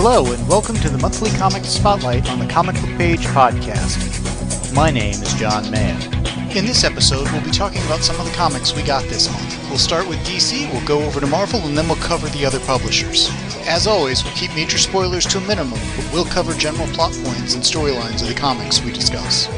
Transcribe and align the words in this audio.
Hello, 0.00 0.32
and 0.32 0.48
welcome 0.48 0.76
to 0.76 0.88
the 0.88 0.98
monthly 0.98 1.28
comic 1.30 1.64
spotlight 1.64 2.30
on 2.30 2.38
the 2.38 2.46
Comic 2.46 2.76
Book 2.76 2.96
Page 2.96 3.26
podcast. 3.34 4.72
My 4.72 4.92
name 4.92 5.14
is 5.14 5.34
John 5.34 5.68
Mann. 5.72 6.00
In 6.56 6.64
this 6.64 6.84
episode, 6.84 7.28
we'll 7.32 7.42
be 7.42 7.50
talking 7.50 7.82
about 7.82 8.04
some 8.04 8.14
of 8.20 8.24
the 8.24 8.30
comics 8.30 8.76
we 8.76 8.84
got 8.84 9.02
this 9.06 9.28
month. 9.28 9.58
We'll 9.68 9.76
start 9.76 10.08
with 10.08 10.18
DC, 10.20 10.72
we'll 10.72 10.86
go 10.86 11.02
over 11.02 11.18
to 11.18 11.26
Marvel, 11.26 11.58
and 11.62 11.76
then 11.76 11.88
we'll 11.88 11.96
cover 11.96 12.28
the 12.28 12.46
other 12.46 12.60
publishers. 12.60 13.28
As 13.66 13.88
always, 13.88 14.22
we'll 14.22 14.34
keep 14.34 14.54
major 14.54 14.78
spoilers 14.78 15.26
to 15.26 15.38
a 15.38 15.48
minimum, 15.48 15.80
but 15.96 16.08
we'll 16.12 16.26
cover 16.26 16.52
general 16.52 16.86
plot 16.94 17.10
points 17.24 17.54
and 17.54 17.64
storylines 17.64 18.22
of 18.22 18.28
the 18.28 18.34
comics 18.34 18.80
we 18.80 18.92
discuss. 18.92 19.48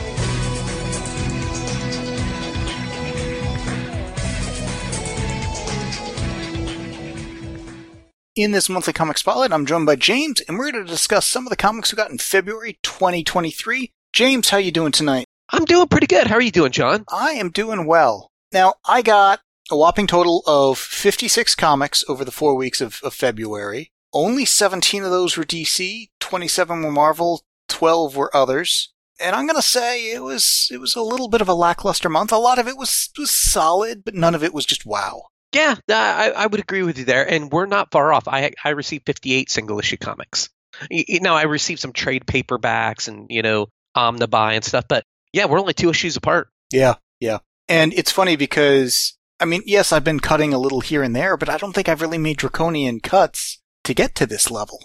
In 8.41 8.53
this 8.53 8.71
monthly 8.71 8.95
comic 8.95 9.19
spotlight, 9.19 9.53
I'm 9.53 9.67
joined 9.67 9.85
by 9.85 9.97
James, 9.97 10.41
and 10.41 10.57
we're 10.57 10.73
going 10.73 10.83
to 10.83 10.91
discuss 10.91 11.27
some 11.27 11.45
of 11.45 11.51
the 11.51 11.57
comics 11.57 11.93
we 11.93 11.97
got 11.97 12.11
in 12.11 12.17
February 12.17 12.79
2023. 12.83 13.93
James, 14.15 14.49
how 14.49 14.57
you 14.57 14.73
doing 14.73 14.93
tonight? 14.93 15.27
I'm 15.51 15.67
doing 15.67 15.89
pretty 15.89 16.07
good. 16.07 16.29
How 16.29 16.37
are 16.37 16.41
you 16.41 16.51
doing, 16.51 16.73
John? 16.73 17.05
I 17.13 17.33
am 17.33 17.51
doing 17.51 17.87
well. 17.87 18.31
Now, 18.51 18.77
I 18.87 19.03
got 19.03 19.41
a 19.71 19.77
whopping 19.77 20.07
total 20.07 20.43
of 20.47 20.79
56 20.79 21.55
comics 21.55 22.03
over 22.09 22.25
the 22.25 22.31
four 22.31 22.55
weeks 22.55 22.81
of, 22.81 22.99
of 23.03 23.13
February. 23.13 23.93
Only 24.15 24.47
17 24.47 25.05
of 25.05 25.11
those 25.11 25.37
were 25.37 25.45
DC, 25.45 26.09
27 26.21 26.83
were 26.83 26.91
Marvel, 26.91 27.43
12 27.69 28.17
were 28.17 28.35
others. 28.35 28.95
And 29.21 29.37
I'm 29.37 29.47
gonna 29.47 29.61
say 29.61 30.13
it 30.13 30.23
was 30.23 30.71
it 30.73 30.79
was 30.79 30.97
a 30.97 31.03
little 31.03 31.29
bit 31.29 31.43
of 31.43 31.49
a 31.51 31.53
lackluster 31.53 32.09
month. 32.09 32.33
A 32.33 32.39
lot 32.39 32.59
of 32.59 32.67
it 32.67 32.79
was 32.79 33.11
was 33.19 33.31
solid, 33.31 34.03
but 34.03 34.15
none 34.15 34.35
of 34.35 34.43
it 34.43 34.55
was 34.55 34.65
just 34.65 34.87
wow. 34.87 35.25
Yeah, 35.53 35.75
I, 35.89 36.33
I 36.37 36.47
would 36.47 36.61
agree 36.61 36.83
with 36.83 36.99
you 36.99 37.05
there, 37.05 37.29
and 37.29 37.51
we're 37.51 37.67
not 37.67 37.91
far 37.91 38.13
off. 38.13 38.29
I 38.29 38.53
I 38.65 38.71
received 38.71 39.07
58 39.07 39.51
single 39.51 39.79
issue 39.79 39.97
comics. 39.97 40.49
You, 40.89 41.21
know, 41.21 41.35
I 41.35 41.43
received 41.43 41.81
some 41.81 41.93
trade 41.93 42.25
paperbacks 42.27 43.09
and 43.09 43.27
you 43.29 43.43
know 43.43 43.67
omnibuy 43.97 44.55
and 44.55 44.65
stuff, 44.65 44.85
but 44.89 45.05
yeah, 45.33 45.47
we're 45.47 45.59
only 45.59 45.75
two 45.75 45.91
issues 45.91 46.17
apart. 46.17 46.49
Yeah, 46.73 46.95
yeah. 47.19 47.39
And 47.69 47.93
it's 47.93 48.13
funny 48.13 48.37
because 48.37 49.17
I 49.41 49.47
mean, 49.47 49.63
yes, 49.65 49.93
I've 49.93 50.05
been 50.05 50.21
cutting 50.21 50.53
a 50.53 50.59
little 50.59 50.81
here 50.81 51.03
and 51.03 51.17
there, 51.17 51.37
but 51.37 51.49
I 51.49 51.57
don't 51.57 51.73
think 51.73 51.89
I've 51.89 52.03
really 52.03 52.19
made 52.19 52.37
draconian 52.37 53.01
cuts 53.01 53.59
to 53.85 53.95
get 53.95 54.15
to 54.17 54.27
this 54.27 54.51
level. 54.51 54.79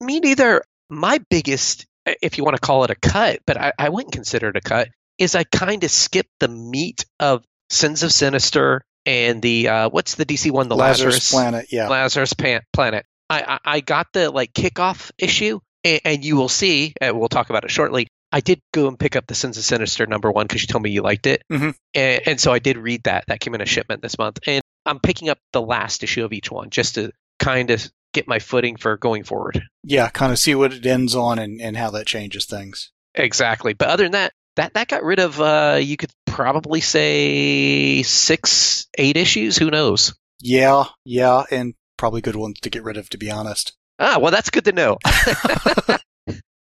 Me 0.00 0.20
neither. 0.20 0.62
My 0.88 1.18
biggest, 1.30 1.86
if 2.20 2.36
you 2.36 2.44
want 2.44 2.56
to 2.56 2.60
call 2.60 2.84
it 2.84 2.90
a 2.90 2.94
cut, 2.94 3.40
but 3.46 3.56
I, 3.56 3.72
I 3.78 3.88
wouldn't 3.88 4.12
consider 4.12 4.48
it 4.48 4.56
a 4.56 4.60
cut, 4.60 4.88
is 5.18 5.34
I 5.34 5.44
kind 5.44 5.82
of 5.82 5.90
skipped 5.90 6.32
the 6.40 6.48
meat 6.48 7.06
of 7.18 7.44
Sins 7.70 8.02
of 8.02 8.12
Sinister 8.12 8.82
and 9.06 9.40
the 9.42 9.68
uh, 9.68 9.88
what's 9.90 10.14
the 10.14 10.26
DC 10.26 10.50
one, 10.50 10.68
the 10.68 10.76
Lazarus, 10.76 11.14
Lazarus, 11.14 11.30
Planet, 11.30 11.66
yeah. 11.72 11.88
Lazarus 11.88 12.32
Pan- 12.34 12.62
Planet. 12.72 13.04
I, 13.28 13.42
I 13.64 13.76
I 13.76 13.80
got 13.80 14.08
the 14.12 14.30
like 14.30 14.52
kickoff 14.52 15.10
issue, 15.18 15.60
and, 15.84 16.00
and 16.04 16.24
you 16.24 16.36
will 16.36 16.48
see. 16.48 16.94
And 17.00 17.18
we'll 17.18 17.28
talk 17.28 17.50
about 17.50 17.64
it 17.64 17.70
shortly. 17.70 18.08
I 18.32 18.40
did 18.40 18.60
go 18.72 18.86
and 18.86 18.98
pick 18.98 19.16
up 19.16 19.26
the 19.26 19.34
Sins 19.34 19.58
of 19.58 19.64
Sinister 19.64 20.06
number 20.06 20.30
one 20.30 20.46
because 20.46 20.62
you 20.62 20.68
told 20.68 20.82
me 20.84 20.90
you 20.90 21.02
liked 21.02 21.26
it, 21.26 21.42
Mhm. 21.50 21.74
and, 21.94 22.22
and 22.26 22.40
so 22.40 22.52
I 22.52 22.58
did 22.60 22.76
read 22.78 23.02
that. 23.04 23.24
That 23.26 23.40
came 23.40 23.54
in 23.54 23.60
a 23.60 23.66
shipment 23.66 24.02
this 24.02 24.18
month, 24.18 24.38
and 24.46 24.62
I'm 24.86 25.00
picking 25.00 25.28
up 25.28 25.38
the 25.52 25.60
last 25.62 26.02
issue 26.04 26.24
of 26.24 26.32
each 26.32 26.50
one 26.50 26.70
just 26.70 26.94
to 26.94 27.10
kind 27.38 27.70
of 27.70 27.90
get 28.14 28.26
my 28.28 28.38
footing 28.38 28.76
for 28.76 28.96
going 28.96 29.24
forward. 29.24 29.62
Yeah, 29.84 30.08
kind 30.10 30.32
of 30.32 30.38
see 30.38 30.54
what 30.54 30.72
it 30.72 30.84
ends 30.86 31.14
on 31.14 31.38
and, 31.38 31.60
and 31.60 31.76
how 31.76 31.90
that 31.90 32.06
changes 32.06 32.44
things. 32.46 32.90
Exactly. 33.14 33.72
But 33.72 33.88
other 33.88 34.04
than 34.04 34.12
that, 34.12 34.32
that 34.56 34.74
that 34.74 34.88
got 34.88 35.02
rid 35.04 35.18
of 35.20 35.40
uh, 35.40 35.78
you 35.80 35.96
could 35.96 36.10
probably 36.30 36.80
say 36.80 38.02
six, 38.02 38.86
eight 38.96 39.16
issues. 39.16 39.56
Who 39.58 39.70
knows? 39.70 40.14
Yeah, 40.40 40.84
yeah, 41.04 41.44
and 41.50 41.74
probably 41.96 42.20
good 42.22 42.36
ones 42.36 42.60
to 42.60 42.70
get 42.70 42.82
rid 42.84 42.96
of, 42.96 43.10
to 43.10 43.18
be 43.18 43.30
honest. 43.30 43.72
Ah, 43.98 44.18
well, 44.18 44.30
that's 44.30 44.50
good 44.50 44.64
to 44.64 44.72
know. 44.72 44.98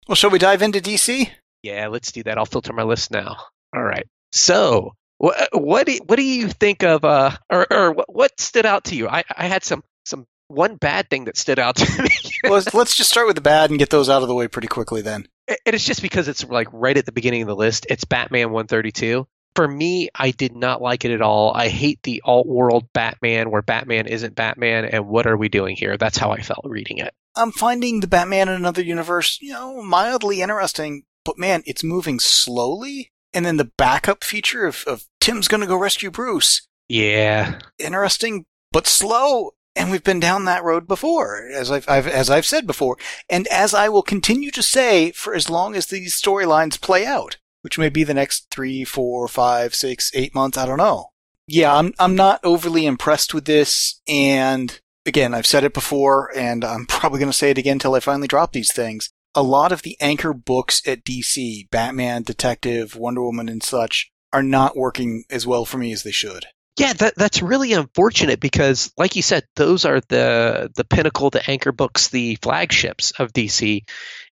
Well, 0.09 0.15
shall 0.15 0.31
we 0.31 0.38
dive 0.38 0.62
into 0.62 0.78
DC? 0.78 1.28
yeah, 1.65 1.88
let's 1.88 2.12
do 2.12 2.22
that. 2.22 2.38
I'll 2.38 2.47
filter 2.47 2.72
my 2.72 2.84
list 2.84 3.10
now. 3.10 3.38
All 3.75 3.82
right. 3.82 4.06
So, 4.31 4.93
what 5.19 5.49
what 5.53 5.87
do, 5.87 5.99
what 6.06 6.15
do 6.15 6.22
you 6.22 6.47
think 6.49 6.84
of 6.84 7.05
uh 7.05 7.32
or 7.50 7.66
or 7.72 7.93
what, 8.06 8.38
stood 8.41 8.66
out 8.66 8.84
to 8.84 8.94
you? 8.94 9.09
I 9.09 9.25
I 9.37 9.49
had 9.49 9.65
some 9.65 9.82
some 10.05 10.25
one 10.47 10.76
bad 10.76 11.10
thing 11.10 11.25
that 11.25 11.37
stood 11.37 11.59
out 11.59 11.75
to 11.78 12.03
me. 12.03 12.09
well, 12.44 12.53
let's, 12.53 12.72
let's 12.72 12.94
just 12.94 13.10
start 13.10 13.26
with 13.26 13.34
the 13.34 13.43
bad 13.43 13.71
and 13.71 13.81
get 13.81 13.91
those 13.91 14.09
out 14.09 14.22
of 14.22 14.28
the 14.28 14.34
way 14.34 14.47
pretty 14.47 14.69
quickly 14.69 15.03
then. 15.03 15.26
and 15.49 15.75
it's 15.75 15.84
just 15.84 16.03
because 16.03 16.28
it's 16.28 16.44
like 16.44 16.69
right 16.71 16.97
at 16.97 17.05
the 17.05 17.10
beginning 17.10 17.43
of 17.43 17.49
the 17.49 17.56
list. 17.56 17.87
It's 17.91 18.05
Batman 18.05 18.53
132. 18.53 19.26
For 19.56 19.67
me, 19.67 20.09
I 20.15 20.31
did 20.31 20.55
not 20.55 20.83
like 20.83 21.05
it 21.05 21.11
at 21.11 21.22
all. 21.22 21.53
I 21.55 21.69
hate 21.69 22.03
the 22.03 22.22
alt 22.25 22.47
world 22.47 22.87
Batman 22.93 23.50
where 23.50 23.62
Batman 23.62 24.06
isn't 24.06 24.34
Batman 24.34 24.84
and 24.84 25.09
what 25.09 25.27
are 25.27 25.37
we 25.37 25.49
doing 25.49 25.77
here? 25.77 25.97
That's 25.97 26.19
how 26.19 26.31
I 26.31 26.43
felt 26.43 26.61
reading 26.65 26.99
it. 26.99 27.15
I'm 27.34 27.53
finding 27.53 28.00
the 28.00 28.06
Batman 28.06 28.49
in 28.49 28.55
another 28.55 28.83
universe, 28.83 29.39
you 29.41 29.53
know, 29.53 29.83
mildly 29.83 30.43
interesting, 30.43 31.05
but 31.25 31.39
man, 31.39 31.62
it's 31.67 31.83
moving 31.83 32.21
slowly. 32.21 33.12
And 33.34 33.44
then 33.44 33.56
the 33.56 33.71
backup 33.77 34.25
feature 34.25 34.67
of, 34.67 34.84
of 34.87 35.05
Tim's 35.21 35.49
gonna 35.49 35.67
go 35.67 35.77
rescue 35.77 36.11
Bruce, 36.11 36.67
Yeah. 36.88 37.59
interesting, 37.78 38.47
but 38.73 38.87
slow. 38.87 39.50
And 39.75 39.91
we've 39.91 40.05
been 40.05 40.21
down 40.21 40.47
that 40.47 40.65
road 40.65 40.87
before, 40.88 41.47
as 41.53 41.71
I've, 41.71 41.87
I've 41.87 42.06
as 42.06 42.31
I've 42.31 42.47
said 42.47 42.67
before, 42.67 42.97
and 43.28 43.47
as 43.49 43.75
I 43.75 43.91
will 43.91 44.03
continue 44.03 44.50
to 44.53 44.62
say 44.62 45.12
for 45.12 45.34
as 45.34 45.50
long 45.50 45.75
as 45.77 45.87
these 45.87 46.19
storylines 46.19 46.81
play 46.81 47.05
out, 47.05 47.37
which 47.66 47.78
may 47.78 47.88
be 47.88 48.04
the 48.04 48.15
next 48.15 48.47
three, 48.53 48.84
four, 48.84 49.27
five, 49.27 49.75
six, 49.75 50.12
eight 50.15 50.32
months. 50.32 50.56
I 50.56 50.66
don't 50.66 50.78
know. 50.78 51.10
Yeah, 51.49 51.75
I'm 51.75 51.93
I'm 51.99 52.15
not 52.15 52.38
overly 52.44 52.87
impressed 52.87 53.34
with 53.34 53.44
this, 53.44 54.00
and 54.06 54.78
again, 55.04 55.34
I've 55.34 55.49
said 55.49 55.65
it 55.65 55.75
before, 55.75 56.31
and 56.37 56.65
I'm 56.65 56.87
probably 56.88 57.19
going 57.19 57.32
to 57.32 57.37
say 57.37 57.50
it 57.50 57.59
again 57.59 57.72
until 57.72 57.97
I 57.97 57.99
finally 57.99 58.28
drop 58.28 58.53
these 58.53 58.72
things. 58.72 59.10
A 59.34 59.43
lot 59.43 59.72
of 59.72 59.82
the 59.82 59.97
anchor 60.00 60.32
books 60.32 60.81
at 60.87 61.05
DC, 61.05 61.69
Batman, 61.71 62.22
Detective, 62.22 62.94
Wonder 62.94 63.25
Woman, 63.25 63.49
and 63.49 63.65
such, 63.65 64.12
are 64.32 64.44
not 64.44 64.76
working 64.76 65.25
as 65.28 65.44
well 65.44 65.65
for 65.65 65.78
me 65.78 65.91
as 65.91 66.05
they 66.05 66.12
should. 66.12 66.47
Yeah, 66.78 66.93
that 66.93 67.15
that's 67.16 67.43
really 67.43 67.72
unfortunate 67.72 68.38
because 68.38 68.93
like 68.97 69.16
you 69.16 69.22
said, 69.22 69.43
those 69.56 69.84
are 69.84 70.00
the 70.09 70.71
the 70.76 70.84
pinnacle, 70.84 71.31
the 71.31 71.50
anchor 71.50 71.72
books, 71.72 72.10
the 72.10 72.37
flagships 72.37 73.10
of 73.19 73.32
DC. 73.32 73.82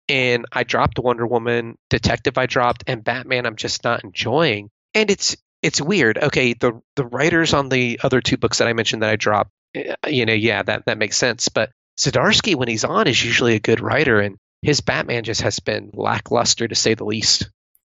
And 0.08 0.46
I 0.52 0.64
dropped 0.64 0.98
Wonder 0.98 1.26
Woman, 1.26 1.76
Detective 1.90 2.36
I 2.36 2.46
dropped, 2.46 2.84
and 2.86 3.04
Batman 3.04 3.46
I'm 3.46 3.56
just 3.56 3.84
not 3.84 4.04
enjoying. 4.04 4.70
And 4.94 5.10
it's 5.10 5.36
it's 5.62 5.80
weird. 5.80 6.18
Okay, 6.18 6.54
the 6.54 6.80
the 6.96 7.06
writers 7.06 7.54
on 7.54 7.68
the 7.68 8.00
other 8.02 8.20
two 8.20 8.36
books 8.36 8.58
that 8.58 8.68
I 8.68 8.72
mentioned 8.72 9.02
that 9.02 9.10
I 9.10 9.16
dropped, 9.16 9.50
eh, 9.74 9.94
you 10.08 10.26
know, 10.26 10.32
yeah, 10.32 10.62
that 10.62 10.86
that 10.86 10.98
makes 10.98 11.16
sense. 11.16 11.48
But 11.48 11.70
Zdarsky 11.98 12.56
when 12.56 12.68
he's 12.68 12.84
on 12.84 13.06
is 13.06 13.22
usually 13.24 13.54
a 13.54 13.60
good 13.60 13.80
writer 13.80 14.20
and 14.20 14.36
his 14.62 14.80
Batman 14.80 15.24
just 15.24 15.42
has 15.42 15.58
been 15.60 15.90
lackluster 15.92 16.68
to 16.68 16.74
say 16.74 16.94
the 16.94 17.04
least. 17.04 17.50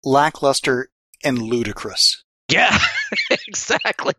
Lackluster 0.04 0.90
and 1.24 1.42
ludicrous. 1.42 2.24
Yeah, 2.52 2.78
exactly. 3.48 4.14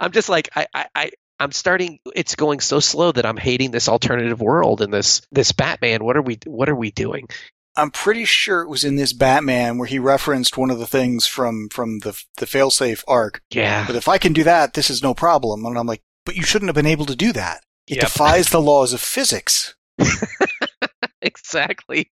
I'm 0.00 0.12
just 0.12 0.28
like 0.28 0.48
I, 0.56 0.66
I, 0.74 0.86
I 0.94 1.10
I'm 1.42 1.52
starting. 1.52 1.98
It's 2.14 2.36
going 2.36 2.60
so 2.60 2.78
slow 2.80 3.10
that 3.12 3.26
I'm 3.26 3.36
hating 3.36 3.70
this 3.72 3.88
alternative 3.88 4.40
world 4.40 4.80
and 4.80 4.92
this 4.94 5.22
this 5.32 5.52
Batman. 5.52 6.04
What 6.04 6.16
are 6.16 6.22
we 6.22 6.38
What 6.46 6.68
are 6.68 6.76
we 6.76 6.90
doing? 6.92 7.28
I'm 7.74 7.90
pretty 7.90 8.26
sure 8.26 8.60
it 8.60 8.68
was 8.68 8.84
in 8.84 8.96
this 8.96 9.12
Batman 9.14 9.78
where 9.78 9.86
he 9.88 9.98
referenced 9.98 10.58
one 10.58 10.70
of 10.70 10.78
the 10.78 10.86
things 10.86 11.26
from 11.26 11.68
from 11.70 12.00
the 12.00 12.22
the 12.36 12.46
failsafe 12.46 13.02
arc. 13.08 13.40
Yeah, 13.50 13.86
But 13.86 13.96
if 13.96 14.08
I 14.08 14.18
can 14.18 14.32
do 14.32 14.44
that, 14.44 14.74
this 14.74 14.90
is 14.90 15.02
no 15.02 15.14
problem. 15.14 15.64
And 15.64 15.78
I'm 15.78 15.86
like, 15.86 16.02
but 16.26 16.36
you 16.36 16.42
shouldn't 16.42 16.68
have 16.68 16.76
been 16.76 16.86
able 16.86 17.06
to 17.06 17.16
do 17.16 17.32
that. 17.32 17.62
It 17.88 17.96
Yep. 17.96 18.04
defies 18.04 18.50
the 18.50 18.60
laws 18.60 18.92
of 18.92 19.00
physics. 19.00 19.74
exactly. 21.22 22.10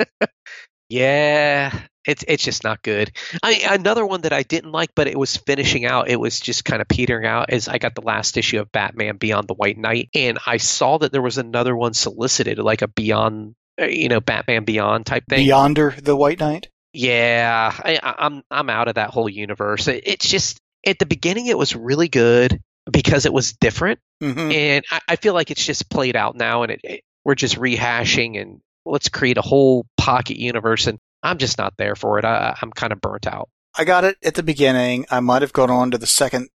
yeah, 0.88 1.78
it's 2.06 2.24
it's 2.28 2.44
just 2.44 2.64
not 2.64 2.82
good. 2.82 3.10
I 3.42 3.66
another 3.70 4.06
one 4.06 4.22
that 4.22 4.32
I 4.32 4.42
didn't 4.42 4.72
like, 4.72 4.90
but 4.94 5.08
it 5.08 5.18
was 5.18 5.36
finishing 5.36 5.84
out. 5.84 6.08
It 6.08 6.20
was 6.20 6.40
just 6.40 6.64
kind 6.64 6.80
of 6.80 6.88
petering 6.88 7.26
out. 7.26 7.52
Is 7.52 7.68
I 7.68 7.78
got 7.78 7.94
the 7.94 8.02
last 8.02 8.36
issue 8.36 8.60
of 8.60 8.70
Batman 8.72 9.16
Beyond 9.16 9.48
the 9.48 9.54
White 9.54 9.78
Knight, 9.78 10.08
and 10.14 10.38
I 10.46 10.56
saw 10.58 10.98
that 10.98 11.12
there 11.12 11.22
was 11.22 11.38
another 11.38 11.76
one 11.76 11.94
solicited, 11.94 12.58
like 12.58 12.82
a 12.82 12.88
Beyond, 12.88 13.54
uh, 13.80 13.86
you 13.86 14.08
know, 14.08 14.20
Batman 14.20 14.64
Beyond 14.64 15.06
type 15.06 15.24
thing. 15.28 15.46
Beyonder 15.46 16.00
the 16.02 16.16
White 16.16 16.40
Knight. 16.40 16.68
Yeah, 16.92 17.72
I, 17.76 17.98
I'm 18.02 18.42
I'm 18.50 18.70
out 18.70 18.88
of 18.88 18.94
that 18.94 19.10
whole 19.10 19.28
universe. 19.28 19.86
It, 19.88 20.04
it's 20.06 20.28
just 20.28 20.58
at 20.86 20.98
the 20.98 21.06
beginning 21.06 21.46
it 21.46 21.58
was 21.58 21.76
really 21.76 22.08
good 22.08 22.60
because 22.90 23.26
it 23.26 23.32
was 23.32 23.52
different, 23.52 23.98
hmm 24.22 24.50
and 24.50 24.84
I, 24.90 25.00
I 25.08 25.16
feel 25.16 25.34
like 25.34 25.50
it's 25.50 25.64
just 25.64 25.90
played 25.90 26.16
out 26.16 26.36
now, 26.36 26.62
and 26.62 26.72
it, 26.72 26.80
it- 26.84 27.00
we're 27.24 27.34
just 27.34 27.56
rehashing 27.56 28.40
and 28.40 28.60
let's 28.84 29.08
create 29.08 29.36
a 29.36 29.42
whole 29.42 29.84
pocket 29.96 30.36
universe, 30.38 30.86
and 30.86 30.98
I'm 31.22 31.38
just 31.38 31.58
not 31.58 31.74
there 31.76 31.96
for 31.96 32.18
it. 32.18 32.24
I, 32.24 32.56
I'm 32.60 32.70
kind 32.70 32.92
of 32.92 33.00
burnt 33.00 33.26
out. 33.26 33.48
I 33.76 33.84
got 33.84 34.04
it 34.04 34.16
at 34.24 34.34
the 34.34 34.42
beginning. 34.42 35.06
I 35.10 35.20
might 35.20 35.42
have 35.42 35.52
gone 35.52 35.70
on 35.70 35.90
to 35.90 35.98
the 35.98 36.06
second 36.06 36.48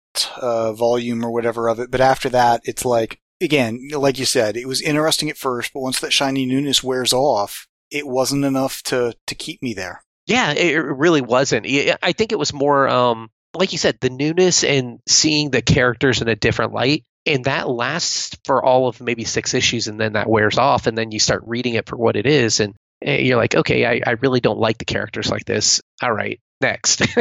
uh, 0.42 0.74
volume 0.74 1.24
or 1.24 1.32
whatever 1.32 1.68
of 1.68 1.80
it, 1.80 1.92
but 1.92 2.02
after 2.02 2.30
that, 2.30 2.62
it's 2.64 2.86
like 2.86 3.20
again, 3.42 3.90
like 3.92 4.20
you 4.20 4.26
said, 4.26 4.58
it 4.58 4.68
was 4.68 4.82
interesting 4.82 5.30
at 5.30 5.38
first, 5.38 5.72
but 5.74 5.82
once 5.82 6.00
that 6.00 6.14
shiny 6.14 6.46
newness 6.46 6.84
wears 6.84 7.14
off, 7.14 7.68
it 7.92 8.08
wasn't 8.08 8.46
enough 8.46 8.82
to 8.84 9.14
to 9.28 9.36
keep 9.36 9.62
me 9.62 9.74
there. 9.74 10.04
Yeah, 10.26 10.52
it, 10.54 10.76
really 10.76 11.22
wasn't. 11.22 11.66
I 11.68 11.98
I 12.02 12.12
think 12.12 12.32
it 12.32 12.40
was 12.40 12.54
more, 12.54 12.88
um, 12.88 13.30
like 13.56 13.72
you 13.72 13.78
said, 13.78 13.98
the 14.00 14.12
newness 14.12 14.64
and 14.64 15.00
seeing 15.08 15.50
the 15.50 15.62
characters 15.62 16.22
in 16.22 16.28
a 16.28 16.36
different 16.36 16.72
light 16.74 17.04
and 17.26 17.46
that 17.46 17.70
lasts 17.70 18.38
for 18.46 18.64
all 18.64 18.88
of 18.88 19.02
maybe 19.02 19.24
six 19.24 19.54
issues 19.54 19.88
and 19.88 20.00
then 20.00 20.14
that 20.14 20.30
wears 20.30 20.58
off 20.58 20.88
and 20.88 20.98
then 20.98 21.12
you 21.12 21.20
start 21.20 21.44
reading 21.46 21.76
it 21.76 21.88
for 21.88 21.98
what 21.98 22.16
it 22.16 22.26
is 22.26 22.60
and 22.60 22.76
you're 23.02 23.38
like 23.38 23.56
okay 23.56 23.86
i, 23.86 24.02
I 24.06 24.12
really 24.22 24.40
don't 24.40 24.60
like 24.60 24.78
the 24.78 24.86
characters 24.86 25.30
like 25.30 25.46
this. 25.46 25.82
All 26.02 26.12
right 26.14 26.40
next. 26.62 27.02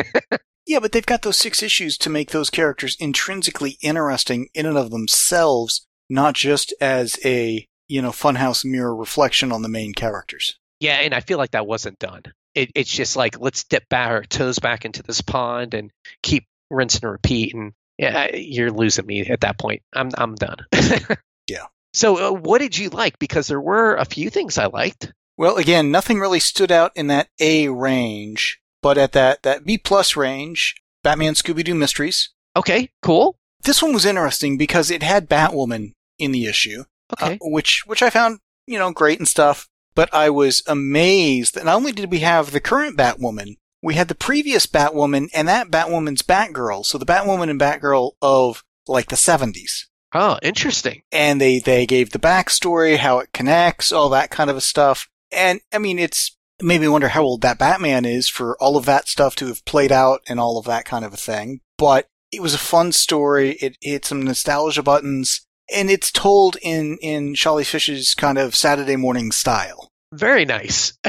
Yeah, 0.67 0.81
but 0.81 0.93
they've 0.93 1.07
got 1.07 1.23
those 1.23 1.39
six 1.39 1.63
issues 1.63 1.97
to 1.97 2.11
make 2.11 2.31
those 2.31 2.51
characters 2.51 2.95
intrinsically 3.01 3.79
interesting 3.81 4.49
in 4.53 4.67
and 4.67 4.77
of 4.77 4.91
themselves, 4.91 5.87
not 6.11 6.35
just 6.35 6.75
as 6.79 7.19
a, 7.25 7.67
you 7.89 8.03
know, 8.03 8.11
funhouse 8.11 8.67
mirror 8.67 8.95
reflection 8.95 9.51
on 9.51 9.63
the 9.63 9.71
main 9.71 9.95
characters. 9.95 10.59
yeah 10.81 10.97
and 10.97 11.15
i 11.15 11.21
feel 11.21 11.39
like 11.39 11.53
that 11.53 11.67
wasn't 11.67 11.99
done. 11.99 12.23
It, 12.55 12.71
it's 12.75 12.91
just 12.91 13.17
like 13.17 13.41
let's 13.41 13.65
dip 13.65 13.89
back 13.89 14.11
our 14.11 14.25
toes 14.25 14.59
back 14.59 14.85
into 14.85 15.03
this 15.03 15.23
pond 15.23 15.73
and 15.73 15.91
keep 16.23 16.45
rinse 16.71 16.99
and 16.99 17.11
repeat 17.13 17.55
and 17.55 17.73
yeah 17.97 18.37
you're 18.37 18.71
losing 18.71 19.07
me 19.07 19.23
at 19.23 19.41
that 19.41 19.59
point. 19.59 19.81
I'm, 19.95 20.11
I'm 20.19 20.35
done. 20.35 20.59
Yeah. 21.49 21.65
so 21.95 22.29
uh, 22.29 22.39
what 22.39 22.59
did 22.59 22.77
you 22.77 22.91
like? 22.91 23.19
Because 23.19 23.47
there 23.47 23.61
were 23.61 23.97
a 23.97 24.05
few 24.05 24.29
things 24.29 24.59
i 24.59 24.67
liked 24.67 25.15
Well, 25.39 25.57
again, 25.57 25.91
nothing 25.93 26.19
really 26.19 26.41
stood 26.41 26.73
out 26.73 26.91
in 26.97 27.07
that 27.07 27.29
A 27.39 27.69
range, 27.69 28.61
but 28.83 28.99
at 28.99 29.13
that, 29.13 29.45
that 29.45 29.65
B 29.65 29.79
plus 29.79 30.17
range, 30.17 30.75
Batman 31.05 31.35
Scooby 31.35 31.65
Doo 31.65 31.75
Mysteries. 31.75 32.31
okay 32.57 32.91
cool 33.03 33.39
This 33.63 33.81
one 33.81 33.95
was 33.95 34.05
interesting 34.05 34.59
because 34.59 34.91
it 34.91 35.03
had 35.03 35.29
Batwoman 35.31 35.93
in 36.19 36.33
the 36.33 36.47
issue. 36.47 36.85
okay 37.21 37.35
uh, 37.35 37.39
which 37.43 37.85
which 37.87 38.03
I 38.03 38.11
found 38.11 38.41
you 38.67 38.79
know 38.79 38.91
great 38.91 39.19
and 39.21 39.29
stuff. 39.29 39.69
But 39.95 40.13
I 40.13 40.31
was 40.31 40.63
amazed 40.67 41.55
that 41.55 41.65
not 41.65 41.77
only 41.77 41.93
did 41.93 42.11
we 42.11 42.21
have 42.21 42.51
the 42.51 42.61
current 42.61 42.97
Batwoman, 42.97 43.57
we 43.83 43.95
had 43.95 44.09
the 44.09 44.15
previous 44.15 44.67
Batwoman 44.67 45.29
and 45.33 45.49
that 45.49 45.71
Batwoman's 45.71 46.23
Batgirl. 46.23 46.85
So 46.85 46.99
the 46.99 47.07
Batwoman 47.07 47.51
and 47.51 47.61
Batgirl 47.61 48.13
of 48.21 48.65
like 48.89 49.09
the 49.09 49.17
seventies, 49.17 49.89
oh 50.13 50.39
interesting 50.43 51.03
and 51.13 51.41
they 51.41 51.61
they 51.61 51.87
gave 51.87 52.11
the 52.11 52.19
backstory, 52.19 52.97
how 52.97 53.21
it 53.21 53.33
connects, 53.33 53.93
all 53.93 54.09
that 54.11 54.31
kind 54.31 54.51
of 54.51 54.63
stuff. 54.63 55.09
And 55.33 55.61
I 55.73 55.79
mean, 55.79 55.99
it's 55.99 56.37
it 56.59 56.65
made 56.65 56.81
me 56.81 56.89
wonder 56.89 57.09
how 57.09 57.23
old 57.23 57.43
that 57.43 57.59
Batman 57.59 58.05
is 58.05 58.29
for 58.29 58.57
all 58.61 58.77
of 58.77 58.85
that 58.87 59.09
stuff 59.09 59.37
to 59.37 59.47
have 59.47 59.65
played 59.65 59.93
out 59.93 60.23
and 60.29 60.41
all 60.41 60.59
of 60.59 60.65
that 60.67 60.85
kind 60.85 61.05
of 61.05 61.13
a 61.13 61.19
thing. 61.19 61.61
But 61.77 62.09
it 62.33 62.43
was 62.43 62.55
a 62.55 62.59
fun 62.59 62.93
story. 62.93 63.53
It 63.53 63.77
hit 63.81 64.05
some 64.05 64.23
nostalgia 64.23 64.83
buttons, 64.83 65.43
and 65.73 65.91
it's 65.91 66.11
told 66.11 66.57
in 66.61 66.99
in 67.01 67.35
Sholly 67.35 67.65
Fisch's 67.65 68.15
kind 68.15 68.39
of 68.39 68.55
Saturday 68.55 68.97
morning 68.97 69.33
style. 69.33 69.91
Very 70.13 70.45
nice. 70.45 70.97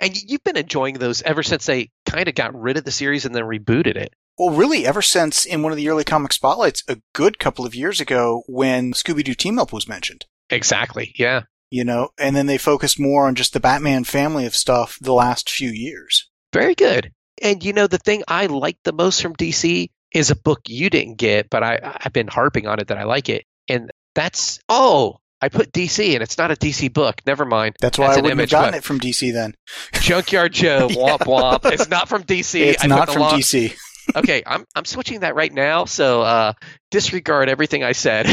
and 0.00 0.16
you've 0.16 0.44
been 0.44 0.56
enjoying 0.56 0.94
those 0.94 1.22
ever 1.22 1.42
since 1.42 1.66
they 1.66 1.90
kind 2.06 2.28
of 2.28 2.34
got 2.34 2.58
rid 2.58 2.76
of 2.76 2.84
the 2.84 2.92
series 2.92 3.24
and 3.24 3.34
then 3.34 3.42
rebooted 3.42 3.96
it. 3.96 4.14
Well, 4.38 4.50
really, 4.50 4.86
ever 4.86 5.02
since 5.02 5.44
in 5.44 5.62
one 5.62 5.72
of 5.72 5.76
the 5.76 5.88
early 5.88 6.04
comic 6.04 6.32
spotlights 6.32 6.82
a 6.88 7.00
good 7.14 7.38
couple 7.38 7.66
of 7.66 7.74
years 7.74 8.00
ago 8.00 8.42
when 8.46 8.92
Scooby 8.92 9.24
Doo 9.24 9.34
Team 9.34 9.58
Up 9.58 9.72
was 9.72 9.88
mentioned. 9.88 10.26
Exactly. 10.50 11.14
Yeah. 11.16 11.42
You 11.70 11.84
know, 11.84 12.10
and 12.18 12.36
then 12.36 12.46
they 12.46 12.58
focused 12.58 13.00
more 13.00 13.26
on 13.26 13.34
just 13.34 13.52
the 13.52 13.60
Batman 13.60 14.04
family 14.04 14.46
of 14.46 14.54
stuff 14.54 14.98
the 15.00 15.14
last 15.14 15.50
few 15.50 15.70
years. 15.70 16.30
Very 16.52 16.74
good. 16.74 17.12
And 17.42 17.64
you 17.64 17.72
know, 17.72 17.86
the 17.86 17.98
thing 17.98 18.22
I 18.28 18.46
like 18.46 18.78
the 18.84 18.92
most 18.92 19.20
from 19.20 19.34
DC 19.34 19.90
is 20.12 20.30
a 20.30 20.36
book 20.36 20.60
you 20.68 20.88
didn't 20.88 21.16
get, 21.16 21.50
but 21.50 21.62
I, 21.62 21.98
I've 22.00 22.12
been 22.12 22.28
harping 22.28 22.66
on 22.66 22.78
it 22.78 22.88
that 22.88 22.98
I 22.98 23.04
like 23.04 23.28
it. 23.28 23.44
And 23.68 23.90
that's, 24.14 24.60
oh, 24.68 25.18
I 25.42 25.48
put 25.48 25.72
DC 25.72 26.14
and 26.14 26.22
it's 26.22 26.38
not 26.38 26.52
a 26.52 26.54
DC 26.54 26.92
book. 26.92 27.20
Never 27.26 27.44
mind. 27.44 27.76
That's 27.80 27.98
why 27.98 28.06
That's 28.06 28.18
I 28.18 28.20
wouldn't 28.22 28.40
image, 28.40 28.52
have 28.52 28.60
gotten 28.60 28.74
it 28.74 28.84
from 28.84 29.00
DC 29.00 29.32
then. 29.32 29.54
Junkyard 29.94 30.52
Joe, 30.52 30.88
womp 30.90 31.20
womp. 31.20 31.70
It's 31.70 31.90
not 31.90 32.08
from 32.08 32.22
DC. 32.22 32.60
it's 32.60 32.84
I 32.84 32.86
not 32.86 33.10
from 33.10 33.22
law- 33.22 33.36
DC. 33.36 33.76
Okay, 34.14 34.42
I'm, 34.46 34.64
I'm 34.74 34.84
switching 34.84 35.20
that 35.20 35.34
right 35.34 35.52
now. 35.52 35.86
So 35.86 36.22
uh, 36.22 36.52
disregard 36.90 37.48
everything 37.48 37.82
I 37.82 37.92
said. 37.92 38.26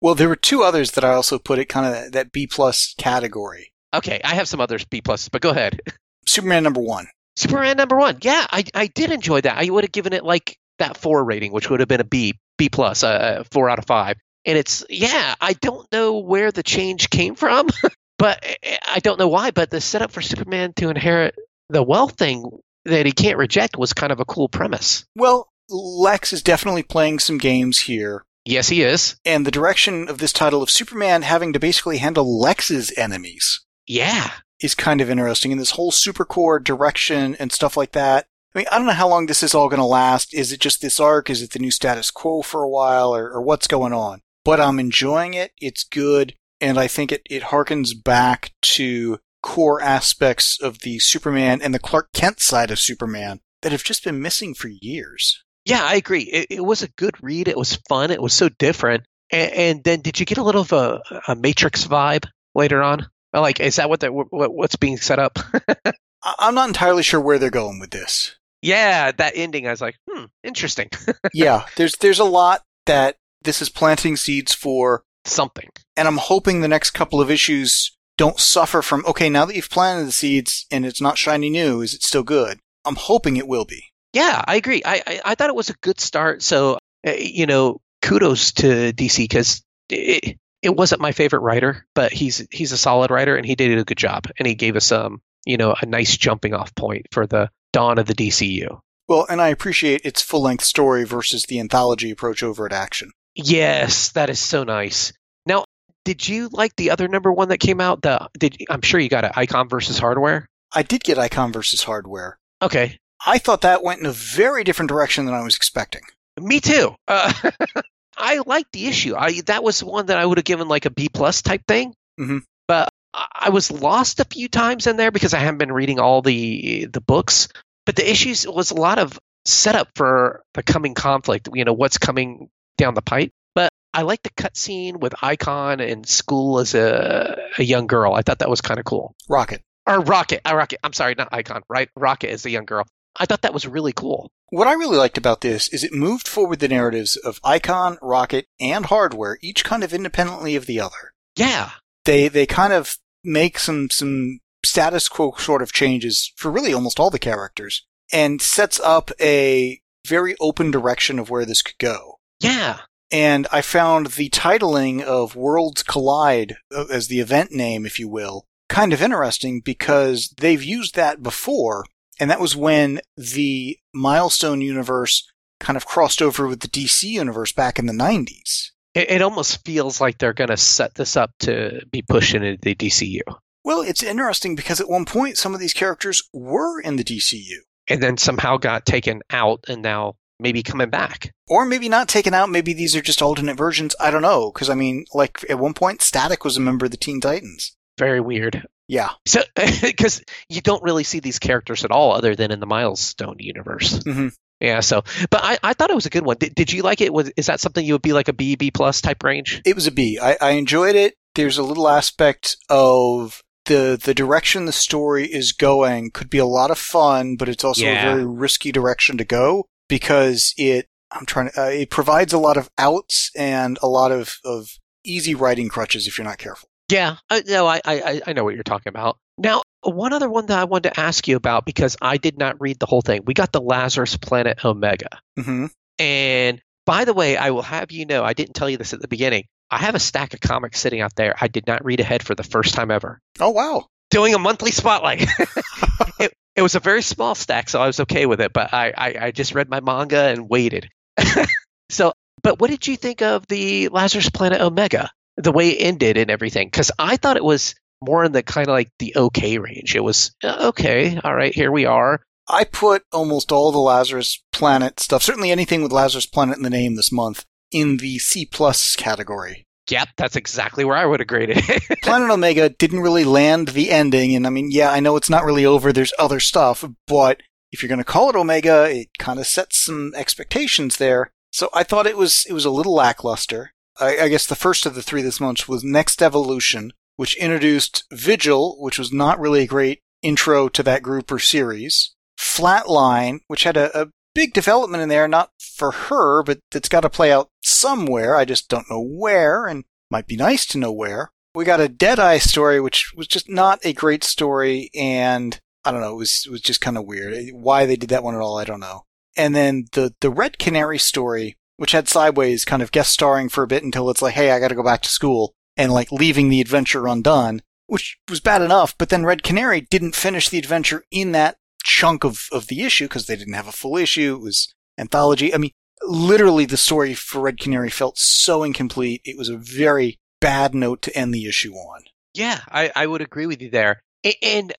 Well, 0.00 0.14
there 0.14 0.28
were 0.28 0.36
two 0.36 0.62
others 0.62 0.92
that 0.92 1.04
I 1.04 1.12
also 1.14 1.38
put 1.38 1.58
it 1.58 1.66
kind 1.66 1.86
of 2.06 2.12
that 2.12 2.32
B 2.32 2.46
plus 2.46 2.94
category. 2.98 3.72
okay, 3.94 4.20
I 4.24 4.34
have 4.34 4.48
some 4.48 4.60
others 4.60 4.84
B 4.84 5.00
pluses, 5.00 5.30
but 5.30 5.42
go 5.42 5.50
ahead. 5.50 5.80
Superman 6.26 6.62
number 6.62 6.80
one. 6.80 7.06
Superman 7.36 7.76
number 7.76 7.96
one. 7.96 8.18
Yeah, 8.20 8.46
I 8.50 8.64
I 8.74 8.86
did 8.88 9.10
enjoy 9.10 9.40
that. 9.40 9.56
I 9.58 9.68
would 9.70 9.84
have 9.84 9.92
given 9.92 10.12
it 10.12 10.24
like 10.24 10.56
that 10.78 10.96
four 10.96 11.24
rating, 11.24 11.52
which 11.52 11.68
would 11.70 11.80
have 11.80 11.88
been 11.88 12.00
a 12.00 12.04
B 12.04 12.38
B 12.58 12.68
plus, 12.68 13.02
uh, 13.02 13.44
four 13.50 13.68
out 13.70 13.78
of 13.78 13.86
five. 13.86 14.16
And 14.44 14.56
it's 14.56 14.84
yeah, 14.88 15.34
I 15.40 15.52
don't 15.54 15.90
know 15.92 16.18
where 16.18 16.52
the 16.52 16.62
change 16.62 17.10
came 17.10 17.34
from, 17.34 17.68
but 18.18 18.44
I- 18.64 18.78
I 18.94 18.98
don't 19.00 19.18
know 19.18 19.28
why. 19.28 19.50
But 19.50 19.70
the 19.70 19.80
setup 19.80 20.10
for 20.12 20.20
Superman 20.22 20.72
to 20.76 20.90
inherit 20.90 21.34
the 21.70 21.82
wealth 21.82 22.16
thing 22.16 22.44
that 22.84 23.04
he 23.06 23.12
can't 23.12 23.36
reject 23.38 23.76
was 23.76 23.92
kind 23.92 24.12
of 24.12 24.20
a 24.20 24.24
cool 24.24 24.48
premise. 24.48 25.04
Well, 25.16 25.48
Lex 25.68 26.32
is 26.32 26.42
definitely 26.42 26.82
playing 26.82 27.18
some 27.18 27.38
games 27.38 27.78
here. 27.80 28.24
Yes, 28.48 28.70
he 28.70 28.82
is. 28.82 29.16
And 29.26 29.46
the 29.46 29.50
direction 29.50 30.08
of 30.08 30.18
this 30.18 30.32
title 30.32 30.62
of 30.62 30.70
Superman 30.70 31.20
having 31.20 31.52
to 31.52 31.60
basically 31.60 31.98
handle 31.98 32.40
Lex's 32.40 32.90
enemies 32.96 33.60
Yeah, 33.86 34.30
is 34.58 34.74
kind 34.74 35.02
of 35.02 35.10
interesting. 35.10 35.52
And 35.52 35.60
this 35.60 35.72
whole 35.72 35.92
Supercorp 35.92 36.64
direction 36.64 37.36
and 37.38 37.52
stuff 37.52 37.76
like 37.76 37.92
that. 37.92 38.24
I 38.54 38.58
mean, 38.58 38.66
I 38.72 38.78
don't 38.78 38.86
know 38.86 38.94
how 38.94 39.06
long 39.06 39.26
this 39.26 39.42
is 39.42 39.54
all 39.54 39.68
going 39.68 39.80
to 39.80 39.84
last. 39.84 40.32
Is 40.32 40.50
it 40.50 40.60
just 40.60 40.80
this 40.80 40.98
arc? 40.98 41.28
Is 41.28 41.42
it 41.42 41.50
the 41.50 41.58
new 41.58 41.70
status 41.70 42.10
quo 42.10 42.40
for 42.40 42.62
a 42.62 42.70
while 42.70 43.14
or, 43.14 43.30
or 43.30 43.42
what's 43.42 43.66
going 43.66 43.92
on? 43.92 44.22
But 44.44 44.60
I'm 44.60 44.78
enjoying 44.78 45.34
it. 45.34 45.52
It's 45.60 45.84
good. 45.84 46.34
And 46.58 46.78
I 46.78 46.86
think 46.88 47.12
it, 47.12 47.20
it 47.28 47.42
harkens 47.44 47.90
back 48.02 48.52
to 48.62 49.18
core 49.42 49.82
aspects 49.82 50.58
of 50.58 50.78
the 50.78 51.00
Superman 51.00 51.60
and 51.60 51.74
the 51.74 51.78
Clark 51.78 52.12
Kent 52.14 52.40
side 52.40 52.70
of 52.70 52.78
Superman 52.78 53.40
that 53.60 53.72
have 53.72 53.84
just 53.84 54.04
been 54.04 54.22
missing 54.22 54.54
for 54.54 54.68
years. 54.68 55.44
Yeah, 55.68 55.84
I 55.84 55.96
agree. 55.96 56.22
It, 56.22 56.46
it 56.50 56.64
was 56.64 56.82
a 56.82 56.88
good 56.88 57.22
read. 57.22 57.46
It 57.46 57.56
was 57.56 57.78
fun. 57.88 58.10
It 58.10 58.22
was 58.22 58.32
so 58.32 58.48
different. 58.48 59.04
And, 59.30 59.52
and 59.52 59.84
then, 59.84 60.00
did 60.00 60.18
you 60.18 60.24
get 60.24 60.38
a 60.38 60.42
little 60.42 60.62
of 60.62 60.72
a, 60.72 61.00
a 61.28 61.36
Matrix 61.36 61.86
vibe 61.86 62.24
later 62.54 62.82
on? 62.82 63.06
Like, 63.34 63.60
is 63.60 63.76
that 63.76 63.90
what 63.90 64.00
the, 64.00 64.10
what, 64.10 64.54
what's 64.54 64.76
being 64.76 64.96
set 64.96 65.18
up? 65.18 65.38
I'm 66.38 66.54
not 66.54 66.68
entirely 66.68 67.02
sure 67.02 67.20
where 67.20 67.38
they're 67.38 67.50
going 67.50 67.78
with 67.78 67.90
this. 67.90 68.34
Yeah, 68.62 69.12
that 69.12 69.34
ending, 69.36 69.66
I 69.66 69.70
was 69.70 69.82
like, 69.82 69.96
hmm, 70.10 70.24
interesting. 70.42 70.88
yeah, 71.34 71.66
there's 71.76 71.94
there's 71.96 72.18
a 72.18 72.24
lot 72.24 72.62
that 72.86 73.16
this 73.42 73.62
is 73.62 73.68
planting 73.68 74.16
seeds 74.16 74.54
for, 74.54 75.04
Something. 75.24 75.68
and 75.96 76.08
I'm 76.08 76.16
hoping 76.16 76.60
the 76.60 76.68
next 76.68 76.92
couple 76.92 77.20
of 77.20 77.30
issues 77.30 77.96
don't 78.16 78.40
suffer 78.40 78.80
from. 78.82 79.04
Okay, 79.06 79.28
now 79.28 79.44
that 79.44 79.54
you've 79.54 79.70
planted 79.70 80.06
the 80.06 80.12
seeds 80.12 80.66
and 80.70 80.86
it's 80.86 81.00
not 81.00 81.18
shiny 81.18 81.50
new, 81.50 81.82
is 81.82 81.94
it 81.94 82.02
still 82.02 82.24
good? 82.24 82.58
I'm 82.84 82.96
hoping 82.96 83.36
it 83.36 83.46
will 83.46 83.66
be. 83.66 83.84
Yeah, 84.12 84.42
I 84.46 84.56
agree. 84.56 84.82
I, 84.84 85.02
I, 85.06 85.20
I 85.24 85.34
thought 85.34 85.50
it 85.50 85.56
was 85.56 85.70
a 85.70 85.74
good 85.74 86.00
start. 86.00 86.42
So, 86.42 86.78
uh, 87.06 87.12
you 87.12 87.46
know, 87.46 87.80
kudos 88.02 88.52
to 88.52 88.92
DC 88.92 89.18
because 89.18 89.62
it, 89.90 90.38
it 90.62 90.74
wasn't 90.74 91.00
my 91.00 91.12
favorite 91.12 91.40
writer, 91.40 91.86
but 91.94 92.12
he's 92.12 92.46
he's 92.50 92.72
a 92.72 92.78
solid 92.78 93.10
writer 93.10 93.36
and 93.36 93.44
he 93.44 93.54
did 93.54 93.78
a 93.78 93.84
good 93.84 93.98
job. 93.98 94.26
And 94.38 94.46
he 94.46 94.54
gave 94.54 94.76
us 94.76 94.90
um, 94.92 95.20
you 95.48 95.56
know, 95.56 95.74
a 95.80 95.86
nice 95.86 96.16
jumping 96.16 96.54
off 96.54 96.74
point 96.74 97.06
for 97.10 97.26
the 97.26 97.50
dawn 97.72 97.98
of 97.98 98.06
the 98.06 98.14
DCU. 98.14 98.80
Well, 99.08 99.26
and 99.28 99.40
I 99.40 99.48
appreciate 99.48 100.02
its 100.04 100.20
full 100.20 100.42
length 100.42 100.64
story 100.64 101.04
versus 101.04 101.44
the 101.44 101.58
anthology 101.58 102.10
approach 102.10 102.42
over 102.42 102.66
at 102.66 102.72
Action. 102.72 103.10
Yes, 103.34 104.10
that 104.10 104.28
is 104.28 104.38
so 104.38 104.64
nice. 104.64 105.14
Now, 105.46 105.64
did 106.04 106.28
you 106.28 106.50
like 106.52 106.76
the 106.76 106.90
other 106.90 107.08
number 107.08 107.32
one 107.32 107.48
that 107.48 107.58
came 107.58 107.80
out? 107.80 108.02
The 108.02 108.28
did 108.38 108.58
I'm 108.68 108.82
sure 108.82 109.00
you 109.00 109.08
got 109.08 109.24
it, 109.24 109.32
Icon 109.36 109.68
versus 109.70 109.98
Hardware. 109.98 110.46
I 110.72 110.82
did 110.82 111.02
get 111.02 111.18
Icon 111.18 111.52
versus 111.52 111.82
Hardware. 111.82 112.38
Okay, 112.60 112.98
I 113.26 113.38
thought 113.38 113.62
that 113.62 113.82
went 113.82 114.00
in 114.00 114.06
a 114.06 114.12
very 114.12 114.64
different 114.64 114.88
direction 114.88 115.24
than 115.26 115.34
I 115.34 115.42
was 115.42 115.56
expecting. 115.56 116.02
Me 116.40 116.60
too. 116.60 116.94
Uh, 117.06 117.32
I 118.16 118.38
liked 118.46 118.72
the 118.72 118.86
issue. 118.86 119.14
I 119.16 119.40
that 119.46 119.62
was 119.62 119.82
one 119.82 120.06
that 120.06 120.18
I 120.18 120.24
would 120.26 120.38
have 120.38 120.44
given 120.44 120.68
like 120.68 120.86
a 120.86 120.90
B 120.90 121.08
plus 121.08 121.42
type 121.42 121.62
thing. 121.66 121.94
Mhm. 122.18 122.42
But 122.66 122.90
I 123.14 123.50
was 123.50 123.70
lost 123.70 124.20
a 124.20 124.24
few 124.24 124.48
times 124.48 124.86
in 124.86 124.96
there 124.96 125.10
because 125.10 125.34
I 125.34 125.38
haven't 125.38 125.58
been 125.58 125.72
reading 125.72 125.98
all 125.98 126.22
the 126.22 126.86
the 126.92 127.00
books. 127.00 127.48
But 127.86 127.96
the 127.96 128.08
issues 128.08 128.46
was 128.46 128.70
a 128.70 128.74
lot 128.76 128.98
of 128.98 129.18
setup 129.46 129.88
for 129.94 130.42
the 130.54 130.62
coming 130.62 130.94
conflict. 130.94 131.48
You 131.54 131.64
know 131.64 131.72
what's 131.72 131.98
coming 131.98 132.50
down 132.76 132.94
the 132.94 133.02
pipe. 133.02 133.32
But 133.54 133.70
I 133.94 134.02
like 134.02 134.22
the 134.22 134.30
cutscene 134.30 134.98
with 134.98 135.14
Icon 135.22 135.80
and 135.80 136.06
school 136.06 136.58
as 136.60 136.74
a 136.74 137.38
a 137.56 137.62
young 137.64 137.86
girl. 137.86 138.14
I 138.14 138.22
thought 138.22 138.40
that 138.40 138.50
was 138.50 138.60
kind 138.60 138.78
of 138.78 138.84
cool. 138.84 139.14
Rocket. 139.28 139.62
Or 139.86 140.00
Rocket. 140.00 140.42
Uh, 140.44 140.54
Rocket. 140.54 140.80
I'm 140.84 140.92
sorry, 140.92 141.14
not 141.16 141.28
Icon. 141.32 141.62
Right, 141.68 141.88
Rocket 141.96 142.30
as 142.30 142.44
a 142.44 142.50
young 142.50 142.66
girl. 142.66 142.86
I 143.16 143.26
thought 143.26 143.42
that 143.42 143.54
was 143.54 143.66
really 143.66 143.92
cool. 143.92 144.30
What 144.50 144.68
I 144.68 144.72
really 144.72 144.96
liked 144.96 145.18
about 145.18 145.40
this 145.40 145.68
is 145.68 145.84
it 145.84 145.92
moved 145.92 146.26
forward 146.26 146.60
the 146.60 146.68
narratives 146.68 147.16
of 147.16 147.40
Icon, 147.44 147.98
Rocket, 148.00 148.46
and 148.60 148.86
Hardware, 148.86 149.38
each 149.42 149.64
kind 149.64 149.84
of 149.84 149.92
independently 149.92 150.56
of 150.56 150.66
the 150.66 150.80
other. 150.80 151.12
Yeah. 151.36 151.70
They 152.04 152.28
they 152.28 152.46
kind 152.46 152.72
of 152.72 152.96
make 153.22 153.58
some 153.58 153.90
some 153.90 154.40
status 154.64 155.08
quo 155.08 155.34
sort 155.38 155.62
of 155.62 155.72
changes 155.72 156.32
for 156.36 156.50
really 156.50 156.72
almost 156.72 156.98
all 156.98 157.10
the 157.10 157.18
characters 157.18 157.86
and 158.12 158.40
sets 158.40 158.80
up 158.80 159.10
a 159.20 159.80
very 160.06 160.34
open 160.40 160.70
direction 160.70 161.18
of 161.18 161.30
where 161.30 161.44
this 161.44 161.62
could 161.62 161.78
go. 161.78 162.18
Yeah. 162.40 162.80
And 163.10 163.46
I 163.50 163.62
found 163.62 164.08
the 164.08 164.28
titling 164.28 165.02
of 165.02 165.36
Worlds 165.36 165.82
Collide 165.82 166.56
uh, 166.74 166.86
as 166.90 167.08
the 167.08 167.20
event 167.20 167.52
name, 167.52 167.86
if 167.86 167.98
you 167.98 168.08
will, 168.08 168.46
kind 168.68 168.92
of 168.92 169.02
interesting 169.02 169.60
because 169.64 170.34
they've 170.36 170.62
used 170.62 170.94
that 170.94 171.22
before. 171.22 171.84
And 172.20 172.30
that 172.30 172.40
was 172.40 172.56
when 172.56 173.00
the 173.16 173.78
Milestone 173.94 174.60
universe 174.60 175.30
kind 175.60 175.76
of 175.76 175.86
crossed 175.86 176.22
over 176.22 176.46
with 176.46 176.60
the 176.60 176.68
DC 176.68 177.04
universe 177.04 177.52
back 177.52 177.78
in 177.78 177.86
the 177.86 177.92
90s. 177.92 178.70
It, 178.94 179.10
it 179.10 179.22
almost 179.22 179.64
feels 179.64 180.00
like 180.00 180.18
they're 180.18 180.32
going 180.32 180.48
to 180.48 180.56
set 180.56 180.94
this 180.94 181.16
up 181.16 181.30
to 181.40 181.84
be 181.90 182.02
pushed 182.02 182.34
into 182.34 182.56
the 182.60 182.74
DCU. 182.74 183.20
Well, 183.64 183.82
it's 183.82 184.02
interesting 184.02 184.54
because 184.54 184.80
at 184.80 184.88
one 184.88 185.04
point 185.04 185.36
some 185.36 185.54
of 185.54 185.60
these 185.60 185.74
characters 185.74 186.22
were 186.32 186.80
in 186.80 186.96
the 186.96 187.04
DCU. 187.04 187.58
And 187.88 188.02
then 188.02 188.16
somehow 188.16 188.56
got 188.56 188.86
taken 188.86 189.22
out 189.30 189.64
and 189.68 189.82
now 189.82 190.16
maybe 190.38 190.62
coming 190.62 190.90
back. 190.90 191.32
Or 191.48 191.64
maybe 191.64 191.88
not 191.88 192.08
taken 192.08 192.34
out, 192.34 192.50
maybe 192.50 192.72
these 192.72 192.94
are 192.94 193.00
just 193.00 193.22
alternate 193.22 193.56
versions. 193.56 193.94
I 193.98 194.10
don't 194.10 194.22
know. 194.22 194.52
Because, 194.52 194.70
I 194.70 194.74
mean, 194.74 195.06
like 195.14 195.44
at 195.48 195.58
one 195.58 195.74
point, 195.74 196.02
Static 196.02 196.44
was 196.44 196.56
a 196.56 196.60
member 196.60 196.84
of 196.84 196.90
the 196.90 196.96
Teen 196.96 197.20
Titans. 197.20 197.76
Very 197.98 198.20
weird. 198.20 198.66
Yeah. 198.88 199.10
So, 199.26 199.42
because 199.82 200.22
you 200.48 200.60
don't 200.60 200.82
really 200.82 201.04
see 201.04 201.20
these 201.20 201.38
characters 201.38 201.84
at 201.84 201.90
all 201.90 202.12
other 202.12 202.34
than 202.34 202.50
in 202.50 202.58
the 202.60 202.66
Milestone 202.66 203.36
universe. 203.38 203.98
Mhm. 204.00 204.32
Yeah, 204.60 204.80
so, 204.80 205.02
but 205.30 205.40
I, 205.44 205.58
I 205.62 205.72
thought 205.74 205.90
it 205.90 205.94
was 205.94 206.06
a 206.06 206.10
good 206.10 206.24
one. 206.24 206.36
Did, 206.38 206.52
did 206.56 206.72
you 206.72 206.82
like 206.82 207.00
it? 207.00 207.12
Was, 207.12 207.30
is 207.36 207.46
that 207.46 207.60
something 207.60 207.84
you 207.84 207.92
would 207.94 208.02
be 208.02 208.12
like 208.12 208.26
a 208.26 208.32
B, 208.32 208.56
B 208.56 208.72
plus 208.72 209.00
type 209.00 209.22
range? 209.22 209.62
It 209.64 209.76
was 209.76 209.86
a 209.86 209.92
B. 209.92 210.18
I, 210.20 210.36
I 210.40 210.50
enjoyed 210.52 210.96
it. 210.96 211.14
There's 211.36 211.58
a 211.58 211.62
little 211.62 211.86
aspect 211.88 212.56
of 212.68 213.40
the 213.66 214.00
the 214.02 214.14
direction 214.14 214.64
the 214.64 214.72
story 214.72 215.26
is 215.26 215.52
going 215.52 216.10
could 216.10 216.28
be 216.30 216.38
a 216.38 216.44
lot 216.46 216.70
of 216.72 216.78
fun, 216.78 217.36
but 217.36 217.48
it's 217.48 217.62
also 217.62 217.84
Yeah. 217.84 218.10
a 218.10 218.14
very 218.14 218.26
risky 218.26 218.72
direction 218.72 219.16
to 219.18 219.24
go 219.24 219.66
because 219.88 220.54
it 220.56 220.86
I'm 221.12 221.26
trying 221.26 221.50
to 221.50 221.62
uh, 221.62 221.66
it 221.66 221.90
provides 221.90 222.32
a 222.32 222.38
lot 222.38 222.56
of 222.56 222.68
outs 222.78 223.30
and 223.36 223.78
a 223.82 223.86
lot 223.86 224.10
of 224.10 224.38
of 224.44 224.68
easy 225.04 225.34
writing 225.34 225.68
crutches 225.68 226.06
if 226.08 226.18
you're 226.18 226.26
not 226.26 226.38
careful. 226.38 226.67
Yeah, 226.88 227.16
I, 227.28 227.42
no, 227.46 227.66
I, 227.66 227.80
I, 227.84 228.22
I 228.26 228.32
know 228.32 228.44
what 228.44 228.54
you're 228.54 228.62
talking 228.62 228.90
about. 228.90 229.18
Now, 229.36 229.62
one 229.82 230.12
other 230.12 230.28
one 230.28 230.46
that 230.46 230.58
I 230.58 230.64
wanted 230.64 230.94
to 230.94 231.00
ask 231.00 231.28
you 231.28 231.36
about 231.36 231.64
because 231.64 231.96
I 232.00 232.16
did 232.16 232.38
not 232.38 232.60
read 232.60 232.78
the 232.78 232.86
whole 232.86 233.02
thing. 233.02 233.22
We 233.26 233.34
got 233.34 233.52
the 233.52 233.60
Lazarus 233.60 234.16
Planet 234.16 234.64
Omega. 234.64 235.20
hmm 235.38 235.66
And 235.98 236.60
by 236.86 237.04
the 237.04 237.12
way, 237.12 237.36
I 237.36 237.50
will 237.50 237.62
have 237.62 237.92
you 237.92 238.06
know, 238.06 238.24
I 238.24 238.32
didn't 238.32 238.54
tell 238.54 238.70
you 238.70 238.78
this 238.78 238.94
at 238.94 239.00
the 239.00 239.08
beginning. 239.08 239.44
I 239.70 239.78
have 239.78 239.94
a 239.94 240.00
stack 240.00 240.32
of 240.32 240.40
comics 240.40 240.80
sitting 240.80 241.00
out 241.00 241.14
there. 241.14 241.34
I 241.38 241.48
did 241.48 241.66
not 241.66 241.84
read 241.84 242.00
ahead 242.00 242.22
for 242.22 242.34
the 242.34 242.42
first 242.42 242.74
time 242.74 242.90
ever. 242.90 243.20
Oh 243.38 243.50
wow. 243.50 243.86
Doing 244.10 244.34
a 244.34 244.38
monthly 244.38 244.70
spotlight. 244.70 245.20
it, 246.18 246.32
it 246.56 246.62
was 246.62 246.74
a 246.74 246.80
very 246.80 247.02
small 247.02 247.34
stack, 247.34 247.68
so 247.68 247.80
I 247.80 247.86
was 247.86 248.00
okay 248.00 248.24
with 248.24 248.40
it. 248.40 248.54
But 248.54 248.72
I, 248.72 248.94
I, 248.96 249.16
I 249.26 249.30
just 249.30 249.54
read 249.54 249.68
my 249.68 249.80
manga 249.80 250.22
and 250.22 250.48
waited. 250.48 250.88
so, 251.90 252.12
but 252.42 252.58
what 252.58 252.70
did 252.70 252.86
you 252.86 252.96
think 252.96 253.20
of 253.20 253.46
the 253.46 253.88
Lazarus 253.88 254.30
Planet 254.30 254.62
Omega? 254.62 255.10
The 255.38 255.52
way 255.52 255.70
it 255.70 255.82
ended 255.84 256.16
and 256.16 256.30
everything? 256.30 256.68
Because 256.68 256.90
I 256.98 257.16
thought 257.16 257.36
it 257.36 257.44
was 257.44 257.74
more 258.04 258.24
in 258.24 258.32
the 258.32 258.42
kind 258.42 258.68
of 258.68 258.72
like 258.72 258.90
the 258.98 259.14
okay 259.16 259.58
range. 259.58 259.96
It 259.96 260.04
was 260.04 260.32
uh, 260.42 260.68
okay, 260.68 261.18
all 261.22 261.34
right, 261.34 261.54
here 261.54 261.72
we 261.72 261.86
are. 261.86 262.20
I 262.48 262.64
put 262.64 263.02
almost 263.12 263.52
all 263.52 263.72
the 263.72 263.78
Lazarus 263.78 264.42
Planet 264.52 265.00
stuff, 265.00 265.22
certainly 265.22 265.50
anything 265.50 265.82
with 265.82 265.92
Lazarus 265.92 266.26
Planet 266.26 266.56
in 266.56 266.62
the 266.62 266.70
name 266.70 266.94
this 266.94 267.12
month, 267.12 267.44
in 267.70 267.98
the 267.98 268.18
C 268.18 268.46
plus 268.46 268.96
category. 268.96 269.66
Yep, 269.90 270.08
that's 270.16 270.36
exactly 270.36 270.84
where 270.84 270.96
I 270.96 271.06
would 271.06 271.20
have 271.20 271.26
graded 271.26 271.58
it. 271.60 272.00
Planet 272.02 272.30
Omega 272.30 272.68
didn't 272.68 273.00
really 273.00 273.24
land 273.24 273.68
the 273.68 273.90
ending, 273.90 274.34
and 274.34 274.46
I 274.46 274.50
mean, 274.50 274.70
yeah, 274.70 274.90
I 274.90 275.00
know 275.00 275.16
it's 275.16 275.30
not 275.30 275.44
really 275.44 275.64
over. 275.64 275.92
There's 275.92 276.12
other 276.18 276.40
stuff, 276.40 276.84
but 277.06 277.40
if 277.72 277.82
you're 277.82 277.88
going 277.88 277.98
to 277.98 278.04
call 278.04 278.30
it 278.30 278.36
Omega, 278.36 278.84
it 278.90 279.08
kind 279.18 279.38
of 279.38 279.46
sets 279.46 279.78
some 279.84 280.12
expectations 280.14 280.96
there. 280.96 281.30
So 281.52 281.70
I 281.72 281.82
thought 281.82 282.06
it 282.06 282.16
was 282.16 282.44
it 282.46 282.52
was 282.52 282.64
a 282.64 282.70
little 282.70 282.94
lackluster. 282.94 283.72
I, 284.00 284.18
I 284.18 284.28
guess 284.28 284.46
the 284.46 284.54
first 284.54 284.86
of 284.86 284.94
the 284.94 285.02
three 285.02 285.22
this 285.22 285.40
month 285.40 285.68
was 285.68 285.84
Next 285.84 286.22
Evolution, 286.22 286.92
which 287.16 287.36
introduced 287.36 288.04
Vigil, 288.12 288.76
which 288.80 288.98
was 288.98 289.12
not 289.12 289.40
really 289.40 289.62
a 289.62 289.66
great 289.66 290.00
intro 290.22 290.68
to 290.68 290.82
that 290.82 291.02
group 291.02 291.30
or 291.30 291.38
series. 291.38 292.14
Flatline, 292.38 293.40
which 293.48 293.64
had 293.64 293.76
a, 293.76 294.02
a 294.02 294.08
big 294.34 294.52
development 294.52 295.02
in 295.02 295.08
there, 295.08 295.26
not 295.26 295.50
for 295.58 295.90
her, 295.90 296.42
but 296.42 296.60
it's 296.72 296.88
got 296.88 297.00
to 297.00 297.10
play 297.10 297.32
out 297.32 297.50
somewhere. 297.62 298.36
I 298.36 298.44
just 298.44 298.68
don't 298.68 298.90
know 298.90 299.02
where, 299.02 299.66
and 299.66 299.84
might 300.10 300.26
be 300.26 300.36
nice 300.36 300.64
to 300.66 300.78
know 300.78 300.92
where. 300.92 301.32
We 301.54 301.64
got 301.64 301.80
a 301.80 301.88
Deadeye 301.88 302.38
story, 302.38 302.80
which 302.80 303.12
was 303.16 303.26
just 303.26 303.48
not 303.48 303.80
a 303.84 303.92
great 303.92 304.22
story, 304.22 304.90
and 304.94 305.58
I 305.84 305.90
don't 305.90 306.00
know, 306.00 306.12
it 306.12 306.18
was 306.18 306.44
it 306.46 306.52
was 306.52 306.60
just 306.60 306.80
kind 306.80 306.96
of 306.96 307.04
weird. 307.04 307.50
Why 307.52 307.86
they 307.86 307.96
did 307.96 308.10
that 308.10 308.22
one 308.22 308.34
at 308.34 308.40
all, 308.40 308.58
I 308.58 308.64
don't 308.64 308.80
know. 308.80 309.06
And 309.36 309.54
then 309.54 309.86
the 309.92 310.14
the 310.20 310.30
Red 310.30 310.58
Canary 310.58 310.98
story, 310.98 311.56
which 311.78 311.92
had 311.92 312.08
Sideways 312.08 312.64
kind 312.64 312.82
of 312.82 312.92
guest 312.92 313.12
starring 313.12 313.48
for 313.48 313.62
a 313.62 313.68
bit 313.68 313.82
until 313.82 314.10
it's 314.10 314.20
like, 314.20 314.34
hey, 314.34 314.50
I 314.50 314.60
got 314.60 314.68
to 314.68 314.74
go 314.74 314.84
back 314.84 315.00
to 315.02 315.08
school, 315.08 315.54
and 315.76 315.90
like 315.90 316.12
leaving 316.12 316.50
the 316.50 316.60
adventure 316.60 317.06
undone, 317.06 317.62
which 317.86 318.18
was 318.28 318.40
bad 318.40 318.60
enough. 318.60 318.96
But 318.98 319.08
then 319.08 319.24
Red 319.24 319.42
Canary 319.42 319.80
didn't 319.80 320.14
finish 320.14 320.48
the 320.48 320.58
adventure 320.58 321.04
in 321.10 321.32
that 321.32 321.56
chunk 321.82 322.24
of 322.24 322.48
of 322.52 322.66
the 322.66 322.82
issue 322.82 323.06
because 323.06 323.26
they 323.26 323.36
didn't 323.36 323.54
have 323.54 323.68
a 323.68 323.72
full 323.72 323.96
issue. 323.96 324.34
It 324.36 324.42
was 324.42 324.74
anthology. 324.98 325.54
I 325.54 325.58
mean, 325.58 325.70
literally, 326.02 326.66
the 326.66 326.76
story 326.76 327.14
for 327.14 327.40
Red 327.40 327.58
Canary 327.58 327.90
felt 327.90 328.18
so 328.18 328.62
incomplete. 328.62 329.22
It 329.24 329.38
was 329.38 329.48
a 329.48 329.56
very 329.56 330.18
bad 330.40 330.74
note 330.74 331.02
to 331.02 331.16
end 331.16 331.32
the 331.32 331.46
issue 331.46 331.74
on. 331.74 332.02
Yeah, 332.34 332.60
I, 332.70 332.92
I 332.94 333.06
would 333.06 333.22
agree 333.22 333.46
with 333.46 333.62
you 333.62 333.70
there. 333.70 334.00
And 334.42 334.72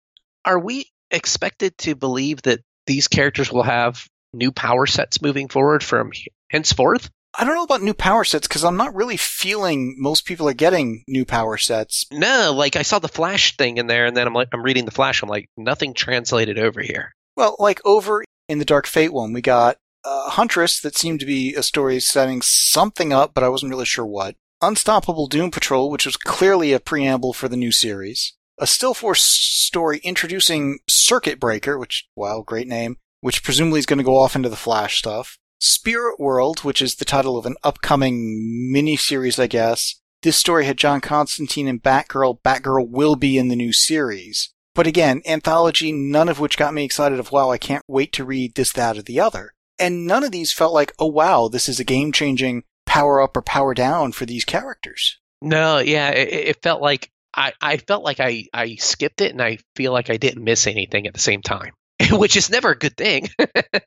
are 0.45 0.59
we 0.59 0.85
expected 1.11 1.77
to 1.79 1.95
believe 1.95 2.41
that 2.43 2.61
these 2.85 3.07
characters 3.07 3.51
will 3.51 3.63
have 3.63 4.07
new 4.33 4.51
power 4.51 4.85
sets 4.85 5.21
moving 5.21 5.47
forward 5.47 5.83
from 5.83 6.11
henceforth? 6.49 7.09
I 7.37 7.43
don't 7.45 7.55
know 7.55 7.63
about 7.63 7.83
new 7.83 7.93
power 7.93 8.23
sets 8.23 8.47
because 8.47 8.63
I'm 8.63 8.77
not 8.77 8.95
really 8.95 9.17
feeling 9.17 9.95
most 9.97 10.25
people 10.25 10.49
are 10.49 10.53
getting 10.53 11.03
new 11.07 11.25
power 11.25 11.57
sets. 11.57 12.05
No, 12.11 12.53
like 12.55 12.75
I 12.75 12.81
saw 12.81 12.99
the 12.99 13.07
Flash 13.07 13.55
thing 13.55 13.77
in 13.77 13.87
there, 13.87 14.07
and 14.07 14.17
then 14.17 14.27
I'm 14.27 14.33
like, 14.33 14.49
I'm 14.51 14.63
reading 14.63 14.85
the 14.85 14.91
Flash. 14.91 15.21
I'm 15.21 15.29
like, 15.29 15.47
nothing 15.55 15.93
translated 15.93 16.57
over 16.57 16.81
here. 16.81 17.13
Well, 17.37 17.55
like 17.59 17.79
over 17.85 18.23
in 18.47 18.59
the 18.59 18.65
Dark 18.65 18.87
Fate 18.87 19.13
one, 19.13 19.31
we 19.31 19.41
got 19.41 19.77
uh, 20.03 20.31
Huntress 20.31 20.81
that 20.81 20.97
seemed 20.97 21.19
to 21.19 21.25
be 21.25 21.53
a 21.53 21.63
story 21.63 21.99
setting 21.99 22.41
something 22.41 23.13
up, 23.13 23.33
but 23.33 23.43
I 23.43 23.49
wasn't 23.49 23.69
really 23.69 23.85
sure 23.85 24.05
what. 24.05 24.35
Unstoppable 24.61 25.27
Doom 25.27 25.51
Patrol, 25.51 25.89
which 25.89 26.05
was 26.05 26.17
clearly 26.17 26.73
a 26.73 26.79
preamble 26.79 27.31
for 27.31 27.47
the 27.47 27.55
new 27.55 27.71
series. 27.71 28.33
A 28.57 28.67
Still 28.67 28.93
Force 28.93 29.23
story 29.23 30.01
introducing 30.03 30.79
Circuit 30.89 31.39
Breaker, 31.39 31.77
which, 31.77 32.09
wow, 32.15 32.43
great 32.45 32.67
name, 32.67 32.97
which 33.21 33.41
presumably 33.43 33.79
is 33.79 33.85
going 33.85 33.99
to 33.99 34.03
go 34.03 34.17
off 34.17 34.35
into 34.35 34.49
the 34.49 34.57
Flash 34.57 34.99
stuff. 34.99 35.37
Spirit 35.59 36.19
World, 36.19 36.59
which 36.59 36.81
is 36.81 36.95
the 36.95 37.05
title 37.05 37.37
of 37.37 37.45
an 37.45 37.55
upcoming 37.63 38.71
miniseries, 38.73 39.39
I 39.39 39.47
guess. 39.47 39.95
This 40.21 40.37
story 40.37 40.65
had 40.65 40.77
John 40.77 41.01
Constantine 41.01 41.67
and 41.67 41.81
Batgirl. 41.81 42.41
Batgirl 42.41 42.89
will 42.89 43.15
be 43.15 43.37
in 43.37 43.47
the 43.47 43.55
new 43.55 43.71
series. 43.71 44.49
But 44.75 44.87
again, 44.87 45.21
anthology, 45.25 45.91
none 45.91 46.29
of 46.29 46.39
which 46.39 46.57
got 46.57 46.73
me 46.73 46.83
excited 46.83 47.19
of, 47.19 47.31
wow, 47.31 47.51
I 47.51 47.57
can't 47.57 47.83
wait 47.87 48.13
to 48.13 48.23
read 48.23 48.55
this, 48.55 48.71
that, 48.73 48.97
or 48.97 49.01
the 49.01 49.19
other. 49.19 49.53
And 49.77 50.05
none 50.05 50.23
of 50.23 50.31
these 50.31 50.51
felt 50.51 50.73
like, 50.73 50.93
oh 50.99 51.07
wow, 51.07 51.47
this 51.47 51.69
is 51.69 51.79
a 51.79 51.85
game 51.85 52.11
changing 52.11 52.63
power 52.85 53.21
up 53.21 53.37
or 53.37 53.41
power 53.41 53.73
down 53.73 54.11
for 54.11 54.25
these 54.25 54.43
characters. 54.43 55.19
No, 55.41 55.79
yeah, 55.79 56.09
it, 56.09 56.33
it 56.33 56.61
felt 56.61 56.81
like 56.81 57.09
I, 57.33 57.53
I 57.61 57.77
felt 57.77 58.03
like 58.03 58.19
I, 58.19 58.45
I 58.53 58.75
skipped 58.75 59.21
it, 59.21 59.31
and 59.31 59.41
I 59.41 59.59
feel 59.75 59.93
like 59.93 60.09
I 60.09 60.17
didn't 60.17 60.43
miss 60.43 60.67
anything 60.67 61.07
at 61.07 61.13
the 61.13 61.19
same 61.19 61.41
time, 61.41 61.73
which 62.11 62.35
is 62.35 62.49
never 62.49 62.71
a 62.71 62.77
good 62.77 62.97
thing. 62.97 63.29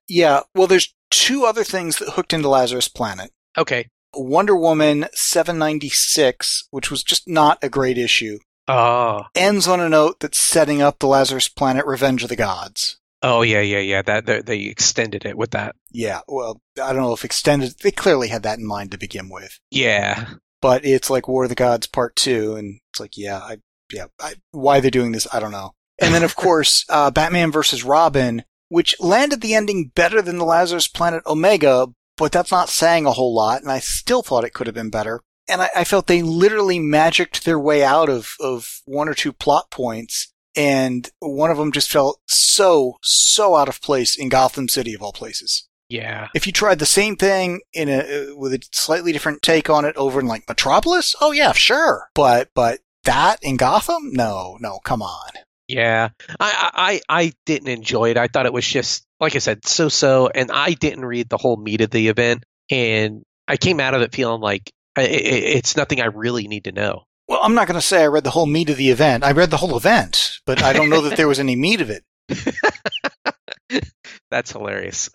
Yeah, 0.09 0.41
well, 0.55 0.67
there's 0.67 0.95
two 1.13 1.45
other 1.45 1.63
things 1.65 1.99
that 1.99 2.11
hooked 2.11 2.33
into 2.33 2.49
Lazarus 2.49 2.89
Planet. 2.89 3.31
okay. 3.57 3.89
Wonder 4.15 4.55
Woman 4.55 5.07
796, 5.15 6.69
which 6.71 6.91
was 6.91 7.03
just 7.03 7.29
not 7.29 7.59
a 7.63 7.69
great 7.71 7.97
issue, 7.97 8.39
Oh, 8.69 9.23
ends 9.35 9.67
on 9.67 9.81
a 9.81 9.89
note 9.89 10.21
that's 10.21 10.39
setting 10.39 10.81
up 10.83 10.99
the 10.99 11.07
Lazarus 11.09 11.49
Planet 11.49 11.85
Revenge 11.87 12.23
of 12.23 12.29
the 12.29 12.37
Gods. 12.37 12.99
oh 13.23 13.41
yeah, 13.43 13.61
yeah, 13.63 13.79
yeah. 13.79 14.03
That 14.03 14.27
they, 14.27 14.41
they 14.43 14.61
extended 14.65 15.25
it 15.25 15.37
with 15.39 15.51
that. 15.53 15.75
Yeah, 15.91 16.21
well, 16.29 16.61
I 16.83 16.93
don't 16.93 17.03
know 17.03 17.13
if 17.15 17.25
extended, 17.25 17.75
they 17.83 17.91
clearly 17.91 18.29
had 18.29 18.43
that 18.45 18.59
in 18.59 18.67
mind 18.67 18.91
to 18.93 18.99
begin 18.99 19.29
with. 19.31 19.59
Yeah, 19.71 20.35
But 20.61 20.85
it's 20.85 21.09
like 21.11 21.27
War 21.27 21.45
of 21.45 21.49
the 21.49 21.55
Gods 21.57 21.87
Part 21.87 22.15
2, 22.17 22.55
and 22.57 22.81
it's 22.93 23.01
like, 23.01 23.17
yeah, 23.17 23.39
I, 23.39 23.57
yeah, 23.93 24.07
I, 24.21 24.35
why 24.53 24.81
they're 24.81 24.91
doing 24.91 25.13
this, 25.13 25.27
I 25.33 25.41
don't 25.41 25.53
know. 25.53 25.73
And 25.99 26.15
then, 26.15 26.23
of 26.23 26.37
course, 26.45 26.85
uh, 26.91 27.11
Batman 27.11 27.51
versus 27.51 27.83
Robin, 27.83 28.45
which 28.73 28.99
landed 29.01 29.43
the 29.43 29.55
ending 29.55 29.93
better 29.95 30.23
than 30.23 30.39
the 30.39 30.47
Lazarus 30.47 30.89
Planet 30.89 31.23
Omega, 31.27 31.89
but 32.17 32.33
that's 32.33 32.51
not 32.51 32.71
saying 32.71 33.05
a 33.05 33.13
whole 33.13 33.35
lot, 33.35 33.61
and 33.61 33.71
I 33.71 33.81
still 33.81 34.23
thought 34.23 34.45
it 34.45 34.55
could 34.55 34.67
have 34.67 34.75
been 34.75 34.89
better. 34.89 35.21
And 35.47 35.61
I, 35.61 35.69
I 35.77 35.85
felt 35.85 36.07
they 36.07 36.23
literally 36.23 36.79
magicked 36.79 37.45
their 37.45 37.59
way 37.59 37.85
out 37.85 38.09
of, 38.09 38.35
of 38.41 38.81
one 38.87 39.11
or 39.11 39.15
two 39.15 39.35
plot 39.35 39.71
points, 39.71 40.33
and 40.57 41.11
one 41.19 41.51
of 41.51 41.59
them 41.59 41.71
just 41.71 41.91
felt 41.91 42.21
so, 42.27 42.97
so 43.03 43.57
out 43.57 43.69
of 43.69 43.83
place 43.83 44.17
in 44.17 44.31
Gotham 44.31 44.69
City, 44.69 44.95
of 44.95 45.03
all 45.03 45.13
places. 45.13 45.69
yeah. 45.91 46.29
If 46.35 46.47
you 46.47 46.53
tried 46.55 46.79
the 46.79 46.87
same 46.87 47.17
thing 47.17 47.61
in 47.75 47.91
a 47.91 47.99
uh, 47.99 48.37
with 48.37 48.55
a 48.55 48.67
slightly 48.73 49.13
different 49.13 49.43
take 49.43 49.69
on 49.69 49.85
it 49.85 49.95
over 49.97 50.19
in 50.19 50.27
like 50.27 50.49
Metropolis, 50.49 51.15
oh 51.21 51.33
yeah, 51.33 51.53
sure. 51.53 52.09
But 52.15 52.49
but 52.55 52.81
that 53.05 53.37
in 53.43 53.59
Gotham, 53.59 54.13
no, 54.13 54.57
no, 54.61 54.79
come 54.83 55.03
on. 55.03 55.33
Yeah, 55.69 56.11
I, 56.41 57.01
I 57.09 57.23
I 57.25 57.33
didn't 57.47 57.69
enjoy 57.69 58.11
it. 58.11 58.17
I 58.19 58.29
thought 58.29 58.47
it 58.47 58.53
was 58.53 58.67
just 58.67 59.05
like 59.21 59.37
I 59.37 59.39
said, 59.39 59.67
so 59.67 59.89
so, 59.89 60.29
and 60.29 60.51
I 60.51 60.73
didn't 60.73 61.05
read 61.05 61.29
the 61.29 61.39
whole 61.39 61.57
meat 61.57 61.81
of 61.81 61.91
the 61.91 62.09
event, 62.09 62.45
and 62.71 63.23
I 63.49 63.57
came 63.57 63.81
out 63.81 63.95
of 63.95 64.03
it 64.03 64.13
feeling 64.15 64.41
like 64.41 64.71
I, 64.97 65.03
it, 65.03 65.57
it's 65.57 65.77
nothing 65.77 66.01
I 66.01 66.07
really 66.07 66.49
need 66.49 66.65
to 66.65 66.73
know. 66.73 67.05
Well, 67.29 67.41
I'm 67.43 67.55
not 67.55 67.69
going 67.69 67.81
to 67.81 67.87
say 67.87 68.03
I 68.03 68.09
read 68.09 68.25
the 68.25 68.31
whole 68.31 68.47
meat 68.47 68.69
of 68.69 68.77
the 68.77 68.91
event. 68.91 69.25
I 69.25 69.33
read 69.33 69.51
the 69.51 69.57
whole 69.57 69.77
event, 69.77 70.41
but 70.45 70.63
I 70.63 70.73
don't 70.73 70.91
know 70.91 71.03
that 71.03 71.17
there 71.17 71.29
was 71.29 71.39
any 71.39 71.57
meat 71.57 71.81
of 71.81 71.89
it. 71.91 72.05
That's 74.31 74.53
hilarious. 74.53 75.09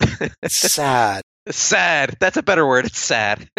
Sad. 0.46 1.22
sad. 1.48 2.16
That's 2.18 2.36
a 2.36 2.42
better 2.42 2.66
word. 2.66 2.86
It's 2.86 2.98
sad. 2.98 3.48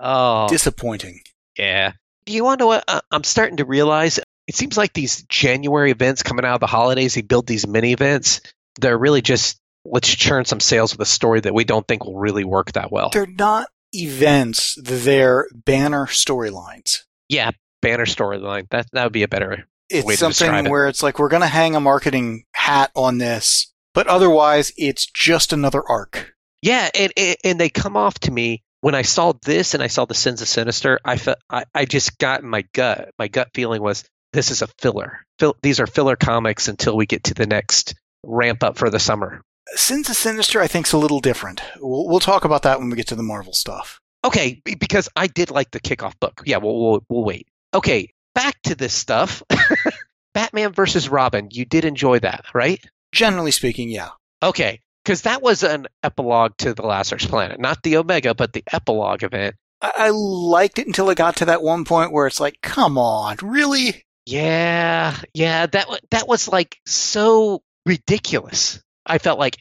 Oh, 0.00 0.46
Disappointing. 0.48 1.22
yeah. 1.58 1.90
Do 2.24 2.32
you 2.32 2.44
want 2.44 2.60
to 2.60 2.68
uh, 2.68 3.00
I'm 3.10 3.24
starting 3.24 3.56
to 3.56 3.64
realize? 3.64 4.20
It 4.48 4.56
seems 4.56 4.78
like 4.78 4.94
these 4.94 5.22
January 5.24 5.90
events 5.90 6.22
coming 6.22 6.46
out 6.46 6.54
of 6.54 6.60
the 6.60 6.66
holidays, 6.66 7.14
they 7.14 7.20
build 7.20 7.46
these 7.46 7.66
mini 7.66 7.92
events. 7.92 8.40
They're 8.80 8.98
really 8.98 9.20
just 9.20 9.60
let's 9.84 10.08
churn 10.08 10.46
some 10.46 10.58
sales 10.58 10.92
with 10.92 11.06
a 11.06 11.10
story 11.10 11.40
that 11.40 11.52
we 11.54 11.64
don't 11.64 11.86
think 11.86 12.04
will 12.04 12.18
really 12.18 12.44
work 12.44 12.72
that 12.72 12.90
well. 12.90 13.10
They're 13.10 13.26
not 13.26 13.68
events, 13.92 14.78
they're 14.82 15.46
banner 15.52 16.06
storylines. 16.06 17.00
Yeah, 17.28 17.50
banner 17.82 18.06
storyline. 18.06 18.68
That 18.70 18.86
that 18.92 19.04
would 19.04 19.12
be 19.12 19.22
a 19.22 19.28
better. 19.28 19.68
It's 19.90 20.06
Way 20.06 20.16
to 20.16 20.28
describe 20.28 20.48
something 20.48 20.66
it. 20.66 20.70
where 20.70 20.88
it's 20.88 21.02
like 21.02 21.18
we're 21.18 21.28
going 21.28 21.42
to 21.42 21.46
hang 21.46 21.76
a 21.76 21.80
marketing 21.80 22.44
hat 22.54 22.90
on 22.96 23.18
this, 23.18 23.72
but 23.94 24.06
otherwise 24.06 24.72
it's 24.76 25.06
just 25.06 25.52
another 25.52 25.82
arc. 25.86 26.34
Yeah, 26.62 26.88
and 26.94 27.12
and, 27.16 27.36
and 27.44 27.60
they 27.60 27.68
come 27.68 27.98
off 27.98 28.18
to 28.20 28.30
me 28.30 28.62
when 28.80 28.94
I 28.94 29.02
saw 29.02 29.32
this 29.44 29.74
and 29.74 29.82
I 29.82 29.88
saw 29.88 30.06
the 30.06 30.14
Sins 30.14 30.40
of 30.40 30.48
Sinister. 30.48 31.00
I 31.04 31.18
felt 31.18 31.38
I, 31.50 31.64
I 31.74 31.84
just 31.84 32.18
got 32.18 32.42
in 32.42 32.48
my 32.48 32.62
gut. 32.72 33.10
My 33.18 33.28
gut 33.28 33.50
feeling 33.52 33.82
was 33.82 34.04
this 34.32 34.50
is 34.50 34.62
a 34.62 34.66
filler. 34.78 35.24
Fill, 35.38 35.56
these 35.62 35.80
are 35.80 35.86
filler 35.86 36.16
comics 36.16 36.68
until 36.68 36.96
we 36.96 37.06
get 37.06 37.24
to 37.24 37.34
the 37.34 37.46
next 37.46 37.94
ramp 38.24 38.62
up 38.62 38.76
for 38.76 38.90
the 38.90 38.98
summer. 38.98 39.42
Sins 39.74 40.08
of 40.08 40.16
Sinister, 40.16 40.60
I 40.60 40.66
think, 40.66 40.86
is 40.86 40.92
a 40.92 40.98
little 40.98 41.20
different. 41.20 41.62
We'll, 41.78 42.08
we'll 42.08 42.20
talk 42.20 42.44
about 42.44 42.62
that 42.62 42.78
when 42.78 42.90
we 42.90 42.96
get 42.96 43.08
to 43.08 43.16
the 43.16 43.22
Marvel 43.22 43.52
stuff. 43.52 44.00
Okay, 44.24 44.60
because 44.64 45.08
I 45.14 45.26
did 45.26 45.50
like 45.50 45.70
the 45.70 45.80
kickoff 45.80 46.14
book. 46.18 46.42
Yeah, 46.44 46.56
we'll 46.56 46.78
we'll, 46.78 47.04
we'll 47.08 47.24
wait. 47.24 47.46
Okay, 47.72 48.12
back 48.34 48.60
to 48.62 48.74
this 48.74 48.92
stuff. 48.92 49.42
Batman 50.34 50.72
versus 50.72 51.08
Robin. 51.08 51.48
You 51.50 51.64
did 51.64 51.84
enjoy 51.84 52.18
that, 52.20 52.46
right? 52.54 52.84
Generally 53.12 53.52
speaking, 53.52 53.88
yeah. 53.90 54.10
Okay, 54.42 54.80
because 55.04 55.22
that 55.22 55.42
was 55.42 55.62
an 55.62 55.86
epilogue 56.02 56.52
to 56.58 56.74
the 56.74 56.82
Lazarus 56.82 57.26
Planet, 57.26 57.60
not 57.60 57.82
the 57.82 57.96
Omega, 57.96 58.34
but 58.34 58.52
the 58.52 58.64
epilogue 58.72 59.22
event. 59.22 59.56
I, 59.80 59.92
I 59.96 60.10
liked 60.10 60.78
it 60.78 60.86
until 60.86 61.10
it 61.10 61.18
got 61.18 61.36
to 61.36 61.46
that 61.46 61.62
one 61.62 61.84
point 61.84 62.12
where 62.12 62.26
it's 62.26 62.40
like, 62.40 62.58
come 62.60 62.98
on, 62.98 63.36
really? 63.42 64.04
Yeah, 64.28 65.16
yeah, 65.32 65.64
that 65.66 65.86
that 66.10 66.28
was 66.28 66.48
like 66.48 66.78
so 66.86 67.62
ridiculous. 67.86 68.82
I 69.06 69.16
felt 69.18 69.38
like 69.38 69.56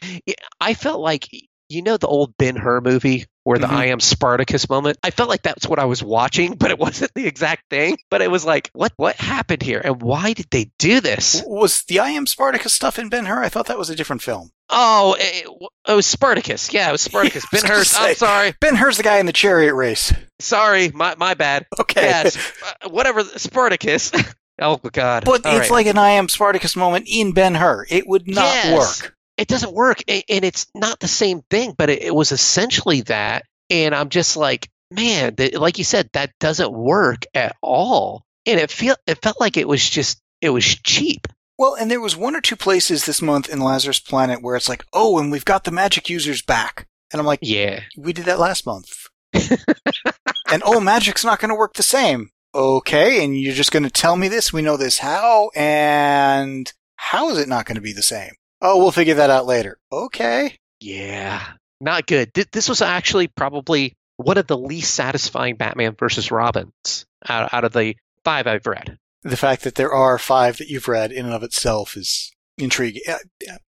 I 0.59 0.73
felt 0.73 0.99
like 0.99 1.27
you 1.69 1.81
know 1.81 1.95
the 1.97 2.07
old 2.07 2.35
Ben 2.37 2.55
Hur 2.57 2.81
movie 2.81 3.25
where 3.43 3.57
the 3.59 3.67
Mhm. 3.67 3.71
I 3.71 3.85
am 3.87 3.99
Spartacus 4.01 4.67
moment. 4.69 4.97
I 5.03 5.09
felt 5.11 5.29
like 5.29 5.41
that's 5.41 5.65
what 5.67 5.79
I 5.79 5.85
was 5.85 6.03
watching, 6.03 6.55
but 6.59 6.69
it 6.71 6.77
wasn't 6.79 7.13
the 7.13 7.25
exact 7.27 7.69
thing. 7.69 7.97
But 8.11 8.21
it 8.21 8.29
was 8.29 8.43
like, 8.43 8.69
what 8.73 8.91
what 8.97 9.15
happened 9.15 9.61
here, 9.61 9.81
and 9.81 10.01
why 10.01 10.33
did 10.33 10.47
they 10.51 10.69
do 10.79 10.99
this? 10.99 11.41
Was 11.47 11.83
the 11.83 11.99
I 11.99 12.09
Am 12.09 12.27
Spartacus 12.27 12.73
stuff 12.73 12.99
in 12.99 13.07
Ben 13.07 13.25
Hur? 13.25 13.41
I 13.41 13.47
thought 13.49 13.67
that 13.67 13.77
was 13.77 13.89
a 13.89 13.95
different 13.95 14.21
film. 14.21 14.49
Oh, 14.69 15.15
it, 15.17 15.47
it 15.87 15.93
was 15.93 16.05
Spartacus. 16.05 16.73
Yeah, 16.73 16.89
it 16.89 16.91
was 16.91 17.01
Spartacus. 17.09 17.45
Ben 17.53 17.63
Hur. 17.65 17.83
I'm 17.97 18.15
sorry, 18.15 18.53
Ben 18.59 18.75
Hur's 18.75 18.97
the 18.97 19.03
guy 19.03 19.19
in 19.19 19.25
the 19.27 19.33
chariot 19.33 19.75
race. 19.75 20.13
sorry, 20.39 20.89
my 20.91 21.15
my 21.15 21.35
bad. 21.35 21.65
Okay. 21.79 22.01
Yes, 22.03 22.35
uh, 22.83 22.89
whatever. 22.89 23.23
Spartacus. 23.23 24.11
Oh 24.59 24.77
God. 24.77 25.25
But 25.25 25.45
All 25.45 25.57
it's 25.57 25.69
right. 25.69 25.71
like 25.71 25.87
an 25.87 25.97
I 25.97 26.11
Am 26.11 26.29
Spartacus 26.29 26.75
moment 26.75 27.07
in 27.09 27.31
Ben 27.33 27.55
Hur. 27.55 27.85
It 27.89 28.07
would 28.07 28.27
not 28.27 28.43
Yes. 28.43 29.01
work. 29.03 29.15
it 29.37 29.47
doesn't 29.47 29.73
work 29.73 30.01
and 30.07 30.23
it's 30.43 30.65
not 30.73 30.99
the 30.99 31.07
same 31.07 31.41
thing 31.49 31.73
but 31.77 31.89
it, 31.89 32.13
was 32.15 32.31
essentially 32.31 33.01
that 33.01 33.43
and 33.69 33.93
i'm 33.93 34.09
just 34.09 34.35
like 34.35 34.67
man 34.89 35.35
like 35.53 35.77
you 35.77 35.83
said 35.83 36.09
that 36.13 36.31
doesn't 36.39 36.71
work 36.73 37.23
at 37.35 37.55
all 37.61 38.23
and 38.47 38.59
it 38.59 38.71
feel 38.71 38.95
it 39.05 39.21
felt 39.21 39.39
like 39.39 39.55
it 39.57 39.67
was 39.67 39.87
just 39.87 40.19
it 40.41 40.49
was 40.49 40.65
cheap 40.65 41.27
Well, 41.59 41.75
and 41.75 41.91
there 41.91 42.01
was 42.01 42.15
one 42.15 42.35
or 42.35 42.41
two 42.41 42.55
places 42.55 43.05
this 43.05 43.21
month 43.21 43.49
in 43.49 43.59
Lazarus 43.59 43.99
Planet 43.99 44.41
where 44.43 44.55
it's 44.55 44.69
like, 44.69 44.83
oh, 44.93 45.17
and 45.19 45.31
we've 45.31 45.43
got 45.45 45.63
the 45.63 45.71
magic 45.71 46.07
users 46.09 46.41
back. 46.43 46.85
And 47.11 47.19
I'm 47.19 47.25
like, 47.25 47.39
yeah 47.41 47.81
we 47.97 48.13
did 48.13 48.25
that 48.25 48.39
last 48.39 48.65
month. 48.65 49.07
and 49.33 50.61
oh, 50.65 50.79
magic's 50.79 51.25
not 51.25 51.39
going 51.39 51.49
to 51.49 51.55
work 51.55 51.73
the 51.75 51.83
same. 51.83 52.29
Okay, 52.57 53.23
and 53.23 53.39
you're 53.39 53.53
just 53.53 53.71
going 53.71 53.83
to 53.83 53.89
tell 53.91 54.15
me 54.15 54.27
this? 54.29 54.51
We 54.51 54.63
know 54.63 54.77
this 54.77 54.97
how? 54.97 55.51
And 55.55 56.73
how 56.95 57.29
is 57.29 57.37
it 57.37 57.47
not 57.47 57.65
going 57.67 57.75
to 57.75 57.81
be 57.81 57.93
the 57.93 58.01
same? 58.01 58.31
Oh, 58.63 58.79
we'll 58.79 58.91
figure 58.91 59.13
that 59.13 59.29
out 59.29 59.45
later. 59.45 59.77
Okay. 59.91 60.57
yeah 60.79 61.43
not 61.79 62.07
good 62.07 62.31
this 62.33 62.67
was 62.67 62.81
actually 62.81 63.27
probably 63.27 63.93
one 64.15 64.39
of 64.39 64.47
the 64.47 64.57
least 64.57 64.95
satisfying 64.95 65.55
batman 65.55 65.95
versus 65.99 66.31
robins 66.31 67.05
out, 67.29 67.53
out 67.53 67.63
of 67.63 67.71
the 67.73 67.95
five 68.25 68.47
i've 68.47 68.65
read 68.65 68.97
The 69.21 69.37
fact 69.37 69.61
that 69.63 69.75
there 69.75 69.91
are 69.93 70.17
five 70.17 70.57
that 70.57 70.69
you've 70.69 70.87
read 70.87 71.11
in 71.11 71.25
and 71.25 71.35
of 71.35 71.43
itself 71.43 71.95
is 71.95 72.33
intriguing. 72.57 73.03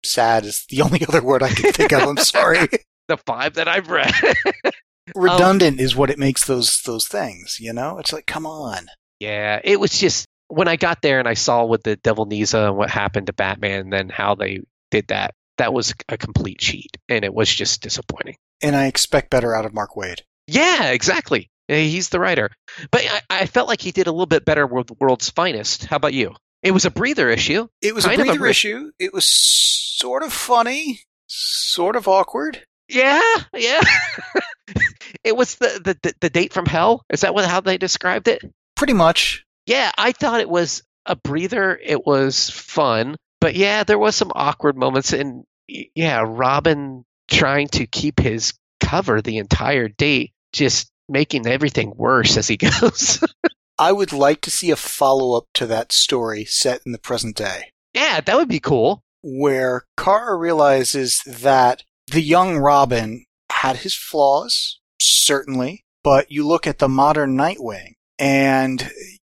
Sad 0.06 0.46
is 0.46 0.68
the 0.70 0.82
only 0.84 1.04
other 1.08 1.24
word 1.24 1.42
I 1.42 1.50
can 1.50 1.72
think 1.74 1.92
of. 1.92 2.04
I'm 2.04 2.18
sorry. 2.18 2.68
the 3.08 3.18
five 3.26 3.56
that 3.56 3.68
i've 3.68 3.90
read 3.90 4.14
Um, 5.16 5.24
redundant 5.24 5.80
is 5.80 5.96
what 5.96 6.10
it 6.10 6.20
makes 6.20 6.46
those 6.46 6.82
those 6.82 7.08
things. 7.08 7.60
You 7.60 7.74
know, 7.74 7.98
it's 8.00 8.14
like, 8.14 8.26
come 8.26 8.46
on. 8.46 8.88
Yeah, 9.20 9.60
it 9.64 9.80
was 9.80 9.98
just 9.98 10.28
when 10.48 10.68
I 10.68 10.76
got 10.76 11.02
there 11.02 11.20
and 11.20 11.28
I 11.28 11.34
saw 11.34 11.66
with 11.66 11.84
the 11.84 11.96
Devil 11.96 12.26
Nezha 12.26 12.60
and 12.60 12.70
uh, 12.70 12.74
what 12.74 12.90
happened 12.90 13.28
to 13.28 13.34
Batman 13.34 13.82
and 13.82 13.94
then 13.94 14.10
how 14.10 14.36
they 14.36 14.62
did 14.92 15.08
that, 15.08 15.34
that 15.58 15.74
was 15.74 15.94
a 16.08 16.18
complete 16.18 16.60
cheat. 16.60 16.98
And 17.10 17.26
it 17.26 17.34
was 17.34 17.54
just 17.54 17.82
disappointing. 17.82 18.36
And 18.62 18.76
I 18.76 18.86
expect 18.86 19.30
better 19.30 19.56
out 19.56 19.66
of 19.66 19.74
Mark 19.74 19.92
Waid. 19.96 20.22
Yeah, 20.48 20.92
exactly. 20.92 21.50
He's 21.68 22.10
the 22.10 22.20
writer. 22.20 22.52
But 22.92 23.06
I, 23.30 23.42
I 23.42 23.46
felt 23.46 23.68
like 23.68 23.82
he 23.82 23.92
did 23.92 24.08
a 24.08 24.12
little 24.12 24.26
bit 24.26 24.46
better 24.46 24.66
with 24.66 24.88
the 24.88 24.96
World's 25.00 25.30
Finest. 25.30 25.86
How 25.86 25.98
about 25.98 26.14
you? 26.14 26.36
It 26.64 26.72
was 26.72 26.86
a 26.86 26.92
breather 26.92 27.30
issue. 27.30 27.68
It 27.82 27.94
was 27.94 28.06
Kind 28.06 28.20
a 28.20 28.24
of 28.24 28.28
a 28.28 28.32
breather 28.32 28.48
issue. 28.48 28.92
It 29.00 29.14
was 29.14 29.26
sort 29.26 30.24
of 30.24 30.32
funny, 30.32 31.02
sort 31.28 31.96
of 31.96 32.08
awkward. 32.08 32.64
Yeah, 32.90 33.22
yeah. 33.54 33.82
it 35.24 35.36
was 35.36 35.56
the, 35.56 35.82
the, 35.84 35.98
the, 36.02 36.14
the 36.22 36.30
date 36.30 36.54
from 36.54 36.66
hell. 36.66 37.04
Is 37.10 37.22
that 37.22 37.34
what 37.34 37.46
how 37.46 37.62
they 37.62 37.78
described 37.78 38.28
it? 38.28 38.42
Pretty 38.76 38.94
much. 38.94 39.44
Yeah, 39.66 39.92
I 39.98 40.12
thought 40.14 40.40
it 40.42 40.50
was 40.50 40.84
a 41.06 41.16
breather. 41.16 41.78
It 41.82 42.06
was 42.06 42.50
fun, 42.50 43.16
but 43.42 43.56
yeah, 43.56 43.84
there 43.84 44.00
was 44.00 44.16
some 44.16 44.32
awkward 44.34 44.78
moments, 44.78 45.14
and 45.14 45.44
yeah, 45.68 46.24
Robin 46.26 47.04
trying 47.30 47.68
to 47.70 47.86
keep 47.86 48.20
his 48.20 48.54
cover 48.80 49.22
the 49.22 49.38
entire 49.38 49.90
date, 49.90 50.32
just 50.54 50.90
making 51.10 51.46
everything 51.48 51.94
worse 51.96 52.38
as 52.38 52.48
he 52.48 52.58
goes. 52.82 53.22
I 53.78 53.92
would 53.92 54.14
like 54.14 54.42
to 54.42 54.52
see 54.52 54.72
a 54.72 54.76
follow 54.78 55.38
up 55.38 55.46
to 55.56 55.66
that 55.68 55.92
story 55.92 56.46
set 56.46 56.82
in 56.86 56.94
the 56.94 56.98
present 57.00 57.36
day, 57.36 57.72
yeah, 57.94 58.22
that 58.22 58.36
would 58.38 58.48
be 58.50 58.60
cool. 58.60 59.02
where 59.22 59.84
Kara 59.98 60.36
realizes 60.38 61.22
that 61.26 61.84
the 62.12 62.22
young 62.22 62.58
Robin 62.58 63.26
had 63.52 63.78
his 63.78 63.96
flaws, 63.96 64.80
certainly, 65.02 65.82
but 66.04 66.32
you 66.32 66.46
look 66.48 66.66
at 66.68 66.80
the 66.80 66.88
modern 66.90 67.36
Nightwing, 67.38 67.94
and 68.20 68.92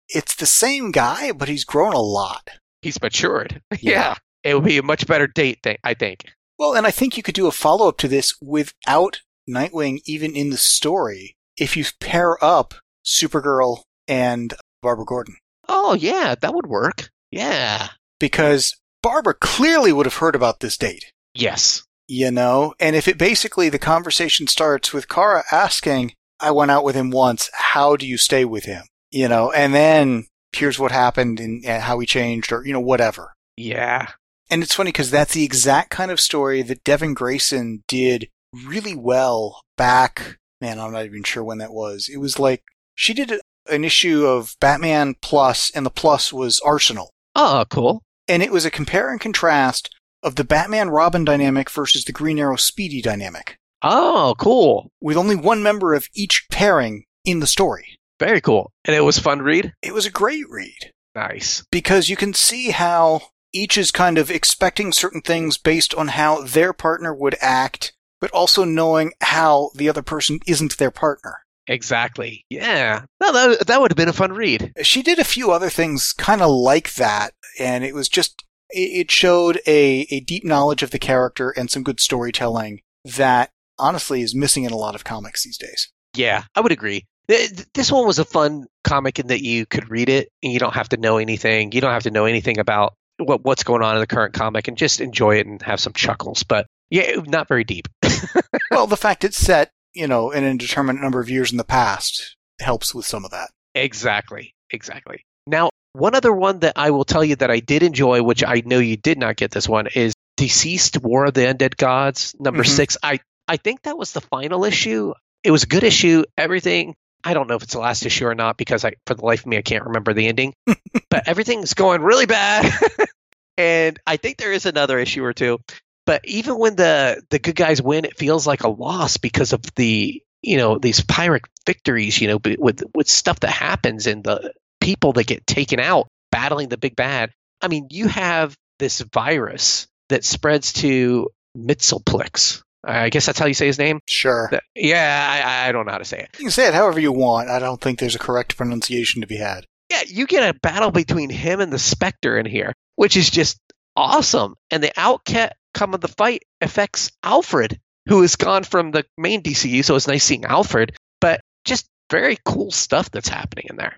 it's 0.09 0.35
the 0.35 0.45
same 0.45 0.91
guy, 0.91 1.31
but 1.31 1.47
he's 1.49 1.65
grown 1.65 1.93
a 1.93 1.99
lot. 1.99 2.49
He's 2.81 3.01
matured. 3.01 3.61
Yeah. 3.79 3.91
Yeah, 3.91 4.15
it 4.43 4.55
would 4.55 4.63
be 4.65 4.77
a 4.77 4.83
much 4.83 5.07
better 5.07 5.27
date 5.27 5.59
thing, 5.63 5.77
I 5.83 5.93
think. 5.93 6.25
Well, 6.59 6.73
and 6.75 6.85
I 6.87 6.91
think 6.91 7.17
you 7.17 7.23
could 7.23 7.35
do 7.35 7.47
a 7.47 7.51
follow 7.51 7.87
up 7.89 7.97
to 7.99 8.07
this 8.07 8.33
without 8.41 9.21
Nightwing 9.49 9.99
even 10.05 10.35
in 10.35 10.49
the 10.51 10.57
story 10.57 11.35
if 11.57 11.75
you 11.75 11.85
pair 11.99 12.41
up 12.43 12.73
Supergirl 13.05 13.81
and 14.07 14.53
Barbara 14.81 15.05
Gordon. 15.05 15.35
Oh 15.67 15.93
yeah, 15.93 16.35
that 16.39 16.53
would 16.53 16.67
work. 16.67 17.09
Yeah. 17.31 17.89
Because 18.19 18.75
Barbara 19.01 19.33
clearly 19.33 19.91
would 19.91 20.05
have 20.05 20.15
heard 20.17 20.35
about 20.35 20.59
this 20.61 20.77
date, 20.77 21.11
Yes. 21.33 21.83
You 22.07 22.31
know? 22.31 22.73
And 22.79 22.95
if 22.95 23.07
it 23.07 23.17
basically 23.17 23.69
the 23.69 23.79
conversation 23.79 24.47
starts 24.47 24.93
with 24.93 25.09
Kara 25.09 25.43
asking, 25.51 26.13
I 26.39 26.51
went 26.51 26.71
out 26.71 26.83
with 26.83 26.95
him 26.95 27.11
once, 27.11 27.49
how 27.53 27.95
do 27.95 28.07
you 28.07 28.17
stay 28.17 28.45
with 28.45 28.65
him? 28.65 28.83
You 29.11 29.27
know, 29.27 29.51
and 29.51 29.73
then 29.73 30.27
here's 30.51 30.79
what 30.79 30.91
happened 30.91 31.39
and, 31.39 31.63
and 31.65 31.83
how 31.83 31.99
he 31.99 32.05
changed 32.05 32.51
or, 32.51 32.65
you 32.65 32.73
know, 32.73 32.79
whatever. 32.79 33.33
Yeah. 33.55 34.07
And 34.49 34.61
it's 34.61 34.75
funny 34.75 34.89
because 34.89 35.11
that's 35.11 35.33
the 35.33 35.43
exact 35.43 35.89
kind 35.89 36.11
of 36.11 36.19
story 36.19 36.61
that 36.63 36.83
Devin 36.83 37.13
Grayson 37.13 37.83
did 37.87 38.27
really 38.65 38.95
well 38.95 39.61
back. 39.77 40.37
Man, 40.61 40.79
I'm 40.79 40.91
not 40.91 41.05
even 41.05 41.23
sure 41.23 41.43
when 41.43 41.57
that 41.59 41.73
was. 41.73 42.09
It 42.11 42.17
was 42.17 42.39
like 42.39 42.63
she 42.95 43.13
did 43.13 43.33
an 43.69 43.83
issue 43.83 44.25
of 44.25 44.55
Batman 44.59 45.15
Plus, 45.21 45.71
and 45.73 45.85
the 45.85 45.89
Plus 45.89 46.31
was 46.33 46.59
Arsenal. 46.61 47.09
Oh, 47.35 47.65
cool. 47.69 48.03
And 48.27 48.43
it 48.43 48.51
was 48.51 48.65
a 48.65 48.71
compare 48.71 49.11
and 49.11 49.19
contrast 49.19 49.89
of 50.23 50.35
the 50.35 50.43
Batman 50.43 50.89
Robin 50.89 51.23
dynamic 51.25 51.69
versus 51.69 52.05
the 52.05 52.11
Green 52.11 52.39
Arrow 52.39 52.55
Speedy 52.55 53.01
dynamic, 53.01 53.57
Oh, 53.81 54.33
cool. 54.39 54.89
with 55.01 55.17
only 55.17 55.35
one 55.35 55.61
member 55.61 55.93
of 55.93 56.07
each 56.13 56.47
pairing 56.49 57.05
in 57.25 57.39
the 57.39 57.47
story. 57.47 57.97
Very 58.19 58.41
cool. 58.41 58.71
And 58.85 58.95
it 58.95 59.01
was 59.01 59.19
fun 59.19 59.39
to 59.39 59.43
read. 59.43 59.73
It 59.81 59.93
was 59.93 60.05
a 60.05 60.11
great 60.11 60.45
read. 60.49 60.91
Nice. 61.15 61.63
because 61.71 62.09
you 62.09 62.15
can 62.15 62.33
see 62.33 62.71
how 62.71 63.21
each 63.53 63.77
is 63.77 63.91
kind 63.91 64.17
of 64.17 64.31
expecting 64.31 64.91
certain 64.91 65.21
things 65.21 65.59
based 65.59 65.93
on 65.93 66.07
how 66.07 66.41
their 66.41 66.73
partner 66.73 67.13
would 67.13 67.35
act, 67.39 67.93
but 68.19 68.31
also 68.31 68.63
knowing 68.63 69.11
how 69.21 69.69
the 69.75 69.87
other 69.89 70.01
person 70.01 70.39
isn't 70.47 70.77
their 70.79 70.89
partner. 70.89 71.35
Exactly. 71.67 72.45
Yeah. 72.49 73.03
No, 73.21 73.31
that, 73.31 73.67
that 73.67 73.79
would 73.79 73.91
have 73.91 73.95
been 73.97 74.09
a 74.09 74.13
fun 74.13 74.33
read. 74.33 74.73
She 74.81 75.03
did 75.03 75.19
a 75.19 75.23
few 75.23 75.51
other 75.51 75.69
things 75.69 76.13
kind 76.13 76.41
of 76.41 76.49
like 76.49 76.95
that, 76.95 77.33
and 77.59 77.83
it 77.83 77.93
was 77.93 78.09
just, 78.09 78.43
it 78.73 79.11
showed 79.11 79.59
a, 79.67 80.07
a 80.09 80.19
deep 80.21 80.43
knowledge 80.43 80.83
of 80.83 80.91
the 80.91 80.99
character 80.99 81.51
and 81.51 81.69
some 81.69 81.83
good 81.83 81.99
storytelling 81.99 82.81
that 83.05 83.49
honestly 83.77 84.21
is 84.21 84.35
missing 84.35 84.63
in 84.63 84.71
a 84.71 84.77
lot 84.77 84.95
of 84.95 85.03
comics 85.03 85.43
these 85.43 85.57
days. 85.57 85.89
Yeah, 86.15 86.43
I 86.55 86.61
would 86.61 86.71
agree. 86.71 87.05
This 87.27 87.91
one 87.91 88.05
was 88.05 88.19
a 88.19 88.25
fun 88.25 88.65
comic 88.83 89.17
in 89.17 89.27
that 89.27 89.43
you 89.43 89.65
could 89.65 89.89
read 89.89 90.09
it 90.09 90.29
and 90.43 90.51
you 90.51 90.59
don't 90.59 90.73
have 90.73 90.89
to 90.89 90.97
know 90.97 91.17
anything. 91.17 91.71
You 91.71 91.81
don't 91.81 91.93
have 91.93 92.03
to 92.03 92.11
know 92.11 92.25
anything 92.25 92.59
about 92.59 92.93
what 93.17 93.43
what's 93.43 93.63
going 93.63 93.81
on 93.81 93.95
in 93.95 94.01
the 94.01 94.07
current 94.07 94.33
comic 94.33 94.67
and 94.67 94.77
just 94.77 94.99
enjoy 94.99 95.37
it 95.37 95.47
and 95.47 95.61
have 95.61 95.79
some 95.79 95.93
chuckles. 95.93 96.43
But 96.43 96.67
yeah, 96.89 97.15
not 97.25 97.47
very 97.47 97.63
deep. 97.63 97.87
well, 98.71 98.87
the 98.87 98.97
fact 98.97 99.23
it's 99.23 99.37
set, 99.37 99.71
you 99.93 100.07
know, 100.07 100.31
in 100.31 100.43
an 100.43 100.51
indeterminate 100.51 101.01
number 101.01 101.19
of 101.19 101.29
years 101.29 101.51
in 101.51 101.57
the 101.57 101.63
past 101.63 102.35
helps 102.59 102.93
with 102.93 103.05
some 103.05 103.23
of 103.25 103.31
that. 103.31 103.49
Exactly. 103.73 104.53
Exactly. 104.71 105.23
Now, 105.47 105.69
one 105.93 106.15
other 106.15 106.31
one 106.33 106.59
that 106.59 106.73
I 106.75 106.91
will 106.91 107.05
tell 107.05 107.23
you 107.23 107.35
that 107.37 107.51
I 107.51 107.59
did 107.59 107.83
enjoy, 107.83 108.21
which 108.23 108.43
I 108.43 108.61
know 108.65 108.79
you 108.79 108.97
did 108.97 109.17
not 109.17 109.35
get 109.35 109.51
this 109.51 109.69
one, 109.69 109.87
is 109.87 110.13
DCeased 110.37 111.01
War 111.01 111.25
of 111.25 111.33
the 111.33 111.41
Undead 111.41 111.77
Gods, 111.77 112.35
number 112.39 112.63
Mhm. 112.63 112.67
six. 112.69 112.97
I, 113.03 113.19
I 113.47 113.57
think 113.57 113.83
that 113.83 113.97
was 113.97 114.11
the 114.11 114.21
final 114.21 114.65
issue. 114.65 115.13
It 115.43 115.51
was 115.51 115.63
a 115.63 115.67
good 115.67 115.83
issue. 115.83 116.23
Everything, 116.37 116.95
I 117.23 117.33
don't 117.33 117.47
know 117.47 117.55
if 117.55 117.63
it's 117.63 117.73
the 117.73 117.79
last 117.79 118.05
issue 118.05 118.25
or 118.25 118.35
not 118.35 118.57
because 118.57 118.83
I, 118.83 118.93
for 119.05 119.13
the 119.13 119.23
life 119.25 119.41
of 119.41 119.45
me, 119.45 119.57
I 119.57 119.61
can't 119.61 119.85
remember 119.85 120.13
the 120.13 120.27
ending. 120.27 120.53
but 121.09 121.27
everything's 121.27 121.73
going 121.75 122.01
really 122.01 122.25
bad. 122.25 122.71
and 123.57 123.99
I 124.07 124.17
think 124.17 124.37
there 124.37 124.51
is 124.53 124.65
another 124.65 124.97
issue 124.97 125.23
or 125.23 125.33
two. 125.33 125.59
But 126.05 126.25
even 126.25 126.57
when 126.57 126.75
the, 126.75 127.21
the 127.29 127.39
good 127.39 127.55
guys 127.55 127.81
win, 127.81 128.05
it 128.05 128.17
feels 128.17 128.45
like 128.47 128.63
a 128.63 128.67
loss 128.69 129.17
because 129.17 129.53
of 129.53 129.61
the, 129.75 130.21
you 130.41 130.57
know, 130.57 130.77
these 130.79 131.01
pirate 131.01 131.43
victories, 131.65 132.19
you 132.19 132.27
know, 132.27 132.39
with, 132.59 132.83
with 132.93 133.07
stuff 133.07 133.39
that 133.41 133.51
happens 133.51 134.07
in 134.07 134.21
the 134.23 134.51
people 134.83 135.13
that 135.13 135.27
get 135.27 135.47
taken 135.47 135.79
out 135.79 136.07
battling 136.31 136.69
the 136.69 136.77
big 136.77 136.95
bad. 136.95 137.31
I 137.61 137.69
mean, 137.69 137.87
you 137.89 138.07
have 138.07 138.55
this 138.79 138.99
virus 138.99 139.87
that 140.09 140.25
spreads 140.25 140.73
to 140.73 141.29
Mxyzptlk. 141.57 142.61
I 142.83 143.09
guess 143.09 143.25
that's 143.25 143.39
how 143.39 143.45
you 143.45 143.53
say 143.53 143.67
his 143.67 143.79
name. 143.79 143.99
Sure. 144.09 144.51
Yeah, 144.75 145.63
I, 145.65 145.69
I 145.69 145.71
don't 145.71 145.85
know 145.85 145.93
how 145.93 145.99
to 145.99 146.05
say 146.05 146.19
it. 146.19 146.29
You 146.37 146.45
can 146.45 146.51
say 146.51 146.67
it 146.67 146.73
however 146.73 146.99
you 146.99 147.13
want. 147.13 147.49
I 147.49 147.59
don't 147.59 147.79
think 147.79 147.99
there's 147.99 148.15
a 148.15 148.19
correct 148.19 148.57
pronunciation 148.57 149.21
to 149.21 149.27
be 149.27 149.37
had. 149.37 149.65
Yeah, 149.89 150.01
you 150.05 150.27
get 150.27 150.55
a 150.55 150.59
battle 150.59 150.91
between 150.91 151.29
him 151.29 151.61
and 151.61 151.71
the 151.71 151.79
Spectre 151.79 152.37
in 152.37 152.45
here, 152.45 152.73
which 152.95 153.15
is 153.15 153.29
just 153.29 153.57
awesome. 153.95 154.55
And 154.69 154.83
the 154.83 154.91
outcome 154.97 155.93
of 155.93 156.01
the 156.01 156.09
fight 156.09 156.43
affects 156.59 157.11
Alfred, 157.23 157.79
who 158.09 158.21
has 158.21 158.35
gone 158.35 158.63
from 158.63 158.91
the 158.91 159.05
main 159.17 159.41
DCU, 159.43 159.85
so 159.85 159.95
it's 159.95 160.07
nice 160.07 160.25
seeing 160.25 160.43
Alfred, 160.43 160.97
but 161.21 161.39
just 161.63 161.87
very 162.11 162.37
cool 162.43 162.71
stuff 162.71 163.09
that's 163.11 163.29
happening 163.29 163.67
in 163.69 163.77
there. 163.77 163.97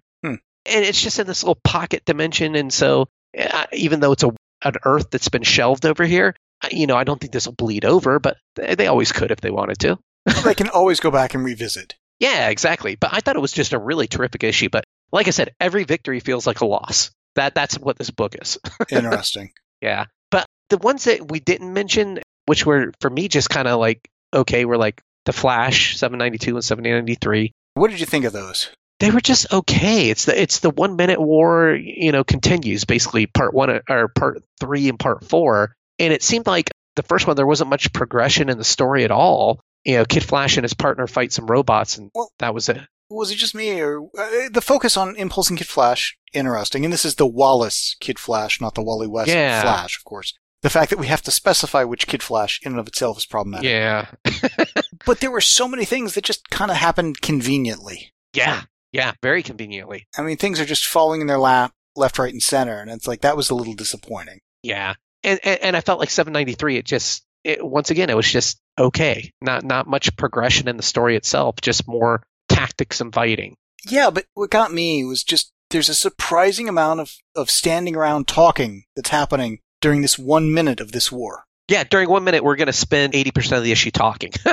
And 0.66 0.84
it's 0.84 1.02
just 1.02 1.20
in 1.20 1.28
this 1.28 1.44
little 1.44 1.60
pocket 1.64 2.04
dimension, 2.06 2.56
and 2.56 2.74
so 2.74 3.08
uh, 3.38 3.66
even 3.74 4.00
though 4.00 4.14
it's 4.14 4.24
a 4.24 4.32
an 4.64 4.76
Earth 4.84 5.12
that's 5.12 5.30
been 5.30 5.44
shelved 5.44 5.86
over 5.86 6.04
here, 6.04 6.36
uh, 6.64 6.70
you 6.72 6.88
know, 6.88 6.96
I 6.96 7.04
don't 7.04 7.20
think 7.20 7.32
this 7.32 7.46
will 7.46 7.54
bleed 7.54 7.86
over, 7.86 8.20
but 8.20 8.38
they, 8.56 8.76
they 8.76 8.88
always 8.88 9.12
could 9.12 9.32
if 9.32 9.42
they 9.42 9.52
wanted 9.52 9.80
to. 9.80 10.00
they 10.44 10.56
can 10.56 10.70
always 10.70 11.00
go 11.00 11.12
back 11.12 11.36
and 11.36 11.44
revisit. 11.44 11.96
Yeah, 12.20 12.50
exactly. 12.50 12.96
But 12.96 13.14
I 13.14 13.20
thought 13.20 13.36
it 13.36 13.42
was 13.42 13.52
just 13.52 13.74
a 13.74 13.80
really 13.80 14.08
terrific 14.08 14.44
issue. 14.44 14.70
But 14.70 14.86
like 15.12 15.28
I 15.28 15.32
said, 15.32 15.54
every 15.60 15.84
victory 15.84 16.20
feels 16.20 16.48
like 16.48 16.62
a 16.62 16.66
loss. 16.66 17.12
That 17.36 17.54
that's 17.54 17.78
what 17.78 17.98
this 17.98 18.10
book 18.10 18.36
is. 18.42 18.58
Interesting. 18.90 19.52
yeah. 19.82 20.06
But 20.32 20.46
the 20.70 20.78
ones 20.78 21.04
that 21.04 21.30
we 21.30 21.40
didn't 21.40 21.74
mention, 21.74 22.20
which 22.46 22.66
were 22.66 22.92
for 23.02 23.10
me 23.10 23.28
just 23.28 23.50
kind 23.50 23.68
of 23.68 23.80
like 23.80 24.08
okay, 24.34 24.66
were 24.66 24.78
like 24.78 25.02
the 25.26 25.34
Flash 25.34 25.98
792 25.98 26.56
and 26.56 26.64
793. 26.64 27.52
what 27.74 27.90
did 27.90 28.00
you 28.00 28.06
think 28.06 28.26
of 28.26 28.34
those? 28.34 28.70
They 29.00 29.12
were 29.12 29.22
just 29.22 29.52
okay. 29.52 30.10
It's 30.10 30.26
the 30.26 30.42
it's 30.42 30.60
the 30.60 30.70
one 30.70 30.96
minute 30.96 31.20
war, 31.20 31.76
you 31.76 32.12
know, 32.12 32.24
continues 32.24 32.86
basically 32.86 33.26
part 33.28 33.54
one 33.54 33.82
or 33.90 34.08
part 34.10 34.42
three 34.60 34.88
and 34.90 34.98
part 35.00 35.26
four. 35.26 35.76
And 36.00 36.14
it 36.14 36.24
seemed 36.24 36.48
like 36.48 36.72
the 36.96 37.04
first 37.04 37.28
one 37.28 37.36
there 37.36 37.46
wasn't 37.46 37.70
much 37.70 37.92
progression 37.94 38.50
in 38.50 38.58
the 38.58 38.64
story 38.64 39.04
at 39.04 39.12
all. 39.12 39.60
You 39.84 39.98
know, 39.98 40.06
Kid 40.06 40.24
Flash 40.24 40.58
and 40.58 40.64
his 40.64 40.74
partner 40.74 41.08
fight 41.08 41.32
some 41.34 41.46
robots, 41.48 41.98
and 41.98 42.10
Well- 42.16 42.32
that 42.40 42.54
was 42.54 42.70
it. 42.70 42.80
Was 43.08 43.30
it 43.30 43.36
just 43.36 43.54
me, 43.54 43.80
or 43.82 44.02
uh, 44.18 44.50
the 44.52 44.62
focus 44.66 44.98
on 44.98 45.16
Impulse 45.16 45.50
and 45.52 45.60
Kid 45.60 45.68
Flash? 45.68 46.18
Interesting. 46.34 46.84
And 46.86 46.92
this 46.92 47.06
is 47.06 47.16
the 47.16 47.28
Wallace 47.28 47.96
Kid 48.00 48.18
Flash, 48.18 48.60
not 48.60 48.74
the 48.74 48.82
Wally 48.82 49.06
West 49.08 49.30
Yeah. 49.30 49.62
Flash, 49.62 49.96
of 49.96 50.04
course. 50.06 50.34
The 50.64 50.72
fact 50.72 50.90
that 50.90 50.98
we 50.98 51.06
have 51.06 51.22
to 51.24 51.32
specify 51.32 51.84
which 51.84 52.08
Kid 52.08 52.24
Flash 52.24 52.60
in 52.64 52.72
and 52.72 52.80
of 52.80 52.88
itself 52.88 53.20
is 53.20 53.26
problematic. 53.28 53.70
Yeah. 53.70 54.08
But 55.06 55.20
there 55.20 55.30
were 55.30 55.40
so 55.42 55.68
many 55.68 55.86
things 55.86 56.16
that 56.16 56.24
just 56.24 56.50
kind 56.50 56.72
of 56.72 56.78
happened 56.78 57.22
conveniently. 57.22 58.12
Yeah, 58.34 58.64
yeah, 58.96 59.12
very 59.22 59.44
conveniently. 59.44 60.08
I 60.18 60.22
mean, 60.22 60.38
things 60.38 60.58
are 60.62 60.66
just 60.66 60.88
falling 60.88 61.20
in 61.20 61.28
their 61.28 61.38
lap, 61.38 61.74
left, 61.98 62.18
right, 62.18 62.32
and 62.32 62.42
center, 62.42 62.80
and 62.80 62.90
it's 62.90 63.08
like 63.08 63.22
that 63.22 63.36
was 63.36 63.50
a 63.50 63.56
little 63.56 63.74
disappointing. 63.74 64.40
Yeah, 64.64 64.94
and 65.22 65.38
and, 65.44 65.60
and 65.62 65.76
I 65.76 65.82
felt 65.82 66.00
like 66.00 66.10
793. 66.10 66.78
It 66.78 66.86
just 66.86 67.26
it, 67.44 67.66
once 67.66 67.92
again 67.92 68.10
it 68.10 68.16
was 68.16 68.32
just 68.32 68.58
okay. 68.80 69.34
Not 69.42 69.66
not 69.66 69.86
much 69.86 70.16
progression 70.16 70.70
in 70.70 70.78
the 70.78 70.84
story 70.84 71.18
itself. 71.18 71.58
Just 71.62 71.90
more 71.90 72.24
tactics 72.48 73.02
and 73.02 73.14
fighting. 73.14 73.58
Yeah, 73.86 74.12
but 74.12 74.28
what 74.34 74.50
got 74.50 74.72
me 74.72 75.04
was 75.04 75.26
just 75.26 75.52
there's 75.72 75.90
a 75.90 75.94
surprising 75.94 76.70
amount 76.70 77.02
of, 77.02 77.12
of 77.36 77.50
standing 77.50 77.98
around 77.98 78.30
talking 78.30 78.86
that's 78.96 79.10
happening 79.10 79.60
during 79.82 80.04
this 80.04 80.18
one 80.18 80.54
minute 80.54 80.80
of 80.80 80.94
this 80.94 81.12
war. 81.12 81.44
Yeah, 81.68 81.84
during 81.84 82.10
one 82.10 82.24
minute 82.24 82.46
we're 82.46 82.56
going 82.56 82.68
to 82.68 82.74
spend 82.74 83.14
80% 83.14 83.58
of 83.58 83.64
the 83.64 83.72
issue 83.72 83.92
talking. 83.92 84.32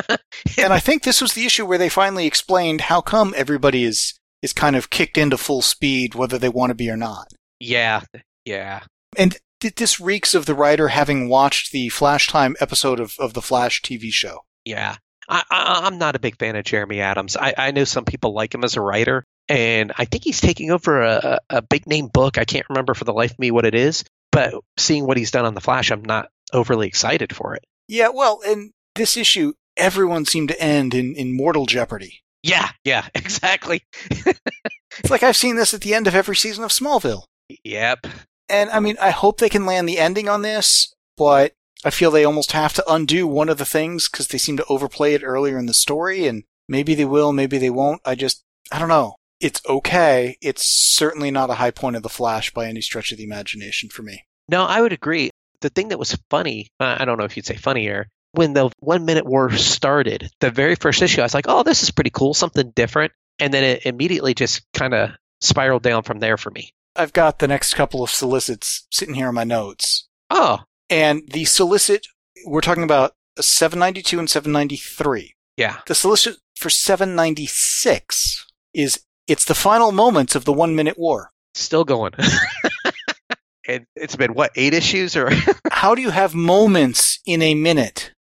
and 0.59 0.72
I 0.72 0.81
think 0.81 1.02
this 1.02 1.20
was 1.20 1.35
the 1.35 1.44
issue 1.44 1.64
where 1.64 1.78
they 1.78 1.90
finally 1.90 2.26
explained 2.26 2.81
how 2.81 3.02
come 3.02 3.35
everybody 3.37 3.85
is 3.85 4.14
is 4.42 4.52
kind 4.52 4.76
of 4.76 4.90
kicked 4.90 5.16
into 5.16 5.37
full 5.38 5.62
speed, 5.62 6.14
whether 6.14 6.37
they 6.38 6.48
want 6.48 6.70
to 6.70 6.74
be 6.74 6.90
or 6.90 6.96
not. 6.96 7.28
yeah, 7.61 8.02
yeah, 8.44 8.81
And 9.16 9.37
th- 9.61 9.76
this 9.76 10.00
reeks 10.00 10.35
of 10.35 10.46
the 10.46 10.55
writer 10.55 10.88
having 10.88 11.28
watched 11.28 11.70
the 11.72 11.88
Flash 11.90 12.26
Time 12.26 12.57
episode 12.61 12.98
of, 13.00 13.14
of 13.20 13.35
the 13.35 13.42
Flash 13.42 13.81
TV 13.83 14.11
show. 14.12 14.40
yeah. 14.64 14.96
I, 15.28 15.44
I, 15.50 15.81
I'm 15.85 15.98
not 15.98 16.16
a 16.16 16.18
big 16.18 16.37
fan 16.37 16.57
of 16.57 16.64
Jeremy 16.64 17.00
Adams. 17.00 17.37
I, 17.37 17.55
I 17.57 17.70
know 17.70 17.85
some 17.85 18.05
people 18.05 18.35
like 18.35 18.52
him 18.52 18.64
as 18.64 18.76
a 18.76 18.81
writer, 18.81 19.24
and 19.48 19.92
I 19.96 20.05
think 20.05 20.24
he's 20.24 20.40
taking 20.40 20.72
over 20.72 21.00
a, 21.00 21.38
a 21.48 21.62
big 21.62 21.87
name 21.87 22.09
book. 22.09 22.38
I 22.38 22.44
can't 22.44 22.66
remember 22.68 22.92
for 22.92 23.05
the 23.05 23.12
life 23.12 23.31
of 23.31 23.38
me 23.38 23.52
what 23.52 23.64
it 23.64 23.76
is, 23.76 24.02
but 24.33 24.52
seeing 24.76 25.07
what 25.07 25.16
he's 25.16 25.31
done 25.31 25.44
on 25.44 25.55
the 25.55 25.61
Flash, 25.61 25.92
I'm 25.92 26.02
not 26.05 26.28
overly 26.52 26.88
excited 26.88 27.35
for 27.35 27.55
it. 27.55 27.64
Yeah, 27.87 28.09
well, 28.09 28.40
in 28.40 28.72
this 28.96 29.16
issue, 29.16 29.52
everyone 29.76 30.24
seemed 30.24 30.48
to 30.48 30.61
end 30.61 30.92
in, 30.92 31.14
in 31.14 31.37
mortal 31.37 31.66
jeopardy. 31.66 32.21
Yeah, 32.42 32.70
yeah, 32.85 33.07
exactly. 33.14 33.83
It's 34.11 35.11
like 35.11 35.22
I've 35.22 35.37
seen 35.37 35.57
this 35.57 35.72
at 35.74 35.81
the 35.81 35.94
end 35.94 36.07
of 36.07 36.14
every 36.14 36.37
season 36.37 36.64
of 36.64 36.70
Smallville. 36.70 37.24
Yep. 37.64 38.07
And 38.48 38.70
I 38.70 38.81
mean, 38.81 38.96
I 39.00 39.11
hope 39.11 39.38
they 39.38 39.48
can 39.48 39.66
land 39.66 39.88
the 39.88 39.98
ending 39.98 40.28
on 40.28 40.42
this, 40.42 40.94
but 41.16 41.52
I 41.85 41.90
feel 41.90 42.11
they 42.11 42.24
almost 42.24 42.52
have 42.52 42.74
to 42.74 42.92
undo 42.92 43.26
one 43.26 43.48
of 43.48 43.59
the 43.59 43.64
things 43.64 44.09
because 44.09 44.28
they 44.28 44.38
seem 44.38 44.57
to 44.59 44.64
overplay 44.66 45.14
it 45.14 45.24
earlier 45.24 45.59
in 45.59 45.66
the 45.66 45.74
story, 45.74 46.26
and 46.26 46.44
maybe 46.68 46.94
they 46.94 47.05
will, 47.05 47.33
maybe 47.33 47.59
they 47.59 47.70
won't. 47.70 48.00
I 48.05 48.14
just, 48.14 48.44
I 48.70 48.78
don't 48.78 48.88
know. 48.88 49.16
It's 49.40 49.61
okay. 49.68 50.37
It's 50.40 50.64
certainly 50.64 51.31
not 51.31 51.50
a 51.50 51.55
high 51.55 51.72
point 51.72 51.96
of 51.96 52.02
the 52.02 52.09
Flash 52.09 52.52
by 52.52 52.66
any 52.68 52.81
stretch 52.81 53.11
of 53.11 53.18
the 53.18 53.24
imagination 53.24 53.88
for 53.88 54.02
me. 54.02 54.24
No, 54.48 54.64
I 54.64 54.81
would 54.81 54.92
agree. 54.92 55.31
The 55.61 55.70
thing 55.70 55.88
that 55.88 55.98
was 55.98 56.18
funny, 56.31 56.68
I 56.78 57.05
don't 57.05 57.18
know 57.18 57.24
if 57.24 57.37
you'd 57.37 57.46
say 57.46 57.57
funnier, 57.57 58.09
when 58.32 58.52
the 58.54 58.70
one 58.78 59.04
minute 59.04 59.24
war 59.26 59.50
started, 59.52 60.30
the 60.40 60.50
very 60.50 60.74
first 60.74 61.00
issue, 61.02 61.20
I 61.20 61.24
was 61.24 61.34
like, 61.34 61.46
oh, 61.48 61.62
this 61.62 61.82
is 61.82 61.90
pretty 61.90 62.10
cool, 62.10 62.34
something 62.34 62.70
different. 62.70 63.12
And 63.38 63.52
then 63.52 63.64
it 63.64 63.86
immediately 63.86 64.34
just 64.34 64.62
kind 64.72 64.94
of 64.94 65.10
spiraled 65.40 65.82
down 65.82 66.02
from 66.02 66.18
there 66.18 66.36
for 66.36 66.50
me. 66.50 66.72
I've 66.94 67.12
got 67.12 67.38
the 67.38 67.48
next 67.48 67.74
couple 67.74 68.02
of 68.02 68.10
solicits 68.10 68.86
sitting 68.90 69.14
here 69.14 69.28
in 69.28 69.34
my 69.34 69.44
notes. 69.44 70.08
Oh, 70.30 70.60
And 70.90 71.22
the 71.32 71.44
solicit, 71.46 72.06
we're 72.46 72.60
talking 72.60 72.82
about 72.84 73.12
792 73.38 74.18
and 74.18 74.28
793. 74.30 75.34
yeah. 75.56 75.78
The 75.86 75.94
solicit 75.94 76.36
for 76.56 76.68
796 76.70 78.46
is 78.74 79.00
it's 79.26 79.44
the 79.44 79.54
final 79.54 79.92
moments 79.92 80.34
of 80.34 80.44
the 80.44 80.52
one 80.52 80.74
minute 80.74 80.98
war. 80.98 81.30
Still 81.54 81.84
going. 81.84 82.12
and 83.68 83.86
it's 83.96 84.16
been, 84.16 84.34
what, 84.34 84.52
eight 84.54 84.74
issues? 84.74 85.16
or 85.16 85.30
How 85.72 85.94
do 85.94 86.02
you 86.02 86.10
have 86.10 86.34
moments 86.34 87.20
in 87.26 87.42
a 87.42 87.54
minute? 87.54 88.12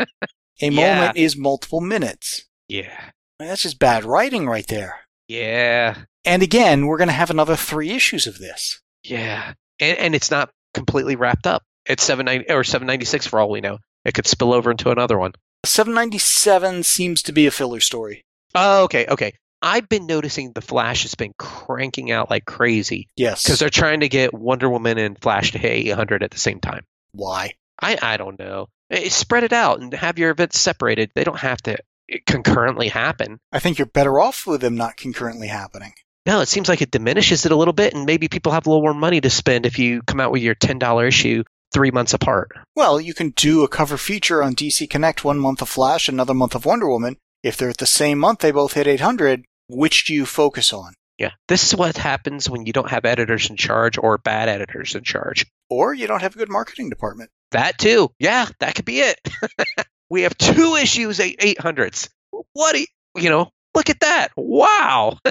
A 0.00 0.06
Yeah. 0.60 0.70
moment 0.70 1.16
is 1.16 1.36
multiple 1.36 1.80
minutes. 1.80 2.46
Yeah. 2.68 2.92
I 2.98 3.42
mean, 3.42 3.48
that's 3.48 3.62
just 3.62 3.78
bad 3.78 4.04
writing 4.04 4.46
right 4.46 4.66
there. 4.66 5.00
Yeah. 5.28 5.96
And 6.24 6.42
again, 6.42 6.86
we're 6.86 6.98
going 6.98 7.08
to 7.08 7.14
have 7.14 7.30
another 7.30 7.56
three 7.56 7.90
issues 7.90 8.26
of 8.26 8.38
this. 8.38 8.80
Yeah. 9.02 9.54
And, 9.80 9.98
and 9.98 10.14
it's 10.14 10.30
not 10.30 10.50
completely 10.74 11.16
wrapped 11.16 11.46
up. 11.46 11.62
It's 11.86 12.02
790 12.02 12.52
or 12.52 12.62
796 12.64 13.26
for 13.26 13.40
all 13.40 13.48
we 13.50 13.60
know. 13.60 13.78
It 14.04 14.12
could 14.14 14.26
spill 14.26 14.52
over 14.52 14.70
into 14.70 14.90
another 14.90 15.18
one. 15.18 15.32
797 15.64 16.82
seems 16.84 17.22
to 17.22 17.32
be 17.32 17.46
a 17.46 17.50
filler 17.50 17.80
story. 17.80 18.24
Oh, 18.54 18.84
okay, 18.84 19.06
okay. 19.06 19.32
I've 19.62 19.88
been 19.88 20.06
noticing 20.06 20.52
the 20.52 20.60
Flash 20.62 21.02
has 21.02 21.14
been 21.14 21.32
cranking 21.38 22.10
out 22.10 22.30
like 22.30 22.46
crazy 22.46 23.08
Yes. 23.16 23.42
because 23.42 23.58
they're 23.58 23.68
trying 23.68 24.00
to 24.00 24.08
get 24.08 24.32
Wonder 24.32 24.70
Woman 24.70 24.96
and 24.98 25.20
Flash 25.20 25.52
to 25.52 25.58
hit 25.58 25.72
800 25.88 26.22
at 26.22 26.30
the 26.30 26.38
same 26.38 26.60
time. 26.60 26.84
Why? 27.12 27.52
I, 27.80 27.98
I 28.00 28.16
don't 28.16 28.38
know. 28.38 28.68
Eh, 28.90 29.08
Spread 29.08 29.44
it 29.44 29.52
out 29.52 29.80
and 29.80 29.92
have 29.94 30.18
your 30.18 30.30
events 30.30 30.58
separated. 30.58 31.10
They 31.14 31.24
don't 31.24 31.38
have 31.38 31.62
to 31.62 31.78
concurrently 32.26 32.88
happen. 32.88 33.38
I 33.52 33.58
think 33.60 33.78
you're 33.78 33.86
better 33.86 34.18
off 34.20 34.46
with 34.46 34.60
them 34.60 34.76
not 34.76 34.96
concurrently 34.96 35.48
happening. 35.48 35.92
No, 36.26 36.40
it 36.40 36.48
seems 36.48 36.68
like 36.68 36.82
it 36.82 36.90
diminishes 36.90 37.46
it 37.46 37.52
a 37.52 37.56
little 37.56 37.72
bit, 37.72 37.94
and 37.94 38.04
maybe 38.04 38.28
people 38.28 38.52
have 38.52 38.66
a 38.66 38.70
little 38.70 38.82
more 38.82 38.94
money 38.94 39.20
to 39.20 39.30
spend 39.30 39.64
if 39.64 39.78
you 39.78 40.02
come 40.02 40.20
out 40.20 40.32
with 40.32 40.42
your 40.42 40.54
$10 40.54 41.06
issue 41.08 41.44
three 41.72 41.90
months 41.90 42.12
apart. 42.14 42.50
Well, 42.76 43.00
you 43.00 43.14
can 43.14 43.30
do 43.30 43.62
a 43.62 43.68
cover 43.68 43.96
feature 43.96 44.42
on 44.42 44.54
DC 44.54 44.90
Connect 44.90 45.24
one 45.24 45.38
month 45.38 45.62
of 45.62 45.68
Flash, 45.68 46.08
another 46.08 46.34
month 46.34 46.54
of 46.54 46.64
Wonder 46.66 46.88
Woman. 46.88 47.16
If 47.42 47.56
they're 47.56 47.70
at 47.70 47.78
the 47.78 47.86
same 47.86 48.18
month, 48.18 48.40
they 48.40 48.50
both 48.50 48.74
hit 48.74 48.86
800. 48.86 49.44
which 49.68 50.04
do 50.04 50.12
you 50.12 50.26
focus 50.26 50.72
on? 50.72 50.94
Yeah. 51.16 51.30
This 51.48 51.64
is 51.64 51.76
what 51.76 51.96
happens 51.96 52.50
when 52.50 52.66
you 52.66 52.72
don't 52.72 52.90
have 52.90 53.04
editors 53.04 53.48
in 53.48 53.56
charge 53.56 53.96
or 53.98 54.18
bad 54.18 54.48
editors 54.48 54.94
in 54.94 55.04
charge. 55.04 55.46
Or 55.68 55.94
you 55.94 56.06
don't 56.06 56.22
have 56.22 56.34
a 56.34 56.38
good 56.38 56.48
marketing 56.50 56.90
department. 56.90 57.30
That 57.52 57.78
too. 57.78 58.10
Yeah, 58.18 58.46
that 58.60 58.74
could 58.74 58.84
be 58.84 59.00
it. 59.00 59.18
we 60.10 60.22
have 60.22 60.36
two 60.38 60.76
issues, 60.76 61.18
eight 61.20 61.38
800s. 61.40 62.08
What 62.52 62.72
do 62.74 62.80
you, 62.80 62.86
you 63.16 63.30
know, 63.30 63.50
look 63.74 63.90
at 63.90 64.00
that. 64.00 64.28
Wow. 64.36 65.18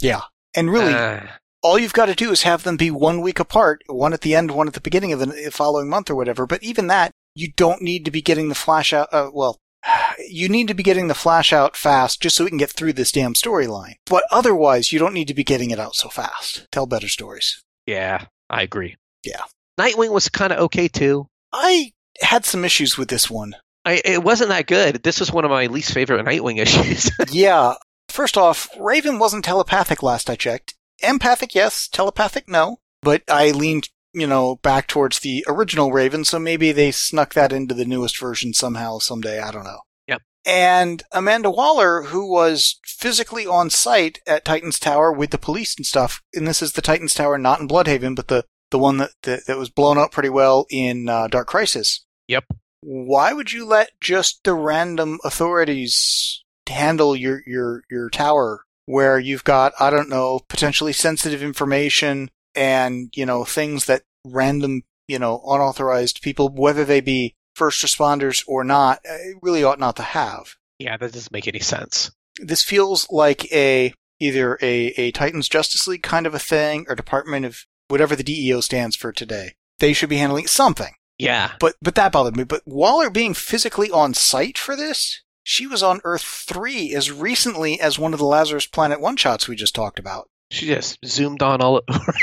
Yeah. 0.00 0.22
And 0.54 0.70
really, 0.70 0.94
Uh, 0.94 1.26
all 1.62 1.78
you've 1.78 1.92
got 1.92 2.06
to 2.06 2.14
do 2.14 2.30
is 2.30 2.42
have 2.42 2.62
them 2.62 2.76
be 2.76 2.90
one 2.90 3.20
week 3.20 3.40
apart, 3.40 3.82
one 3.88 4.12
at 4.12 4.20
the 4.20 4.34
end, 4.34 4.50
one 4.50 4.68
at 4.68 4.74
the 4.74 4.80
beginning 4.80 5.12
of 5.12 5.18
the 5.20 5.50
following 5.50 5.88
month 5.88 6.08
or 6.10 6.14
whatever. 6.14 6.46
But 6.46 6.62
even 6.62 6.86
that, 6.86 7.10
you 7.34 7.50
don't 7.56 7.82
need 7.82 8.04
to 8.04 8.10
be 8.10 8.22
getting 8.22 8.48
the 8.48 8.54
flash 8.54 8.92
out. 8.92 9.08
Uh, 9.12 9.30
well, 9.32 9.58
you 10.28 10.48
need 10.48 10.68
to 10.68 10.74
be 10.74 10.82
getting 10.82 11.08
the 11.08 11.14
flash 11.14 11.52
out 11.52 11.76
fast 11.76 12.20
just 12.22 12.36
so 12.36 12.44
we 12.44 12.50
can 12.50 12.58
get 12.58 12.70
through 12.70 12.92
this 12.92 13.12
damn 13.12 13.34
storyline. 13.34 13.94
But 14.06 14.24
otherwise, 14.30 14.92
you 14.92 14.98
don't 14.98 15.14
need 15.14 15.28
to 15.28 15.34
be 15.34 15.44
getting 15.44 15.70
it 15.70 15.78
out 15.80 15.94
so 15.96 16.08
fast. 16.08 16.66
Tell 16.70 16.86
better 16.86 17.08
stories. 17.08 17.62
yeah, 17.86 18.26
I 18.48 18.62
agree. 18.62 18.96
Yeah. 19.24 19.42
Nightwing 19.78 20.12
was 20.12 20.28
kind 20.28 20.52
of 20.52 20.60
okay 20.60 20.88
too. 20.88 21.26
I 21.52 21.92
had 22.20 22.44
some 22.44 22.64
issues 22.64 22.96
with 22.96 23.08
this 23.08 23.30
one. 23.30 23.56
I, 23.84 24.00
it 24.04 24.22
wasn't 24.22 24.50
that 24.50 24.66
good. 24.66 25.02
This 25.02 25.20
was 25.20 25.32
one 25.32 25.44
of 25.44 25.50
my 25.50 25.66
least 25.66 25.92
favorite 25.92 26.24
Nightwing 26.24 26.58
issues. 26.60 27.10
yeah. 27.30 27.74
First 28.08 28.36
off, 28.36 28.68
Raven 28.78 29.18
wasn't 29.18 29.44
telepathic 29.44 30.02
last 30.02 30.28
I 30.30 30.36
checked. 30.36 30.74
Empathic, 31.02 31.54
yes. 31.54 31.88
Telepathic, 31.88 32.48
no. 32.48 32.78
But 33.02 33.22
I 33.28 33.50
leaned, 33.50 33.90
you 34.12 34.26
know, 34.26 34.56
back 34.56 34.88
towards 34.88 35.20
the 35.20 35.44
original 35.46 35.92
Raven, 35.92 36.24
so 36.24 36.38
maybe 36.38 36.72
they 36.72 36.90
snuck 36.90 37.34
that 37.34 37.52
into 37.52 37.74
the 37.74 37.84
newest 37.84 38.18
version 38.18 38.54
somehow, 38.54 38.98
someday. 38.98 39.38
I 39.40 39.52
don't 39.52 39.64
know. 39.64 39.80
Yep. 40.08 40.22
And 40.44 41.02
Amanda 41.12 41.50
Waller, 41.50 42.04
who 42.04 42.30
was 42.30 42.80
physically 42.84 43.46
on 43.46 43.70
site 43.70 44.20
at 44.26 44.44
Titan's 44.44 44.78
Tower 44.78 45.12
with 45.12 45.30
the 45.30 45.38
police 45.38 45.76
and 45.76 45.84
stuff, 45.84 46.22
and 46.34 46.48
this 46.48 46.62
is 46.62 46.72
the 46.72 46.82
Titan's 46.82 47.14
Tower 47.14 47.38
not 47.38 47.60
in 47.60 47.68
Blüdhaven, 47.68 48.16
but 48.16 48.28
the, 48.28 48.44
the 48.70 48.78
one 48.78 48.98
that, 48.98 49.10
that, 49.22 49.46
that 49.46 49.58
was 49.58 49.70
blown 49.70 49.98
up 49.98 50.12
pretty 50.12 50.28
well 50.28 50.66
in 50.70 51.08
uh, 51.08 51.28
Dark 51.28 51.48
Crisis. 51.48 52.04
Yep. 52.28 52.44
Why 52.80 53.32
would 53.32 53.52
you 53.52 53.66
let 53.66 53.90
just 54.00 54.44
the 54.44 54.54
random 54.54 55.18
authorities 55.24 56.44
handle 56.68 57.14
your 57.14 57.42
your 57.46 57.84
your 57.90 58.10
tower 58.10 58.64
where 58.86 59.18
you've 59.18 59.44
got 59.44 59.72
I 59.78 59.90
don't 59.90 60.08
know 60.08 60.40
potentially 60.48 60.92
sensitive 60.92 61.42
information 61.42 62.30
and 62.54 63.12
you 63.14 63.26
know 63.26 63.44
things 63.44 63.86
that 63.86 64.02
random 64.24 64.82
you 65.08 65.18
know 65.18 65.42
unauthorized 65.46 66.22
people 66.22 66.48
whether 66.48 66.84
they 66.84 67.00
be 67.00 67.34
first 67.54 67.84
responders 67.84 68.44
or 68.46 68.64
not 68.64 69.00
uh, 69.08 69.16
really 69.42 69.64
ought 69.64 69.80
not 69.80 69.96
to 69.96 70.02
have. 70.02 70.56
yeah, 70.78 70.96
that 70.96 71.12
doesn't 71.12 71.32
make 71.32 71.48
any 71.48 71.60
sense. 71.60 72.10
This 72.38 72.62
feels 72.62 73.10
like 73.10 73.50
a 73.52 73.94
either 74.20 74.58
a 74.60 74.86
a 74.98 75.10
Titans 75.12 75.48
Justice 75.48 75.86
League 75.86 76.02
kind 76.02 76.26
of 76.26 76.34
a 76.34 76.38
thing 76.38 76.86
or 76.88 76.94
Department 76.94 77.46
of 77.46 77.64
whatever 77.88 78.16
the 78.16 78.24
DEO 78.24 78.60
stands 78.60 78.96
for 78.96 79.12
today. 79.12 79.54
They 79.78 79.92
should 79.92 80.08
be 80.08 80.16
handling 80.16 80.46
something. 80.46 80.94
Yeah. 81.18 81.52
But 81.60 81.74
but 81.80 81.94
that 81.94 82.12
bothered 82.12 82.36
me. 82.36 82.44
But 82.44 82.62
Waller 82.66 83.10
being 83.10 83.34
physically 83.34 83.90
on 83.90 84.14
site 84.14 84.58
for 84.58 84.76
this, 84.76 85.22
she 85.42 85.66
was 85.66 85.82
on 85.82 86.00
Earth 86.04 86.22
three 86.22 86.94
as 86.94 87.10
recently 87.10 87.80
as 87.80 87.98
one 87.98 88.12
of 88.12 88.18
the 88.18 88.26
Lazarus 88.26 88.66
Planet 88.66 89.00
one 89.00 89.16
shots 89.16 89.48
we 89.48 89.56
just 89.56 89.74
talked 89.74 89.98
about. 89.98 90.28
She 90.50 90.66
just 90.66 90.98
zoomed 91.04 91.42
on 91.42 91.60
all 91.60 91.82
over. 91.88 92.14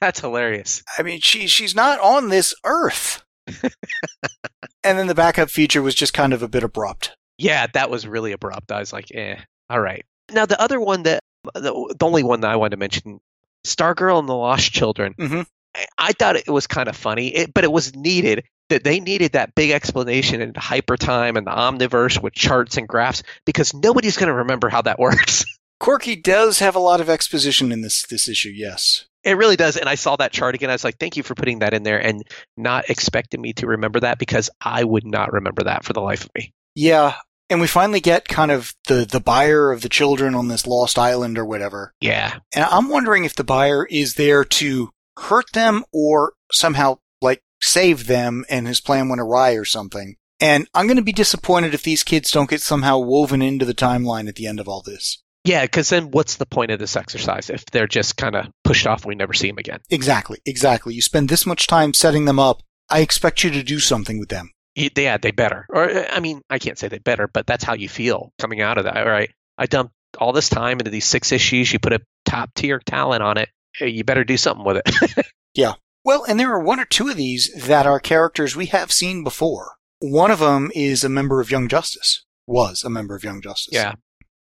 That's 0.01 0.21
hilarious. 0.21 0.83
I 0.99 1.03
mean, 1.03 1.21
she 1.21 1.47
she's 1.47 1.75
not 1.75 2.01
on 2.01 2.29
this 2.29 2.55
Earth. 2.65 3.25
and 3.63 4.99
then 4.99 5.07
the 5.07 5.15
backup 5.15 5.51
feature 5.51 5.83
was 5.83 5.95
just 5.95 6.15
kind 6.15 6.33
of 6.33 6.43
a 6.43 6.49
bit 6.49 6.63
abrupt. 6.63 7.17
Yeah, 7.39 7.67
that 7.75 7.91
was 7.91 8.07
really 8.07 8.33
abrupt. 8.33 8.71
I 8.71 8.79
was 8.79 8.93
like, 8.93 9.09
eh, 9.15 9.37
all 9.69 9.81
right. 9.81 10.05
Now 10.31 10.47
the 10.47 10.61
other 10.61 10.81
one 10.81 11.03
that 11.05 11.21
the, 11.55 11.95
the 11.99 12.07
only 12.07 12.23
one 12.23 12.41
that 12.41 12.51
I 12.51 12.57
wanted 12.57 12.71
to 12.71 12.77
mention, 12.79 13.21
Stargirl 13.67 14.19
and 14.19 14.29
the 14.29 14.35
Lost 14.35 14.73
Children. 14.73 15.15
Mhm. 15.19 15.47
I, 15.75 15.87
I 15.99 16.13
thought 16.13 16.37
it 16.37 16.49
was 16.49 16.67
kind 16.67 16.89
of 16.89 16.97
funny, 16.97 17.29
it, 17.35 17.55
but 17.55 17.65
it 17.65 17.73
was 17.73 17.95
needed. 17.95 18.45
That 18.69 18.85
they 18.85 19.01
needed 19.01 19.33
that 19.33 19.55
big 19.55 19.71
explanation 19.71 20.41
into 20.41 20.59
hyper 20.59 20.97
time 20.97 21.37
and 21.37 21.47
the 21.47 21.51
omniverse 21.51 22.23
with 22.23 22.33
charts 22.33 22.79
and 22.79 22.89
graphs 22.89 23.23
because 23.45 23.75
nobody's 23.75 24.17
going 24.17 24.29
to 24.29 24.35
remember 24.35 24.71
how 24.71 24.81
that 24.83 24.99
works. 24.99 25.45
Corky 25.79 26.17
does 26.17 26.61
have 26.61 26.75
a 26.75 26.79
lot 26.79 27.01
of 27.03 27.11
exposition 27.11 27.71
in 27.71 27.83
this 27.83 28.07
this 28.07 28.29
issue. 28.29 28.49
Yes. 28.55 29.05
It 29.25 29.37
really 29.37 29.57
does. 29.57 29.77
And 29.77 29.89
I 29.91 29.97
saw 29.97 30.17
that 30.17 30.33
chart 30.33 30.55
again. 30.55 30.71
I 30.71 30.73
was 30.73 30.85
like, 30.85 30.97
thank 30.99 31.17
you 31.19 31.23
for 31.23 31.35
putting 31.35 31.59
that 31.59 31.75
in 31.75 31.83
there 31.83 31.99
and 32.03 32.23
not 32.57 32.89
expecting 32.89 33.43
me 33.43 33.53
to 33.55 33.67
remember 33.67 34.01
that 34.01 34.19
because 34.19 34.49
I 34.61 34.83
would 34.83 35.05
not 35.05 35.33
remember 35.35 35.65
that 35.65 35.85
for 35.85 35.93
the 35.93 36.01
life 36.01 36.25
of 36.25 36.31
me. 36.35 36.53
Yeah. 36.75 37.15
And 37.53 37.61
we 37.61 37.67
finally 37.67 38.01
get 38.01 38.29
kind 38.29 38.51
of 38.51 38.75
the 38.89 39.05
the 39.05 39.21
buyer 39.21 39.73
of 39.73 39.83
the 39.83 39.91
children 39.91 40.35
on 40.35 40.49
this 40.49 40.67
lost 40.67 40.99
island 40.99 41.39
or 41.39 41.45
whatever. 41.45 41.93
Yeah. 42.01 42.39
And 42.55 42.65
I'm 42.65 42.89
wondering 42.89 43.25
if 43.25 43.35
the 43.35 43.45
buyer 43.45 43.87
is 43.91 44.15
there 44.15 44.43
to 44.43 44.91
hurt 45.19 45.53
them 45.53 45.85
or 45.93 46.33
somehow 46.51 46.99
like 47.21 47.43
save 47.61 48.07
them 48.07 48.47
and 48.49 48.67
his 48.67 48.81
plan 48.81 49.11
went 49.11 49.21
awry 49.21 49.53
or 49.53 49.67
something. 49.67 50.17
And 50.41 50.67
I'm 50.73 50.87
going 50.87 50.97
to 50.97 51.03
be 51.03 51.13
disappointed 51.13 51.75
if 51.75 51.83
these 51.83 52.03
kids 52.03 52.31
don't 52.31 52.49
get 52.49 52.63
somehow 52.63 52.99
woven 52.99 53.43
into 53.43 53.67
the 53.67 53.75
timeline 53.75 54.29
at 54.29 54.37
the 54.37 54.47
end 54.47 54.59
of 54.59 54.67
all 54.67 54.81
this. 54.81 55.23
Yeah. 55.45 55.63
Because 55.63 55.91
then 55.91 56.11
what's 56.11 56.37
the 56.37 56.47
point 56.47 56.71
of 56.71 56.79
this 56.79 56.97
exercise 56.97 57.51
if 57.51 57.67
they're 57.67 57.87
just 57.87 58.17
kind 58.17 58.35
of 58.35 58.49
pushed 58.65 58.87
off 58.87 59.03
and 59.03 59.11
we 59.11 59.15
never 59.15 59.35
see 59.35 59.49
them 59.49 59.59
again? 59.59 59.81
Exactly, 59.91 60.39
exactly. 60.47 60.95
You 60.95 61.03
spend 61.03 61.29
this 61.29 61.45
much 61.45 61.67
time 61.67 61.93
setting 61.93 62.25
them 62.25 62.39
up. 62.39 62.63
I 62.89 63.01
expect 63.01 63.45
you 63.45 63.51
to 63.51 63.63
do 63.63 63.79
something 63.79 64.19
with 64.19 64.31
them. 64.31 64.53
Yeah, 64.75 65.19
they 65.19 65.31
better. 65.33 65.67
Or, 65.69 65.89
I 66.11 66.21
mean, 66.21 66.41
I 66.49 66.59
can't 66.59 66.79
say 66.79 66.89
they 66.89 66.99
better, 66.99 67.29
but 67.29 67.47
that's 67.47 67.65
how 67.65 67.75
you 67.75 67.89
feel 67.89 68.33
coming 68.39 68.61
out 68.61 68.79
of 68.79 68.85
that. 68.85 68.97
All 68.97 69.05
right. 69.09 69.31
I 69.59 69.67
dumped 69.67 69.93
all 70.19 70.33
this 70.33 70.49
time 70.49 70.79
into 70.79 70.91
these 70.91 71.05
six 71.05 71.31
issues. 71.33 71.73
You 71.73 71.79
put 71.79 71.93
a 71.93 72.01
top 72.25 72.51
tier 72.55 72.79
talent 72.85 73.23
on 73.23 73.37
it. 73.39 73.49
eh, 73.81 73.87
You 73.87 74.05
better 74.05 74.25
do 74.25 74.37
something 74.37 74.65
with 74.65 74.83
it. 74.85 75.27
Yeah. 75.55 75.75
Well, 76.03 76.25
and 76.27 76.41
there 76.41 76.51
are 76.51 76.63
one 76.65 76.81
or 76.81 76.87
two 76.87 77.09
of 77.11 77.17
these 77.19 77.53
that 77.67 77.87
are 77.87 78.01
characters 78.01 78.57
we 78.57 78.67
have 78.67 78.91
seen 78.91 79.23
before. 79.23 79.73
One 80.01 80.31
of 80.31 80.39
them 80.39 80.71
is 80.75 81.05
a 81.05 81.11
member 81.11 81.41
of 81.43 81.51
Young 81.51 81.69
Justice. 81.69 82.25
Was 82.47 82.83
a 82.83 82.89
member 82.91 83.15
of 83.15 83.23
Young 83.23 83.43
Justice. 83.43 83.75
yeah. 83.75 83.95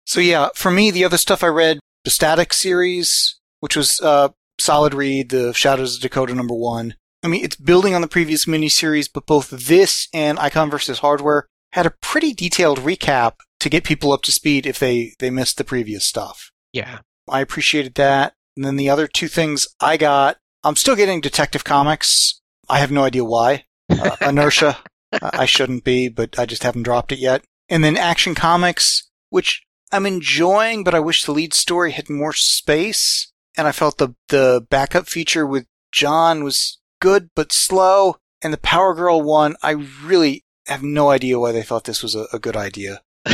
So 0.05 0.19
yeah, 0.19 0.49
for 0.53 0.69
me, 0.69 0.91
the 0.91 1.05
other 1.05 1.17
stuff 1.17 1.43
I 1.43 1.47
read, 1.47 1.79
the 2.03 2.09
Static 2.09 2.51
series, 2.53 3.39
which 3.61 3.75
was 3.77 3.99
uh, 4.01 4.29
solid 4.59 4.93
read, 4.93 5.29
the 5.29 5.53
Shadows 5.53 5.95
of 5.95 6.01
Dakota 6.01 6.35
number 6.35 6.53
one. 6.53 6.95
I 7.27 7.29
mean, 7.29 7.43
it's 7.43 7.57
building 7.57 7.93
on 7.93 7.99
the 7.99 8.07
previous 8.07 8.45
miniseries, 8.45 9.09
but 9.13 9.25
both 9.25 9.49
this 9.49 10.07
and 10.13 10.39
Icon 10.39 10.69
versus 10.69 10.99
Hardware 10.99 11.45
had 11.73 11.85
a 11.85 11.93
pretty 12.01 12.33
detailed 12.33 12.79
recap 12.79 13.33
to 13.59 13.67
get 13.69 13.83
people 13.83 14.13
up 14.13 14.21
to 14.21 14.31
speed 14.31 14.65
if 14.65 14.79
they 14.79 15.13
they 15.19 15.29
missed 15.29 15.57
the 15.57 15.65
previous 15.65 16.05
stuff. 16.05 16.51
Yeah. 16.71 16.99
I 17.27 17.41
appreciated 17.41 17.95
that. 17.95 18.35
And 18.55 18.63
then 18.63 18.77
the 18.77 18.89
other 18.89 19.07
two 19.07 19.27
things 19.27 19.67
I 19.81 19.97
got, 19.97 20.37
I'm 20.63 20.77
still 20.77 20.95
getting 20.95 21.19
Detective 21.19 21.65
Comics. 21.65 22.39
I 22.69 22.79
have 22.79 22.91
no 22.91 23.03
idea 23.03 23.25
why. 23.25 23.65
Uh, 23.89 24.15
inertia. 24.21 24.77
I 25.11 25.41
I 25.41 25.45
shouldn't 25.45 25.83
be, 25.83 26.07
but 26.07 26.39
I 26.39 26.45
just 26.45 26.63
haven't 26.63 26.83
dropped 26.83 27.11
it 27.11 27.19
yet. 27.19 27.43
And 27.67 27.83
then 27.83 27.97
Action 27.97 28.35
Comics, 28.35 29.09
which 29.31 29.63
I'm 29.91 30.05
enjoying, 30.05 30.85
but 30.85 30.95
I 30.95 31.01
wish 31.01 31.25
the 31.25 31.33
lead 31.33 31.53
story 31.53 31.91
had 31.91 32.09
more 32.09 32.31
space. 32.31 33.33
And 33.57 33.67
I 33.67 33.73
felt 33.73 33.97
the 33.97 34.15
the 34.29 34.65
backup 34.69 35.09
feature 35.09 35.45
with 35.45 35.65
John 35.91 36.45
was 36.45 36.77
good 36.99 37.29
but 37.35 37.51
slow. 37.51 38.17
And 38.41 38.53
the 38.53 38.57
Power 38.57 38.93
Girl 38.93 39.21
one, 39.21 39.55
I 39.63 39.71
really 40.03 40.43
have 40.67 40.83
no 40.83 41.09
idea 41.09 41.39
why 41.39 41.51
they 41.51 41.63
thought 41.63 41.85
this 41.85 42.03
was 42.03 42.15
a, 42.15 42.27
a 42.33 42.39
good 42.39 42.55
idea. 42.55 43.01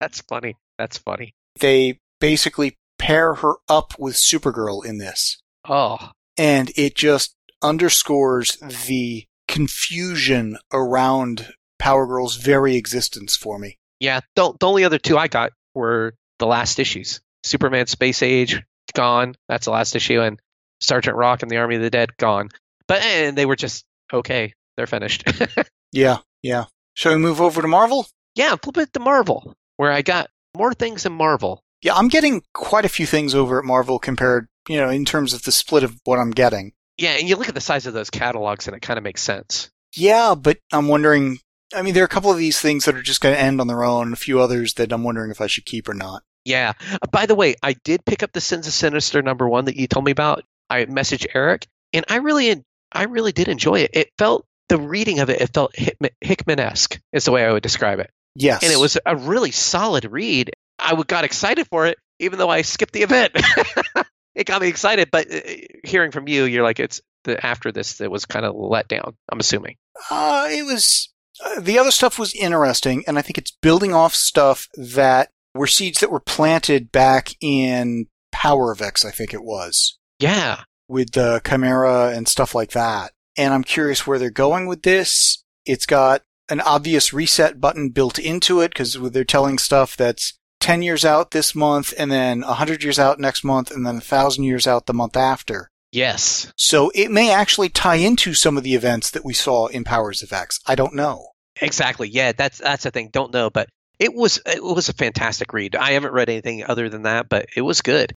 That's 0.00 0.20
funny. 0.22 0.56
That's 0.78 0.98
funny. 0.98 1.34
They 1.60 2.00
basically 2.20 2.76
pair 2.98 3.34
her 3.34 3.54
up 3.68 3.94
with 3.98 4.14
Supergirl 4.16 4.84
in 4.84 4.98
this. 4.98 5.40
Oh, 5.68 6.10
and 6.36 6.72
it 6.76 6.94
just 6.96 7.36
underscores 7.62 8.56
the 8.88 9.24
confusion 9.48 10.58
around 10.72 11.52
Power 11.78 12.06
Girl's 12.06 12.36
very 12.36 12.76
existence 12.76 13.36
for 13.36 13.58
me. 13.58 13.78
yeah. 14.00 14.20
The, 14.36 14.52
the 14.58 14.66
only 14.66 14.84
other 14.84 14.98
two 14.98 15.16
I 15.16 15.28
got 15.28 15.52
were 15.74 16.14
the 16.38 16.46
last 16.46 16.78
issues 16.78 17.20
Superman 17.44 17.86
Space 17.86 18.22
Age, 18.22 18.62
gone. 18.94 19.34
That's 19.48 19.66
the 19.66 19.70
last 19.72 19.94
issue. 19.96 20.20
And 20.20 20.40
Sergeant 20.80 21.16
Rock 21.16 21.42
and 21.42 21.50
the 21.50 21.56
Army 21.58 21.76
of 21.76 21.82
the 21.82 21.90
Dead, 21.90 22.16
gone. 22.16 22.48
But 22.86 23.02
and 23.02 23.36
they 23.36 23.46
were 23.46 23.56
just 23.56 23.84
okay. 24.12 24.54
They're 24.76 24.86
finished. 24.86 25.24
Yeah, 25.92 26.18
yeah. 26.42 26.64
Shall 26.94 27.12
we 27.12 27.18
move 27.18 27.40
over 27.40 27.62
to 27.62 27.68
Marvel? 27.68 28.06
yeah, 28.34 28.56
flip 28.56 28.78
it 28.78 28.92
to 28.94 28.98
Marvel, 28.98 29.54
where 29.76 29.92
I 29.92 30.02
got 30.02 30.28
more 30.56 30.74
things 30.74 31.06
in 31.06 31.12
Marvel. 31.12 31.62
Yeah, 31.82 31.94
I'm 31.94 32.08
getting 32.08 32.42
quite 32.52 32.84
a 32.84 32.88
few 32.88 33.06
things 33.06 33.32
over 33.32 33.60
at 33.60 33.64
Marvel 33.64 34.00
compared, 34.00 34.48
you 34.68 34.78
know, 34.78 34.88
in 34.88 35.04
terms 35.04 35.32
of 35.34 35.44
the 35.44 35.52
split 35.52 35.84
of 35.84 35.96
what 36.02 36.18
I'm 36.18 36.32
getting. 36.32 36.72
Yeah, 36.98 37.10
and 37.12 37.28
you 37.28 37.36
look 37.36 37.48
at 37.48 37.54
the 37.54 37.60
size 37.60 37.86
of 37.86 37.94
those 37.94 38.10
catalogs, 38.10 38.66
and 38.66 38.76
it 38.76 38.82
kind 38.82 38.98
of 38.98 39.04
makes 39.04 39.22
sense. 39.22 39.70
Yeah, 39.94 40.34
but 40.34 40.58
I'm 40.72 40.88
wondering. 40.88 41.38
I 41.72 41.82
mean, 41.82 41.94
there 41.94 42.02
are 42.02 42.06
a 42.06 42.08
couple 42.08 42.32
of 42.32 42.38
these 42.38 42.60
things 42.60 42.84
that 42.86 42.96
are 42.96 43.02
just 43.02 43.20
going 43.20 43.34
to 43.36 43.40
end 43.40 43.60
on 43.60 43.68
their 43.68 43.84
own, 43.84 44.12
a 44.12 44.16
few 44.16 44.40
others 44.40 44.74
that 44.74 44.92
I'm 44.92 45.04
wondering 45.04 45.30
if 45.30 45.40
I 45.40 45.46
should 45.46 45.64
keep 45.66 45.88
or 45.88 45.94
not. 45.94 46.24
Yeah. 46.44 46.72
Uh, 46.90 47.06
by 47.12 47.26
the 47.26 47.36
way, 47.36 47.54
I 47.62 47.74
did 47.84 48.04
pick 48.04 48.24
up 48.24 48.32
the 48.32 48.40
Sins 48.40 48.66
of 48.66 48.72
Sinister 48.72 49.22
number 49.22 49.48
one 49.48 49.66
that 49.66 49.76
you 49.76 49.86
told 49.86 50.04
me 50.04 50.10
about. 50.10 50.44
I 50.70 50.84
messaged 50.86 51.26
Eric, 51.34 51.66
and 51.92 52.04
I 52.08 52.16
really, 52.16 52.64
I 52.92 53.04
really 53.04 53.32
did 53.32 53.48
enjoy 53.48 53.80
it. 53.80 53.90
It 53.94 54.10
felt 54.18 54.46
the 54.68 54.78
reading 54.78 55.20
of 55.20 55.30
it. 55.30 55.40
It 55.40 55.52
felt 55.52 55.76
Hickman- 55.76 56.10
Hickman-esque, 56.20 56.98
is 57.12 57.24
the 57.24 57.32
way 57.32 57.44
I 57.44 57.52
would 57.52 57.62
describe 57.62 58.00
it. 58.00 58.10
Yes, 58.34 58.62
And 58.62 58.72
it 58.72 58.78
was 58.78 58.98
a 59.06 59.16
really 59.16 59.52
solid 59.52 60.06
read. 60.06 60.52
I 60.78 61.00
got 61.06 61.24
excited 61.24 61.68
for 61.68 61.86
it, 61.86 61.98
even 62.18 62.38
though 62.38 62.50
I 62.50 62.62
skipped 62.62 62.92
the 62.92 63.02
event. 63.02 63.32
it 64.34 64.46
got 64.46 64.60
me 64.60 64.68
excited, 64.68 65.10
but 65.10 65.32
uh, 65.32 65.40
hearing 65.84 66.10
from 66.10 66.26
you, 66.26 66.44
you're 66.44 66.64
like, 66.64 66.80
it's 66.80 67.00
the 67.24 67.44
after 67.44 67.72
this 67.72 67.98
that 67.98 68.10
was 68.10 68.24
kind 68.24 68.44
of 68.44 68.54
let 68.56 68.88
down. 68.88 69.16
I'm 69.30 69.40
assuming. 69.40 69.76
Uh, 70.10 70.48
it 70.50 70.64
was 70.64 71.12
uh, 71.44 71.60
the 71.60 71.78
other 71.78 71.90
stuff 71.90 72.18
was 72.18 72.34
interesting, 72.34 73.04
and 73.06 73.18
I 73.18 73.22
think 73.22 73.38
it's 73.38 73.52
building 73.62 73.92
off 73.92 74.14
stuff 74.14 74.68
that 74.76 75.30
were 75.54 75.66
seeds 75.66 76.00
that 76.00 76.10
were 76.10 76.20
planted 76.20 76.92
back 76.92 77.34
in 77.40 78.06
Power 78.32 78.72
of 78.72 78.82
X. 78.82 79.04
I 79.04 79.10
think 79.10 79.32
it 79.32 79.42
was 79.42 79.98
Yeah. 80.18 80.62
with 80.88 81.12
the 81.12 81.40
Chimera 81.46 82.08
and 82.14 82.28
stuff 82.28 82.54
like 82.54 82.72
that. 82.72 83.12
And 83.36 83.52
I'm 83.52 83.64
curious 83.64 84.06
where 84.06 84.18
they're 84.18 84.30
going 84.30 84.66
with 84.66 84.82
this. 84.82 85.42
It's 85.66 85.86
got 85.86 86.22
an 86.48 86.60
obvious 86.60 87.12
reset 87.12 87.60
button 87.60 87.88
built 87.88 88.18
into 88.18 88.60
it 88.60 88.68
because 88.70 88.94
they're 88.94 89.24
telling 89.24 89.58
stuff 89.58 89.96
that's 89.96 90.38
10 90.60 90.82
years 90.82 91.04
out 91.04 91.30
this 91.30 91.54
month 91.54 91.92
and 91.98 92.12
then 92.12 92.42
100 92.42 92.82
years 92.84 92.98
out 92.98 93.18
next 93.18 93.44
month 93.44 93.70
and 93.70 93.86
then 93.86 93.94
1,000 93.94 94.44
years 94.44 94.66
out 94.66 94.86
the 94.86 94.94
month 94.94 95.16
after. 95.16 95.70
Yes. 95.90 96.52
So 96.56 96.90
it 96.94 97.10
may 97.10 97.32
actually 97.32 97.68
tie 97.68 97.96
into 97.96 98.34
some 98.34 98.56
of 98.56 98.62
the 98.64 98.74
events 98.74 99.10
that 99.12 99.24
we 99.24 99.32
saw 99.32 99.66
in 99.68 99.84
Powers 99.84 100.22
of 100.22 100.32
X. 100.32 100.60
I 100.66 100.74
don't 100.74 100.94
know. 100.94 101.28
Exactly. 101.60 102.08
Yeah, 102.08 102.32
that's 102.32 102.58
that's 102.58 102.82
the 102.82 102.90
thing. 102.90 103.10
Don't 103.12 103.32
know, 103.32 103.48
but 103.48 103.68
it 104.00 104.12
was 104.12 104.40
it 104.44 104.62
was 104.62 104.88
a 104.88 104.92
fantastic 104.92 105.52
read. 105.52 105.76
I 105.76 105.92
haven't 105.92 106.12
read 106.12 106.28
anything 106.28 106.64
other 106.64 106.88
than 106.88 107.02
that, 107.02 107.28
but 107.28 107.46
it 107.54 107.60
was 107.62 107.80
good. 107.80 108.12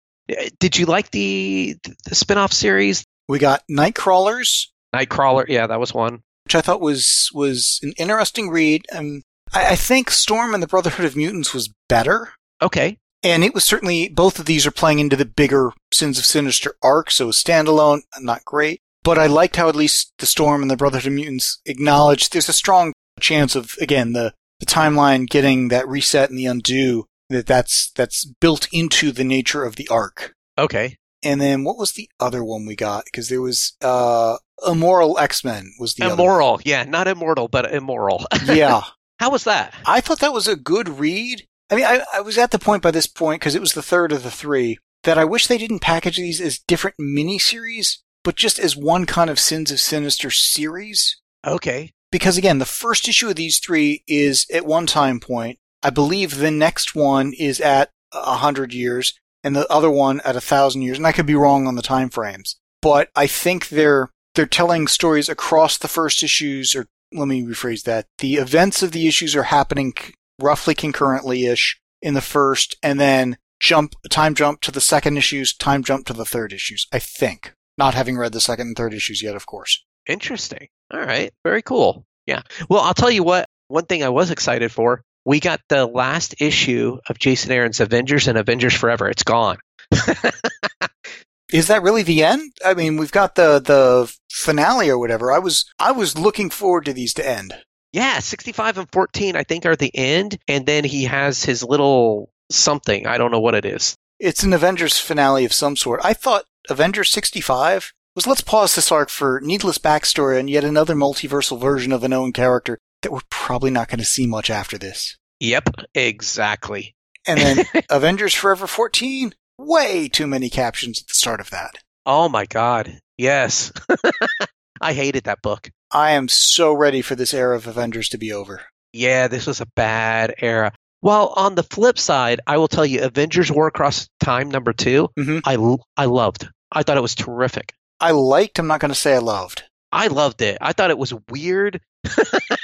Did 0.60 0.78
you 0.78 0.86
like 0.86 1.12
the 1.12 1.78
the 2.06 2.16
spin-off 2.16 2.54
series? 2.54 3.06
We 3.30 3.40
got 3.40 3.63
Nightcrawlers, 3.70 4.68
Nightcrawler, 4.96 5.46
yeah, 5.48 5.68
that 5.68 5.80
was 5.80 5.94
one. 5.94 6.22
which 6.48 6.56
I 6.56 6.62
thought 6.62 6.80
was 6.80 7.30
was 7.34 7.78
an 7.84 7.92
interesting 7.98 8.50
read. 8.50 8.86
Um, 8.96 9.24
I, 9.52 9.72
I 9.72 9.76
think 9.76 10.10
Storm 10.10 10.54
and 10.54 10.63
the 10.63 10.68
Brotherhood 10.68 11.06
of 11.06 11.13
Mutants 11.13 11.54
was 11.54 11.74
better. 11.90 12.30
Okay. 12.62 13.00
And 13.22 13.44
it 13.44 13.54
was 13.54 13.66
certainly, 13.66 14.08
both 14.08 14.40
of 14.40 14.46
these 14.46 14.66
are 14.66 14.72
playing 14.72 15.00
into 15.00 15.18
the 15.18 15.26
bigger 15.26 15.74
Sins 15.94 16.18
of 16.18 16.24
Sinister 16.24 16.76
arc, 16.82 17.12
so 17.12 17.28
standalone, 17.32 18.04
not 18.22 18.46
great. 18.46 18.80
But 19.04 19.18
I 19.18 19.26
liked 19.26 19.58
how 19.58 19.68
at 19.68 19.76
least 19.76 20.13
the 20.20 20.26
Storm 20.26 20.62
and 20.62 20.72
the 20.72 20.78
Brotherhood 20.78 21.08
of 21.08 21.13
Mutants 21.13 21.60
acknowledged 21.66 22.32
there's 22.32 22.48
a 22.48 22.54
strong 22.54 22.94
chance 23.20 23.58
of, 23.58 23.74
again, 23.82 24.13
the, 24.13 24.34
the 24.62 24.66
timeline 24.66 25.28
getting 25.28 25.68
that 25.68 25.88
reset 25.90 26.30
and 26.30 26.40
the 26.40 26.46
undo, 26.46 27.08
that 27.30 27.46
that's, 27.46 27.92
that's 27.96 28.26
built 28.26 28.68
into 28.72 29.12
the 29.12 29.24
nature 29.24 29.63
of 29.63 29.76
the 29.76 29.88
arc. 29.90 30.34
Okay. 30.58 30.98
And 31.24 31.42
then 31.42 31.63
what 31.63 31.78
was 31.78 31.94
the 31.94 32.10
other 32.20 32.44
one 32.44 32.66
we 32.66 32.76
got? 32.76 33.06
Because 33.06 33.30
there 33.30 33.42
was, 33.42 33.76
uh, 33.82 34.38
Immoral 34.66 35.20
X-Men 35.20 35.72
was 35.80 35.94
the 35.96 36.06
other 36.06 36.16
one. 36.16 36.20
immoral. 36.20 36.62
Yeah, 36.66 36.84
not 36.84 37.08
immortal, 37.08 37.48
but 37.48 37.72
immoral. 37.74 38.26
Yeah. 38.46 38.82
How 39.20 39.32
was 39.32 39.46
that? 39.46 39.74
I 39.86 40.00
thought 40.00 40.20
that 40.20 40.34
was 40.34 40.48
a 40.48 40.56
good 40.56 41.00
read. 41.00 41.48
I 41.72 41.76
mean, 41.76 41.86
I, 41.86 42.02
I 42.13 42.22
was 42.22 42.38
at 42.38 42.52
the 42.52 42.60
point 42.60 42.84
by 42.84 42.92
this 42.92 43.08
point, 43.08 43.42
because 43.42 43.56
it 43.56 43.62
was 43.62 43.74
the 43.74 43.82
third 43.82 44.12
of 44.12 44.22
the 44.24 44.30
three, 44.32 44.78
that 45.04 45.18
I 45.18 45.26
wish 45.26 45.48
they 45.48 45.58
didn't 45.58 45.80
package 45.80 46.18
these 46.18 46.40
as 46.40 46.60
different 46.60 46.98
miniseries, 47.00 47.98
but 48.24 48.36
just 48.36 48.60
as 48.60 48.78
one 48.78 49.06
kind 49.06 49.30
of 49.30 49.40
Sins 49.40 49.72
of 49.72 49.80
Sinister 49.80 50.30
series. 50.30 51.20
Okay. 51.46 51.92
Because 52.12 52.38
again, 52.38 52.60
the 52.60 52.66
first 52.66 53.08
issue 53.08 53.30
of 53.30 53.36
these 53.36 53.60
three 53.60 54.04
is 54.08 54.46
at 54.54 54.66
one 54.66 54.86
time 54.86 55.20
point. 55.20 55.60
I 55.84 55.90
believe 55.90 56.38
the 56.38 56.52
next 56.52 56.96
one 56.96 57.34
is 57.34 57.60
at 57.60 57.90
a 58.12 58.38
hundred 58.38 58.74
years, 58.74 59.13
and 59.44 59.56
the 59.56 59.68
other 59.72 59.92
one 59.92 60.22
at 60.26 60.36
a 60.36 60.42
thousand 60.42 60.82
years, 60.82 60.98
and 60.98 61.08
I 61.08 61.12
could 61.12 61.26
be 61.26 61.36
wrong 61.36 61.68
on 61.68 61.76
the 61.76 61.82
time 61.82 62.10
frames. 62.10 62.58
But 62.82 63.10
I 63.16 63.28
think 63.28 63.70
they're 63.70 64.10
they're 64.36 64.46
telling 64.46 64.88
stories 64.88 65.30
across 65.30 65.78
the 65.78 65.88
first 65.88 66.24
issues, 66.24 66.76
or 66.76 66.88
let 67.12 67.28
me 67.28 67.44
rephrase 67.44 67.84
that. 67.84 68.06
The 68.20 68.36
events 68.36 68.84
of 68.84 68.92
the 68.92 69.08
issues 69.08 69.36
are 69.36 69.44
happening 69.44 69.94
roughly 70.40 70.76
concurrently 70.76 71.46
ish 71.46 71.80
in 72.02 72.13
the 72.13 72.22
first, 72.22 72.76
and 72.84 73.00
then 73.00 73.38
jump 73.60 73.96
time 74.10 74.36
jump 74.36 74.62
to 74.62 74.72
the 74.72 74.82
second 74.82 75.18
issues, 75.18 75.56
time 75.56 75.84
jump 75.84 76.06
to 76.08 76.13
the 76.13 76.26
third 76.26 76.54
issues. 76.54 76.88
I 76.92 77.00
think, 77.00 77.54
not 77.78 77.94
having 77.94 78.18
read 78.18 78.34
the 78.34 78.42
second 78.42 78.68
and 78.68 78.76
third 78.76 78.94
issues 78.94 79.22
yet, 79.22 79.36
of 79.36 79.46
course. 79.46 79.84
Interesting. 80.08 80.68
All 80.92 81.02
right. 81.02 81.32
Very 81.44 81.62
cool. 81.62 82.06
Yeah. 82.26 82.42
Well, 82.70 82.82
I'll 82.82 82.94
tell 82.94 83.12
you 83.12 83.24
what. 83.24 83.46
One 83.70 83.86
thing 83.86 84.04
I 84.04 84.10
was 84.10 84.32
excited 84.32 84.72
for. 84.72 85.02
We 85.28 85.42
got 85.42 85.60
the 85.68 85.86
last 85.86 86.36
issue 86.40 87.00
of 87.10 87.20
Jason 87.20 87.52
Aaron's 87.52 87.82
Avengers 87.82 88.30
and 88.30 88.38
Avengers 88.38 88.74
Forever. 88.74 89.10
It's 89.10 89.24
gone. 89.24 89.58
Is 91.52 91.68
that 91.68 91.84
really 91.84 92.04
the 92.04 92.24
end? 92.24 92.54
I 92.66 92.74
mean, 92.76 92.96
we've 92.96 93.12
got 93.12 93.36
the 93.36 93.60
the 93.60 94.10
finale 94.32 94.90
or 94.90 94.98
whatever. 94.98 95.34
I 95.34 95.40
was 95.40 95.66
I 95.78 95.92
was 95.92 96.18
looking 96.18 96.50
forward 96.50 96.86
to 96.86 96.94
these 96.94 97.13
to 97.16 97.28
end. 97.28 97.54
Yeah, 97.92 98.20
65 98.20 98.78
and 98.78 98.88
14, 98.90 99.36
I 99.36 99.44
think, 99.44 99.66
are 99.66 99.76
the 99.76 99.92
end. 99.94 100.38
And 100.48 100.66
then 100.66 100.86
he 100.86 101.04
has 101.04 101.44
his 101.44 101.62
little 101.62 102.30
something. 102.50 103.06
I 103.06 103.18
don't 103.18 103.32
know 103.32 103.42
what 103.42 103.56
it 103.56 103.66
is. 103.66 103.98
It's 104.20 104.44
an 104.44 104.54
Avengers 104.54 104.98
finale 104.98 105.44
of 105.44 105.52
some 105.52 105.76
sort. 105.76 106.00
I 106.06 106.13
thought 106.13 106.46
Avengers 106.70 107.12
65 107.12 107.92
was 108.16 108.28
let's 108.28 108.40
pause 108.40 108.76
this 108.76 108.94
arc 108.94 109.10
for 109.10 109.42
needless 109.44 109.78
backstory 109.78 110.40
and 110.40 110.50
yet 110.50 110.63
another 110.63 110.96
multiversal 110.96 111.60
version 111.60 111.92
of 111.92 112.06
a 112.06 112.08
known 112.08 112.32
character 112.32 112.80
that 113.02 113.12
we're 113.12 113.20
probably 113.30 113.72
not 113.72 113.88
going 113.88 114.00
to 114.00 114.06
see 114.06 114.26
much 114.28 114.50
after 114.50 114.78
this. 114.78 115.18
Yep, 115.40 115.70
exactly. 115.94 116.96
And 117.28 117.40
then 117.40 117.66
Avengers 117.90 118.34
Forever 118.34 118.68
14, 118.68 119.34
way 119.58 120.08
too 120.10 120.28
many 120.28 120.50
captions 120.50 121.02
at 121.02 121.08
the 121.08 121.14
start 121.14 121.40
of 121.40 121.50
that. 121.52 121.76
Oh 122.06 122.30
my 122.30 122.46
God. 122.46 123.00
Yes. 123.18 123.72
I 124.82 124.94
hated 124.94 125.26
that 125.26 125.42
book. 125.42 125.70
I 125.92 126.12
am 126.12 126.28
so 126.28 126.74
ready 126.74 127.02
for 127.02 127.16
this 127.16 127.34
era 127.34 127.56
of 127.56 127.68
Avengers 127.68 128.10
to 128.10 128.18
be 128.18 128.32
over. 128.32 128.62
Yeah, 128.94 129.28
this 129.28 129.48
was 129.48 129.62
a 129.62 129.68
bad 129.76 130.36
era. 130.40 130.74
Well, 131.02 131.34
on 131.36 131.56
the 131.56 131.64
flip 131.64 132.00
side, 132.00 132.42
I 132.48 132.58
will 132.58 132.68
tell 132.68 132.86
you, 132.86 133.02
Avengers 133.04 133.52
War 133.52 133.68
Across 133.68 134.10
Time 134.20 134.50
number 134.50 134.74
2 134.74 135.10
Mhm. 135.18 135.42
I 135.46 136.02
I 136.02 136.06
loved. 136.06 136.48
I 136.72 136.84
thought 136.84 136.98
it 136.98 137.02
was 137.02 137.16
terrific. 137.16 137.74
I 138.00 138.12
liked, 138.12 138.60
I'm 138.60 138.68
not 138.68 138.80
going 138.80 138.90
to 138.90 138.96
say 138.96 139.16
I 139.16 139.20
loved. 139.20 139.64
I 139.92 140.08
loved 140.08 140.42
it. 140.42 140.58
I 140.62 140.74
thought 140.74 140.90
it 140.92 140.98
was 140.98 141.14
weird. 141.30 141.82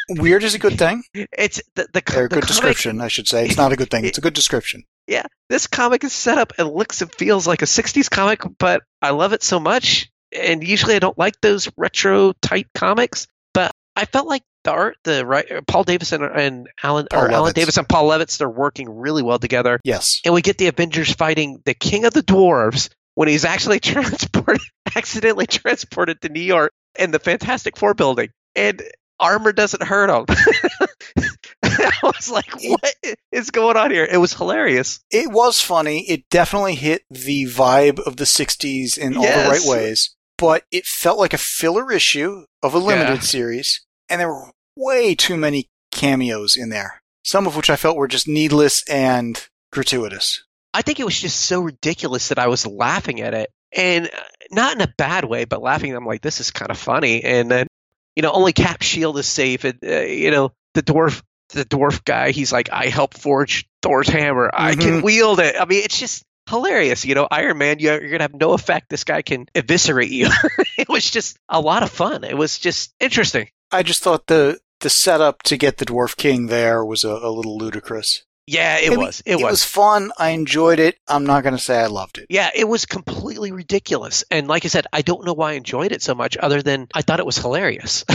Weird 0.09 0.43
is 0.43 0.53
a 0.55 0.59
good 0.59 0.77
thing. 0.77 1.03
It's 1.13 1.61
the 1.75 1.87
the, 1.93 2.03
Or 2.15 2.25
a 2.25 2.29
the 2.29 2.35
good 2.35 2.43
comic- 2.43 2.47
description, 2.47 3.01
I 3.01 3.07
should 3.07 3.27
say. 3.27 3.45
It's 3.45 3.57
not 3.57 3.71
a 3.71 3.75
good 3.75 3.89
thing. 3.89 4.05
It's 4.05 4.17
a 4.17 4.21
good 4.21 4.33
description. 4.33 4.83
Yeah, 5.07 5.25
this 5.49 5.67
comic 5.67 6.03
is 6.03 6.13
set 6.13 6.37
up 6.37 6.53
and 6.57 6.69
looks 6.69 7.01
and 7.01 7.13
feels 7.13 7.45
like 7.47 7.61
a 7.61 7.65
60s 7.65 8.09
comic, 8.09 8.41
but 8.57 8.83
I 9.01 9.09
love 9.11 9.33
it 9.33 9.43
so 9.43 9.59
much. 9.59 10.09
And 10.37 10.65
usually 10.65 10.95
I 10.95 10.99
don't 10.99 11.17
like 11.17 11.39
those 11.41 11.69
retro 11.77 12.33
type 12.41 12.67
comics, 12.73 13.27
but 13.53 13.71
I 13.95 14.05
felt 14.05 14.27
like 14.27 14.43
the 14.63 14.71
art, 14.71 14.95
the 15.03 15.25
right, 15.25 15.51
uh, 15.51 15.61
Paul 15.67 15.83
Davis 15.83 16.13
and, 16.13 16.23
and 16.23 16.69
Alan 16.81 17.07
Paul 17.11 17.25
or 17.25 17.31
Alan 17.31 17.53
Davis 17.53 17.77
and 17.77 17.87
Paul 17.87 18.09
Levitz, 18.09 18.37
they're 18.37 18.49
working 18.49 18.89
really 18.89 19.21
well 19.23 19.39
together. 19.39 19.79
Yes. 19.83 20.21
And 20.25 20.33
we 20.33 20.41
get 20.41 20.57
the 20.57 20.67
Avengers 20.67 21.11
fighting 21.13 21.61
the 21.65 21.73
King 21.73 22.05
of 22.05 22.13
the 22.13 22.23
Dwarves 22.23 22.89
when 23.15 23.27
he's 23.27 23.43
actually 23.45 23.79
transported, 23.81 24.61
accidentally 24.95 25.47
transported 25.47 26.21
to 26.21 26.29
New 26.29 26.39
York 26.41 26.71
in 26.97 27.11
the 27.11 27.19
Fantastic 27.19 27.77
Four 27.77 27.93
building, 27.93 28.29
and 28.55 28.81
armor 29.19 29.51
doesn't 29.53 29.83
hurt 29.83 30.09
him. 30.09 30.25
I 31.63 31.91
was 32.03 32.29
like, 32.29 32.51
what 32.63 32.95
is 33.31 33.51
going 33.51 33.77
on 33.77 33.91
here? 33.91 34.07
It 34.09 34.17
was 34.17 34.33
hilarious. 34.33 34.99
It 35.11 35.31
was 35.31 35.61
funny. 35.61 36.01
It 36.09 36.27
definitely 36.29 36.75
hit 36.75 37.03
the 37.09 37.45
vibe 37.45 37.99
of 37.99 38.17
the 38.17 38.25
60s 38.25 38.97
in 38.97 39.15
all 39.15 39.23
the 39.23 39.49
right 39.49 39.61
ways, 39.65 40.15
but 40.37 40.63
it 40.71 40.85
felt 40.85 41.17
like 41.19 41.33
a 41.33 41.37
filler 41.37 41.91
issue 41.91 42.45
of 42.61 42.73
a 42.73 42.79
limited 42.79 43.15
Yeah. 43.15 43.19
series, 43.21 43.81
and 44.09 44.19
there 44.21 44.29
were 44.29 44.51
way 44.75 45.15
too 45.15 45.37
many 45.37 45.69
cameos 45.91 46.55
in 46.57 46.69
there, 46.69 47.01
some 47.23 47.47
of 47.47 47.55
which 47.55 47.69
I 47.69 47.75
felt 47.75 47.97
were 47.97 48.07
just 48.07 48.27
needless 48.27 48.87
and 48.89 49.45
gratuitous. 49.71 50.43
I 50.73 50.81
think 50.81 50.99
it 50.99 51.05
was 51.05 51.19
just 51.19 51.39
so 51.41 51.61
ridiculous 51.61 52.29
that 52.29 52.39
I 52.39 52.47
was 52.47 52.65
laughing 52.65 53.21
at 53.21 53.33
it, 53.33 53.49
and 53.75 54.07
uh, 54.07 54.19
not 54.51 54.75
in 54.75 54.81
a 54.81 54.93
bad 54.97 55.25
way, 55.25 55.45
but 55.45 55.61
laughing. 55.61 55.93
I'm 55.95 56.05
like, 56.05 56.21
this 56.21 56.39
is 56.39 56.51
kind 56.51 56.71
of 56.71 56.77
funny. 56.77 57.23
And 57.23 57.49
then, 57.49 57.67
you 58.15 58.21
know, 58.23 58.31
only 58.31 58.53
Cap 58.53 58.81
Shield 58.81 59.17
is 59.17 59.27
safe, 59.27 59.63
and 59.63 59.77
uh, 59.83 60.01
you 60.01 60.31
know, 60.31 60.51
the 60.73 60.83
dwarf, 60.83 61.21
the 61.49 61.65
dwarf 61.65 62.03
guy, 62.03 62.31
he's 62.31 62.51
like, 62.51 62.69
I 62.71 62.87
helped 62.87 63.17
forge 63.17 63.67
Thor's 63.81 64.07
hammer. 64.07 64.49
I 64.53 64.75
can 64.75 65.01
Mhm. 65.01 65.03
wield 65.03 65.39
it. 65.39 65.55
I 65.59 65.65
mean, 65.65 65.83
it's 65.83 65.99
just 65.99 66.23
hilarious. 66.49 67.05
You 67.05 67.15
know, 67.15 67.27
Iron 67.29 67.57
Man, 67.57 67.79
you're, 67.79 68.01
you're 68.01 68.11
gonna 68.11 68.23
have 68.23 68.33
no 68.33 68.53
effect. 68.53 68.89
This 68.89 69.03
guy 69.03 69.21
can 69.21 69.45
eviscerate 69.55 70.09
you. 70.11 70.29
it 70.77 70.89
was 70.89 71.09
just 71.09 71.37
a 71.49 71.59
lot 71.61 71.83
of 71.83 71.89
fun. 71.91 72.23
It 72.23 72.37
was 72.37 72.57
just 72.59 72.93
interesting. 72.99 73.49
I 73.71 73.83
just 73.83 74.03
thought 74.03 74.27
the 74.27 74.59
the 74.81 74.89
setup 74.89 75.43
to 75.43 75.55
get 75.57 75.77
the 75.77 75.85
Dwarf 75.85 76.17
King 76.17 76.47
there 76.47 76.83
was 76.83 77.03
a, 77.03 77.09
a 77.09 77.31
little 77.31 77.57
ludicrous. 77.57 78.23
Yeah, 78.47 78.77
it 78.77 78.87
I 78.87 78.89
mean, 78.91 78.99
was. 78.99 79.21
It, 79.25 79.33
It 79.33 79.35
was. 79.35 79.51
was 79.51 79.63
fun. 79.63 80.11
I 80.17 80.29
enjoyed 80.31 80.79
it. 80.79 80.95
I'm 81.07 81.25
not 81.25 81.43
going 81.43 81.55
to 81.55 81.61
say 81.61 81.77
I 81.79 81.85
loved 81.87 82.17
it. 82.17 82.27
Yeah, 82.29 82.49
it 82.53 82.67
was 82.67 82.85
completely 82.85 83.51
ridiculous. 83.51 84.23
And 84.29 84.47
like 84.47 84.65
I 84.65 84.67
said, 84.67 84.85
I 84.91 85.01
don't 85.01 85.25
know 85.25 85.33
why 85.33 85.51
I 85.51 85.53
enjoyed 85.53 85.91
it 85.93 86.01
so 86.01 86.13
much 86.13 86.35
other 86.37 86.61
than 86.61 86.87
I 86.93 87.01
thought 87.03 87.19
it 87.19 87.25
was 87.25 87.37
hilarious. 87.37 88.03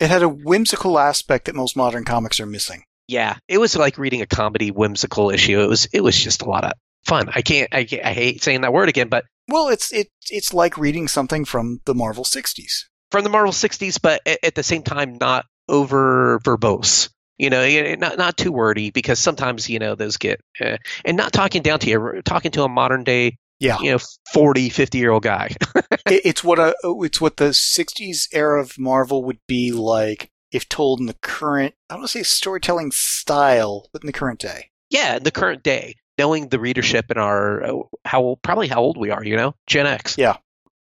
It 0.00 0.10
had 0.10 0.22
a 0.22 0.28
whimsical 0.28 0.96
aspect 0.96 1.46
that 1.46 1.56
most 1.56 1.76
modern 1.76 2.04
comics 2.04 2.38
are 2.38 2.46
missing. 2.46 2.84
yeah, 3.08 3.34
it 3.48 3.58
was 3.58 3.74
like 3.76 3.98
reading 3.98 4.22
a 4.22 4.26
comedy 4.28 4.70
whimsical 4.70 5.30
issue. 5.30 5.60
It 5.60 5.66
was 5.68 5.86
it 5.92 6.02
was 6.02 6.16
just 6.16 6.40
a 6.42 6.48
lot 6.48 6.62
of 6.62 6.70
fun. 7.04 7.28
I 7.34 7.42
can't 7.42 7.74
I, 7.74 7.82
can't- 7.82 8.06
I 8.06 8.12
hate 8.12 8.40
saying 8.40 8.60
that 8.60 8.72
word 8.72 8.88
again, 8.88 9.08
but 9.08 9.24
Well, 9.48 9.66
it's 9.66 9.92
it 9.92 10.06
it's 10.30 10.54
like 10.54 10.78
reading 10.78 11.08
something 11.08 11.44
from 11.44 11.80
the 11.84 11.96
Marvel 11.96 12.22
60s. 12.22 12.84
from 13.10 13.24
the 13.24 13.28
Marvel 13.30 13.50
60s, 13.52 13.98
but 14.00 14.20
at, 14.24 14.38
at 14.44 14.54
the 14.54 14.62
same 14.62 14.84
time 14.84 15.18
not 15.20 15.46
over 15.68 16.38
verbose. 16.44 17.10
You 17.38 17.50
know, 17.50 17.94
not 17.96 18.18
not 18.18 18.36
too 18.36 18.50
wordy 18.52 18.90
because 18.90 19.18
sometimes 19.18 19.68
you 19.68 19.78
know 19.78 19.94
those 19.94 20.16
get 20.16 20.40
uh, 20.60 20.76
and 21.04 21.16
not 21.16 21.32
talking 21.32 21.62
down 21.62 21.78
to 21.80 21.88
you, 21.88 22.22
talking 22.24 22.50
to 22.52 22.64
a 22.64 22.68
modern 22.68 23.04
day, 23.04 23.36
Yeah. 23.60 23.78
you 23.80 23.92
know, 23.92 23.98
40, 24.32 24.70
50 24.70 24.98
year 24.98 25.10
old 25.12 25.22
guy. 25.22 25.54
It- 26.06 26.22
it's 26.24 26.42
what 26.42 26.58
a 26.58 26.74
it's 26.82 27.20
what 27.20 27.36
the 27.36 27.50
'60s 27.50 28.28
era 28.32 28.60
of 28.60 28.78
Marvel 28.78 29.22
would 29.24 29.38
be 29.46 29.72
like 29.72 30.30
if 30.52 30.68
told 30.68 31.00
in 31.00 31.06
the 31.06 31.14
current. 31.22 31.74
I 31.90 31.94
don't 31.94 32.00
want 32.00 32.10
to 32.10 32.18
say 32.18 32.22
storytelling 32.24 32.90
style, 32.92 33.88
but 33.92 34.02
in 34.02 34.06
the 34.06 34.12
current 34.12 34.40
day. 34.40 34.70
yeah, 34.90 35.16
in 35.16 35.22
the 35.22 35.30
current 35.30 35.62
day, 35.62 35.94
knowing 36.16 36.48
the 36.48 36.58
readership 36.58 37.06
and 37.10 37.18
our 37.18 37.62
uh, 37.64 37.82
how 38.04 38.36
probably 38.42 38.68
how 38.68 38.80
old 38.80 38.96
we 38.96 39.10
are, 39.10 39.22
you 39.24 39.36
know, 39.36 39.54
Gen 39.66 39.86
X. 39.86 40.16
Yeah. 40.18 40.38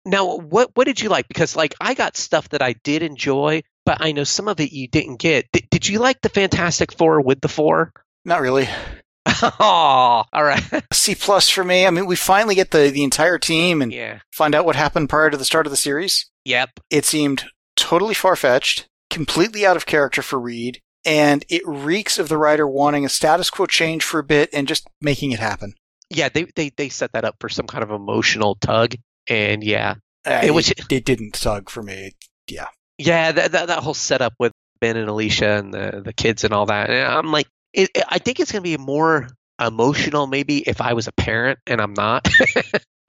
Now, 0.04 0.36
what 0.38 0.70
what 0.74 0.86
did 0.86 1.00
you 1.00 1.08
like? 1.08 1.28
Because 1.28 1.54
like 1.56 1.74
I 1.80 1.94
got 1.94 2.16
stuff 2.16 2.48
that 2.50 2.60
I 2.62 2.72
did 2.82 3.02
enjoy, 3.04 3.62
but 3.84 3.98
I 4.00 4.12
know 4.12 4.24
some 4.24 4.48
of 4.48 4.60
it 4.60 4.72
you 4.72 4.88
didn't 4.88 5.16
get. 5.16 5.46
Did, 5.52 5.68
did 5.70 5.88
you 5.88 5.98
like 5.98 6.20
the 6.20 6.28
Fantastic 6.28 6.92
Four 6.92 7.20
with 7.20 7.40
the 7.40 7.48
four? 7.48 7.92
Not 8.24 8.40
really. 8.40 8.68
oh, 9.26 10.24
all 10.32 10.44
right. 10.44 10.62
C 10.92 11.14
plus 11.14 11.48
for 11.48 11.64
me. 11.64 11.86
I 11.86 11.90
mean, 11.90 12.06
we 12.06 12.16
finally 12.16 12.54
get 12.54 12.70
the 12.70 12.90
the 12.90 13.04
entire 13.04 13.38
team 13.38 13.82
and 13.82 13.92
yeah. 13.92 14.20
find 14.32 14.54
out 14.54 14.64
what 14.64 14.76
happened 14.76 15.08
prior 15.08 15.30
to 15.30 15.36
the 15.36 15.44
start 15.44 15.66
of 15.66 15.70
the 15.70 15.76
series. 15.76 16.30
Yep. 16.44 16.70
It 16.90 17.04
seemed 17.04 17.44
totally 17.76 18.14
far 18.14 18.36
fetched, 18.36 18.86
completely 19.10 19.64
out 19.64 19.76
of 19.76 19.86
character 19.86 20.22
for 20.22 20.38
Reed, 20.40 20.80
and 21.04 21.44
it 21.48 21.62
reeks 21.66 22.18
of 22.18 22.28
the 22.28 22.36
writer 22.38 22.66
wanting 22.66 23.04
a 23.04 23.08
status 23.08 23.48
quo 23.50 23.66
change 23.66 24.02
for 24.04 24.18
a 24.18 24.24
bit 24.24 24.50
and 24.52 24.66
just 24.68 24.86
making 25.00 25.32
it 25.32 25.40
happen. 25.40 25.74
Yeah, 26.10 26.28
they, 26.28 26.44
they 26.56 26.70
they 26.76 26.88
set 26.88 27.12
that 27.12 27.24
up 27.24 27.36
for 27.40 27.48
some 27.48 27.66
kind 27.66 27.82
of 27.82 27.90
emotional 27.90 28.56
tug, 28.56 28.94
and 29.28 29.62
yeah, 29.64 29.94
Uh, 30.26 30.40
It 30.44 30.50
was- 30.52 30.70
it 30.90 31.04
didn't 31.04 31.34
tug 31.34 31.70
for 31.70 31.82
me. 31.82 32.12
yeah, 32.48 32.66
that 33.06 33.52
that, 33.52 33.68
that 33.68 33.78
whole 33.78 33.94
setup 33.94 34.34
with 34.38 34.52
Ben 34.80 34.96
and 34.96 35.08
Alicia 35.08 35.58
and 35.58 35.72
the 35.72 36.02
the 36.04 36.12
kids 36.12 36.44
and 36.44 36.52
all 36.52 36.66
that. 36.66 36.90
And 36.90 37.06
I'm 37.06 37.30
like, 37.30 37.46
it, 37.72 37.90
I 38.08 38.18
think 38.18 38.40
it's 38.40 38.52
gonna 38.52 38.62
be 38.62 38.76
more 38.76 39.28
emotional, 39.60 40.26
maybe 40.26 40.58
if 40.58 40.80
I 40.80 40.94
was 40.94 41.08
a 41.08 41.12
parent 41.12 41.58
and 41.66 41.80
I'm 41.80 41.94
not. 41.94 42.28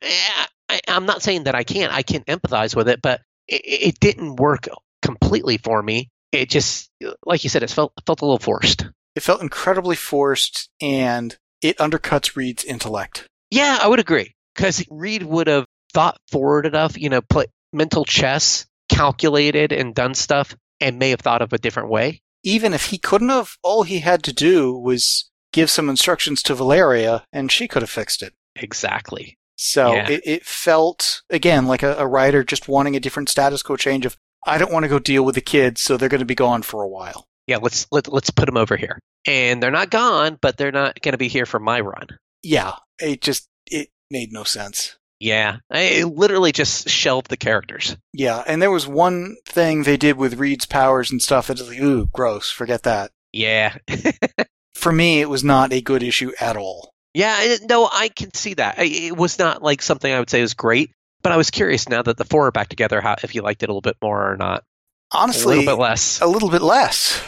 yeah, 0.01 0.45
I, 0.69 0.81
I'm 0.87 1.05
not 1.05 1.21
saying 1.21 1.43
that 1.43 1.55
I 1.55 1.63
can't. 1.63 1.93
I 1.93 2.03
can 2.03 2.23
empathize 2.23 2.75
with 2.75 2.87
it, 2.89 3.01
but 3.01 3.21
it, 3.47 3.61
it 3.65 3.99
didn't 3.99 4.35
work 4.35 4.67
completely 5.01 5.57
for 5.57 5.81
me. 5.81 6.09
It 6.31 6.49
just, 6.49 6.89
like 7.25 7.43
you 7.43 7.49
said, 7.49 7.63
it 7.63 7.69
felt 7.69 7.93
felt 8.05 8.21
a 8.21 8.25
little 8.25 8.39
forced. 8.39 8.87
It 9.15 9.21
felt 9.21 9.41
incredibly 9.41 9.95
forced 9.95 10.69
and 10.81 11.35
it 11.61 11.77
undercuts 11.77 12.35
Reed's 12.35 12.63
intellect. 12.63 13.27
Yeah, 13.51 13.77
I 13.79 13.87
would 13.87 13.99
agree 13.99 14.33
because 14.55 14.83
Reed 14.89 15.21
would 15.23 15.47
have 15.47 15.65
thought 15.93 16.17
forward 16.31 16.65
enough, 16.65 16.97
you 16.97 17.09
know, 17.09 17.21
play 17.21 17.45
mental 17.71 18.05
chess, 18.05 18.65
calculated 18.93 19.71
and 19.71 19.93
done 19.95 20.15
stuff, 20.15 20.55
and 20.79 20.99
may 20.99 21.09
have 21.09 21.21
thought 21.21 21.41
of 21.41 21.53
a 21.53 21.57
different 21.57 21.89
way. 21.89 22.21
Even 22.43 22.73
if 22.73 22.87
he 22.87 22.97
couldn't 22.97 23.29
have, 23.29 23.57
all 23.63 23.83
he 23.83 23.99
had 23.99 24.23
to 24.23 24.33
do 24.33 24.73
was 24.77 25.29
give 25.53 25.69
some 25.69 25.89
instructions 25.89 26.41
to 26.43 26.55
Valeria 26.55 27.23
and 27.31 27.51
she 27.51 27.67
could 27.67 27.81
have 27.83 27.89
fixed 27.89 28.21
it. 28.21 28.33
Exactly. 28.55 29.37
So 29.55 29.93
Yeah. 29.93 30.09
it, 30.09 30.21
it 30.25 30.45
felt, 30.45 31.21
again, 31.29 31.67
like 31.67 31.83
a, 31.83 31.95
a 31.97 32.07
writer 32.07 32.43
just 32.43 32.67
wanting 32.67 32.95
a 32.95 32.99
different 32.99 33.29
status 33.29 33.61
quo 33.63 33.77
change 33.77 34.05
of, 34.05 34.17
I 34.45 34.57
don't 34.57 34.73
want 34.73 34.83
to 34.83 34.89
go 34.89 34.99
deal 34.99 35.23
with 35.23 35.35
the 35.35 35.41
kids, 35.41 35.81
so 35.81 35.95
they're 35.95 36.09
going 36.09 36.19
to 36.19 36.25
be 36.25 36.35
gone 36.35 36.63
for 36.63 36.81
a 36.83 36.87
while. 36.89 37.25
Yeah, 37.47 37.57
let's 37.61 37.87
let, 37.91 38.11
let's 38.11 38.29
put 38.29 38.45
them 38.45 38.57
over 38.57 38.75
here. 38.75 38.99
And 39.25 39.61
they're 39.63 39.71
not 39.71 39.89
gone, 39.89 40.37
but 40.41 40.57
they're 40.57 40.71
not 40.71 41.01
going 41.01 41.13
to 41.13 41.17
be 41.17 41.29
here 41.29 41.45
for 41.45 41.59
my 41.59 41.79
run. 41.79 42.07
Yeah, 42.41 42.73
it 42.99 43.21
just, 43.21 43.47
it 43.67 43.89
made 44.11 44.33
no 44.33 44.43
sense. 44.43 44.97
Yeah, 45.23 45.59
I 45.71 46.03
literally 46.03 46.51
just 46.51 46.89
shelved 46.89 47.29
the 47.29 47.37
characters. 47.37 47.95
Yeah, 48.11 48.43
and 48.45 48.61
there 48.61 48.69
was 48.71 48.85
one 48.85 49.37
thing 49.45 49.83
they 49.83 49.95
did 49.95 50.17
with 50.17 50.33
Reed's 50.37 50.65
powers 50.65 51.11
and 51.11 51.21
stuff 51.21 51.47
that's 51.47 51.65
like, 51.65 51.79
ooh, 51.79 52.07
gross, 52.07 52.51
forget 52.51 52.83
that. 52.83 53.11
Yeah, 53.31 53.77
For 54.75 54.91
me, 54.91 55.21
it 55.21 55.29
was 55.29 55.41
not 55.43 55.71
a 55.71 55.79
good 55.79 56.03
issue 56.03 56.33
at 56.41 56.57
all. 56.57 56.91
yeah. 57.13 57.55
No, 57.69 57.87
I 57.89 58.09
can 58.09 58.33
see 58.33 58.55
that. 58.55 58.75
It 58.79 59.15
was 59.15 59.39
not 59.39 59.63
like 59.63 59.81
something 59.81 60.11
I 60.11 60.19
would 60.19 60.29
say 60.29 60.41
was 60.41 60.55
great, 60.55 60.91
but 61.21 61.31
I 61.31 61.37
was 61.37 61.49
curious 61.51 61.87
now 61.87 62.01
that 62.01 62.17
the 62.17 62.25
four 62.25 62.47
are 62.47 62.51
back 62.51 62.67
together, 62.67 62.99
how 62.99 63.15
if 63.23 63.33
you 63.33 63.43
liked 63.43 63.63
it 63.63 63.69
a 63.69 63.71
little 63.71 63.79
bit 63.81 63.95
more 64.01 64.29
or 64.33 64.35
not. 64.35 64.65
Honestly, 65.13 65.55
a 65.55 65.59
little 65.59 65.77
bit 65.77 65.81
less. 65.81 66.19
a 66.19 66.27
little 66.27 66.49
bit 66.49 66.61
less. 66.63 67.23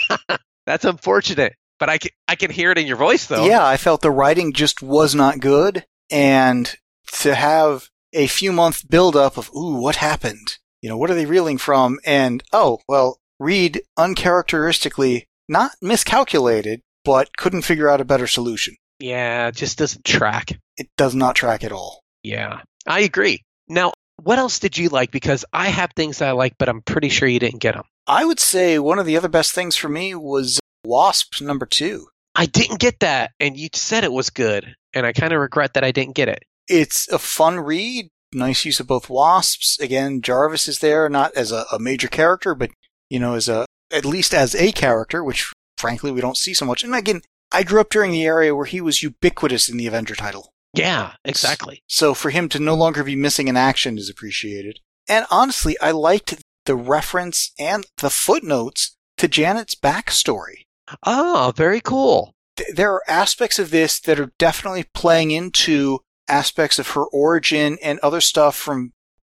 That's 0.66 0.84
unfortunate, 0.84 1.54
but 1.80 1.88
I 1.90 1.98
can 1.98 2.10
I 2.28 2.36
can 2.36 2.52
hear 2.52 2.70
it 2.70 2.78
in 2.78 2.86
your 2.86 2.96
voice 2.96 3.26
though. 3.26 3.44
Yeah, 3.44 3.66
I 3.66 3.76
felt 3.76 4.02
the 4.02 4.10
writing 4.12 4.52
just 4.52 4.82
was 4.82 5.14
not 5.16 5.40
good, 5.40 5.84
and 6.10 6.72
to 7.20 7.34
have 7.34 7.88
a 8.12 8.26
few 8.26 8.52
month 8.52 8.88
build 8.88 9.16
up 9.16 9.36
of 9.36 9.50
ooh, 9.54 9.76
what 9.76 9.96
happened? 9.96 10.58
You 10.82 10.88
know, 10.88 10.96
what 10.96 11.10
are 11.10 11.14
they 11.14 11.26
reeling 11.26 11.58
from? 11.58 11.98
And 12.04 12.42
oh, 12.52 12.80
well, 12.88 13.18
Reed 13.40 13.82
uncharacteristically 13.96 15.26
not 15.48 15.72
miscalculated, 15.82 16.80
but 17.04 17.36
couldn't 17.36 17.62
figure 17.62 17.88
out 17.88 18.00
a 18.00 18.04
better 18.04 18.26
solution. 18.26 18.76
yeah, 18.98 19.48
it 19.48 19.56
just 19.56 19.78
doesn't 19.78 20.04
track. 20.04 20.58
It 20.76 20.88
does 20.96 21.14
not 21.14 21.34
track 21.36 21.64
at 21.64 21.72
all. 21.72 22.00
Yeah, 22.22 22.60
I 22.86 23.00
agree. 23.00 23.42
Now, 23.68 23.92
what 24.22 24.38
else 24.38 24.58
did 24.58 24.78
you 24.78 24.88
like? 24.88 25.10
Because 25.10 25.44
I 25.52 25.68
have 25.68 25.90
things 25.94 26.22
I 26.22 26.30
like, 26.32 26.54
but 26.58 26.68
I'm 26.68 26.82
pretty 26.82 27.08
sure 27.08 27.28
you 27.28 27.38
didn't 27.40 27.60
get 27.60 27.74
them. 27.74 27.84
I 28.06 28.24
would 28.24 28.40
say 28.40 28.78
one 28.78 28.98
of 28.98 29.06
the 29.06 29.16
other 29.16 29.28
best 29.28 29.52
things 29.52 29.76
for 29.76 29.88
me 29.88 30.14
was 30.14 30.60
Wasp 30.84 31.40
number 31.40 31.66
two. 31.66 32.06
I 32.34 32.46
didn't 32.46 32.80
get 32.80 33.00
that, 33.00 33.32
and 33.40 33.56
you 33.56 33.68
said 33.74 34.04
it 34.04 34.12
was 34.12 34.30
good, 34.30 34.74
and 34.92 35.06
I 35.06 35.12
kind 35.12 35.32
of 35.32 35.40
regret 35.40 35.74
that 35.74 35.84
I 35.84 35.92
didn't 35.92 36.14
get 36.14 36.28
it. 36.28 36.42
It's 36.68 37.08
a 37.08 37.18
fun 37.18 37.60
read, 37.60 38.08
nice 38.32 38.64
use 38.64 38.80
of 38.80 38.86
both 38.86 39.10
wasps. 39.10 39.78
Again, 39.80 40.22
Jarvis 40.22 40.68
is 40.68 40.78
there, 40.80 41.08
not 41.08 41.34
as 41.34 41.52
a, 41.52 41.64
a 41.72 41.78
major 41.78 42.08
character, 42.08 42.54
but 42.54 42.70
you 43.10 43.18
know, 43.18 43.34
as 43.34 43.48
a 43.48 43.66
at 43.92 44.04
least 44.04 44.34
as 44.34 44.54
a 44.54 44.72
character, 44.72 45.22
which 45.22 45.52
frankly 45.76 46.10
we 46.10 46.20
don't 46.20 46.36
see 46.38 46.54
so 46.54 46.64
much. 46.64 46.82
And 46.82 46.94
again, 46.94 47.20
I 47.52 47.62
grew 47.62 47.80
up 47.80 47.90
during 47.90 48.10
the 48.12 48.24
area 48.26 48.54
where 48.54 48.64
he 48.66 48.80
was 48.80 49.02
ubiquitous 49.02 49.68
in 49.68 49.76
the 49.76 49.86
Avenger 49.86 50.14
title. 50.14 50.50
Yeah, 50.74 51.12
exactly. 51.24 51.82
So 51.86 52.14
for 52.14 52.30
him 52.30 52.48
to 52.48 52.58
no 52.58 52.74
longer 52.74 53.04
be 53.04 53.14
missing 53.14 53.46
in 53.46 53.56
action 53.56 53.96
is 53.96 54.10
appreciated. 54.10 54.80
And 55.08 55.26
honestly, 55.30 55.76
I 55.80 55.92
liked 55.92 56.42
the 56.64 56.74
reference 56.74 57.52
and 57.58 57.86
the 57.98 58.10
footnotes 58.10 58.96
to 59.18 59.28
Janet's 59.28 59.76
backstory. 59.76 60.64
Oh, 61.04 61.52
very 61.54 61.80
cool. 61.80 62.32
th- 62.56 62.74
there 62.74 62.92
are 62.92 63.02
aspects 63.06 63.58
of 63.60 63.70
this 63.70 64.00
that 64.00 64.18
are 64.18 64.32
definitely 64.38 64.84
playing 64.94 65.30
into 65.30 66.00
aspects 66.28 66.78
of 66.78 66.90
her 66.90 67.04
origin 67.04 67.78
and 67.82 67.98
other 68.00 68.20
stuff 68.20 68.56
from 68.56 68.92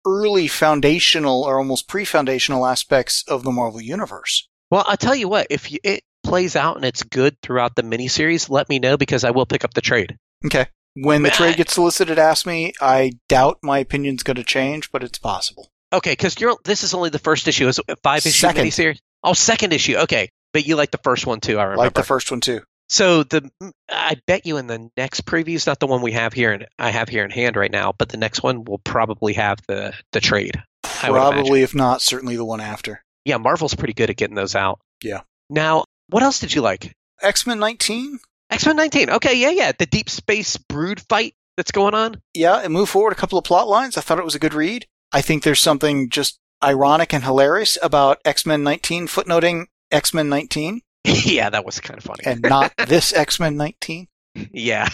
early 0.07 0.47
foundational 0.47 1.43
or 1.43 1.59
almost 1.59 1.89
pre-foundational 1.89 2.65
aspects 2.65 3.25
of 3.27 3.43
the 3.43 3.51
Marvel 3.51 3.81
universe. 3.81 4.49
Well, 4.71 4.85
I'll 4.87 4.97
tell 4.97 5.15
you 5.15 5.29
what, 5.29 5.49
if 5.51 5.71
you, 5.71 5.79
it 5.83 6.03
plays 6.25 6.57
out 6.57 6.77
and 6.77 6.85
it's 6.85 7.03
good 7.03 7.37
throughout 7.43 7.77
the 7.77 7.83
miniseries, 7.83 8.51
let 8.51 8.69
me 8.69 8.79
know 8.79 8.97
because 8.97 9.25
I 9.25 9.31
will 9.31 9.47
pick 9.47 9.65
up 9.65 9.75
the 9.75 9.81
trade. 9.81 10.17
Okay. 10.45 10.67
When 10.95 11.23
the 11.23 11.31
trade 11.31 11.57
gets 11.57 11.75
solicited, 11.75 12.19
ask 12.19 12.47
me. 12.47 12.73
I 12.81 13.13
doubt 13.29 13.59
my 13.63 13.81
opinion's 13.81 14.23
going 14.23 14.37
to 14.37 14.45
change, 14.45 14.91
but 14.91 15.05
it's 15.05 15.19
possible. 15.19 15.71
Okay, 15.93 16.13
because 16.13 16.41
you're 16.41 16.57
this 16.65 16.83
is 16.85 16.95
only 16.95 17.11
the 17.11 17.19
first 17.19 17.47
issue. 17.47 17.69
Is 17.69 17.79
five 18.03 18.25
issue 18.25 18.31
Second. 18.31 18.67
miniseries? 18.67 18.99
Oh, 19.23 19.35
second 19.35 19.75
issue. 19.75 19.97
Okay, 19.97 20.31
but 20.53 20.67
you 20.67 20.75
like 20.75 20.91
the 20.91 21.01
first 21.05 21.27
one 21.27 21.41
too. 21.41 21.59
I 21.59 21.65
remember. 21.65 21.85
Like 21.85 21.95
the 21.95 22.03
first 22.03 22.31
one 22.31 22.41
too. 22.41 22.63
So 22.89 23.25
the 23.25 23.51
mm, 23.63 23.73
I 23.91 24.17
bet 24.27 24.47
you 24.47 24.59
in 24.59 24.67
the 24.67 24.91
next 24.97 25.27
preview 25.27 25.55
is 25.55 25.67
not 25.67 25.81
the 25.81 25.87
one 25.87 26.03
we 26.03 26.13
have 26.13 26.33
here 26.33 26.53
and 26.53 26.67
I 26.79 26.91
have 26.91 27.09
here 27.09 27.25
in 27.25 27.31
hand 27.31 27.57
right 27.57 27.71
now, 27.71 27.93
but 27.99 28.09
the 28.09 28.17
next 28.17 28.43
one 28.43 28.65
will 28.65 28.79
probably 28.79 29.35
have 29.35 29.59
the 29.67 29.93
the 30.13 30.21
trade. 30.21 30.63
I 31.03 31.11
would 31.11 31.17
imagine. 31.19 31.35
Probably, 31.35 31.63
if 31.63 31.75
not, 31.75 32.01
certainly 32.01 32.37
the 32.37 32.45
one 32.45 32.61
after. 32.61 33.03
Yeah, 33.25 33.39
Marvel's 33.39 33.75
pretty 33.75 33.95
good 33.95 34.11
at 34.11 34.17
getting 34.17 34.37
those 34.37 34.55
out. 34.55 34.81
Yeah. 35.03 35.23
Now, 35.51 35.85
what 36.09 36.23
else 36.23 36.39
did 36.39 36.55
you 36.55 36.63
like? 36.63 36.95
X 37.23 37.47
Men 37.47 37.59
19. 37.59 38.19
X 38.51 38.67
Men 38.67 38.77
19. 38.77 39.11
Okay, 39.11 39.35
yeah, 39.35 39.51
yeah, 39.51 39.73
the 39.77 39.87
deep 39.87 40.09
space 40.09 40.57
brood 40.57 41.01
fight 41.09 41.35
that's 41.57 41.73
going 41.73 41.95
on. 41.95 42.21
Yeah, 42.35 42.63
it 42.63 42.71
moved 42.71 42.91
forward 42.91 43.13
a 43.13 43.17
couple 43.17 43.39
of 43.39 43.45
plot 43.45 43.69
lines. 43.69 43.97
I 43.97 44.01
thought 44.01 44.19
it 44.19 44.25
was 44.25 44.35
a 44.35 44.41
good 44.41 44.55
read. 44.55 44.87
I 45.13 45.23
think 45.23 45.43
there's 45.43 45.61
something 45.61 46.09
just 46.09 46.39
ironic 46.63 47.13
and 47.13 47.25
hilarious 47.25 47.77
about 47.83 48.19
X 48.25 48.47
Men 48.47 48.63
19 48.63 49.09
footnoting 49.09 49.67
X 49.91 50.15
Men 50.15 50.29
19 50.29 50.83
yeah, 51.25 51.51
that 51.51 51.65
was 51.65 51.81
kind 51.81 51.99
of 51.99 52.05
funny. 52.05 52.23
and 52.27 52.43
not 52.43 52.73
this 52.89 53.13
X 53.15 53.39
Men 53.41 53.57
19. 53.57 54.09
yeah, 54.53 54.89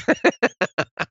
uh, 0.78 1.04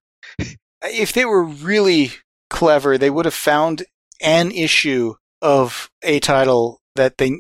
If 0.84 1.14
they 1.14 1.26
were 1.26 1.44
really 1.44 2.12
clever, 2.50 2.98
they 2.98 3.10
would 3.10 3.26
have 3.26 3.34
found 3.34 3.84
an 4.22 4.52
issue 4.52 5.16
of 5.42 5.90
a 6.04 6.20
title 6.20 6.80
that 6.96 7.18
they 7.18 7.40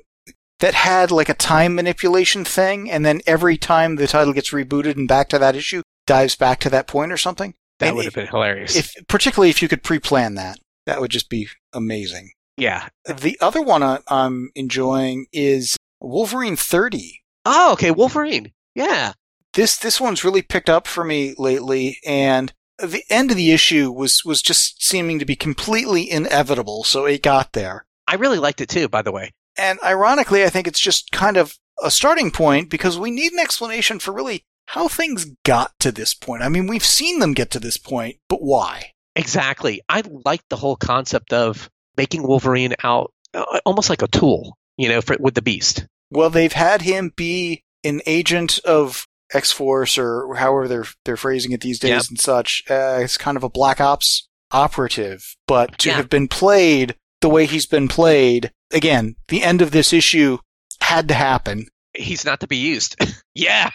that 0.59 0.74
had 0.76 1.09
like 1.12 1.30
a 1.30 1.34
time 1.34 1.74
manipulation 1.76 2.45
thing, 2.45 2.89
and 2.91 3.05
then 3.05 3.22
every 3.26 3.57
time 3.57 3.95
the 3.95 4.07
title 4.07 4.34
gets 4.34 4.51
rebooted 4.51 4.95
and 4.95 5.07
back 5.07 5.28
to 5.30 5.39
that 5.39 5.55
issue, 5.55 5.82
dives 6.05 6.36
back 6.36 6.59
to 6.59 6.70
that 6.70 6.88
point 6.88 7.12
or 7.12 7.18
something. 7.18 7.53
that 7.80 7.88
And 7.89 7.95
would 7.95 8.05
have 8.05 8.14
been 8.14 8.28
hilarious. 8.28 8.76
If 8.76 8.93
particularly 9.07 9.49
if 9.49 9.62
you 9.62 9.68
could 9.68 9.82
pre-plan 9.84 10.36
that, 10.36 10.59
that 10.86 11.01
would 11.01 11.12
just 11.12 11.30
be 11.30 11.47
amazing. 11.74 12.32
yeah. 12.57 12.89
The 13.07 13.38
other 13.41 13.62
one 13.62 13.82
I- 13.82 14.01
I'm 14.07 14.51
enjoying 14.55 15.26
is 15.34 15.78
Wolverine 15.99 16.55
30. 16.55 17.20
Oh, 17.45 17.73
okay, 17.73 17.91
Wolverine. 17.91 18.51
Yeah. 18.75 19.13
This 19.53 19.77
this 19.77 19.99
one's 19.99 20.23
really 20.23 20.41
picked 20.41 20.69
up 20.69 20.87
for 20.87 21.03
me 21.03 21.35
lately, 21.37 21.97
and 22.05 22.53
the 22.79 23.03
end 23.09 23.31
of 23.31 23.37
the 23.37 23.51
issue 23.51 23.91
was 23.91 24.23
was 24.23 24.41
just 24.41 24.81
seeming 24.83 25.19
to 25.19 25.25
be 25.25 25.35
completely 25.35 26.09
inevitable. 26.09 26.83
So 26.85 27.05
it 27.05 27.21
got 27.21 27.51
there, 27.53 27.85
I 28.07 28.15
really 28.15 28.39
liked 28.39 28.61
it 28.61 28.69
too, 28.69 28.87
by 28.87 29.01
the 29.01 29.11
way. 29.11 29.31
and 29.57 29.79
ironically, 29.83 30.43
I 30.45 30.49
think 30.49 30.67
it's 30.67 30.79
just 30.79 31.11
kind 31.11 31.35
of 31.37 31.57
a 31.83 31.91
starting 31.91 32.31
point 32.31 32.69
because 32.69 32.97
we 32.97 33.11
need 33.11 33.33
an 33.33 33.39
explanation 33.39 33.99
for 33.99 34.13
really 34.13 34.45
how 34.67 34.87
things 34.87 35.25
got 35.43 35.71
to 35.79 35.91
this 35.91 36.13
point. 36.13 36.43
I 36.43 36.49
mean, 36.49 36.67
we've 36.67 36.85
seen 36.85 37.19
them 37.19 37.33
get 37.33 37.51
to 37.51 37.59
this 37.59 37.77
point, 37.77 38.17
but 38.29 38.41
why? 38.41 38.93
Exactly. 39.15 39.81
I 39.89 40.03
like 40.25 40.41
the 40.49 40.55
whole 40.55 40.77
concept 40.77 41.33
of 41.33 41.69
making 41.97 42.23
Wolverine 42.23 42.75
out 42.83 43.11
uh, 43.33 43.59
almost 43.65 43.89
like 43.89 44.01
a 44.01 44.07
tool, 44.07 44.57
you 44.77 44.87
know, 44.87 45.01
for, 45.01 45.17
with 45.19 45.33
the 45.33 45.41
Beast. 45.41 45.85
Well, 46.12 46.30
they've 46.30 46.53
had 46.53 46.82
him 46.84 47.14
be 47.16 47.64
an 47.84 48.01
agent 48.05 48.59
of 48.59 49.07
X 49.34 49.51
Force 49.51 49.97
or 49.97 50.36
however 50.36 50.68
they're 50.68 50.86
they're 51.05 51.18
phrasing 51.18 51.51
it 51.53 51.62
these 51.62 51.80
days 51.80 51.89
Yep. 51.89 52.03
and 52.09 52.20
such. 52.20 52.64
Uh, 52.70 52.99
it's 53.01 53.18
kind 53.18 53.38
of 53.38 53.43
a 53.43 53.49
Black 53.49 53.80
Ops 53.82 54.28
operative, 54.51 55.36
but 55.47 55.78
to 55.80 55.89
Yeah. 55.89 55.95
have 55.95 56.09
been 56.09 56.28
played 56.28 56.95
the 57.22 57.30
way 57.30 57.45
he's 57.45 57.66
been 57.66 57.88
played, 57.88 58.51
again, 58.72 59.16
the 59.30 59.43
end 59.43 59.62
of 59.62 59.72
this 59.72 59.93
issue 59.93 60.38
had 60.82 61.07
to 61.07 61.14
happen. 61.14 61.68
He's 61.95 62.26
not 62.26 62.39
to 62.41 62.47
be 62.47 62.57
used. 62.57 62.95
yeah. 63.36 63.70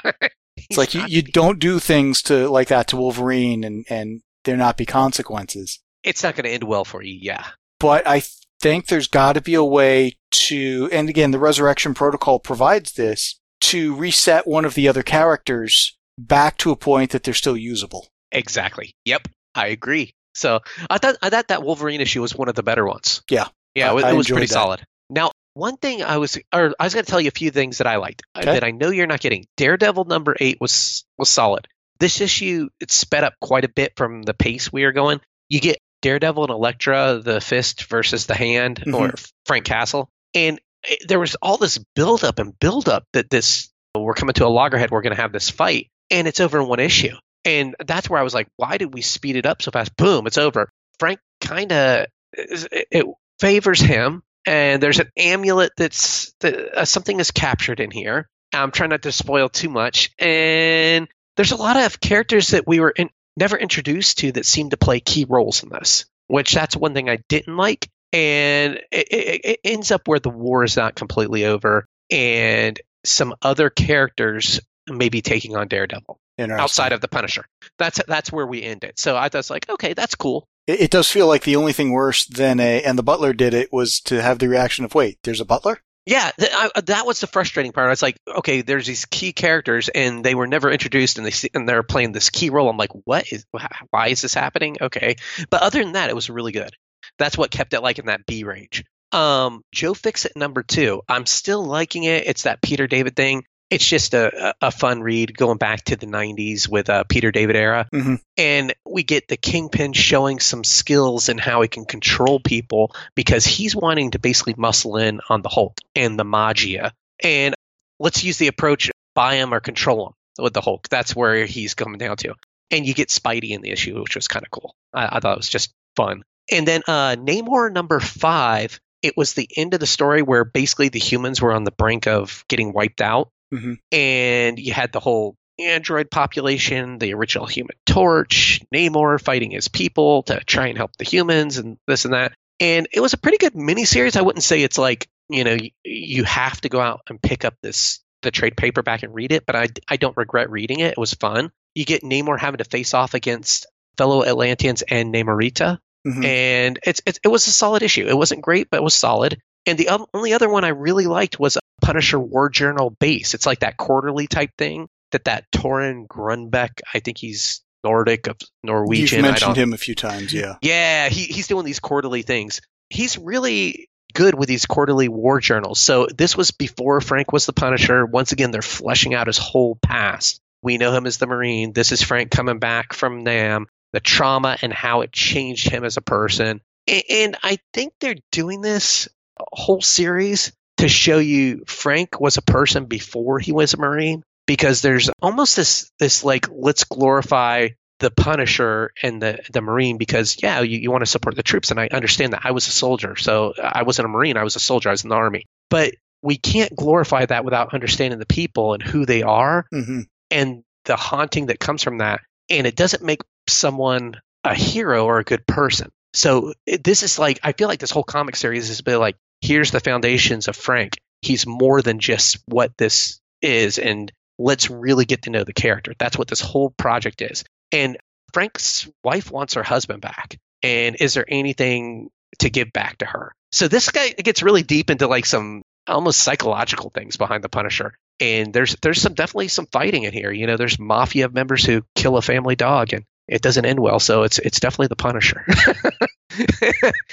It's 0.57 0.77
like 0.79 0.95
you, 0.95 1.05
you 1.07 1.23
don't 1.23 1.59
do 1.59 1.79
things 1.79 2.23
to 2.23 2.49
like 2.49 2.69
that 2.69 2.89
to 2.89 2.97
Wolverine 2.97 3.63
and 3.65 3.85
and 3.89 4.21
there 4.45 4.57
not 4.57 4.77
be 4.77 4.87
consequences. 4.87 5.81
It's 6.03 6.23
not 6.23 6.35
going 6.37 6.45
to 6.45 6.51
end 6.51 6.65
well 6.65 6.85
for 6.85 7.03
you. 7.03 7.19
Yeah. 7.21 7.45
but 7.81 8.07
I 8.07 8.23
think 8.61 8.87
there's 8.87 9.09
got 9.09 9.35
to 9.35 9.41
be 9.41 9.55
a 9.55 9.65
way 9.65 10.17
to, 10.31 10.89
and 10.93 11.09
again, 11.09 11.31
the 11.31 11.39
Resurrection 11.39 11.95
Protocol 11.95 12.39
provides 12.39 12.93
this 12.93 13.39
to 13.63 13.95
reset 13.95 14.47
one 14.47 14.65
of 14.65 14.75
the 14.75 14.89
other 14.89 15.03
characters 15.03 15.97
back 16.19 16.57
to 16.59 16.71
a 16.71 16.77
point 16.77 17.11
that 17.11 17.23
they're 17.23 17.35
still 17.35 17.57
usable. 17.57 18.07
Exactly. 18.33 18.93
Yep. 19.05 19.29
I 19.55 19.69
agree. 19.69 20.13
So 20.35 20.61
I 20.91 20.99
thought 20.99 21.17
I 21.23 21.31
thought 21.31 21.49
that 21.49 21.63
Wolverine 21.63 22.01
issue 22.01 22.21
was 22.21 22.35
one 22.35 22.49
of 22.49 22.55
the 22.55 22.63
better 22.63 22.85
ones. 22.87 23.23
Yeah. 23.31 23.49
Yeah, 23.75 23.91
it, 23.91 23.95
was- 23.95 24.05
I 24.05 24.11
it 24.11 24.17
was 24.17 24.27
pretty 24.29 24.47
that. 24.47 24.53
solid. 24.53 24.83
Now, 25.09 25.31
one 25.55 25.77
thing 25.77 26.03
I 26.03 26.19
was, 26.19 26.37
or 26.53 26.75
I 26.79 26.85
was 26.85 26.93
going 26.93 27.05
to 27.07 27.11
tell 27.11 27.21
you 27.21 27.29
a 27.29 27.31
few 27.31 27.51
things 27.51 27.79
that 27.79 27.87
I 27.87 27.97
liked 27.97 28.23
uh, 28.35 28.41
Okay. 28.41 28.53
that 28.55 28.65
I 28.65 28.73
know 28.73 28.91
you're 28.91 29.07
not 29.07 29.21
getting. 29.21 29.47
Daredevil 29.57 30.05
number 30.05 30.37
eight 30.39 30.59
was 30.61 31.05
was 31.17 31.29
solid. 31.31 31.67
This 31.99 32.21
issue 32.21 32.69
it 32.81 32.91
sped 32.91 33.25
up 33.25 33.35
quite 33.41 33.65
a 33.65 33.69
bit 33.71 33.93
from 33.97 34.23
the 34.23 34.35
pace 34.35 34.71
we 34.71 34.85
are 34.85 34.93
going. 34.93 35.21
You 35.49 35.61
get 35.61 35.79
Daredevil 36.07 36.45
and 36.45 36.53
Elektra, 36.53 37.21
the 37.21 37.41
fist 37.41 37.85
versus 37.87 38.27
the 38.27 38.35
hand, 38.35 38.85
or 38.95 39.11
Frank 39.45 39.65
Castle, 39.65 40.09
and 40.35 40.61
it, 40.85 41.09
there 41.09 41.19
was 41.19 41.35
all 41.43 41.57
this 41.57 41.79
build 41.97 42.23
up 42.23 42.39
and 42.39 42.57
build 42.61 42.89
up 42.89 43.03
that 43.13 43.29
this 43.29 43.71
we're 43.93 44.15
coming 44.15 44.35
to 44.35 44.47
a 44.47 44.49
loggerhead. 44.49 44.93
We're 44.93 45.03
going 45.03 45.17
to 45.17 45.21
have 45.21 45.33
this 45.33 45.51
fight, 45.51 45.91
and 46.13 46.29
it's 46.29 46.39
over 46.39 46.61
in 46.61 46.69
one 46.69 46.79
issue. 46.79 47.17
And 47.45 47.75
that's 47.85 48.09
where 48.09 48.21
I 48.21 48.23
was 48.23 48.35
like, 48.35 48.47
why 48.57 48.79
did 48.79 48.95
we 48.95 49.03
speed 49.03 49.35
it 49.35 49.47
up 49.47 49.63
so 49.63 49.73
fast? 49.73 49.97
Boom, 49.97 50.29
it's 50.29 50.39
over. 50.39 50.71
Frank 51.01 51.19
kind 51.41 51.73
of 51.73 52.07
it, 52.33 52.87
it 52.93 53.07
favors 53.41 53.81
him, 53.81 54.23
and 54.47 54.81
there's 54.81 55.01
an 55.01 55.11
amulet 55.17 55.73
that's 55.77 56.33
that, 56.39 56.55
uh, 56.55 56.85
something 56.85 57.19
is 57.19 57.33
captured 57.33 57.81
in 57.81 57.91
here. 57.91 58.29
I'm 58.53 58.71
trying 58.71 58.91
not 58.91 59.03
to 59.03 59.11
spoil 59.11 59.49
too 59.49 59.71
much, 59.71 60.13
and 60.21 61.09
there's 61.37 61.51
a 61.51 61.57
lot 61.57 61.77
of 61.77 62.01
characters 62.01 62.51
that 62.51 62.65
we 62.65 62.79
were 62.79 62.91
in, 62.91 63.11
never 63.37 63.57
introduced 63.57 64.19
to 64.19 64.33
that 64.33 64.47
seem 64.47 64.71
to 64.71 64.77
play 64.77 65.01
key 65.01 65.27
roles 65.29 65.63
in 65.63 65.69
this. 65.69 66.07
Which 66.29 66.53
that's 66.53 66.77
one 66.77 66.93
thing 66.93 67.09
I 67.09 67.19
didn't 67.29 67.57
like, 67.57 67.89
and 68.13 68.81
it, 68.91 69.07
it, 69.13 69.41
it 69.45 69.61
ends 69.63 69.93
up 69.93 70.09
where 70.09 70.19
the 70.19 70.29
war 70.29 70.65
is 70.65 70.77
not 70.77 70.97
completely 70.97 71.45
over, 71.45 71.87
and 72.11 72.81
some 73.05 73.35
other 73.43 73.71
characters 73.71 74.61
may 74.89 75.09
be 75.09 75.23
taking 75.23 75.57
on 75.57 75.69
Daredevil 75.69 76.19
outside 76.41 76.93
of 76.93 77.01
the 77.01 77.07
Punisher. 77.07 77.47
That's 77.79 78.01
that's 78.09 78.33
where 78.33 78.47
we 78.47 78.63
end 78.63 78.83
it. 78.83 78.99
So 78.99 79.15
I 79.15 79.29
was 79.33 79.51
like, 79.51 79.69
okay, 79.69 79.95
that's 79.95 80.17
cool. 80.17 80.49
It, 80.67 80.81
it 80.81 80.91
does 80.91 81.09
feel 81.09 81.29
like 81.29 81.45
the 81.45 81.55
only 81.57 81.73
thing 81.73 81.93
worse 81.93 82.27
than 82.27 82.59
a, 82.59 82.83
and 82.83 82.99
the 82.99 83.05
butler 83.05 83.33
did 83.33 83.55
it 83.55 83.73
was 83.73 84.01
to 84.01 84.21
have 84.21 84.41
the 84.41 84.49
reaction 84.49 84.85
of, 84.85 84.97
wait, 84.97 85.19
there's 85.23 85.41
a 85.41 85.45
butler? 85.45 85.81
Yeah, 86.07 86.31
th- 86.39 86.53
I, 86.55 86.81
that 86.83 87.05
was 87.05 87.21
the 87.21 87.27
frustrating 87.27 87.73
part. 87.73 87.89
I 87.89 87.91
was 87.91 88.03
like, 88.03 88.17
okay, 88.29 88.63
there's 88.63 88.87
these 88.87 89.07
key 89.07 89.33
characters, 89.33 89.89
and 89.89 90.25
they 90.25 90.37
were 90.37 90.47
never 90.47 90.71
introduced, 90.71 91.19
and 91.19 91.27
they 91.27 91.33
see, 91.33 91.51
and 91.53 91.69
they're 91.69 91.83
playing 91.83 92.13
this 92.13 92.31
key 92.31 92.51
role. 92.51 92.71
I'm 92.71 92.77
like, 92.77 92.93
what 93.05 93.33
is? 93.33 93.45
Why 93.91 94.09
is 94.09 94.23
this 94.23 94.33
happening? 94.35 94.77
Okay, 94.81 95.17
but 95.51 95.63
other 95.63 95.83
than 95.83 95.93
that, 95.93 96.09
it 96.09 96.15
was 96.15 96.31
really 96.31 96.53
good. 96.53 96.71
That's 97.19 97.37
what 97.37 97.51
kept 97.51 97.75
it 97.75 97.83
like 97.83 97.99
in 97.99 98.07
that 98.07 98.25
B 98.25 98.45
range. 98.45 98.85
Um, 99.13 99.63
Joe 99.73 99.95
Fixit 99.95 100.37
number 100.37 100.63
two. 100.63 101.03
I'm 101.09 101.27
still 101.27 101.65
liking 101.65 102.05
it. 102.05 102.27
It's 102.27 102.45
that 102.45 102.63
Peter 102.63 102.87
David 102.87 103.17
thing. 103.17 103.45
It's 103.69 103.85
just 103.87 104.15
a, 104.15 104.55
a 104.61 104.71
fun 104.71 105.03
read 105.03 105.37
going 105.37 105.59
back 105.59 105.85
to 105.87 105.97
the 105.97 106.07
90s 106.07 106.69
with 106.69 106.89
uh, 106.89 107.05
Peter 107.05 107.33
David 107.33 107.57
era. 107.57 107.89
Mhm. 107.93 108.21
And 108.37 108.75
we 108.89 109.03
get 109.03 109.27
the 109.27 109.37
Kingpin 109.37 109.93
showing 109.93 110.39
some 110.39 110.63
skills 110.63 111.29
in 111.29 111.39
how 111.39 111.63
he 111.63 111.69
can 111.69 111.85
control 111.85 112.39
people 112.39 112.95
because 113.17 113.45
he's 113.45 113.75
wanting 113.75 114.13
to 114.13 114.19
basically 114.21 114.55
muscle 114.57 114.97
in 114.97 115.21
on 115.29 115.43
the 115.43 115.49
Hulk 115.49 115.79
and 115.97 116.19
the 116.19 116.25
Maggia. 116.25 116.93
And 117.23 117.55
let's 117.99 118.23
use 118.23 118.39
the 118.39 118.47
approach 118.49 118.91
buy 119.15 119.37
him 119.37 119.53
or 119.53 119.61
control 119.61 120.09
him 120.09 120.13
with 120.45 120.53
the 120.53 120.61
Hulk. 120.61 120.89
That's 120.89 121.17
where 121.17 121.45
he's 121.47 121.75
coming 121.75 121.99
down 121.99 122.17
to. 122.19 122.35
And 122.71 122.87
you 122.87 122.95
get 122.95 123.09
Spidey 123.09 123.51
in 123.51 123.63
the 123.63 123.71
issue, 123.71 124.01
which 124.01 124.15
was 124.15 124.29
kind 124.29 124.45
of 124.45 124.51
cool. 124.51 124.75
I, 124.93 125.17
I 125.17 125.21
thought 125.21 125.33
it 125.33 125.39
was 125.39 125.49
just 125.49 125.73
fun. 125.97 126.23
And 126.53 126.69
then 126.69 126.83
uh, 126.87 127.17
Namor 127.17 127.73
number 127.73 127.99
five, 127.99 128.79
it 129.03 129.17
was 129.17 129.33
the 129.35 129.49
end 129.57 129.75
of 129.75 129.81
the 129.81 129.87
story 129.87 130.23
where 130.23 130.45
basically 130.45 130.89
the 130.89 130.99
humans 131.01 131.41
were 131.41 131.53
on 131.53 131.65
the 131.65 131.73
brink 131.73 132.07
of 132.07 132.45
getting 132.49 132.73
wiped 132.73 133.01
out. 133.01 133.31
Mhm. 133.53 133.77
And 133.93 134.59
you 134.59 134.73
had 134.73 134.93
the 134.93 135.01
whole 135.01 135.37
android 135.59 136.11
population, 136.11 136.99
the 136.99 137.15
original 137.15 137.47
human 137.47 137.77
torch, 137.87 138.61
Namor 138.75 139.21
fighting 139.21 139.53
his 139.53 139.69
people 139.69 140.23
to 140.25 140.41
try 140.45 140.67
and 140.69 140.77
help 140.77 140.93
the 140.99 141.05
humans 141.05 141.57
and 141.59 141.79
this 141.87 142.05
and 142.05 142.15
that. 142.15 142.33
And 142.61 142.89
it 142.93 143.01
was 143.01 143.13
a 143.13 143.19
pretty 143.19 143.39
good 143.39 143.55
miniseries. 143.55 144.17
I 144.17 144.23
wouldn't 144.23 144.43
say 144.43 144.63
it's 144.63 144.79
like, 144.79 145.07
you 145.29 145.45
know, 145.45 145.57
you, 145.85 146.25
have 146.25 146.61
to 146.63 146.69
go 146.69 146.81
out 146.81 147.01
and 147.09 147.21
pick 147.21 147.45
up 147.45 147.55
this 147.63 148.01
the 148.23 148.31
trade 148.31 148.57
paperback 148.57 149.03
and 149.03 149.15
read 149.15 149.31
it, 149.33 149.45
but 149.47 149.55
I, 149.57 149.69
I 149.89 149.97
don't 149.97 150.17
regret 150.17 150.51
reading 150.51 150.81
it. 150.81 150.93
It 150.93 150.99
was 150.99 151.15
fun. 151.15 151.51
You 151.75 151.85
get 151.85 152.03
Namor 152.03 152.39
having 152.39 152.59
to 152.59 152.65
face 152.65 152.95
off 152.95 153.15
against 153.15 153.67
fellow 153.99 154.25
Atlanteans 154.25 154.83
and 154.83 155.13
Namorita 155.15 155.79
Mhm. 156.07 156.25
and 156.25 156.79
it's, 156.85 157.01
it's 157.05 157.19
it 157.25 157.29
was 157.29 157.47
a 157.49 157.51
solid 157.51 157.83
issue. 157.83 158.07
It 158.07 158.17
wasn't 158.17 158.43
great, 158.43 158.69
but 158.71 158.77
it 158.79 158.83
was 158.83 158.95
solid. 158.95 159.41
And 159.67 159.77
the 159.77 159.89
only 160.15 160.33
other 160.33 160.49
one 160.49 160.63
I 160.65 160.69
really 160.69 161.07
liked 161.07 161.41
was 161.41 161.59
Punisher 161.83 162.19
War 162.19 162.49
Journal 162.49 162.91
base. 162.91 163.35
It's 163.35 163.47
like 163.47 163.61
that 163.61 163.77
quarterly 163.77 164.27
type 164.27 164.51
thing 164.59 164.89
that 165.13 165.25
that 165.25 165.51
Torunn 165.53 166.07
Grønbekk, 166.07 166.81
I 166.93 167.01
think 167.01 167.19
he's 167.19 167.63
Nordic 167.85 168.27
of 168.27 168.37
Norwegian. 168.63 169.19
You've 169.19 169.25
I 169.25 169.29
mentioned 169.31 169.57
him 169.57 169.73
a 169.73 169.79
few 169.79 169.95
times, 169.95 170.33
yeah. 170.33 170.57
yeah, 170.61 171.09
he, 171.09 171.25
he's 171.25 171.47
doing 171.47 171.65
these 171.65 171.81
quarterly 171.81 172.23
things. 172.23 172.61
He's 172.91 173.19
really 173.19 173.89
good 174.15 174.35
with 174.35 174.49
these 174.49 174.67
quarterly 174.67 175.09
war 175.09 175.41
journals. 175.41 175.79
So 175.79 176.09
this 176.17 176.37
was 176.37 176.51
before 176.51 177.01
Frank 177.01 177.33
was 177.33 177.47
the 177.47 177.53
Punisher. 177.53 178.07
Once 178.07 178.33
again, 178.33 178.51
they're 178.51 178.63
fleshing 178.63 179.15
out 179.15 179.27
his 179.27 179.39
whole 179.39 179.77
past. 179.77 180.41
We 180.63 180.79
know 180.79 180.93
him 180.93 181.07
as 181.07 181.19
the 181.19 181.27
Marine. 181.27 181.73
This 181.73 181.93
is 181.93 182.03
Frank 182.03 182.31
coming 182.31 182.59
back 182.59 182.93
from 182.93 183.23
Nam, 183.23 183.67
the 183.93 184.01
trauma 184.01 184.57
and 184.63 184.73
how 184.73 185.03
it 185.03 185.13
changed 185.13 185.69
him 185.69 185.85
as 185.85 185.97
a 185.97 186.03
person. 186.03 186.61
And 186.89 187.37
I 187.43 187.59
think 187.75 187.93
they're 188.01 188.17
doing 188.33 188.63
this 188.63 189.09
whole 189.39 189.83
series 189.83 190.53
to 190.79 190.89
show 190.89 191.19
you 191.19 191.65
Frank 191.67 192.21
was 192.21 192.37
a 192.37 192.43
person 192.43 192.87
before 192.87 193.39
he 193.39 193.53
was 193.53 193.75
a 193.75 193.79
Marine 193.79 194.23
because 194.47 194.83
there's 194.83 195.11
almost 195.21 195.57
this 195.57 195.91
this 195.99 196.25
like 196.25 196.49
let's 196.51 196.85
glorify 196.85 197.69
the 197.99 198.11
Punisher 198.11 198.91
and 199.03 199.23
the 199.23 199.39
the 199.53 199.61
Marine 199.61 199.97
because 199.97 200.37
yeah, 200.43 200.61
you, 200.61 200.79
you 200.79 200.91
want 200.91 201.03
to 201.03 201.11
support 201.11 201.35
the 201.35 201.43
troops 201.43 201.71
and 201.71 201.81
I 201.81 201.89
understand 201.89 202.33
that. 202.33 202.43
I 202.45 202.51
was 202.51 202.69
a 202.69 202.73
soldier, 202.73 203.17
so 203.17 203.55
I 203.61 203.83
wasn't 203.83 204.07
a 204.07 204.09
Marine. 204.09 204.37
I 204.37 204.45
was 204.45 204.57
a 204.57 204.61
soldier. 204.61 204.91
I 204.91 204.93
was 204.93 205.05
in 205.05 205.11
the 205.11 205.17
army, 205.17 205.45
but 205.71 205.95
we 206.23 206.37
can't 206.37 206.75
glorify 206.75 207.25
that 207.27 207.45
without 207.45 207.75
understanding 207.75 208.19
the 208.19 208.27
people 208.27 208.75
and 208.75 208.83
who 208.83 209.07
they 209.07 209.23
are 209.23 209.67
hmm 209.71 210.03
and 210.31 210.65
the 210.87 210.97
haunting 210.97 211.47
that 211.47 211.61
comes 211.61 211.83
from 211.83 211.99
that. 211.99 212.21
And 212.51 212.67
it 212.67 212.77
doesn't 212.77 213.03
make 213.03 213.21
someone 213.49 214.21
a 214.45 214.55
hero 214.55 215.05
or 215.05 215.19
a 215.19 215.25
good 215.25 215.47
person. 215.47 215.91
So 216.15 216.55
it, 216.65 216.83
this 216.83 217.03
is 217.03 217.19
like 217.19 217.41
I 217.43 217.53
feel 217.53 217.69
like 217.69 217.81
this 217.81 217.91
whole 217.91 218.05
comic 218.05 218.37
series 218.37 218.71
is 218.71 218.81
a 218.81 218.85
bit 218.85 218.99
like 218.99 219.17
here's 219.41 219.71
the 219.71 219.81
foundations 219.81 220.49
of 220.49 220.57
Frank. 220.57 220.99
He's 221.23 221.47
more 221.47 221.83
than 221.83 221.99
just 221.99 222.39
what 222.47 222.77
this 222.77 223.21
is, 223.43 223.79
and 223.79 224.13
let's 224.39 224.71
really 224.71 225.05
get 225.05 225.23
to 225.23 225.31
know 225.31 225.45
the 225.45 225.53
character. 225.53 225.93
That's 225.99 226.19
what 226.19 226.29
this 226.29 226.41
whole 226.41 226.71
project 226.71 227.23
is. 227.23 227.45
And 227.73 227.97
Frank's 228.33 228.89
wife 229.03 229.31
wants 229.31 229.55
her 229.55 229.63
husband 229.63 230.03
back. 230.03 230.39
And 230.63 230.97
is 231.01 231.15
there 231.15 231.25
anything 231.27 232.11
to 232.41 232.51
give 232.51 232.73
back 232.73 232.99
to 232.99 233.07
her? 233.07 233.33
So 233.53 233.69
this 233.69 233.91
guy 233.91 234.11
gets 234.11 234.43
really 234.43 234.63
deep 234.63 234.91
into 234.91 235.07
like 235.07 235.27
some 235.27 235.63
almost 235.87 236.21
psychological 236.21 236.91
things 236.91 237.17
behind 237.17 237.45
the 237.45 237.49
Punisher. 237.49 237.95
And 238.21 238.53
there's 238.53 238.77
there's 238.83 239.01
some 239.01 239.15
definitely 239.15 239.49
some 239.49 239.67
fighting 239.67 240.03
in 240.03 240.13
here. 240.13 240.33
You 240.33 240.47
know, 240.47 240.57
there's 240.57 240.79
mafia 240.79 241.29
members 241.29 241.65
who 241.65 241.83
kill 241.95 242.17
a 242.17 242.23
family 242.23 242.57
dog 242.57 242.93
and 242.93 243.05
it 243.29 243.43
doesn't 243.43 243.65
end 243.65 243.81
well. 243.81 244.01
So 244.01 244.23
it's 244.23 244.39
it's 244.39 244.61
definitely 244.61 244.89
the 244.89 244.97
Punisher. 244.97 245.45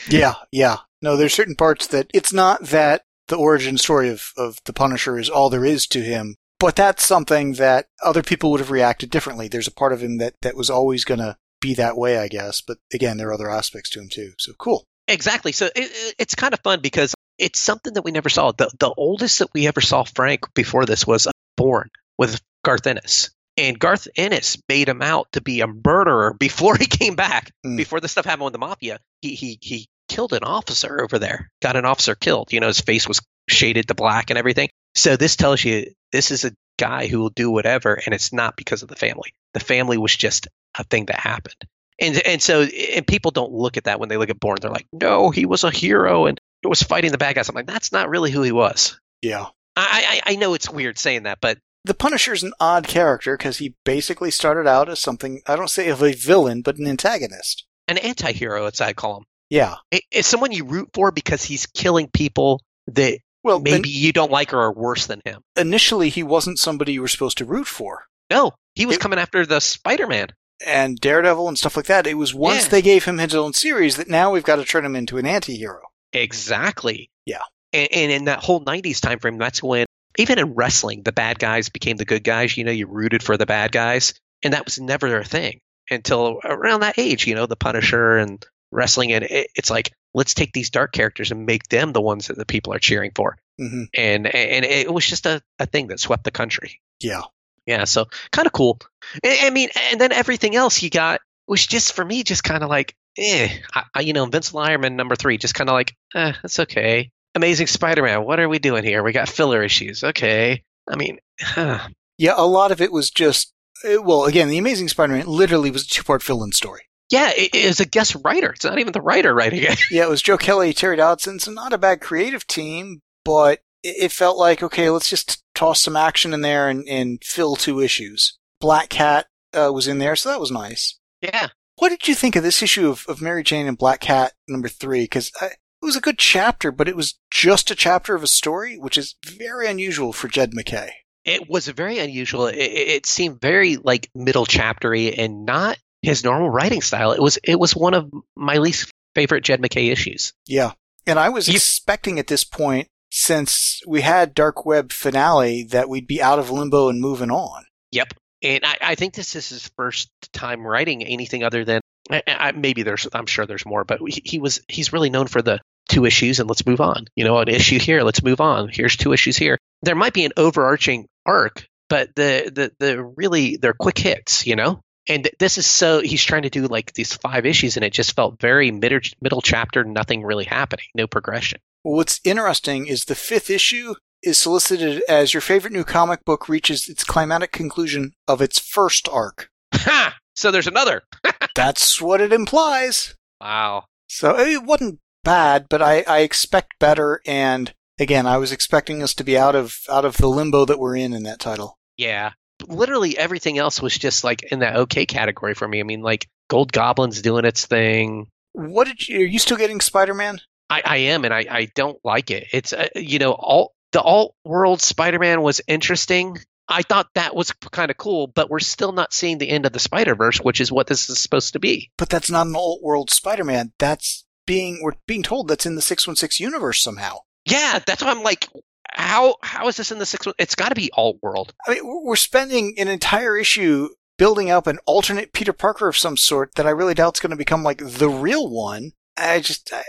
Yeah, 0.09 0.33
yeah. 0.51 0.77
No, 1.03 1.15
there's 1.17 1.33
certain 1.33 1.55
parts 1.55 1.85
that 1.87 2.09
it's 2.13 2.33
not 2.33 2.63
that 2.65 3.03
the 3.27 3.35
origin 3.37 3.77
story 3.77 4.09
of, 4.09 4.31
of 4.37 4.57
the 4.65 4.73
Punisher 4.73 5.19
is 5.19 5.29
all 5.29 5.49
there 5.49 5.65
is 5.65 5.85
to 5.87 6.01
him, 6.01 6.35
but 6.59 6.75
that's 6.75 7.05
something 7.05 7.53
that 7.53 7.87
other 8.01 8.23
people 8.23 8.49
would 8.51 8.59
have 8.61 8.71
reacted 8.71 9.09
differently. 9.09 9.47
There's 9.47 9.67
a 9.67 9.71
part 9.71 9.93
of 9.93 10.01
him 10.01 10.17
that, 10.17 10.33
that 10.41 10.55
was 10.55 10.69
always 10.69 11.03
going 11.05 11.19
to 11.19 11.35
be 11.61 11.73
that 11.75 11.97
way, 11.97 12.17
I 12.17 12.27
guess. 12.27 12.61
But 12.61 12.77
again, 12.93 13.17
there 13.17 13.29
are 13.29 13.33
other 13.33 13.49
aspects 13.49 13.89
to 13.91 13.99
him 13.99 14.09
too. 14.09 14.31
So 14.39 14.53
cool. 14.57 14.85
Exactly. 15.07 15.51
So 15.51 15.65
it, 15.67 15.71
it- 15.75 16.15
it's 16.19 16.35
kind 16.35 16.53
of 16.53 16.59
fun 16.61 16.79
because 16.81 17.13
it's 17.37 17.59
something 17.59 17.93
that 17.93 18.03
we 18.05 18.11
never 18.11 18.29
saw. 18.29 18.51
The 18.51 18.69
the 18.79 18.93
oldest 18.95 19.39
that 19.39 19.49
we 19.53 19.67
ever 19.67 19.81
saw 19.81 20.03
Frank 20.03 20.53
before 20.53 20.85
this 20.85 21.05
was 21.05 21.27
Born 21.57 21.89
with 22.17 22.39
Garth 22.63 22.87
Ennis. 22.87 23.29
And 23.57 23.77
Garth 23.77 24.07
Ennis 24.15 24.57
made 24.69 24.87
him 24.89 25.01
out 25.01 25.27
to 25.33 25.41
be 25.41 25.61
a 25.61 25.67
murderer 25.67 26.33
before 26.39 26.75
he 26.77 26.85
came 26.85 27.15
back. 27.15 27.51
Mm. 27.65 27.75
Before 27.77 27.99
the 27.99 28.07
stuff 28.07 28.25
happened 28.25 28.45
with 28.45 28.53
the 28.53 28.59
mafia, 28.59 28.99
he 29.21 29.35
he 29.35 29.57
he 29.61 29.87
killed 30.07 30.33
an 30.33 30.43
officer 30.43 31.01
over 31.01 31.19
there. 31.19 31.49
Got 31.61 31.75
an 31.75 31.85
officer 31.85 32.15
killed. 32.15 32.51
You 32.53 32.59
know, 32.59 32.67
his 32.67 32.81
face 32.81 33.07
was 33.07 33.21
shaded 33.49 33.87
to 33.87 33.93
black 33.95 34.29
and 34.29 34.37
everything. 34.37 34.69
So 34.95 35.15
this 35.17 35.35
tells 35.35 35.63
you 35.63 35.91
this 36.11 36.31
is 36.31 36.45
a 36.45 36.51
guy 36.79 37.07
who 37.07 37.19
will 37.19 37.29
do 37.29 37.49
whatever, 37.51 37.93
and 37.93 38.13
it's 38.13 38.31
not 38.33 38.55
because 38.55 38.83
of 38.83 38.89
the 38.89 38.95
family. 38.95 39.33
The 39.53 39.59
family 39.59 39.97
was 39.97 40.15
just 40.15 40.47
a 40.77 40.83
thing 40.83 41.05
that 41.07 41.19
happened. 41.19 41.55
And 41.99 42.17
and 42.25 42.41
so 42.41 42.61
and 42.63 43.05
people 43.05 43.31
don't 43.31 43.51
look 43.51 43.77
at 43.77 43.83
that 43.85 43.99
when 43.99 44.09
they 44.09 44.17
look 44.17 44.29
at 44.29 44.39
Born. 44.39 44.57
They're 44.61 44.71
like, 44.71 44.87
no, 44.91 45.29
he 45.29 45.45
was 45.45 45.63
a 45.63 45.71
hero 45.71 46.25
and 46.25 46.39
it 46.63 46.67
was 46.67 46.81
fighting 46.81 47.11
the 47.11 47.17
bad 47.17 47.35
guys. 47.35 47.49
I'm 47.49 47.55
like, 47.55 47.67
that's 47.67 47.91
not 47.91 48.09
really 48.09 48.31
who 48.31 48.41
he 48.41 48.51
was. 48.51 48.99
Yeah. 49.21 49.45
I 49.75 50.21
I, 50.25 50.31
I 50.33 50.35
know 50.35 50.53
it's 50.53 50.69
weird 50.69 50.97
saying 50.97 51.23
that, 51.23 51.39
but 51.41 51.57
The 51.85 51.93
Punisher's 51.93 52.43
an 52.43 52.53
odd 52.59 52.87
character 52.87 53.37
because 53.37 53.57
he 53.57 53.75
basically 53.83 54.31
started 54.31 54.67
out 54.67 54.89
as 54.89 54.99
something, 54.99 55.41
I 55.45 55.55
don't 55.55 55.69
say 55.69 55.89
of 55.89 56.01
a 56.01 56.13
villain, 56.13 56.61
but 56.61 56.77
an 56.77 56.87
antagonist. 56.87 57.65
an 57.87 57.97
anti-hero, 57.97 58.65
as 58.65 58.81
I 58.81 58.93
call 58.93 59.17
him, 59.17 59.25
Yeah. 59.53 59.75
It's 59.91 60.27
someone 60.27 60.51
you 60.51 60.65
root 60.65 60.89
for 60.95 61.11
because 61.11 61.43
he's 61.43 61.67
killing 61.67 62.07
people 62.09 62.59
that 62.87 63.19
Well, 63.43 63.59
maybe 63.59 63.89
you 63.89 64.11
don't 64.11 64.31
like 64.31 64.51
or 64.51 64.59
are 64.59 64.73
worse 64.73 65.05
than 65.05 65.21
him. 65.23 65.41
initially 65.55 66.09
he 66.09 66.23
wasn't 66.23 66.57
somebody 66.57 66.93
you 66.93 67.01
were 67.01 67.07
supposed 67.07 67.37
to 67.37 67.45
root 67.45 67.67
for. 67.67 68.05
No, 68.31 68.53
he 68.73 68.87
was 68.87 68.95
It- 68.95 68.99
coming 69.01 69.19
after 69.19 69.45
the 69.45 69.59
Spider-Man. 69.59 70.29
And 70.65 70.97
Daredevil 70.99 71.47
and 71.49 71.57
stuff 71.57 71.75
like 71.77 71.85
that. 71.85 72.07
It 72.07 72.13
was 72.15 72.33
once 72.33 72.63
Yeah. 72.63 72.69
they 72.69 72.81
gave 72.81 73.03
him 73.05 73.19
his 73.19 73.35
own 73.35 73.53
series 73.53 73.97
that 73.97 74.07
now 74.09 74.31
we've 74.31 74.43
got 74.43 74.55
to 74.55 74.65
turn 74.65 74.85
him 74.85 74.95
into 74.95 75.17
an 75.19 75.25
anti-hero. 75.27 75.81
Exactly. 76.13 77.09
Yeah. 77.25 77.41
And, 77.73 77.89
and 77.91 78.11
in 78.11 78.23
that 78.25 78.39
whole 78.43 78.59
90s 78.63 78.99
time 79.01 79.19
frame, 79.19 79.37
that's 79.37 79.61
when, 79.61 79.85
even 80.17 80.39
in 80.39 80.53
wrestling, 80.55 81.03
the 81.03 81.11
bad 81.11 81.37
guys 81.37 81.69
became 81.69 81.97
the 81.97 82.05
good 82.05 82.23
guys. 82.23 82.57
You 82.57 82.63
know, 82.63 82.71
you 82.71 82.87
rooted 82.87 83.21
for 83.21 83.37
the 83.37 83.45
bad 83.45 83.71
guys. 83.71 84.13
And 84.43 84.53
that 84.53 84.65
was 84.65 84.79
never 84.79 85.17
a 85.19 85.23
thing 85.23 85.59
until 85.91 86.39
around 86.43 86.79
that 86.81 86.97
age, 86.97 87.27
you 87.27 87.35
know, 87.35 87.45
the 87.45 87.55
Punisher 87.55 88.17
and 88.17 88.43
wrestling. 88.73 89.13
And 89.13 89.23
it, 89.23 89.49
it's 89.55 89.69
like, 89.69 89.91
let's 90.13 90.33
take 90.33 90.53
these 90.53 90.69
dark 90.69 90.91
characters 90.91 91.31
and 91.31 91.45
make 91.45 91.67
them 91.69 91.93
the 91.93 92.01
ones 92.01 92.27
that 92.27 92.37
the 92.37 92.45
people 92.45 92.73
are 92.73 92.79
cheering 92.79 93.11
for. 93.15 93.37
hmm 93.57 93.83
And, 93.93 94.27
and 94.27 94.65
it 94.65 94.93
was 94.93 95.05
just 95.05 95.25
a, 95.25 95.41
a 95.59 95.65
thing 95.65 95.87
that 95.87 95.99
swept 95.99 96.23
the 96.23 96.31
country. 96.31 96.81
Yeah. 96.99 97.21
Yeah, 97.65 97.85
so 97.85 98.07
kind 98.31 98.45
of 98.45 98.51
cool. 98.51 98.79
I, 99.23 99.43
I 99.43 99.49
mean, 99.49 99.69
and 99.91 100.01
then 100.01 100.11
everything 100.11 100.55
else 100.55 100.83
you 100.83 100.89
got 100.89 101.21
was 101.47 101.65
just 101.65 101.93
for 101.93 102.03
me, 102.03 102.23
just 102.23 102.43
kind 102.43 102.63
of 102.63 102.69
like, 102.69 102.93
eh. 103.17 103.49
I, 103.73 103.83
I, 103.93 103.99
you 104.01 104.13
know, 104.13 104.25
Vincent 104.25 104.55
Lyerman 104.55 104.95
number 104.95 105.15
three, 105.15 105.37
just 105.37 105.55
kind 105.55 105.69
of 105.69 105.73
like, 105.73 105.95
eh, 106.13 106.33
that's 106.41 106.59
okay. 106.59 107.09
Amazing 107.35 107.67
Spider-Man, 107.67 108.25
what 108.25 108.39
are 108.39 108.49
we 108.49 108.59
doing 108.59 108.83
here? 108.83 109.01
We 109.01 109.11
got 109.11 109.29
filler 109.29 109.63
issues, 109.63 110.03
okay. 110.03 110.63
I 110.87 110.95
mean, 110.95 111.19
huh. 111.39 111.87
Yeah, 112.17 112.33
a 112.37 112.45
lot 112.45 112.71
of 112.71 112.81
it 112.81 112.91
was 112.91 113.09
just, 113.09 113.53
uh, 113.85 114.01
well, 114.01 114.25
again, 114.25 114.49
The 114.49 114.57
Amazing 114.57 114.89
Spider-Man 114.89 115.25
literally 115.25 115.71
was 115.71 115.83
a 115.83 115.89
two-part 115.89 116.21
fill-in 116.21 116.51
story. 116.51 116.81
Yeah, 117.09 117.31
it, 117.35 117.53
it 117.53 117.67
was 117.67 117.79
a 117.79 117.85
guest 117.85 118.15
writer. 118.23 118.51
It's 118.51 118.65
not 118.65 118.79
even 118.79 118.93
the 118.93 119.01
writer 119.01 119.33
writing 119.33 119.63
it. 119.63 119.79
Yeah, 119.91 120.03
it 120.03 120.09
was 120.09 120.21
Joe 120.21 120.37
Kelly, 120.37 120.73
Terry 120.73 120.95
Dodson. 120.97 121.39
So 121.39 121.51
not 121.51 121.73
a 121.73 121.77
bad 121.77 122.01
creative 122.01 122.47
team, 122.47 123.01
but 123.25 123.59
it, 123.83 124.05
it 124.05 124.11
felt 124.11 124.37
like, 124.37 124.63
okay, 124.63 124.89
let's 124.89 125.09
just 125.09 125.43
toss 125.53 125.81
some 125.81 125.95
action 125.95 126.33
in 126.33 126.41
there 126.41 126.69
and, 126.69 126.87
and 126.87 127.23
fill 127.23 127.55
two 127.55 127.79
issues. 127.79 128.37
Black 128.59 128.89
Cat 128.89 129.27
uh, 129.53 129.71
was 129.73 129.87
in 129.87 129.99
there, 129.99 130.15
so 130.15 130.29
that 130.29 130.39
was 130.39 130.49
nice. 130.51 130.97
yeah, 131.21 131.49
What 131.75 131.89
did 131.89 132.07
you 132.07 132.15
think 132.15 132.35
of 132.35 132.43
this 132.43 132.63
issue 132.63 132.89
of, 132.89 133.05
of 133.07 133.21
Mary 133.21 133.43
Jane 133.43 133.67
and 133.67 133.77
Black 133.77 133.99
Cat 133.99 134.33
number 134.47 134.69
three? 134.69 135.03
Because 135.03 135.31
it 135.41 135.57
was 135.81 135.95
a 135.97 136.01
good 136.01 136.17
chapter, 136.17 136.71
but 136.71 136.87
it 136.87 136.95
was 136.95 137.19
just 137.29 137.69
a 137.69 137.75
chapter 137.75 138.15
of 138.15 138.23
a 138.23 138.27
story, 138.27 138.77
which 138.77 138.97
is 138.97 139.15
very 139.25 139.67
unusual 139.67 140.13
for 140.13 140.27
Jed 140.29 140.53
MacKay. 140.53 140.91
it 141.25 141.49
was 141.49 141.67
very 141.67 141.99
unusual. 141.99 142.47
It, 142.47 142.55
it, 142.55 142.87
it 142.87 143.05
seemed 143.05 143.39
very 143.41 143.75
like 143.77 144.09
middle 144.15 144.45
chaptery 144.45 145.13
and 145.13 145.45
not 145.45 145.77
his 146.03 146.23
normal 146.23 146.49
writing 146.49 146.81
style. 146.81 147.11
It 147.13 147.21
was 147.21 147.39
it 147.43 147.59
was 147.59 147.75
one 147.75 147.93
of 147.95 148.11
my 148.35 148.57
least 148.57 148.91
favorite 149.15 149.43
Jed 149.43 149.59
MacKay 149.61 149.89
issues. 149.89 150.33
Yeah. 150.45 150.73
And 151.07 151.17
I 151.17 151.29
was 151.29 151.47
You- 151.47 151.55
expecting 151.55 152.19
at 152.19 152.27
this 152.27 152.43
point, 152.43 152.87
since 153.11 153.81
we 153.87 154.01
had 154.01 154.33
Dark 154.33 154.65
Web 154.65 154.91
finale, 154.91 155.63
that 155.65 155.89
we'd 155.89 156.07
be 156.07 156.21
out 156.21 156.39
of 156.39 156.49
limbo 156.51 156.89
and 156.89 156.99
moving 157.01 157.31
on. 157.31 157.63
Yep. 157.91 158.13
And 158.41 158.65
I, 158.65 158.77
I 158.81 158.95
think 158.95 159.13
this 159.13 159.35
is 159.35 159.49
his 159.49 159.67
first 159.77 160.09
time 160.33 160.65
writing 160.65 161.03
anything 161.03 161.43
other 161.43 161.63
than 161.63 161.81
I, 162.11 162.21
I, 162.27 162.51
maybe 162.51 162.83
there's 162.83 163.07
I'm 163.13 163.25
sure 163.25 163.45
there's 163.45 163.65
more, 163.65 163.85
but 163.85 163.99
he, 164.05 164.21
he 164.25 164.39
was 164.39 164.59
he's 164.67 164.91
really 164.91 165.09
known 165.09 165.27
for 165.27 165.41
the 165.41 165.59
two 165.89 166.05
issues 166.05 166.39
and 166.39 166.49
let's 166.49 166.65
move 166.65 166.81
on. 166.81 167.05
You 167.15 167.23
know, 167.23 167.37
an 167.39 167.47
issue 167.47 167.79
here, 167.79 168.01
let's 168.03 168.23
move 168.23 168.41
on. 168.41 168.69
Here's 168.69 168.97
two 168.97 169.13
issues 169.13 169.37
here. 169.37 169.57
There 169.83 169.95
might 169.95 170.13
be 170.13 170.25
an 170.25 170.31
overarching 170.35 171.07
arc, 171.25 171.65
but 171.89 172.09
the 172.15 172.51
the 172.53 172.71
the 172.79 173.03
really 173.03 173.57
they're 173.57 173.73
quick 173.73 173.97
hits. 173.97 174.45
You 174.45 174.55
know. 174.55 174.81
And 175.07 175.29
this 175.39 175.57
is 175.57 175.65
so 175.65 176.01
he's 176.01 176.23
trying 176.23 176.43
to 176.43 176.49
do 176.49 176.67
like 176.67 176.93
these 176.93 177.13
five 177.13 177.45
issues, 177.45 177.75
and 177.75 177.83
it 177.83 177.93
just 177.93 178.15
felt 178.15 178.39
very 178.39 178.71
middle 178.71 179.01
middle 179.21 179.41
chapter, 179.41 179.83
nothing 179.83 180.23
really 180.23 180.45
happening, 180.45 180.85
no 180.95 181.07
progression. 181.07 181.59
What's 181.81 182.21
interesting 182.23 182.87
is 182.87 183.05
the 183.05 183.15
fifth 183.15 183.49
issue 183.49 183.95
is 184.21 184.37
solicited 184.37 185.03
as 185.09 185.33
your 185.33 185.41
favorite 185.41 185.73
new 185.73 185.83
comic 185.83 186.23
book 186.23 186.47
reaches 186.47 186.87
its 186.87 187.03
climatic 187.03 187.51
conclusion 187.51 188.13
of 188.27 188.41
its 188.41 188.57
first 188.57 189.09
arc. 189.09 189.49
Ha! 189.73 190.15
So 190.35 190.49
there's 190.49 190.67
another. 190.67 191.03
That's 191.55 192.01
what 192.01 192.21
it 192.21 192.33
implies. 192.33 193.15
Wow. 193.41 193.85
So 194.07 194.39
it 194.39 194.63
wasn't 194.63 194.99
bad, 195.23 195.67
but 195.69 195.81
I, 195.81 196.03
I 196.07 196.19
expect 196.19 196.79
better. 196.79 197.21
And 197.25 197.73
again, 197.99 198.25
I 198.25 198.37
was 198.37 198.51
expecting 198.51 199.03
us 199.03 199.13
to 199.15 199.23
be 199.23 199.37
out 199.37 199.55
of 199.55 199.79
out 199.89 200.05
of 200.05 200.17
the 200.17 200.27
limbo 200.27 200.65
that 200.65 200.79
we're 200.79 200.95
in 200.95 201.13
in 201.13 201.23
that 201.23 201.39
title. 201.39 201.77
Yeah. 201.97 202.31
Literally 202.67 203.17
everything 203.17 203.57
else 203.57 203.81
was 203.81 203.97
just 203.97 204.23
like 204.23 204.43
in 204.43 204.59
that 204.59 204.75
okay 204.75 205.05
category 205.05 205.53
for 205.53 205.67
me. 205.67 205.79
I 205.79 205.83
mean, 205.83 206.01
like 206.01 206.27
Gold 206.49 206.71
Goblin's 206.71 207.21
doing 207.21 207.45
its 207.45 207.65
thing. 207.65 208.27
What 208.53 208.87
did 208.87 209.07
you? 209.07 209.19
Are 209.19 209.27
you 209.27 209.39
still 209.39 209.57
getting 209.57 209.81
Spider 209.81 210.13
Man? 210.13 210.39
I, 210.69 210.81
I 210.85 210.97
am, 210.97 211.25
and 211.25 211.33
I, 211.33 211.45
I 211.49 211.65
don't 211.75 211.99
like 212.03 212.31
it. 212.31 212.47
It's 212.51 212.73
uh, 212.73 212.87
you 212.95 213.19
know 213.19 213.31
all 213.31 213.73
the 213.91 214.01
alt 214.01 214.35
world 214.43 214.81
Spider 214.81 215.19
Man 215.19 215.41
was 215.41 215.61
interesting. 215.67 216.37
I 216.67 216.81
thought 216.81 217.09
that 217.15 217.35
was 217.35 217.51
kind 217.51 217.91
of 217.91 217.97
cool, 217.97 218.27
but 218.27 218.49
we're 218.49 218.59
still 218.59 218.93
not 218.93 219.13
seeing 219.13 219.37
the 219.37 219.49
end 219.49 219.65
of 219.65 219.73
the 219.73 219.79
Spider 219.79 220.15
Verse, 220.15 220.39
which 220.39 220.61
is 220.61 220.71
what 220.71 220.87
this 220.87 221.09
is 221.09 221.19
supposed 221.19 221.53
to 221.53 221.59
be. 221.59 221.91
But 221.97 222.09
that's 222.09 222.31
not 222.31 222.47
an 222.47 222.55
old 222.55 222.81
world 222.81 223.09
Spider 223.11 223.43
Man. 223.43 223.73
That's 223.79 224.25
being 224.45 224.79
we're 224.81 224.93
being 225.07 225.23
told 225.23 225.47
that's 225.47 225.65
in 225.65 225.75
the 225.75 225.81
six 225.81 226.07
one 226.07 226.15
six 226.15 226.39
universe 226.39 226.81
somehow. 226.81 227.19
Yeah, 227.45 227.79
that's 227.85 228.03
why 228.03 228.11
I'm 228.11 228.23
like, 228.23 228.47
how 228.91 229.35
how 229.41 229.67
is 229.67 229.77
this 229.77 229.91
in 229.91 229.99
the 229.99 230.05
six? 230.05 230.27
It's 230.37 230.55
got 230.55 230.69
to 230.69 230.75
be 230.75 230.91
alt 230.93 231.17
world. 231.21 231.53
I 231.67 231.75
mean, 231.75 231.81
we're 232.05 232.15
spending 232.15 232.75
an 232.77 232.87
entire 232.87 233.37
issue 233.37 233.89
building 234.17 234.49
up 234.51 234.67
an 234.67 234.79
alternate 234.85 235.33
Peter 235.33 235.53
Parker 235.53 235.87
of 235.87 235.97
some 235.97 236.17
sort 236.17 236.55
that 236.55 236.67
I 236.67 236.71
really 236.71 236.93
doubt's 236.93 237.19
going 237.19 237.31
to 237.31 237.35
become 237.35 237.63
like 237.63 237.79
the 237.79 238.09
real 238.09 238.49
one. 238.49 238.91
I 239.17 239.39
just, 239.39 239.71
I, 239.73 239.83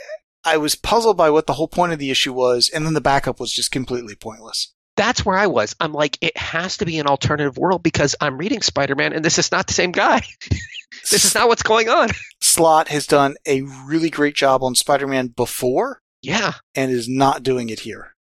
I 0.44 0.56
was 0.56 0.74
puzzled 0.74 1.16
by 1.16 1.30
what 1.30 1.46
the 1.46 1.54
whole 1.54 1.68
point 1.68 1.92
of 1.92 1.98
the 1.98 2.10
issue 2.10 2.32
was, 2.32 2.68
and 2.68 2.84
then 2.86 2.94
the 2.94 3.00
backup 3.00 3.38
was 3.40 3.52
just 3.52 3.70
completely 3.70 4.14
pointless. 4.14 4.72
That's 4.96 5.26
where 5.26 5.36
I 5.36 5.48
was. 5.48 5.74
I'm 5.80 5.92
like, 5.92 6.18
it 6.20 6.36
has 6.36 6.76
to 6.78 6.86
be 6.86 6.98
an 6.98 7.06
alternative 7.06 7.58
world 7.58 7.82
because 7.82 8.14
I'm 8.20 8.38
reading 8.38 8.62
Spider 8.62 8.94
Man, 8.94 9.12
and 9.12 9.24
this 9.24 9.38
is 9.38 9.50
not 9.50 9.66
the 9.66 9.72
same 9.74 9.90
guy. 9.92 10.22
this 11.10 11.24
is 11.24 11.34
not 11.34 11.48
what's 11.48 11.62
going 11.62 11.88
on. 11.88 12.10
Slott 12.40 12.88
has 12.88 13.06
done 13.06 13.36
a 13.46 13.62
really 13.86 14.08
great 14.10 14.34
job 14.36 14.62
on 14.62 14.74
Spider 14.74 15.06
Man 15.08 15.28
before 15.28 16.00
Yeah. 16.22 16.52
and 16.74 16.90
is 16.92 17.08
not 17.08 17.42
doing 17.42 17.70
it 17.70 17.80
here. 17.80 18.13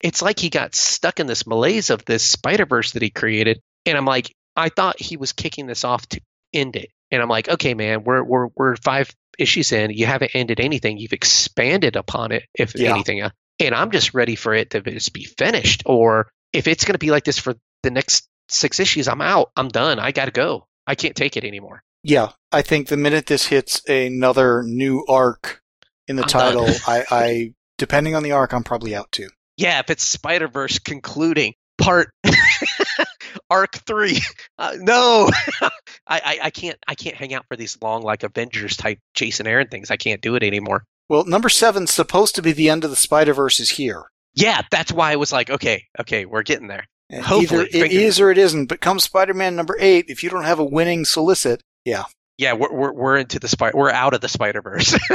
It's 0.00 0.22
like 0.22 0.38
he 0.38 0.50
got 0.50 0.74
stuck 0.74 1.20
in 1.20 1.26
this 1.26 1.46
malaise 1.46 1.90
of 1.90 2.04
this 2.04 2.24
Spider 2.24 2.66
Verse 2.66 2.92
that 2.92 3.02
he 3.02 3.10
created. 3.10 3.60
And 3.86 3.96
I'm 3.96 4.04
like, 4.06 4.34
I 4.56 4.68
thought 4.68 5.00
he 5.00 5.16
was 5.16 5.32
kicking 5.32 5.66
this 5.66 5.84
off 5.84 6.06
to 6.08 6.20
end 6.52 6.76
it. 6.76 6.90
And 7.10 7.20
I'm 7.22 7.28
like, 7.28 7.48
okay, 7.48 7.74
man, 7.74 8.04
we're 8.04 8.22
we're 8.22 8.48
we're 8.56 8.76
five 8.76 9.10
issues 9.38 9.72
in. 9.72 9.90
You 9.90 10.06
haven't 10.06 10.32
ended 10.34 10.60
anything. 10.60 10.98
You've 10.98 11.12
expanded 11.12 11.96
upon 11.96 12.32
it, 12.32 12.44
if 12.54 12.74
Yeah. 12.74 12.90
anything. 12.92 13.22
uh, 13.22 13.30
And 13.58 13.74
I'm 13.74 13.90
just 13.90 14.14
ready 14.14 14.36
for 14.36 14.54
it 14.54 14.70
to 14.70 14.80
just 14.80 15.12
be 15.12 15.24
finished. 15.24 15.82
Or 15.86 16.28
if 16.52 16.66
it's 16.68 16.84
going 16.84 16.94
to 16.94 16.98
be 16.98 17.10
like 17.10 17.24
this 17.24 17.38
for 17.38 17.54
the 17.82 17.90
next 17.90 18.28
six 18.48 18.80
issues, 18.80 19.08
I'm 19.08 19.20
out. 19.22 19.50
I'm 19.56 19.68
done. 19.68 19.98
I 19.98 20.12
got 20.12 20.26
to 20.26 20.30
go. 20.30 20.66
I 20.86 20.94
can't 20.94 21.16
take 21.16 21.36
it 21.36 21.44
anymore. 21.44 21.82
Yeah, 22.02 22.30
I 22.50 22.62
think 22.62 22.88
the 22.88 22.96
minute 22.96 23.26
this 23.26 23.46
hits 23.46 23.86
another 23.88 24.62
new 24.62 25.04
arc 25.08 25.62
in 26.08 26.16
the 26.16 26.22
I'm 26.22 26.28
title. 26.28 26.68
I, 26.86 27.04
I, 27.10 27.54
depending 27.78 28.14
on 28.14 28.22
the 28.22 28.32
arc, 28.32 28.52
I'm 28.52 28.64
probably 28.64 28.94
out 28.94 29.12
too. 29.12 29.28
Yeah, 29.60 29.78
if 29.80 29.90
it's 29.90 30.02
Spider 30.04 30.48
Verse 30.48 30.78
concluding 30.78 31.54
part 31.78 32.10
arc 33.50 33.76
three, 33.86 34.20
uh, 34.58 34.76
no, 34.78 35.30
I, 35.62 35.70
I 36.06 36.38
I 36.44 36.50
can't 36.50 36.78
I 36.88 36.94
can't 36.94 37.16
hang 37.16 37.34
out 37.34 37.44
for 37.48 37.56
these 37.56 37.76
long 37.82 38.02
like 38.02 38.22
Avengers 38.22 38.76
type 38.76 38.98
Jason 39.14 39.46
Aaron 39.46 39.68
things. 39.68 39.90
I 39.90 39.96
can't 39.96 40.20
do 40.22 40.34
it 40.34 40.42
anymore. 40.42 40.84
Well, 41.08 41.24
number 41.24 41.48
seven's 41.48 41.92
supposed 41.92 42.34
to 42.36 42.42
be 42.42 42.52
the 42.52 42.70
end 42.70 42.84
of 42.84 42.90
the 42.90 42.96
Spider 42.96 43.34
Verse 43.34 43.60
is 43.60 43.70
here. 43.70 44.04
Yeah, 44.34 44.62
that's 44.70 44.92
why 44.92 45.12
I 45.12 45.16
was 45.16 45.32
like, 45.32 45.50
okay, 45.50 45.84
okay, 45.98 46.24
we're 46.24 46.42
getting 46.44 46.68
there. 46.68 46.86
And 47.10 47.24
Hopefully, 47.24 47.68
either 47.72 47.84
it 47.84 47.92
is 47.92 48.20
or 48.20 48.30
it 48.30 48.38
isn't. 48.38 48.66
But 48.66 48.80
come 48.80 48.98
Spider 49.00 49.34
Man 49.34 49.56
number 49.56 49.76
eight, 49.78 50.06
if 50.08 50.22
you 50.22 50.30
don't 50.30 50.44
have 50.44 50.60
a 50.60 50.64
winning 50.64 51.04
solicit, 51.04 51.62
Yeah, 51.84 52.54
we're 52.54 52.72
we're, 52.72 52.92
we're 52.92 53.16
into 53.18 53.38
the 53.38 53.48
spider. 53.48 53.76
We're 53.76 53.90
out 53.90 54.14
of 54.14 54.20
the 54.22 54.28
Spider 54.28 54.62
Verse 54.62 54.94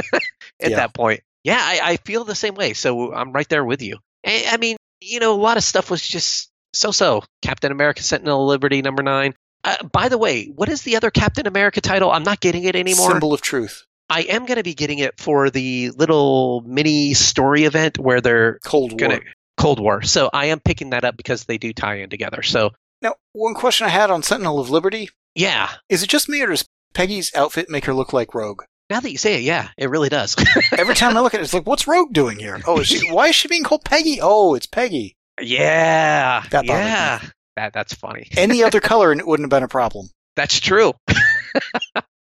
at 0.62 0.70
Yeah. 0.70 0.76
that 0.76 0.94
point. 0.94 1.22
Yeah, 1.44 1.58
I, 1.60 1.80
I 1.84 1.98
feel 1.98 2.24
the 2.26 2.36
same 2.36 2.56
way. 2.56 2.74
So 2.74 3.14
I'm 3.14 3.32
right 3.32 3.48
there 3.50 3.64
with 3.64 3.82
you. 3.82 3.98
I, 4.26 4.46
I 4.52 4.58
mean, 4.58 4.78
you 5.02 5.20
know, 5.20 5.34
a 5.34 5.42
lot 5.42 5.58
of 5.58 5.64
stuff 5.64 5.92
was 5.92 6.06
just 6.06 6.50
so-so. 6.74 7.24
Captain 7.42 7.72
America: 7.72 8.04
Sentinel 8.04 8.44
of 8.44 8.48
Liberty, 8.48 8.82
number 8.82 9.04
nine. 9.04 9.34
Uh, 9.64 9.84
by 9.92 10.10
the 10.10 10.18
way, 10.18 10.46
what 10.46 10.70
is 10.70 10.84
the 10.84 10.96
other 10.96 11.10
Captain 11.10 11.48
America 11.48 11.82
title? 11.82 12.12
I'm 12.12 12.24
not 12.24 12.40
getting 12.40 12.64
it 12.66 12.76
anymore. 12.76 13.12
Symbol 13.12 13.34
of 13.34 13.42
truth. 13.42 13.84
I 14.10 14.22
am 14.22 14.46
going 14.46 14.58
to 14.58 14.64
be 14.64 14.76
getting 14.76 15.00
it 15.00 15.20
for 15.20 15.50
the 15.50 15.90
little 15.92 16.62
mini 16.68 17.16
story 17.16 17.64
event 17.64 17.98
where 17.98 18.22
they're 18.22 18.60
Cold 18.64 19.00
War. 19.02 19.10
to 19.10 19.22
Cold 19.58 19.80
War. 19.80 20.04
So 20.04 20.30
I 20.32 20.48
am 20.48 20.60
picking 20.60 20.92
that 20.92 21.04
up 21.04 21.18
because 21.18 21.46
they 21.46 21.58
do 21.58 21.74
tie 21.74 21.96
in 21.96 22.12
together. 22.12 22.44
So 22.44 22.74
Now, 23.02 23.16
one 23.34 23.56
question 23.56 23.88
I 23.88 23.90
had 23.90 24.12
on 24.12 24.22
Sentinel 24.22 24.60
of 24.60 24.70
Liberty 24.70 25.10
yeah, 25.36 25.70
is 25.90 26.02
it 26.02 26.08
just 26.08 26.30
me 26.30 26.42
or 26.42 26.48
does 26.48 26.66
Peggy's 26.94 27.34
outfit 27.36 27.70
make 27.70 27.86
her 27.86 27.94
look 27.94 28.14
like 28.14 28.34
Rogue? 28.34 28.64
Now 28.90 29.00
that 29.00 29.12
you 29.12 29.18
say 29.18 29.36
it, 29.36 29.42
yeah, 29.44 29.70
it 29.78 29.90
really 29.90 30.10
does. 30.10 30.36
Every 30.78 30.96
time 30.96 31.18
I 31.18 31.22
look 31.22 31.34
at 31.34 31.40
it, 31.40 31.44
it's 31.44 31.54
like, 31.54 31.66
what's 31.66 31.88
Rogue 31.88 32.14
doing 32.14 32.38
here? 32.40 32.62
Oh, 32.68 32.80
is 32.80 32.88
she, 32.88 33.12
why 33.12 33.28
is 33.28 33.36
she 33.36 33.48
being 33.48 33.64
called 33.64 33.84
Peggy? 33.84 34.20
Oh, 34.22 34.54
it's 34.56 34.68
Peggy. 34.68 35.16
yeah, 35.42 36.42
That 36.52 36.66
bothered 36.66 36.84
me. 36.86 36.90
yeah, 36.90 37.20
that 37.56 37.74
that's 37.74 37.94
funny. 37.94 38.28
Any 38.38 38.64
other 38.64 38.80
color 38.92 39.12
and 39.12 39.20
it 39.20 39.28
wouldn't 39.28 39.46
have 39.46 39.50
been 39.58 39.64
a 39.64 39.68
problem. 39.68 40.08
That's 40.36 40.60
true. 40.60 40.94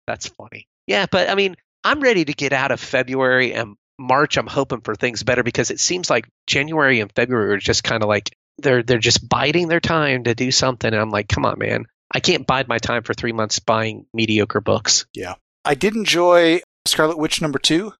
That's 0.07 0.27
funny. 0.29 0.67
Yeah, 0.87 1.05
but 1.09 1.29
I 1.29 1.35
mean, 1.35 1.55
I'm 1.83 1.99
ready 2.01 2.25
to 2.25 2.33
get 2.33 2.53
out 2.53 2.71
of 2.71 2.79
February 2.79 3.53
and 3.53 3.75
March. 3.99 4.37
I'm 4.37 4.47
hoping 4.47 4.81
for 4.81 4.95
things 4.95 5.23
better 5.23 5.43
because 5.43 5.71
it 5.71 5.79
seems 5.79 6.09
like 6.09 6.27
January 6.47 6.99
and 6.99 7.11
February 7.15 7.53
are 7.55 7.57
just 7.57 7.83
kind 7.83 8.03
of 8.03 8.09
like 8.09 8.35
they're 8.59 8.83
they're 8.83 8.99
just 8.99 9.27
biding 9.27 9.67
their 9.67 9.79
time 9.79 10.23
to 10.25 10.35
do 10.35 10.51
something. 10.51 10.91
And 10.91 11.01
I'm 11.01 11.09
like, 11.09 11.27
come 11.27 11.45
on, 11.45 11.57
man. 11.59 11.85
I 12.13 12.19
can't 12.19 12.45
bide 12.47 12.67
my 12.67 12.77
time 12.77 13.03
for 13.03 13.13
three 13.13 13.31
months 13.33 13.59
buying 13.59 14.05
mediocre 14.13 14.61
books. 14.61 15.05
I 15.65 15.75
did 15.75 15.95
enjoy 15.95 16.61
Scarlet 16.85 17.17
Witch 17.17 17.41
number 17.41 17.59
two. 17.59 17.93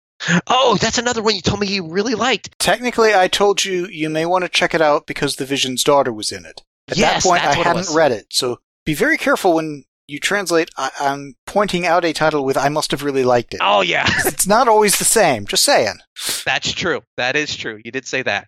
Oh, 0.47 0.77
that's 0.79 0.97
another 0.97 1.21
one 1.21 1.35
you 1.35 1.41
told 1.41 1.59
me 1.59 1.67
you 1.67 1.87
really 1.89 2.15
liked. 2.15 2.57
Technically, 2.59 3.13
I 3.13 3.27
told 3.27 3.65
you 3.65 3.87
you 3.87 4.09
may 4.09 4.25
want 4.25 4.43
to 4.43 4.49
check 4.49 4.73
it 4.73 4.81
out 4.81 5.05
because 5.07 5.35
the 5.35 5.45
Vision's 5.45 5.83
daughter 5.83 6.13
was 6.13 6.31
in 6.31 6.45
it. 6.45 6.61
At 6.89 6.97
Yes, 6.97 7.23
that 7.23 7.29
point, 7.29 7.43
I 7.43 7.53
hadn't 7.53 7.75
was. 7.75 7.95
read 7.95 8.11
it, 8.11 8.27
so 8.29 8.59
be 8.85 8.93
very 8.93 9.17
careful 9.17 9.53
when 9.55 9.83
you 10.07 10.19
translate. 10.19 10.69
I- 10.77 10.91
I'm 10.99 11.35
pointing 11.47 11.85
out 11.85 12.05
a 12.05 12.13
title 12.13 12.45
with 12.45 12.57
"I 12.57 12.69
must 12.69 12.91
have 12.91 13.03
really 13.03 13.23
liked 13.23 13.53
it." 13.55 13.59
Oh 13.63 13.81
yeah, 13.81 14.05
It's 14.25 14.47
not 14.47 14.67
always 14.67 14.97
the 14.99 15.05
same. 15.05 15.45
Just 15.47 15.63
saying. 15.63 15.95
that's 16.45 16.71
true. 16.71 17.01
That 17.17 17.35
is 17.35 17.55
true. 17.55 17.81
You 17.83 17.91
did 17.91 18.05
say 18.07 18.21
that. 18.21 18.47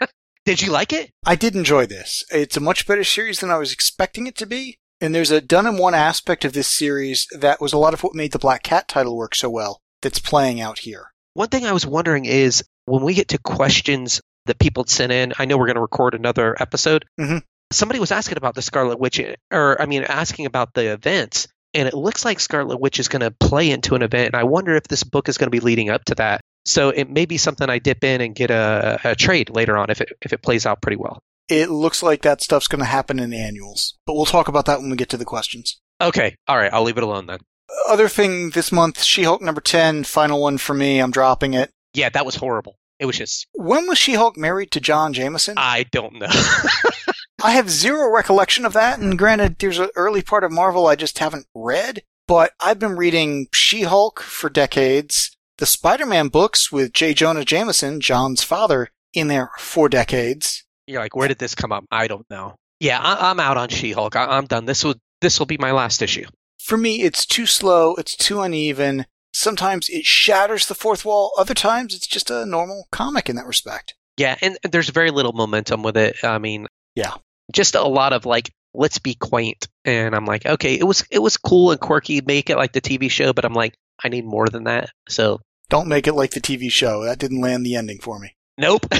did 0.44 0.60
you 0.60 0.70
like 0.72 0.92
it? 0.92 1.10
I 1.24 1.34
did 1.36 1.54
enjoy 1.56 1.86
this. 1.86 2.24
It's 2.30 2.56
a 2.56 2.60
much 2.60 2.86
better 2.86 3.04
series 3.04 3.38
than 3.40 3.50
I 3.50 3.56
was 3.58 3.72
expecting 3.72 4.26
it 4.26 4.36
to 4.36 4.46
be. 4.46 4.78
And 5.00 5.14
there's 5.14 5.30
a 5.30 5.40
done 5.40 5.66
in 5.66 5.76
one 5.76 5.94
aspect 5.94 6.44
of 6.44 6.52
this 6.52 6.68
series 6.68 7.26
that 7.38 7.60
was 7.60 7.72
a 7.72 7.78
lot 7.78 7.94
of 7.94 8.02
what 8.02 8.14
made 8.14 8.32
the 8.32 8.38
Black 8.38 8.62
Cat 8.62 8.88
title 8.88 9.16
work 9.16 9.34
so 9.34 9.50
well 9.50 9.80
that's 10.02 10.18
playing 10.18 10.60
out 10.60 10.80
here. 10.80 11.10
One 11.34 11.48
thing 11.48 11.66
I 11.66 11.72
was 11.72 11.86
wondering 11.86 12.24
is 12.24 12.64
when 12.86 13.02
we 13.02 13.12
get 13.14 13.28
to 13.28 13.38
questions 13.38 14.20
that 14.46 14.58
people 14.58 14.84
sent 14.86 15.12
in, 15.12 15.34
I 15.38 15.44
know 15.44 15.58
we're 15.58 15.66
going 15.66 15.74
to 15.76 15.82
record 15.82 16.14
another 16.14 16.56
episode. 16.58 17.04
Mhm. 17.20 17.42
Somebody 17.72 17.98
was 18.00 18.12
asking 18.12 18.38
about 18.38 18.54
the 18.54 18.62
Scarlet 18.62 18.98
Witch, 18.98 19.20
or 19.52 19.80
I 19.82 19.86
mean, 19.86 20.04
asking 20.04 20.46
about 20.46 20.72
the 20.72 20.92
events, 20.92 21.48
and 21.74 21.88
it 21.88 21.94
looks 21.94 22.24
like 22.24 22.38
Scarlet 22.40 22.80
Witch 22.80 23.00
is 23.00 23.08
going 23.08 23.20
to 23.20 23.32
play 23.32 23.70
into 23.70 23.96
an 23.96 24.02
event. 24.02 24.28
And 24.28 24.36
I 24.36 24.44
wonder 24.44 24.76
if 24.76 24.84
this 24.84 25.02
book 25.02 25.28
is 25.28 25.36
going 25.36 25.48
to 25.48 25.50
be 25.50 25.60
leading 25.60 25.90
up 25.90 26.04
to 26.06 26.14
that. 26.14 26.40
So 26.64 26.90
it 26.90 27.10
may 27.10 27.26
be 27.26 27.38
something 27.38 27.68
I 27.68 27.80
dip 27.80 28.02
in 28.02 28.20
and 28.20 28.34
get 28.34 28.50
a, 28.50 29.00
a 29.04 29.14
trade 29.16 29.50
later 29.50 29.76
on 29.76 29.90
if 29.90 30.00
it 30.00 30.10
if 30.22 30.32
it 30.32 30.42
plays 30.42 30.64
out 30.64 30.80
pretty 30.80 30.96
well. 30.96 31.18
It 31.48 31.70
looks 31.70 32.02
like 32.02 32.22
that 32.22 32.42
stuff's 32.42 32.66
going 32.66 32.80
to 32.80 32.86
happen 32.86 33.18
in 33.18 33.32
annuals, 33.32 33.96
but 34.04 34.14
we'll 34.14 34.26
talk 34.26 34.48
about 34.48 34.66
that 34.66 34.80
when 34.80 34.90
we 34.90 34.96
get 34.96 35.08
to 35.10 35.16
the 35.16 35.24
questions. 35.24 35.80
Okay, 36.00 36.36
all 36.48 36.56
right, 36.56 36.72
I'll 36.72 36.82
leave 36.82 36.98
it 36.98 37.04
alone 37.04 37.26
then. 37.26 37.38
Other 37.88 38.08
thing 38.08 38.50
this 38.50 38.72
month, 38.72 39.02
She-Hulk 39.02 39.40
number 39.42 39.60
10, 39.60 40.04
final 40.04 40.40
one 40.40 40.58
for 40.58 40.74
me. 40.74 40.98
I'm 40.98 41.10
dropping 41.10 41.54
it. 41.54 41.70
Yeah, 41.94 42.08
that 42.10 42.26
was 42.26 42.36
horrible. 42.36 42.78
It 42.98 43.06
was 43.06 43.18
just 43.18 43.46
When 43.54 43.86
was 43.86 43.98
She-Hulk 43.98 44.36
married 44.36 44.70
to 44.72 44.80
John 44.80 45.12
Jameson? 45.12 45.54
I 45.56 45.84
don't 45.90 46.14
know. 46.14 46.26
I 47.42 47.52
have 47.52 47.70
zero 47.70 48.10
recollection 48.12 48.64
of 48.64 48.72
that, 48.72 48.98
and 48.98 49.18
granted, 49.18 49.56
there's 49.58 49.78
an 49.78 49.90
early 49.94 50.22
part 50.22 50.42
of 50.44 50.52
Marvel 50.52 50.86
I 50.86 50.96
just 50.96 51.18
haven't 51.18 51.46
read, 51.54 52.02
but 52.26 52.52
I've 52.60 52.78
been 52.78 52.96
reading 52.96 53.48
She-Hulk 53.52 54.20
for 54.20 54.50
decades, 54.50 55.36
the 55.58 55.66
Spider-Man 55.66 56.28
books 56.28 56.72
with 56.72 56.92
J. 56.92 57.14
Jonah 57.14 57.44
Jameson, 57.44 58.00
John's 58.00 58.42
father, 58.42 58.88
in 59.12 59.28
there 59.28 59.50
for 59.58 59.88
decades. 59.88 60.64
You're 60.86 61.00
like, 61.00 61.16
where 61.16 61.28
did 61.28 61.38
this 61.38 61.54
come 61.54 61.72
up? 61.72 61.84
I 61.90 62.06
don't 62.06 62.28
know. 62.30 62.54
Yeah, 62.80 63.00
I, 63.00 63.30
I'm 63.30 63.40
out 63.40 63.56
on 63.56 63.68
She-Hulk. 63.68 64.14
I, 64.16 64.24
I'm 64.36 64.46
done. 64.46 64.64
This 64.66 64.84
will 64.84 64.94
this 65.20 65.38
will 65.38 65.46
be 65.46 65.56
my 65.58 65.72
last 65.72 66.02
issue. 66.02 66.26
For 66.62 66.76
me, 66.76 67.02
it's 67.02 67.24
too 67.26 67.46
slow, 67.46 67.94
it's 67.94 68.16
too 68.16 68.40
uneven. 68.40 69.06
Sometimes 69.32 69.88
it 69.88 70.04
shatters 70.04 70.66
the 70.66 70.74
fourth 70.74 71.04
wall, 71.04 71.32
other 71.38 71.54
times 71.54 71.94
it's 71.94 72.06
just 72.06 72.30
a 72.30 72.44
normal 72.46 72.86
comic 72.90 73.28
in 73.28 73.36
that 73.36 73.46
respect. 73.46 73.94
Yeah, 74.16 74.36
and 74.42 74.58
there's 74.70 74.88
very 74.88 75.10
little 75.10 75.32
momentum 75.32 75.82
with 75.82 75.96
it. 75.96 76.16
I 76.24 76.38
mean, 76.38 76.66
Yeah. 76.94 77.14
just 77.52 77.74
a 77.74 77.82
lot 77.82 78.12
of 78.12 78.24
like, 78.26 78.50
let's 78.74 78.98
be 78.98 79.14
quaint. 79.14 79.68
And 79.84 80.14
I'm 80.14 80.24
like, 80.26 80.44
okay, 80.46 80.74
it 80.74 80.84
was 80.84 81.04
it 81.10 81.18
was 81.20 81.36
cool 81.36 81.70
and 81.70 81.80
quirky, 81.80 82.20
make 82.20 82.50
it 82.50 82.56
like 82.56 82.72
the 82.72 82.80
TV 82.80 83.10
show, 83.10 83.32
but 83.32 83.44
I'm 83.44 83.54
like, 83.54 83.74
I 84.02 84.08
need 84.08 84.24
more 84.24 84.48
than 84.48 84.64
that. 84.64 84.90
So 85.08 85.40
Don't 85.70 85.88
make 85.88 86.06
it 86.06 86.14
like 86.14 86.32
the 86.32 86.40
TV 86.40 86.70
show. 86.70 87.04
That 87.04 87.18
didn't 87.18 87.40
land 87.40 87.64
the 87.64 87.76
ending 87.76 87.98
for 88.00 88.18
me. 88.18 88.34
nope. 88.58 88.86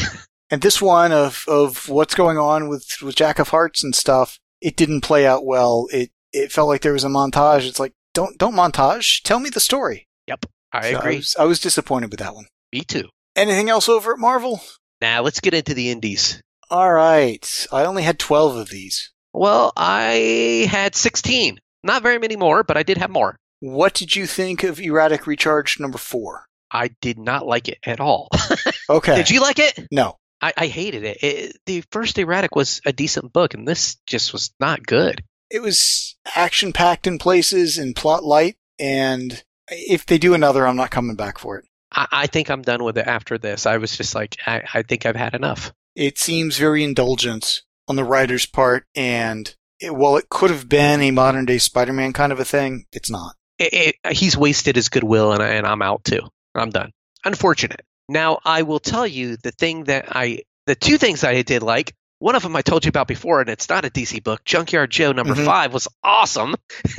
And 0.51 0.62
this 0.62 0.80
one 0.80 1.12
of 1.12 1.44
of 1.49 1.88
what's 1.88 2.14
going 2.14 2.38
on 2.38 2.68
with 2.68 2.86
with 3.03 3.16
Jack 3.16 3.38
of 3.38 3.49
Hearts 3.49 3.82
and 3.82 3.94
stuff, 3.94 4.38
it 4.61 4.76
didn't 4.76 5.01
play 5.03 5.26
out 5.26 5.44
well. 5.44 5.86
It 5.92 6.11
it 6.32 6.53
felt 6.53 6.68
like 6.68 6.82
there 6.82 6.92
was 6.92 7.05
a 7.05 7.09
montage. 7.09 7.68
It's 7.68 7.80
like 7.80 7.92
don't 8.14 8.38
don't 8.38 8.55
montage. 8.55 9.22
Tell 9.22 9.40
me 9.40 9.51
the 9.51 9.61
story. 9.61 10.07
Yep, 10.28 10.47
I 10.72 10.92
So 10.92 10.99
agree. 10.99 11.16
was, 11.16 11.36
I 11.38 11.44
was 11.44 11.61
disappointed 11.61 12.11
with 12.11 12.20
that 12.20 12.34
one. 12.34 12.47
Me 12.72 12.82
too. 12.82 13.09
Anything 13.34 13.68
else 13.70 13.88
over 13.88 14.12
at 14.12 14.18
Marvel? 14.18 14.61
Now 15.01 15.22
let's 15.22 15.40
get 15.40 15.55
into 15.55 15.74
the 15.74 15.90
indies. 15.90 16.42
All 16.70 16.92
right. 16.92 17.66
I 17.72 17.84
only 17.84 18.03
had 18.03 18.18
twelve 18.18 18.57
of 18.57 18.70
these. 18.70 19.12
Well, 19.32 19.72
I 19.76 20.66
had 20.70 20.94
16. 20.94 21.59
Not 21.82 22.03
very 22.03 22.18
many 22.18 22.36
more, 22.36 22.64
but 22.64 22.78
I 22.78 22.82
did 22.82 22.97
have 22.97 23.11
more. 23.11 23.36
What 23.61 23.92
did 23.92 24.16
you 24.16 24.26
think 24.26 24.62
of 24.64 24.80
Erratic 24.80 25.26
Recharge 25.26 25.78
number 25.78 25.99
four? 25.99 26.47
I 26.70 26.88
did 27.03 27.18
not 27.18 27.47
like 27.47 27.68
it 27.68 27.78
at 27.84 28.01
all. 28.01 28.28
Okay. 28.88 29.16
Did 29.16 29.30
you 29.30 29.40
like 29.42 29.59
it? 29.59 29.86
No. 29.92 30.16
I, 30.43 30.53
I 30.57 30.66
hated 30.66 31.05
it. 31.05 31.18
it. 31.22 31.57
The 31.66 31.82
first 31.91 32.18
Erratic 32.18 32.55
was 32.55 32.80
a 32.84 32.93
decent 32.93 33.32
book, 33.32 33.55
and 33.55 33.66
this 33.66 33.97
just 34.07 34.32
was 34.32 34.53
not 34.61 34.87
good. 34.87 35.22
It 35.51 35.62
was 35.62 36.16
action 36.34 36.72
packed 36.72 37.07
in 37.07 37.18
places 37.18 37.78
and 37.78 37.95
plot 37.97 38.24
light. 38.24 38.57
And 38.78 39.43
if 39.68 40.05
they 40.07 40.18
do 40.18 40.34
another, 40.34 40.66
I'm 40.66 40.76
not 40.76 40.91
coming 40.91 41.16
back 41.16 41.39
for 41.39 41.59
it. 41.59 41.64
I, 41.93 42.07
I 42.12 42.26
think 42.26 42.51
I'm 42.51 42.62
done 42.62 42.84
with 42.84 42.99
it 42.99 43.07
after 43.07 43.39
this. 43.39 43.64
I 43.66 43.78
was 43.78 43.97
just 43.97 44.14
like, 44.14 44.37
I, 44.47 44.62
I 44.74 44.82
think 44.82 45.07
I've 45.07 45.16
had 45.16 45.34
enough. 45.34 45.72
it 45.95 46.18
seems 46.18 46.59
very 46.59 46.84
indulgent 46.84 47.62
on 47.89 47.97
the 47.97 48.05
writer's 48.05 48.45
part, 48.47 48.84
and 48.95 49.55
it, 49.80 49.95
while 49.95 50.16
it 50.16 50.28
could 50.28 50.51
have 50.51 50.68
been 50.68 51.01
a 51.01 51.12
modern 51.12 51.45
day 51.47 51.59
Spider-Man 51.59 52.12
kind 52.12 52.32
of 52.32 52.41
a 52.41 52.45
thing, 52.45 52.84
it's 52.93 53.09
not. 53.11 53.34
It, 53.59 53.95
it, 54.05 54.16
he's 54.16 54.37
wasted 54.37 54.76
his 54.76 54.89
goodwill, 54.91 55.32
and, 55.32 55.43
I- 55.43 55.51
and 55.51 55.66
I'm 55.66 55.80
out 55.82 56.05
too. 56.05 56.20
I'm 56.55 56.70
done. 56.70 56.91
Unfortunate. 57.24 57.80
Now, 58.09 58.39
I 58.45 58.63
will 58.63 58.79
tell 58.81 59.07
you 59.07 59.37
the 59.37 59.51
thing 59.53 59.85
that 59.85 60.07
I, 60.15 60.43
the 60.67 60.75
two 60.75 60.99
things 60.99 61.25
I 61.25 61.43
did 61.43 61.63
like. 61.63 61.93
One 62.19 62.35
of 62.35 62.43
them 62.43 62.57
I 62.57 62.63
told 62.63 62.85
you 62.85 62.89
about 62.89 63.09
before, 63.09 63.41
and 63.41 63.51
it's 63.51 63.69
not 63.69 63.85
a 63.85 63.91
DC 63.91 64.23
book. 64.25 64.43
Junkyard 64.45 64.91
Joe 64.91 65.13
number 65.13 65.35
Mhm. 65.35 65.45
five 65.45 65.75
was 65.75 65.87
awesome. 66.03 66.55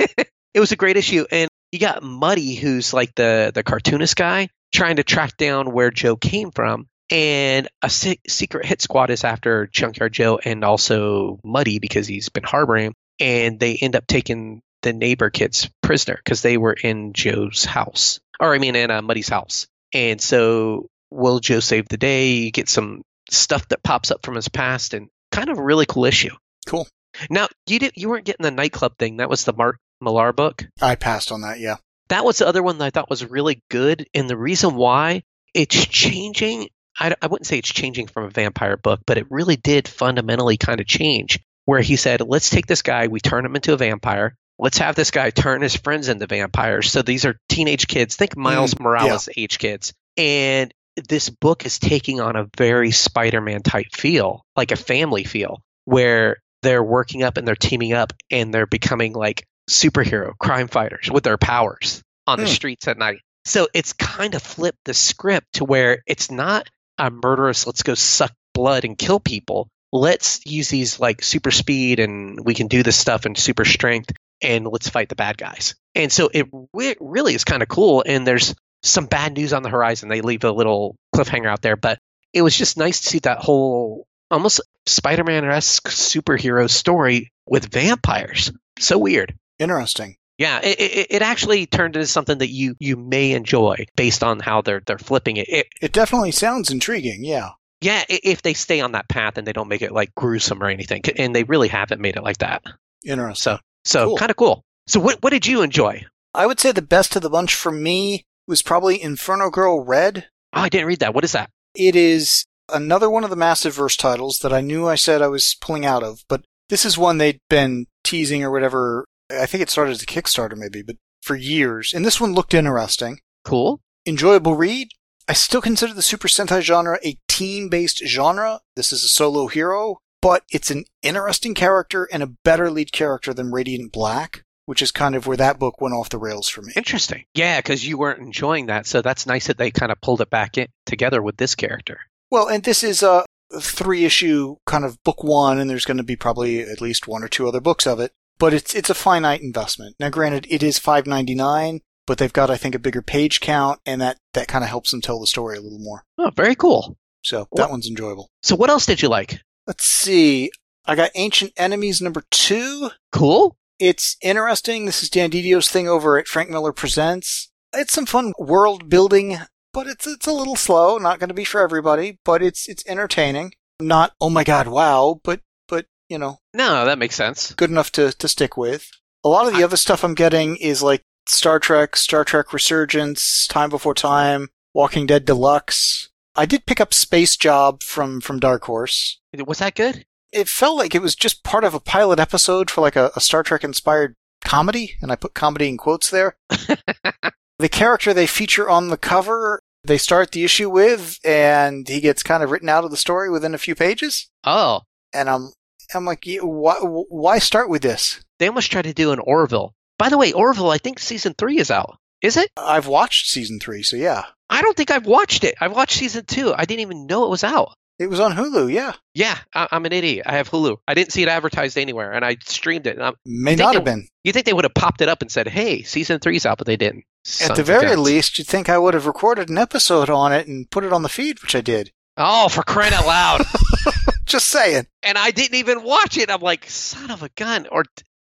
it 0.54 0.60
was 0.60 0.70
a 0.70 0.76
great 0.76 0.96
issue, 0.96 1.24
and 1.30 1.50
you 1.72 1.80
got 1.80 2.02
Muddy, 2.04 2.54
who's 2.54 2.92
like 2.94 3.14
the 3.16 3.50
the 3.52 3.64
cartoonist 3.64 4.14
guy, 4.16 4.48
trying 4.72 4.96
to 4.96 5.02
track 5.02 5.36
down 5.36 5.72
where 5.72 5.90
Joe 5.90 6.14
came 6.14 6.52
from, 6.52 6.86
and 7.10 7.66
a 7.82 7.90
se- 7.90 8.20
secret 8.28 8.64
hit 8.66 8.80
squad 8.80 9.10
is 9.10 9.24
after 9.24 9.66
Junkyard 9.66 10.12
Joe 10.12 10.38
and 10.44 10.62
also 10.64 11.40
Muddy 11.42 11.80
because 11.80 12.06
he's 12.06 12.28
been 12.28 12.44
harboring 12.44 12.86
him, 12.86 12.94
and 13.18 13.58
they 13.58 13.74
end 13.74 13.96
up 13.96 14.06
taking 14.06 14.60
the 14.82 14.92
neighbor 14.92 15.30
kids 15.30 15.68
prisoner 15.82 16.20
because 16.22 16.42
they 16.42 16.56
were 16.58 16.74
in 16.74 17.12
Joe's 17.12 17.64
house, 17.64 18.20
or 18.38 18.54
I 18.54 18.58
mean, 18.58 18.76
in 18.76 18.92
uh, 18.92 19.02
Muddy's 19.02 19.28
house, 19.28 19.66
and 19.92 20.20
so 20.20 20.86
will 21.10 21.40
Joe 21.40 21.60
save 21.60 21.88
the 21.88 21.96
day? 21.96 22.32
You 22.32 22.50
get 22.50 22.68
some 22.68 23.02
stuff 23.30 23.68
that 23.68 23.82
pops 23.82 24.10
up 24.10 24.24
from 24.24 24.34
his 24.34 24.48
past, 24.48 24.94
and 24.94 25.08
kind 25.32 25.48
of 25.48 25.58
a 25.58 25.62
really 25.62 25.86
cool 25.86 26.04
issue. 26.04 26.34
Cool. 26.66 26.86
Now 27.30 27.48
you 27.66 27.78
didn't 27.78 27.96
you 27.96 28.08
weren't 28.08 28.24
getting 28.24 28.44
the 28.44 28.50
nightclub 28.50 28.96
thing. 28.98 29.18
That 29.18 29.30
was 29.30 29.44
the 29.44 29.52
Mark 29.52 29.78
Millar 30.00 30.32
book. 30.32 30.64
I 30.80 30.94
passed 30.94 31.32
on 31.32 31.42
that. 31.42 31.60
Yeah. 31.60 31.76
That 32.08 32.24
was 32.24 32.38
the 32.38 32.46
other 32.46 32.62
one 32.62 32.78
that 32.78 32.84
I 32.84 32.90
thought 32.90 33.10
was 33.10 33.24
really 33.24 33.62
good, 33.70 34.06
and 34.14 34.28
the 34.28 34.36
reason 34.36 34.74
why 34.74 35.22
it's 35.54 35.86
changing. 35.86 36.68
I, 36.98 37.14
I 37.20 37.26
wouldn't 37.26 37.46
say 37.46 37.58
it's 37.58 37.72
changing 37.72 38.08
from 38.08 38.24
a 38.24 38.30
vampire 38.30 38.76
book, 38.76 39.00
but 39.06 39.18
it 39.18 39.26
really 39.30 39.56
did 39.56 39.86
fundamentally 39.86 40.56
kind 40.56 40.80
of 40.80 40.86
change. 40.86 41.38
Where 41.64 41.80
he 41.80 41.96
said, 41.96 42.22
"Let's 42.22 42.48
take 42.48 42.66
this 42.66 42.82
guy, 42.82 43.08
we 43.08 43.20
turn 43.20 43.44
him 43.44 43.54
into 43.54 43.74
a 43.74 43.76
vampire. 43.76 44.34
Let's 44.58 44.78
have 44.78 44.94
this 44.96 45.10
guy 45.10 45.30
turn 45.30 45.60
his 45.60 45.76
friends 45.76 46.08
into 46.08 46.26
vampires." 46.26 46.90
So 46.90 47.02
these 47.02 47.26
are 47.26 47.36
teenage 47.50 47.86
kids. 47.86 48.16
Think 48.16 48.36
Miles 48.36 48.74
mm, 48.74 48.80
Morales 48.80 49.28
age 49.36 49.58
kids, 49.58 49.92
and 50.16 50.72
this 51.08 51.30
book 51.30 51.66
is 51.66 51.78
taking 51.78 52.20
on 52.20 52.36
a 52.36 52.48
very 52.56 52.90
Spider-Man 52.90 53.62
type 53.62 53.88
feel, 53.94 54.42
like 54.56 54.72
a 54.72 54.76
family 54.76 55.24
feel, 55.24 55.60
where 55.84 56.38
they're 56.62 56.82
working 56.82 57.22
up 57.22 57.36
and 57.36 57.46
they're 57.46 57.54
teaming 57.56 57.92
up 57.92 58.12
and 58.30 58.52
they're 58.52 58.66
becoming 58.66 59.12
like 59.12 59.44
superhero 59.70 60.32
crime 60.38 60.68
fighters 60.68 61.10
with 61.10 61.24
their 61.24 61.36
powers 61.38 62.02
on 62.26 62.38
the 62.38 62.46
Hmm. 62.46 62.52
streets 62.52 62.88
at 62.88 62.98
night. 62.98 63.20
So 63.44 63.68
it's 63.72 63.92
kind 63.92 64.34
of 64.34 64.42
flipped 64.42 64.78
the 64.84 64.94
script 64.94 65.46
to 65.54 65.64
where 65.64 66.02
it's 66.06 66.30
not 66.30 66.68
a 66.98 67.10
murderous, 67.10 67.66
let's 67.66 67.82
go 67.82 67.94
suck 67.94 68.32
blood 68.54 68.84
and 68.84 68.98
kill 68.98 69.20
people. 69.20 69.68
Let's 69.92 70.44
use 70.44 70.68
these 70.68 70.98
like 71.00 71.22
super 71.22 71.50
speed 71.50 72.00
and 72.00 72.44
we 72.44 72.54
can 72.54 72.66
do 72.66 72.82
this 72.82 72.96
stuff 72.98 73.24
and 73.24 73.38
super 73.38 73.64
strength 73.64 74.10
and 74.42 74.66
let's 74.66 74.88
fight 74.88 75.08
the 75.08 75.14
bad 75.14 75.38
guys. 75.38 75.74
And 75.94 76.12
so 76.12 76.28
it 76.32 76.48
re- 76.72 76.96
really 77.00 77.34
is 77.34 77.44
kind 77.44 77.62
of 77.62 77.68
cool. 77.68 78.02
And 78.06 78.26
there's 78.26 78.54
some 78.82 79.06
bad 79.06 79.34
news 79.34 79.52
on 79.52 79.62
the 79.62 79.68
horizon. 79.70 80.08
They 80.08 80.20
leave 80.20 80.44
a 80.44 80.52
little 80.52 80.96
cliffhanger 81.14 81.46
out 81.48 81.62
there, 81.62 81.76
but 81.76 81.98
it 82.32 82.42
was 82.42 82.56
just 82.56 82.76
nice 82.76 83.00
to 83.00 83.08
see 83.08 83.18
that 83.20 83.38
whole 83.38 84.06
almost 84.30 84.60
Spider 84.86 85.24
Man 85.24 85.44
esque 85.44 85.88
superhero 85.88 86.68
story 86.68 87.30
with 87.46 87.72
vampires. 87.72 88.52
So 88.78 88.98
weird. 88.98 89.34
Interesting. 89.58 90.16
Yeah, 90.38 90.60
it, 90.62 90.80
it, 90.80 91.06
it 91.10 91.22
actually 91.22 91.66
turned 91.66 91.96
into 91.96 92.06
something 92.06 92.38
that 92.38 92.50
you 92.50 92.76
you 92.78 92.96
may 92.96 93.32
enjoy 93.32 93.86
based 93.96 94.22
on 94.22 94.38
how 94.38 94.62
they're 94.62 94.82
they're 94.86 94.98
flipping 94.98 95.36
it. 95.38 95.48
it 95.48 95.66
It 95.82 95.92
definitely 95.92 96.30
sounds 96.30 96.70
intriguing. 96.70 97.24
Yeah. 97.24 97.50
yeah, 97.80 98.04
if 98.08 98.42
they 98.42 98.54
stay 98.54 98.80
on 98.80 98.92
that 98.92 99.08
path 99.08 99.36
and 99.36 99.44
they 99.46 99.52
don't 99.52 99.66
make 99.68 99.82
it 99.82 99.90
like 99.90 100.14
gruesome 100.14 100.62
or 100.62 100.68
anything, 100.68 101.02
and 101.16 101.34
they 101.34 101.42
really 101.42 101.66
haven't 101.68 102.00
made 102.00 102.16
it 102.16 102.22
like 102.22 102.38
that. 102.38 102.62
Interesting. 103.04 103.42
So 103.42 103.58
so 103.84 104.06
Cool. 104.08 104.16
kind 104.16 104.30
of 104.30 104.36
cool. 104.36 104.64
So 104.86 105.00
what 105.00 105.20
what 105.22 105.30
did 105.30 105.46
you 105.46 105.62
enjoy? 105.62 106.04
I 106.34 106.46
would 106.46 106.60
say 106.60 106.70
the 106.70 106.82
best 106.82 107.16
of 107.16 107.22
the 107.22 107.30
bunch 107.30 107.54
for 107.56 107.72
me 107.72 108.24
was 108.48 108.62
probably 108.62 109.00
Inferno 109.00 109.50
Girl 109.50 109.84
Red. 109.84 110.28
Oh, 110.54 110.62
I 110.62 110.68
didn't 110.68 110.86
read 110.86 111.00
that. 111.00 111.14
What 111.14 111.24
is 111.24 111.32
that? 111.32 111.50
It 111.74 111.94
is 111.94 112.46
another 112.72 113.08
one 113.08 113.24
of 113.24 113.30
the 113.30 113.36
massive 113.36 113.74
verse 113.74 113.96
titles 113.96 114.38
that 114.40 114.52
I 114.52 114.60
knew 114.60 114.88
I 114.88 114.94
said 114.94 115.22
I 115.22 115.28
was 115.28 115.56
pulling 115.60 115.86
out 115.86 116.02
of, 116.02 116.24
but 116.28 116.42
this 116.68 116.84
is 116.84 116.98
one 116.98 117.18
they'd 117.18 117.40
been 117.48 117.86
teasing 118.02 118.42
or 118.42 118.50
whatever. 118.50 119.04
I 119.30 119.46
think 119.46 119.62
it 119.62 119.70
started 119.70 119.92
as 119.92 120.02
a 120.02 120.06
Kickstarter 120.06 120.56
maybe, 120.56 120.82
but 120.82 120.96
for 121.22 121.36
years. 121.36 121.92
And 121.94 122.04
this 122.04 122.20
one 122.20 122.32
looked 122.32 122.54
interesting. 122.54 123.20
Cool. 123.44 123.80
Enjoyable 124.06 124.54
read. 124.54 124.88
I 125.28 125.34
still 125.34 125.60
consider 125.60 125.92
the 125.92 126.02
Super 126.02 126.28
Sentai 126.28 126.62
genre 126.62 126.98
a 127.04 127.18
team 127.28 127.68
based 127.68 128.02
genre. 128.06 128.60
This 128.76 128.92
is 128.92 129.04
a 129.04 129.08
solo 129.08 129.48
hero, 129.48 129.98
but 130.22 130.42
it's 130.50 130.70
an 130.70 130.84
interesting 131.02 131.54
character 131.54 132.08
and 132.10 132.22
a 132.22 132.34
better 132.44 132.70
lead 132.70 132.92
character 132.92 133.34
than 133.34 133.52
Radiant 133.52 133.92
Black, 133.92 134.42
which 134.68 134.82
is 134.82 134.92
kind 134.92 135.14
of 135.16 135.26
where 135.26 135.38
that 135.38 135.58
book 135.58 135.80
went 135.80 135.94
off 135.94 136.10
the 136.10 136.18
rails 136.18 136.46
for 136.46 136.60
me. 136.60 136.74
Interesting. 136.76 137.24
Yeah, 137.32 137.58
because 137.58 137.86
you 137.86 137.96
weren't 137.96 138.20
enjoying 138.20 138.66
that, 138.66 138.86
so 138.86 139.00
that's 139.00 139.26
nice 139.26 139.46
that 139.46 139.56
they 139.56 139.70
kind 139.70 139.90
of 139.90 139.98
pulled 140.02 140.20
it 140.20 140.28
back 140.28 140.58
in 140.58 140.66
together 140.84 141.22
with 141.22 141.38
this 141.38 141.54
character. 141.54 142.00
Well, 142.30 142.48
and 142.48 142.62
this 142.62 142.82
is 142.82 143.02
a 143.02 143.24
three 143.58 144.04
issue 144.04 144.56
kind 144.66 144.84
of 144.84 145.02
book 145.04 145.24
one, 145.24 145.58
and 145.58 145.70
there's 145.70 145.86
going 145.86 145.96
to 145.96 146.02
be 146.02 146.16
probably 146.16 146.60
at 146.60 146.82
least 146.82 147.08
one 147.08 147.24
or 147.24 147.28
two 147.28 147.48
other 147.48 147.62
books 147.62 147.86
of 147.86 147.98
it. 147.98 148.12
But 148.38 148.52
it's 148.52 148.74
it's 148.74 148.90
a 148.90 148.94
finite 148.94 149.40
investment. 149.40 149.96
Now, 149.98 150.10
granted, 150.10 150.46
it 150.50 150.62
is 150.62 150.78
five 150.78 151.06
ninety 151.06 151.34
nine, 151.34 151.80
but 152.06 152.18
they've 152.18 152.30
got 152.30 152.50
I 152.50 152.58
think 152.58 152.74
a 152.74 152.78
bigger 152.78 153.00
page 153.00 153.40
count, 153.40 153.80
and 153.86 154.02
that 154.02 154.18
that 154.34 154.48
kind 154.48 154.62
of 154.64 154.68
helps 154.68 154.90
them 154.90 155.00
tell 155.00 155.18
the 155.18 155.26
story 155.26 155.56
a 155.56 155.62
little 155.62 155.80
more. 155.80 156.04
Oh, 156.18 156.30
very 156.36 156.54
cool. 156.54 156.98
So 157.22 157.46
What- 157.48 157.56
that 157.56 157.70
one's 157.70 157.88
enjoyable. 157.88 158.28
So 158.42 158.54
what 158.54 158.68
else 158.68 158.84
did 158.84 159.00
you 159.00 159.08
like? 159.08 159.40
Let's 159.66 159.86
see. 159.86 160.50
I 160.84 160.94
got 160.94 161.10
Ancient 161.14 161.52
Enemies 161.56 162.02
number 162.02 162.22
two. 162.30 162.90
Cool. 163.12 163.56
It's 163.78 164.16
interesting. 164.22 164.86
This 164.86 165.02
is 165.02 165.10
Dan 165.10 165.30
DiDio's 165.30 165.68
thing 165.68 165.88
over 165.88 166.18
at 166.18 166.26
Frank 166.26 166.50
Miller 166.50 166.72
Presents. 166.72 167.50
It's 167.72 167.92
some 167.92 168.06
fun 168.06 168.32
world 168.38 168.88
building, 168.88 169.38
but 169.72 169.86
it's 169.86 170.06
it's 170.06 170.26
a 170.26 170.32
little 170.32 170.56
slow. 170.56 170.98
Not 170.98 171.18
going 171.20 171.28
to 171.28 171.34
be 171.34 171.44
for 171.44 171.60
everybody, 171.60 172.18
but 172.24 172.42
it's 172.42 172.68
it's 172.68 172.82
entertaining. 172.86 173.52
Not 173.80 174.12
oh 174.20 174.30
my 174.30 174.42
god, 174.42 174.66
wow, 174.66 175.20
but 175.22 175.40
but 175.68 175.86
you 176.08 176.18
know, 176.18 176.38
No, 176.54 176.84
that 176.84 176.98
makes 176.98 177.14
sense. 177.14 177.52
good 177.54 177.70
enough 177.70 177.92
to 177.92 178.12
to 178.12 178.28
stick 178.28 178.56
with. 178.56 178.90
A 179.24 179.28
lot 179.28 179.46
of 179.46 179.52
the 179.54 179.60
I- 179.60 179.64
other 179.64 179.76
stuff 179.76 180.02
I'm 180.02 180.14
getting 180.14 180.56
is 180.56 180.82
like 180.82 181.02
Star 181.28 181.60
Trek, 181.60 181.94
Star 181.94 182.24
Trek 182.24 182.52
Resurgence, 182.52 183.46
Time 183.46 183.68
Before 183.70 183.94
Time, 183.94 184.48
Walking 184.74 185.06
Dead 185.06 185.24
Deluxe. 185.24 186.08
I 186.34 186.46
did 186.46 186.66
pick 186.66 186.80
up 186.80 186.94
Space 186.94 187.36
Job 187.36 187.82
from 187.82 188.20
from 188.20 188.40
Dark 188.40 188.64
Horse. 188.64 189.20
Was 189.46 189.58
that 189.58 189.74
good? 189.76 190.04
It 190.32 190.48
felt 190.48 190.76
like 190.76 190.94
it 190.94 191.02
was 191.02 191.14
just 191.14 191.42
part 191.44 191.64
of 191.64 191.74
a 191.74 191.80
pilot 191.80 192.18
episode 192.18 192.70
for 192.70 192.80
like 192.80 192.96
a, 192.96 193.10
a 193.16 193.20
Star 193.20 193.42
Trek 193.42 193.64
inspired 193.64 194.14
comedy, 194.44 194.96
and 195.00 195.10
I 195.10 195.16
put 195.16 195.34
comedy 195.34 195.68
in 195.68 195.76
quotes 195.76 196.10
there. 196.10 196.36
the 196.50 197.68
character 197.70 198.12
they 198.12 198.26
feature 198.26 198.68
on 198.68 198.88
the 198.88 198.96
cover, 198.96 199.60
they 199.84 199.98
start 199.98 200.32
the 200.32 200.44
issue 200.44 200.68
with, 200.70 201.18
and 201.24 201.88
he 201.88 202.00
gets 202.00 202.22
kind 202.22 202.42
of 202.42 202.50
written 202.50 202.68
out 202.68 202.84
of 202.84 202.90
the 202.90 202.96
story 202.96 203.30
within 203.30 203.54
a 203.54 203.58
few 203.58 203.74
pages. 203.74 204.28
Oh, 204.44 204.82
And 205.12 205.30
I'm, 205.30 205.50
I'm 205.94 206.04
like, 206.04 206.24
why, 206.42 206.74
why 206.80 207.38
start 207.38 207.68
with 207.70 207.82
this? 207.82 208.20
they 208.38 208.46
almost 208.46 208.70
tried 208.70 208.82
to 208.82 208.94
do 208.94 209.10
an 209.12 209.18
Orville. 209.18 209.74
By 209.98 210.08
the 210.10 210.18
way, 210.18 210.32
Orville, 210.32 210.70
I 210.70 210.78
think 210.78 210.98
season 211.00 211.34
three 211.36 211.58
is 211.58 211.70
out. 211.70 211.96
Is 212.22 212.36
it? 212.36 212.50
I've 212.56 212.86
watched 212.86 213.26
season 213.26 213.58
three, 213.60 213.82
so 213.82 213.96
yeah, 213.96 214.24
I 214.50 214.62
don't 214.62 214.76
think 214.76 214.90
I've 214.90 215.06
watched 215.06 215.42
it. 215.44 215.54
I've 215.60 215.74
watched 215.74 215.96
season 215.98 216.24
two. 216.24 216.54
I 216.56 216.64
didn't 216.64 216.80
even 216.80 217.06
know 217.06 217.24
it 217.24 217.30
was 217.30 217.44
out. 217.44 217.74
It 217.98 218.08
was 218.08 218.20
on 218.20 218.32
Hulu. 218.36 218.72
Yeah, 218.72 218.92
Yeah, 219.14 219.38
I, 219.54 219.68
I'm 219.72 219.84
an 219.86 219.92
idiot. 219.92 220.26
I 220.28 220.36
have 220.36 220.50
Hulu. 220.50 220.76
I 220.86 220.94
didn't 220.94 221.12
see 221.12 221.22
it 221.22 221.28
advertised 221.28 221.76
anywhere, 221.76 222.12
and 222.12 222.24
I 222.24 222.36
streamed 222.44 222.86
it. 222.86 222.98
May 223.26 223.56
not 223.56 223.74
have 223.74 223.84
been. 223.84 224.06
you 224.24 224.32
think 224.32 224.46
they 224.46 224.52
would 224.52 224.64
have 224.64 224.74
popped 224.74 225.00
it 225.00 225.08
up 225.08 225.20
and 225.22 225.30
said, 225.30 225.48
"Hey, 225.48 225.82
season 225.82 226.20
three's 226.20 226.46
out," 226.46 226.58
but 226.58 226.66
they 226.66 226.76
didn't. 226.76 227.04
At 227.42 227.56
the 227.56 227.62
very 227.64 227.96
least, 227.96 228.38
you'd 228.38 228.46
think 228.46 228.68
I 228.68 228.78
would 228.78 228.94
have 228.94 229.06
recorded 229.06 229.48
an 229.48 229.58
episode 229.58 230.08
on 230.10 230.32
it 230.32 230.46
and 230.46 230.70
put 230.70 230.84
it 230.84 230.92
on 230.92 231.02
the 231.02 231.08
feed, 231.08 231.42
which 231.42 231.54
I 231.56 231.60
did. 231.60 231.90
Oh, 232.16 232.48
for 232.48 232.62
crying 232.62 232.94
out 232.94 233.06
loud! 233.06 233.42
Just 234.26 234.46
saying. 234.48 234.86
and 235.02 235.16
I 235.16 235.30
didn't 235.30 235.56
even 235.56 235.82
watch 235.82 236.16
it. 236.18 236.30
I'm 236.30 236.40
like, 236.40 236.68
son 236.68 237.10
of 237.10 237.22
a 237.22 237.28
gun. 237.30 237.66
Or 237.72 237.84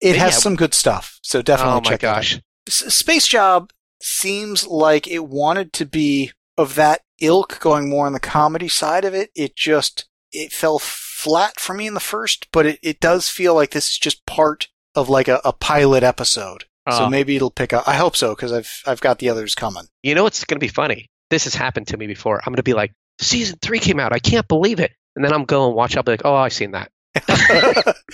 It 0.00 0.16
has 0.16 0.32
Yeah. 0.34 0.38
some 0.38 0.56
good 0.56 0.74
stuff, 0.74 1.18
so 1.22 1.40
definitely 1.42 1.72
oh 1.74 1.80
my 1.84 1.90
check 1.90 2.02
it 2.02 2.06
out. 2.06 2.16
gosh, 2.16 2.40
Space 2.68 3.26
Job 3.26 3.70
seems 4.02 4.66
like 4.66 5.06
it 5.08 5.26
wanted 5.26 5.72
to 5.74 5.86
be 5.86 6.32
of 6.58 6.74
that 6.74 7.00
ilk, 7.20 7.58
going 7.60 7.88
more 7.88 8.06
on 8.06 8.12
the 8.12 8.20
comedy 8.20 8.68
side 8.68 9.04
of 9.04 9.14
it. 9.14 9.30
It 9.34 9.56
just 9.56 10.06
it 10.32 10.52
fell 10.52 10.78
flat 10.78 11.60
for 11.60 11.74
me 11.74 11.86
in 11.86 11.94
the 11.94 12.00
first, 12.00 12.48
but 12.52 12.66
it, 12.66 12.78
it 12.82 13.00
does 13.00 13.28
feel 13.28 13.54
like 13.54 13.70
this 13.70 13.90
is 13.90 13.98
just 13.98 14.26
part 14.26 14.68
of 14.94 15.08
like 15.08 15.28
a, 15.28 15.40
a 15.44 15.52
pilot 15.52 16.02
episode. 16.02 16.64
So 16.90 17.04
Oh. 17.04 17.08
maybe 17.08 17.34
it'll 17.36 17.50
pick 17.50 17.72
up. 17.72 17.88
I 17.88 17.94
hope 17.94 18.14
so 18.14 18.34
because 18.34 18.52
I've 18.52 18.82
I've 18.86 19.00
got 19.00 19.18
the 19.18 19.30
others 19.30 19.54
coming. 19.54 19.84
you 20.02 20.14
know 20.14 20.22
what's 20.24 20.44
going 20.44 20.56
to 20.56 20.64
be 20.64 20.68
funny? 20.68 21.08
This 21.30 21.44
has 21.44 21.54
happened 21.54 21.86
to 21.88 21.96
me 21.96 22.06
before. 22.06 22.38
I'm 22.38 22.52
going 22.52 22.56
to 22.56 22.62
be 22.62 22.74
like, 22.74 22.92
season 23.20 23.58
three 23.62 23.78
came 23.78 23.98
out. 23.98 24.12
I 24.12 24.18
can't 24.18 24.46
believe 24.46 24.80
it. 24.80 24.92
And 25.16 25.24
then 25.24 25.32
I'm 25.32 25.44
going 25.46 25.70
to 25.70 25.74
watch. 25.74 25.96
I'll 25.96 26.02
be 26.02 26.12
like, 26.12 26.22
oh, 26.26 26.34
I've 26.34 26.52
seen 26.52 26.72
that. 26.72 26.90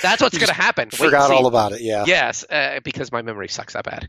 That's 0.03 0.23
what's 0.23 0.39
going 0.39 0.49
to 0.49 0.53
happen. 0.55 0.91
Forgot 0.91 1.31
all 1.31 1.47
about 1.47 1.73
it. 1.73 1.81
Yeah. 1.81 2.05
Yes, 2.07 2.45
uh, 2.49 2.81
because 2.85 3.11
my 3.11 3.23
memory 3.23 3.49
sucks 3.49 3.73
that 3.73 3.85
bad. 3.85 4.09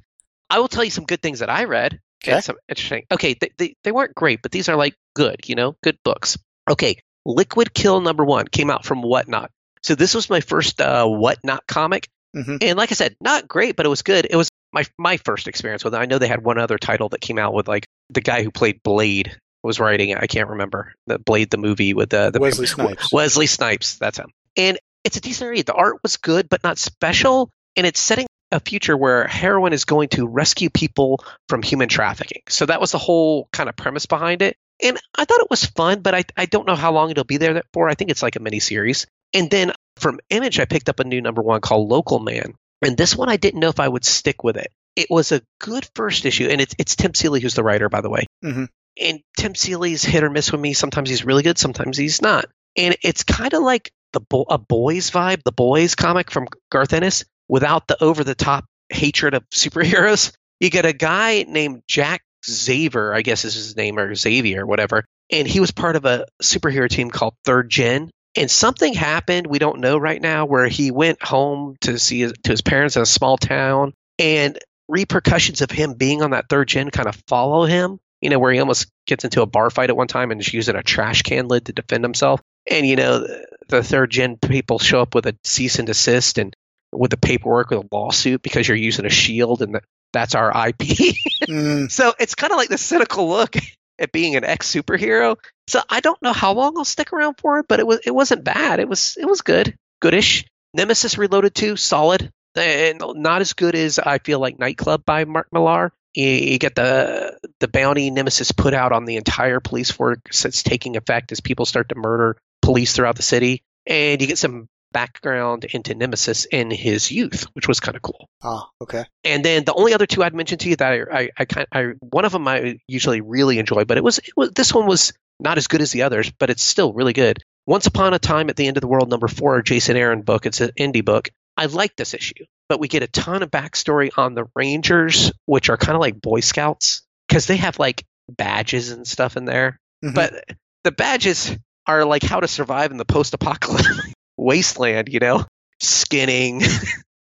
I 0.50 0.60
will 0.60 0.68
tell 0.68 0.84
you 0.84 0.92
some 0.92 1.06
good 1.06 1.22
things 1.22 1.40
that 1.40 1.50
I 1.50 1.64
read. 1.64 2.00
Okay. 2.26 2.40
Some 2.42 2.58
interesting. 2.70 3.04
Okay, 3.12 3.36
they, 3.40 3.50
they, 3.58 3.76
they 3.84 3.92
weren't 3.92 4.14
great, 4.16 4.42
but 4.42 4.52
these 4.52 4.70
are 4.70 4.76
like 4.76 4.94
good, 5.16 5.38
you 5.48 5.56
know, 5.56 5.76
good 5.84 5.98
books. 6.04 6.38
Okay, 6.70 6.98
Liquid 7.26 7.74
Kill 7.74 8.02
number 8.02 8.24
one 8.24 8.48
came 8.48 8.70
out 8.70 8.86
from 8.86 9.02
Whatnot. 9.02 9.50
So 9.84 9.96
this 9.96 10.14
was 10.14 10.30
my 10.30 10.42
first 10.42 10.80
uh, 10.80 11.08
Whatnot 11.08 11.66
comic. 11.68 12.08
Mhm. 12.36 12.60
And 12.62 12.78
like 12.78 12.92
I 12.92 12.96
said, 12.96 13.16
not 13.20 13.48
great, 13.48 13.76
but 13.76 13.86
it 13.86 13.90
was 13.90 14.04
good. 14.04 14.28
It 14.30 14.36
was 14.36 14.50
my 14.72 14.86
my 14.98 15.18
first 15.18 15.48
experience 15.48 15.84
with 15.84 15.94
it. 15.94 15.98
I 15.98 16.06
know 16.06 16.18
they 16.18 16.28
had 16.28 16.44
one 16.44 16.58
other 16.60 16.78
title 16.78 17.10
that 17.10 17.20
came 17.22 17.38
out 17.38 17.54
with 17.54 17.68
like 17.68 17.86
the 18.10 18.22
guy 18.22 18.44
who 18.44 18.52
played 18.52 18.82
Blade 18.84 19.36
was 19.64 19.80
writing 19.80 20.10
it. 20.10 20.18
I 20.20 20.28
can't 20.28 20.50
remember 20.50 20.94
the 21.08 21.20
Blade 21.20 21.50
the 21.50 21.58
movie 21.58 21.94
with 21.94 22.10
the, 22.10 22.30
the 22.32 22.40
Wesley 22.40 22.66
Snipes. 22.68 23.12
Wesley 23.12 23.48
Snipes, 23.48 23.98
that's 23.98 24.18
him. 24.18 24.32
And 24.56 24.80
it's 25.04 25.18
a 25.18 25.22
decent 25.22 25.50
read. 25.50 25.66
The 25.66 25.74
art 25.74 25.98
was 26.04 26.18
good, 26.18 26.48
but 26.50 26.64
not 26.64 26.78
special. 26.78 27.50
And 27.76 27.86
it's 27.86 28.00
setting 28.00 28.28
a 28.52 28.60
future 28.60 28.96
where 28.98 29.28
heroin 29.28 29.74
is 29.74 29.86
going 29.86 30.10
to 30.10 30.28
rescue 30.28 30.70
people 30.70 31.24
from 31.50 31.62
human 31.64 31.90
trafficking. 31.90 32.42
So 32.50 32.66
that 32.66 32.82
was 32.82 32.92
the 32.92 32.98
whole 32.98 33.48
kind 33.52 33.70
of 33.70 33.76
premise 33.76 34.06
behind 34.06 34.42
it. 34.42 34.56
And 34.84 34.98
I 35.16 35.26
thought 35.26 35.42
it 35.42 35.50
was 35.50 35.66
fun, 35.66 36.02
but 36.02 36.16
I, 36.16 36.24
I 36.36 36.46
don't 36.46 36.66
know 36.68 36.76
how 36.76 36.92
long 36.92 37.12
it'll 37.12 37.24
be 37.24 37.38
there 37.38 37.62
for. 37.74 37.88
I 37.90 37.94
think 37.94 38.10
it's 38.12 38.24
like 38.24 38.36
a 38.36 38.40
mini 38.40 38.60
series. 38.60 39.06
And 39.34 39.50
then 39.50 39.74
from 39.98 40.20
Image, 40.30 40.60
I 40.60 40.66
picked 40.66 40.90
up 40.90 41.00
a 41.00 41.04
new 41.04 41.22
number 41.22 41.42
one 41.42 41.62
called 41.62 41.88
Local 41.90 42.20
Man. 42.20 42.56
And 42.84 42.98
this 42.98 43.16
one, 43.16 43.30
I 43.30 43.38
didn't 43.38 43.60
know 43.60 43.70
if 43.70 43.80
I 43.80 43.88
would 43.88 44.04
stick 44.04 44.44
with 44.44 44.58
it. 44.58 44.68
It 44.96 45.08
was 45.10 45.32
a 45.32 45.42
good 45.60 45.88
first 45.96 46.26
issue. 46.26 46.48
And 46.48 46.60
it's, 46.60 46.74
it's 46.80 46.96
Tim 46.96 47.14
Seeley 47.14 47.40
who's 47.42 47.54
the 47.54 47.64
writer, 47.64 47.90
by 47.90 48.02
the 48.02 48.10
way. 48.10 48.26
Mhm. 48.44 48.68
And 49.00 49.22
Tim 49.38 49.56
Seeley's 49.56 50.04
hit 50.04 50.24
or 50.24 50.30
miss 50.30 50.52
with 50.52 50.60
me. 50.60 50.74
Sometimes 50.74 51.10
he's 51.10 51.24
really 51.24 51.44
good, 51.44 51.58
sometimes 51.58 51.96
he's 51.98 52.22
not. 52.22 52.46
And 52.76 52.98
it's 53.04 53.24
kind 53.24 53.54
of 53.54 53.62
like 53.62 53.92
the 54.14 54.20
bo- 54.20 54.46
a 54.50 54.58
boys 54.58 55.12
vibe, 55.12 55.44
the 55.44 55.52
boys 55.54 55.96
comic 55.96 56.32
from 56.32 56.48
Garth 56.72 56.92
Ennis, 56.94 57.24
without 57.52 57.86
the 57.88 58.02
over 58.02 58.24
the 58.24 58.34
top 58.34 58.66
hatred 58.90 59.36
of 59.36 59.48
superheroes. 59.52 60.32
You 60.60 60.70
get 60.70 60.86
a 60.86 60.94
guy 60.94 61.46
named 61.48 61.84
Jack 61.88 62.24
Xavier, 62.46 63.14
I 63.14 63.22
guess 63.22 63.46
is 63.46 63.54
his 63.54 63.76
name, 63.76 64.00
or 64.00 64.16
Xavier, 64.16 64.64
or 64.64 64.66
whatever, 64.66 65.06
and 65.32 65.48
he 65.48 65.60
was 65.60 65.72
part 65.72 65.96
of 65.96 66.06
a 66.06 66.26
superhero 66.42 66.90
team 66.90 67.12
called 67.12 67.36
Third 67.46 67.70
Gen. 67.70 68.10
And 68.36 68.50
something 68.50 68.94
happened, 68.94 69.48
we 69.48 69.60
don't 69.60 69.82
know 69.82 69.98
right 69.98 70.22
now, 70.22 70.46
where 70.46 70.68
he 70.68 70.90
went 70.90 71.22
home 71.22 71.76
to 71.82 72.00
see 72.00 72.22
his, 72.22 72.34
to 72.44 72.52
his 72.52 72.62
parents 72.62 72.96
in 72.96 73.02
a 73.02 73.06
small 73.06 73.38
town, 73.38 73.94
and 74.18 74.58
repercussions 74.88 75.62
of 75.62 75.70
him 75.70 75.96
being 75.96 76.22
on 76.22 76.32
that 76.32 76.48
third 76.50 76.68
gen 76.70 76.92
kind 76.92 77.10
of 77.10 77.22
follow 77.28 77.66
him. 77.66 78.00
You 78.22 78.30
know, 78.30 78.40
where 78.40 78.54
he 78.54 78.60
almost 78.60 78.88
gets 79.08 79.24
into 79.24 79.42
a 79.42 79.48
bar 79.48 79.72
fight 79.72 79.90
at 79.90 79.98
one 79.98 80.08
time 80.08 80.30
and 80.30 80.40
is 80.40 80.54
using 80.54 80.76
a 80.76 80.84
trash 80.84 81.24
can 81.24 81.48
lid 81.48 81.66
to 81.66 81.74
defend 81.74 82.04
himself. 82.04 82.40
And 82.70 82.86
you 82.86 82.96
know, 82.96 83.20
the, 83.20 83.46
the 83.68 83.84
third 83.84 84.12
gen 84.12 84.38
people 84.38 84.78
show 84.78 85.02
up 85.02 85.16
with 85.16 85.26
a 85.26 85.36
cease 85.44 85.80
and 85.80 85.88
desist 85.88 86.38
and 86.38 86.56
with 86.92 87.12
the 87.12 87.18
paperwork 87.18 87.70
with 87.70 87.80
a 87.80 87.96
lawsuit 87.96 88.42
because 88.42 88.68
you're 88.68 88.78
using 88.78 89.06
a 89.06 89.10
shield 89.10 89.62
and 89.62 89.80
That's 90.14 90.36
our 90.36 90.50
IP. 90.68 91.16
Mm, 91.50 91.92
so 91.92 92.14
it's 92.20 92.36
kind 92.36 92.52
of 92.52 92.58
like 92.58 92.70
the 92.70 92.78
cynical 92.78 93.28
look 93.28 93.56
at 94.00 94.12
being 94.12 94.36
an 94.36 94.44
ex 94.44 94.72
superhero. 94.72 95.38
So 95.68 95.82
I 95.90 96.00
don't 96.00 96.22
know 96.22 96.34
how 96.34 96.54
long 96.54 96.78
I'll 96.78 96.86
stick 96.86 97.12
around 97.12 97.36
for 97.40 97.60
it, 97.60 97.66
but 97.68 97.80
it 97.80 97.88
was 97.88 98.00
it 98.06 98.12
wasn't 98.12 98.44
bad. 98.44 98.80
It 98.80 98.88
was 98.88 99.18
it 99.18 99.26
was 99.26 99.42
good, 99.42 99.76
goodish. 100.02 100.46
Nemesis 100.74 101.18
Reloaded 101.18 101.56
2, 101.56 101.76
solid, 101.76 102.32
and 102.56 103.02
not 103.16 103.42
as 103.42 103.54
good 103.54 103.76
as 103.76 104.00
I 104.00 104.20
feel 104.20 104.40
like 104.40 104.60
Nightclub 104.60 105.04
by 105.04 105.26
Mark 105.26 105.48
Millar. 105.52 105.92
You, 106.14 106.28
you 106.28 106.60
get 106.60 106.76
the 106.76 107.38
the 107.60 107.68
bounty 107.68 108.12
Nemesis 108.12 108.52
put 108.52 108.74
out 108.74 108.92
on 108.92 109.06
the 109.06 109.18
entire 109.18 109.60
police 109.60 109.92
force 109.92 110.20
that's 110.44 110.64
taking 110.64 110.96
effect 110.96 111.32
as 111.32 111.42
people 111.42 111.66
start 111.66 111.90
to 111.90 111.96
murder 111.96 112.38
police 112.62 112.94
throughout 112.94 113.16
the 113.16 113.24
city, 113.24 113.64
and 113.88 114.22
you 114.22 114.28
get 114.28 114.38
some 114.38 114.68
background 114.92 115.64
into 115.66 115.96
Nemesis 115.96 116.46
in 116.46 116.72
his 116.72 117.12
youth, 117.12 117.46
which 117.54 117.68
was 117.68 117.80
kind 117.80 117.96
of 117.96 118.02
cool. 118.02 118.28
ah, 118.44 118.70
okay. 118.82 119.06
And 119.24 119.44
then 119.46 119.64
the 119.66 119.74
only 119.74 119.94
other 119.94 120.06
two 120.06 120.24
I'd 120.24 120.34
mention 120.36 120.58
to 120.60 120.70
you 120.70 120.76
that 120.78 120.92
I, 120.92 121.20
I, 121.20 121.30
I 121.38 121.46
kind, 121.46 121.68
I 121.72 121.84
one 122.00 122.26
of 122.26 122.32
them 122.32 122.48
I 122.48 122.80
usually 122.88 123.22
really 123.22 123.60
enjoy, 123.60 123.86
but 123.86 123.98
it 123.98 124.04
was, 124.04 124.18
it 124.20 124.34
was 124.36 124.52
this 124.52 124.74
one 124.74 124.86
was 124.88 125.14
not 125.40 125.58
as 125.58 125.68
good 125.68 125.82
as 125.82 125.92
the 125.92 126.04
others, 126.04 126.32
but 126.40 126.50
it's 126.50 126.64
still 126.64 126.94
really 126.94 127.14
good. 127.14 127.44
Once 127.68 127.88
Upon 127.88 128.14
a 128.14 128.20
Time 128.20 128.50
at 128.50 128.56
the 128.56 128.68
End 128.68 128.78
of 128.78 128.82
the 128.82 128.88
World, 128.88 129.10
number 129.10 129.28
four, 129.28 129.62
Jason 129.62 129.96
Aaron 129.96 130.22
book. 130.22 130.46
It's 130.46 130.62
an 130.62 130.72
indie 130.78 131.06
book. 131.06 131.30
I 131.58 131.66
like 131.66 131.96
this 131.96 132.14
issue, 132.14 132.46
but 132.70 132.80
we 132.80 132.88
get 132.88 133.04
a 133.04 133.08
ton 133.08 133.44
of 133.44 133.52
backstory 133.52 134.10
on 134.18 134.34
the 134.34 134.46
Rangers, 134.56 135.32
which 135.46 135.70
are 135.70 135.78
kind 135.78 135.96
of 135.96 136.02
like 136.02 136.20
Boy 136.22 136.40
Scouts 136.40 137.04
because 137.28 137.46
they 137.46 137.58
have 137.58 137.78
like 137.78 138.04
badges 138.30 138.92
and 138.92 139.06
stuff 139.08 139.38
in 139.38 139.46
there. 139.46 139.80
Mhm. 140.04 140.16
But 140.16 140.44
the 140.84 140.92
badges 140.92 141.56
are 141.86 142.06
like 142.06 142.24
how 142.24 142.40
to 142.40 142.48
survive 142.48 142.92
in 142.92 142.98
the 142.98 143.06
post-apocalyptic 143.06 144.11
wasteland. 144.42 145.10
You 145.10 145.20
know, 145.20 145.46
skinning. 145.80 146.62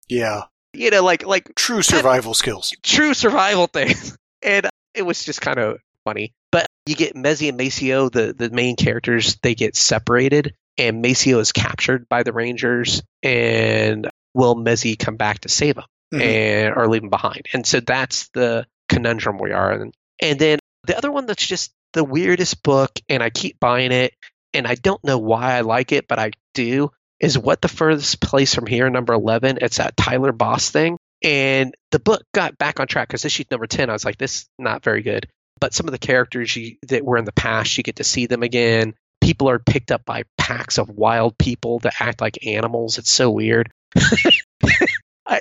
Yeah. 0.09 0.43
You 0.75 0.91
know, 0.91 1.03
like 1.03 1.25
like 1.25 1.55
True 1.55 1.81
survival 1.81 2.35
skills. 2.35 2.75
true 2.83 3.15
survival 3.15 3.67
things. 3.67 4.15
And 4.43 4.69
it 4.93 5.01
was 5.03 5.25
just 5.25 5.41
kind 5.41 5.59
of 5.59 5.79
funny. 6.05 6.35
But 6.53 6.67
you 6.85 6.95
get 6.95 7.15
Mezzi 7.17 7.49
and 7.49 7.57
Maceo, 7.57 8.11
the, 8.11 8.35
the 8.37 8.51
main 8.51 8.77
characters, 8.77 9.37
they 9.43 9.55
get 9.55 9.75
separated, 9.75 10.55
and 10.77 11.01
Maceo 11.01 11.39
is 11.39 11.51
captured 11.53 12.11
by 12.11 12.25
the 12.25 12.35
Rangers, 12.35 13.03
and 13.23 14.11
will 14.35 14.55
Mezzi 14.55 14.99
come 14.99 15.17
back 15.17 15.39
to 15.41 15.49
save 15.49 15.79
him 15.79 15.85
Mhm. 16.13 16.21
and 16.21 16.75
or 16.77 16.87
leave 16.89 17.03
him 17.03 17.09
behind? 17.09 17.47
And 17.55 17.67
so 17.67 17.81
that's 17.81 18.29
the 18.35 18.67
conundrum 18.91 19.39
we 19.39 19.53
are 19.53 19.73
in. 19.81 19.93
And 20.21 20.39
then 20.39 20.59
the 20.87 20.97
other 20.99 21.11
one 21.11 21.25
that's 21.25 21.47
just 21.47 21.73
the 21.95 22.05
weirdest 22.05 22.63
book, 22.63 22.91
and 23.09 23.23
I 23.23 23.31
keep 23.31 23.59
buying 23.59 23.93
it, 23.93 24.13
and 24.53 24.67
I 24.67 24.75
don't 24.75 25.03
know 25.03 25.17
why 25.19 25.55
I 25.57 25.63
like 25.63 25.91
it, 25.93 26.07
but 26.07 26.19
I 26.19 26.33
do, 26.53 26.91
is 27.21 27.39
What 27.39 27.61
the 27.61 27.69
Furthest 27.69 28.21
Place 28.21 28.55
from 28.55 28.67
Here, 28.67 28.89
number 28.91 29.13
11. 29.13 29.59
It's 29.61 29.79
that 29.79 29.97
Tyler 29.97 30.33
Boss 30.33 30.71
thing. 30.71 30.99
And 31.23 31.75
the 31.91 31.99
book 31.99 32.23
got 32.35 32.59
back 32.59 32.79
on 32.79 32.87
track 32.87 33.09
because 33.09 33.23
this 33.23 33.33
issue 33.33 33.45
number 33.51 33.67
10, 33.67 33.89
I 33.89 33.93
was 33.93 34.05
like, 34.05 34.19
this 34.19 34.43
is 34.43 34.49
not 34.59 34.85
very 34.85 35.03
good. 35.03 35.27
But 35.59 35.73
some 35.73 35.87
of 35.87 35.93
the 35.93 35.99
characters 35.99 36.55
you, 36.55 36.77
that 36.89 37.05
were 37.05 37.17
in 37.17 37.25
the 37.25 37.33
past, 37.33 37.77
you 37.79 37.83
get 37.83 37.97
to 37.97 38.05
see 38.05 38.27
them 38.27 38.43
again. 38.43 38.95
People 39.23 39.49
are 39.49 39.59
picked 39.59 39.91
up 39.91 40.05
by 40.05 40.25
packs 40.37 40.79
of 40.79 40.91
wild 40.91 41.39
people 41.39 41.79
that 41.81 41.95
act 41.99 42.21
like 42.21 42.47
animals. 42.47 42.99
It's 42.99 43.11
so 43.11 43.31
weird. 43.31 43.71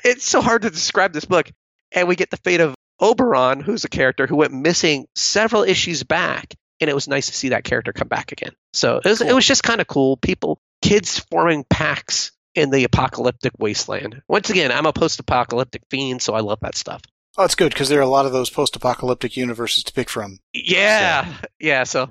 It's 0.03 0.27
so 0.27 0.41
hard 0.41 0.63
to 0.63 0.69
describe 0.69 1.13
this 1.13 1.25
book. 1.25 1.49
And 1.91 2.07
we 2.07 2.15
get 2.15 2.31
the 2.31 2.37
fate 2.37 2.61
of 2.61 2.75
Oberon, 2.99 3.59
who's 3.59 3.85
a 3.85 3.89
character 3.89 4.27
who 4.27 4.37
went 4.37 4.53
missing 4.53 5.07
several 5.15 5.63
issues 5.63 6.03
back. 6.03 6.55
And 6.81 6.89
it 6.89 6.93
was 6.93 7.07
nice 7.07 7.27
to 7.27 7.33
see 7.33 7.49
that 7.49 7.63
character 7.63 7.93
come 7.93 8.07
back 8.07 8.31
again. 8.31 8.51
So 8.73 8.97
it 8.97 9.05
was, 9.05 9.21
it 9.21 9.33
was 9.33 9.45
just 9.45 9.63
kind 9.63 9.79
of 9.79 9.87
cool. 9.87 10.17
People, 10.17 10.59
kids 10.85 11.19
forming 11.31 11.63
packs 11.69 12.31
in 12.53 12.69
the 12.69 12.83
apocalyptic 12.83 13.53
wasteland. 13.59 14.21
Once 14.27 14.49
again, 14.49 14.71
I'm 14.71 14.85
a 14.85 14.93
post 14.93 15.19
apocalyptic 15.19 15.83
fiend, 15.89 16.21
so 16.21 16.33
I 16.33 16.39
love 16.39 16.59
that 16.61 16.75
stuff. 16.75 17.01
Oh, 17.37 17.43
it's 17.43 17.55
good 17.55 17.73
because 17.73 17.89
there 17.89 17.99
are 17.99 18.03
a 18.03 18.07
lot 18.07 18.25
of 18.25 18.31
those 18.31 18.49
post-apocalyptic 18.49 19.35
universes 19.35 19.83
to 19.83 19.93
pick 19.93 20.09
from. 20.09 20.39
Yeah. 20.53 21.33
Yeah. 21.59 21.83
So 21.83 22.09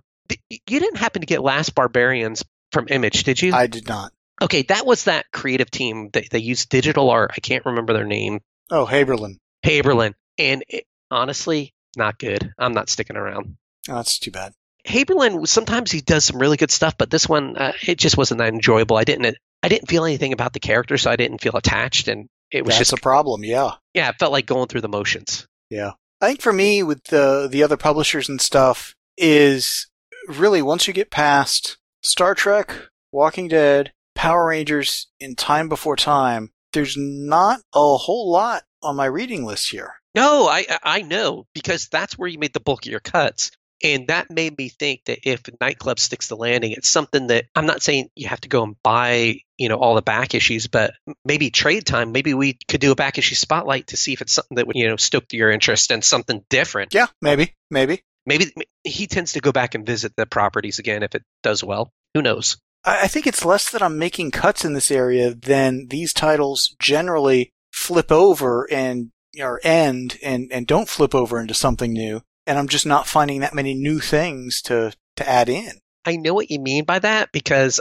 you 0.50 0.80
didn't 0.80 0.98
happen 0.98 1.20
to 1.22 1.26
get 1.26 1.42
Last 1.42 1.74
Barbarians 1.74 2.44
from 2.72 2.88
Image, 2.90 3.24
did 3.24 3.40
you? 3.40 3.54
I 3.54 3.66
did 3.66 3.88
not. 3.88 4.12
okay, 4.42 4.62
that 4.62 4.84
was 4.84 5.04
that 5.04 5.24
creative 5.32 5.70
team. 5.70 6.10
They, 6.12 6.28
they 6.30 6.40
used 6.40 6.68
digital 6.68 7.08
art. 7.08 7.30
I 7.34 7.40
can't 7.40 7.64
remember 7.64 7.94
their 7.94 8.04
name. 8.04 8.40
Oh, 8.70 8.84
Haberlin. 8.84 9.38
Haberlin. 9.64 10.12
And 10.36 10.62
it, 10.68 10.84
honestly, 11.10 11.72
not 11.96 12.18
good. 12.18 12.52
I'm 12.58 12.74
not 12.74 12.90
sticking 12.90 13.16
around. 13.16 13.56
Oh, 13.88 13.94
that's 13.94 14.18
too 14.18 14.30
bad. 14.30 14.52
Haberlin 14.86 15.46
sometimes 15.46 15.90
he 15.90 16.00
does 16.00 16.24
some 16.24 16.38
really 16.38 16.56
good 16.56 16.70
stuff, 16.70 16.96
but 16.98 17.10
this 17.10 17.28
one 17.28 17.56
uh, 17.56 17.72
it 17.86 17.98
just 17.98 18.16
wasn't 18.16 18.38
that 18.38 18.52
enjoyable. 18.52 18.96
I 18.96 19.04
didn't 19.04 19.36
I 19.62 19.68
didn't 19.68 19.88
feel 19.88 20.04
anything 20.04 20.32
about 20.32 20.52
the 20.52 20.60
character, 20.60 20.98
so 20.98 21.10
I 21.10 21.16
didn't 21.16 21.40
feel 21.40 21.56
attached, 21.56 22.08
and 22.08 22.28
it 22.50 22.64
was 22.64 22.74
That's 22.76 22.90
just 22.90 22.98
a 22.98 23.02
problem. 23.02 23.42
Yeah. 23.44 23.72
yeah, 23.94 24.10
it 24.10 24.16
felt 24.18 24.32
like 24.32 24.46
going 24.46 24.68
through 24.68 24.82
the 24.82 24.88
motions. 24.88 25.46
Yeah. 25.70 25.92
I 26.20 26.28
think 26.28 26.42
for 26.42 26.52
me, 26.52 26.82
with 26.82 27.04
the 27.04 27.48
the 27.50 27.62
other 27.62 27.76
publishers 27.76 28.28
and 28.28 28.40
stuff, 28.40 28.94
is 29.16 29.88
really 30.28 30.62
once 30.62 30.86
you 30.86 30.92
get 30.92 31.10
past 31.10 31.78
Star 32.02 32.34
Trek, 32.34 32.74
Walking 33.12 33.48
Dead, 33.48 33.92
Power 34.14 34.48
Rangers, 34.48 35.08
in 35.18 35.34
Time 35.34 35.68
Before 35.68 35.96
Time, 35.96 36.50
there's 36.72 36.96
not 36.96 37.60
a 37.74 37.96
whole 37.96 38.30
lot 38.30 38.64
on 38.82 38.96
my 38.96 39.06
reading 39.06 39.44
list 39.44 39.70
here. 39.70 39.94
No, 40.14 40.46
I 40.46 40.66
I- 40.68 40.78
I 40.98 41.02
know 41.02 41.46
because 41.54 41.88
that's 41.88 42.16
where 42.18 42.28
you 42.28 42.38
made 42.38 42.52
the 42.52 42.60
bulk 42.60 42.84
of 42.84 42.90
your 42.90 43.00
cuts. 43.00 43.50
And 43.84 44.08
that 44.08 44.30
made 44.30 44.56
me 44.56 44.70
think 44.70 45.04
that 45.04 45.20
if 45.24 45.42
Nightclub 45.60 45.98
sticks 45.98 46.28
the 46.28 46.36
landing, 46.36 46.72
it's 46.72 46.88
something 46.88 47.26
that 47.26 47.44
I'm 47.54 47.66
not 47.66 47.82
saying 47.82 48.08
you 48.16 48.28
have 48.28 48.40
to 48.40 48.48
go 48.48 48.64
and 48.64 48.76
buy, 48.82 49.40
you 49.58 49.68
know, 49.68 49.76
all 49.76 49.94
the 49.94 50.02
back 50.02 50.34
issues, 50.34 50.68
but 50.68 50.94
maybe 51.22 51.50
trade 51.50 51.84
time. 51.84 52.10
Maybe 52.10 52.32
we 52.32 52.58
could 52.66 52.80
do 52.80 52.92
a 52.92 52.96
back 52.96 53.18
issue 53.18 53.34
spotlight 53.34 53.88
to 53.88 53.98
see 53.98 54.14
if 54.14 54.22
it's 54.22 54.32
something 54.32 54.56
that 54.56 54.66
would, 54.66 54.76
you 54.76 54.88
know, 54.88 54.96
stoke 54.96 55.32
your 55.32 55.50
interest 55.50 55.90
and 55.90 56.02
something 56.02 56.42
different. 56.48 56.94
Yeah, 56.94 57.08
maybe, 57.20 57.54
maybe. 57.70 58.00
Maybe 58.26 58.46
he 58.84 59.06
tends 59.06 59.34
to 59.34 59.40
go 59.40 59.52
back 59.52 59.74
and 59.74 59.84
visit 59.84 60.14
the 60.16 60.24
properties 60.24 60.78
again 60.78 61.02
if 61.02 61.14
it 61.14 61.22
does 61.42 61.62
well. 61.62 61.90
Who 62.14 62.22
knows? 62.22 62.56
I 62.84 63.02
I 63.02 63.06
think 63.06 63.26
it's 63.26 63.44
less 63.44 63.70
that 63.70 63.82
I'm 63.82 63.98
making 63.98 64.30
cuts 64.30 64.64
in 64.64 64.72
this 64.72 64.90
area 64.90 65.34
than 65.34 65.88
these 65.88 66.14
titles 66.14 66.74
generally 66.78 67.50
flip 67.70 68.10
over 68.10 68.66
and 68.72 69.10
or 69.38 69.60
end 69.62 70.16
and, 70.22 70.48
and 70.52 70.66
don't 70.66 70.88
flip 70.88 71.14
over 71.14 71.38
into 71.38 71.54
something 71.54 71.92
new. 71.92 72.22
And 72.46 72.58
I'm 72.58 72.68
just 72.68 72.86
not 72.86 73.06
finding 73.06 73.40
that 73.40 73.54
many 73.54 73.74
new 73.74 74.00
things 74.00 74.62
to, 74.62 74.92
to 75.16 75.28
add 75.28 75.48
in. 75.48 75.70
I 76.04 76.16
know 76.16 76.34
what 76.34 76.50
you 76.50 76.60
mean 76.60 76.84
by 76.84 76.98
that 76.98 77.32
because, 77.32 77.80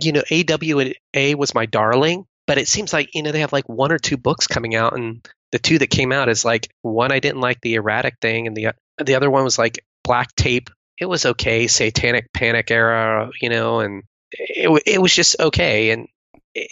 you 0.00 0.12
know, 0.12 0.22
AWA 0.30 1.36
was 1.36 1.54
my 1.54 1.66
darling, 1.66 2.24
but 2.46 2.58
it 2.58 2.68
seems 2.68 2.92
like, 2.92 3.14
you 3.14 3.22
know, 3.22 3.32
they 3.32 3.40
have 3.40 3.52
like 3.52 3.68
one 3.68 3.92
or 3.92 3.98
two 3.98 4.16
books 4.16 4.46
coming 4.46 4.74
out, 4.74 4.96
and 4.96 5.26
the 5.52 5.58
two 5.58 5.78
that 5.78 5.88
came 5.88 6.12
out 6.12 6.28
is 6.28 6.44
like 6.44 6.68
one 6.82 7.12
I 7.12 7.20
didn't 7.20 7.40
like 7.40 7.60
the 7.60 7.74
erratic 7.74 8.16
thing, 8.20 8.46
and 8.46 8.56
the 8.56 8.68
the 8.98 9.14
other 9.14 9.30
one 9.30 9.44
was 9.44 9.58
like 9.58 9.84
black 10.04 10.34
tape. 10.34 10.70
It 10.98 11.06
was 11.06 11.26
okay, 11.26 11.66
Satanic 11.66 12.32
Panic 12.32 12.70
era, 12.70 13.30
you 13.40 13.48
know, 13.50 13.80
and 13.80 14.02
it 14.32 14.82
it 14.86 15.00
was 15.00 15.14
just 15.14 15.38
okay, 15.38 15.90
and 15.90 16.08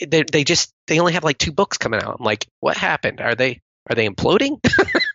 they 0.07 0.25
they 0.25 0.45
just 0.45 0.73
they 0.87 1.01
only 1.01 1.13
have 1.13 1.25
like 1.25 1.39
two 1.39 1.53
books 1.53 1.79
coming 1.79 2.03
out. 2.03 2.17
I'm 2.19 2.25
like, 2.25 2.47
what 2.61 2.77
happened? 2.77 3.21
Are 3.21 3.35
they 3.35 3.61
are 3.89 3.95
they 3.95 4.09
imploding? 4.09 4.59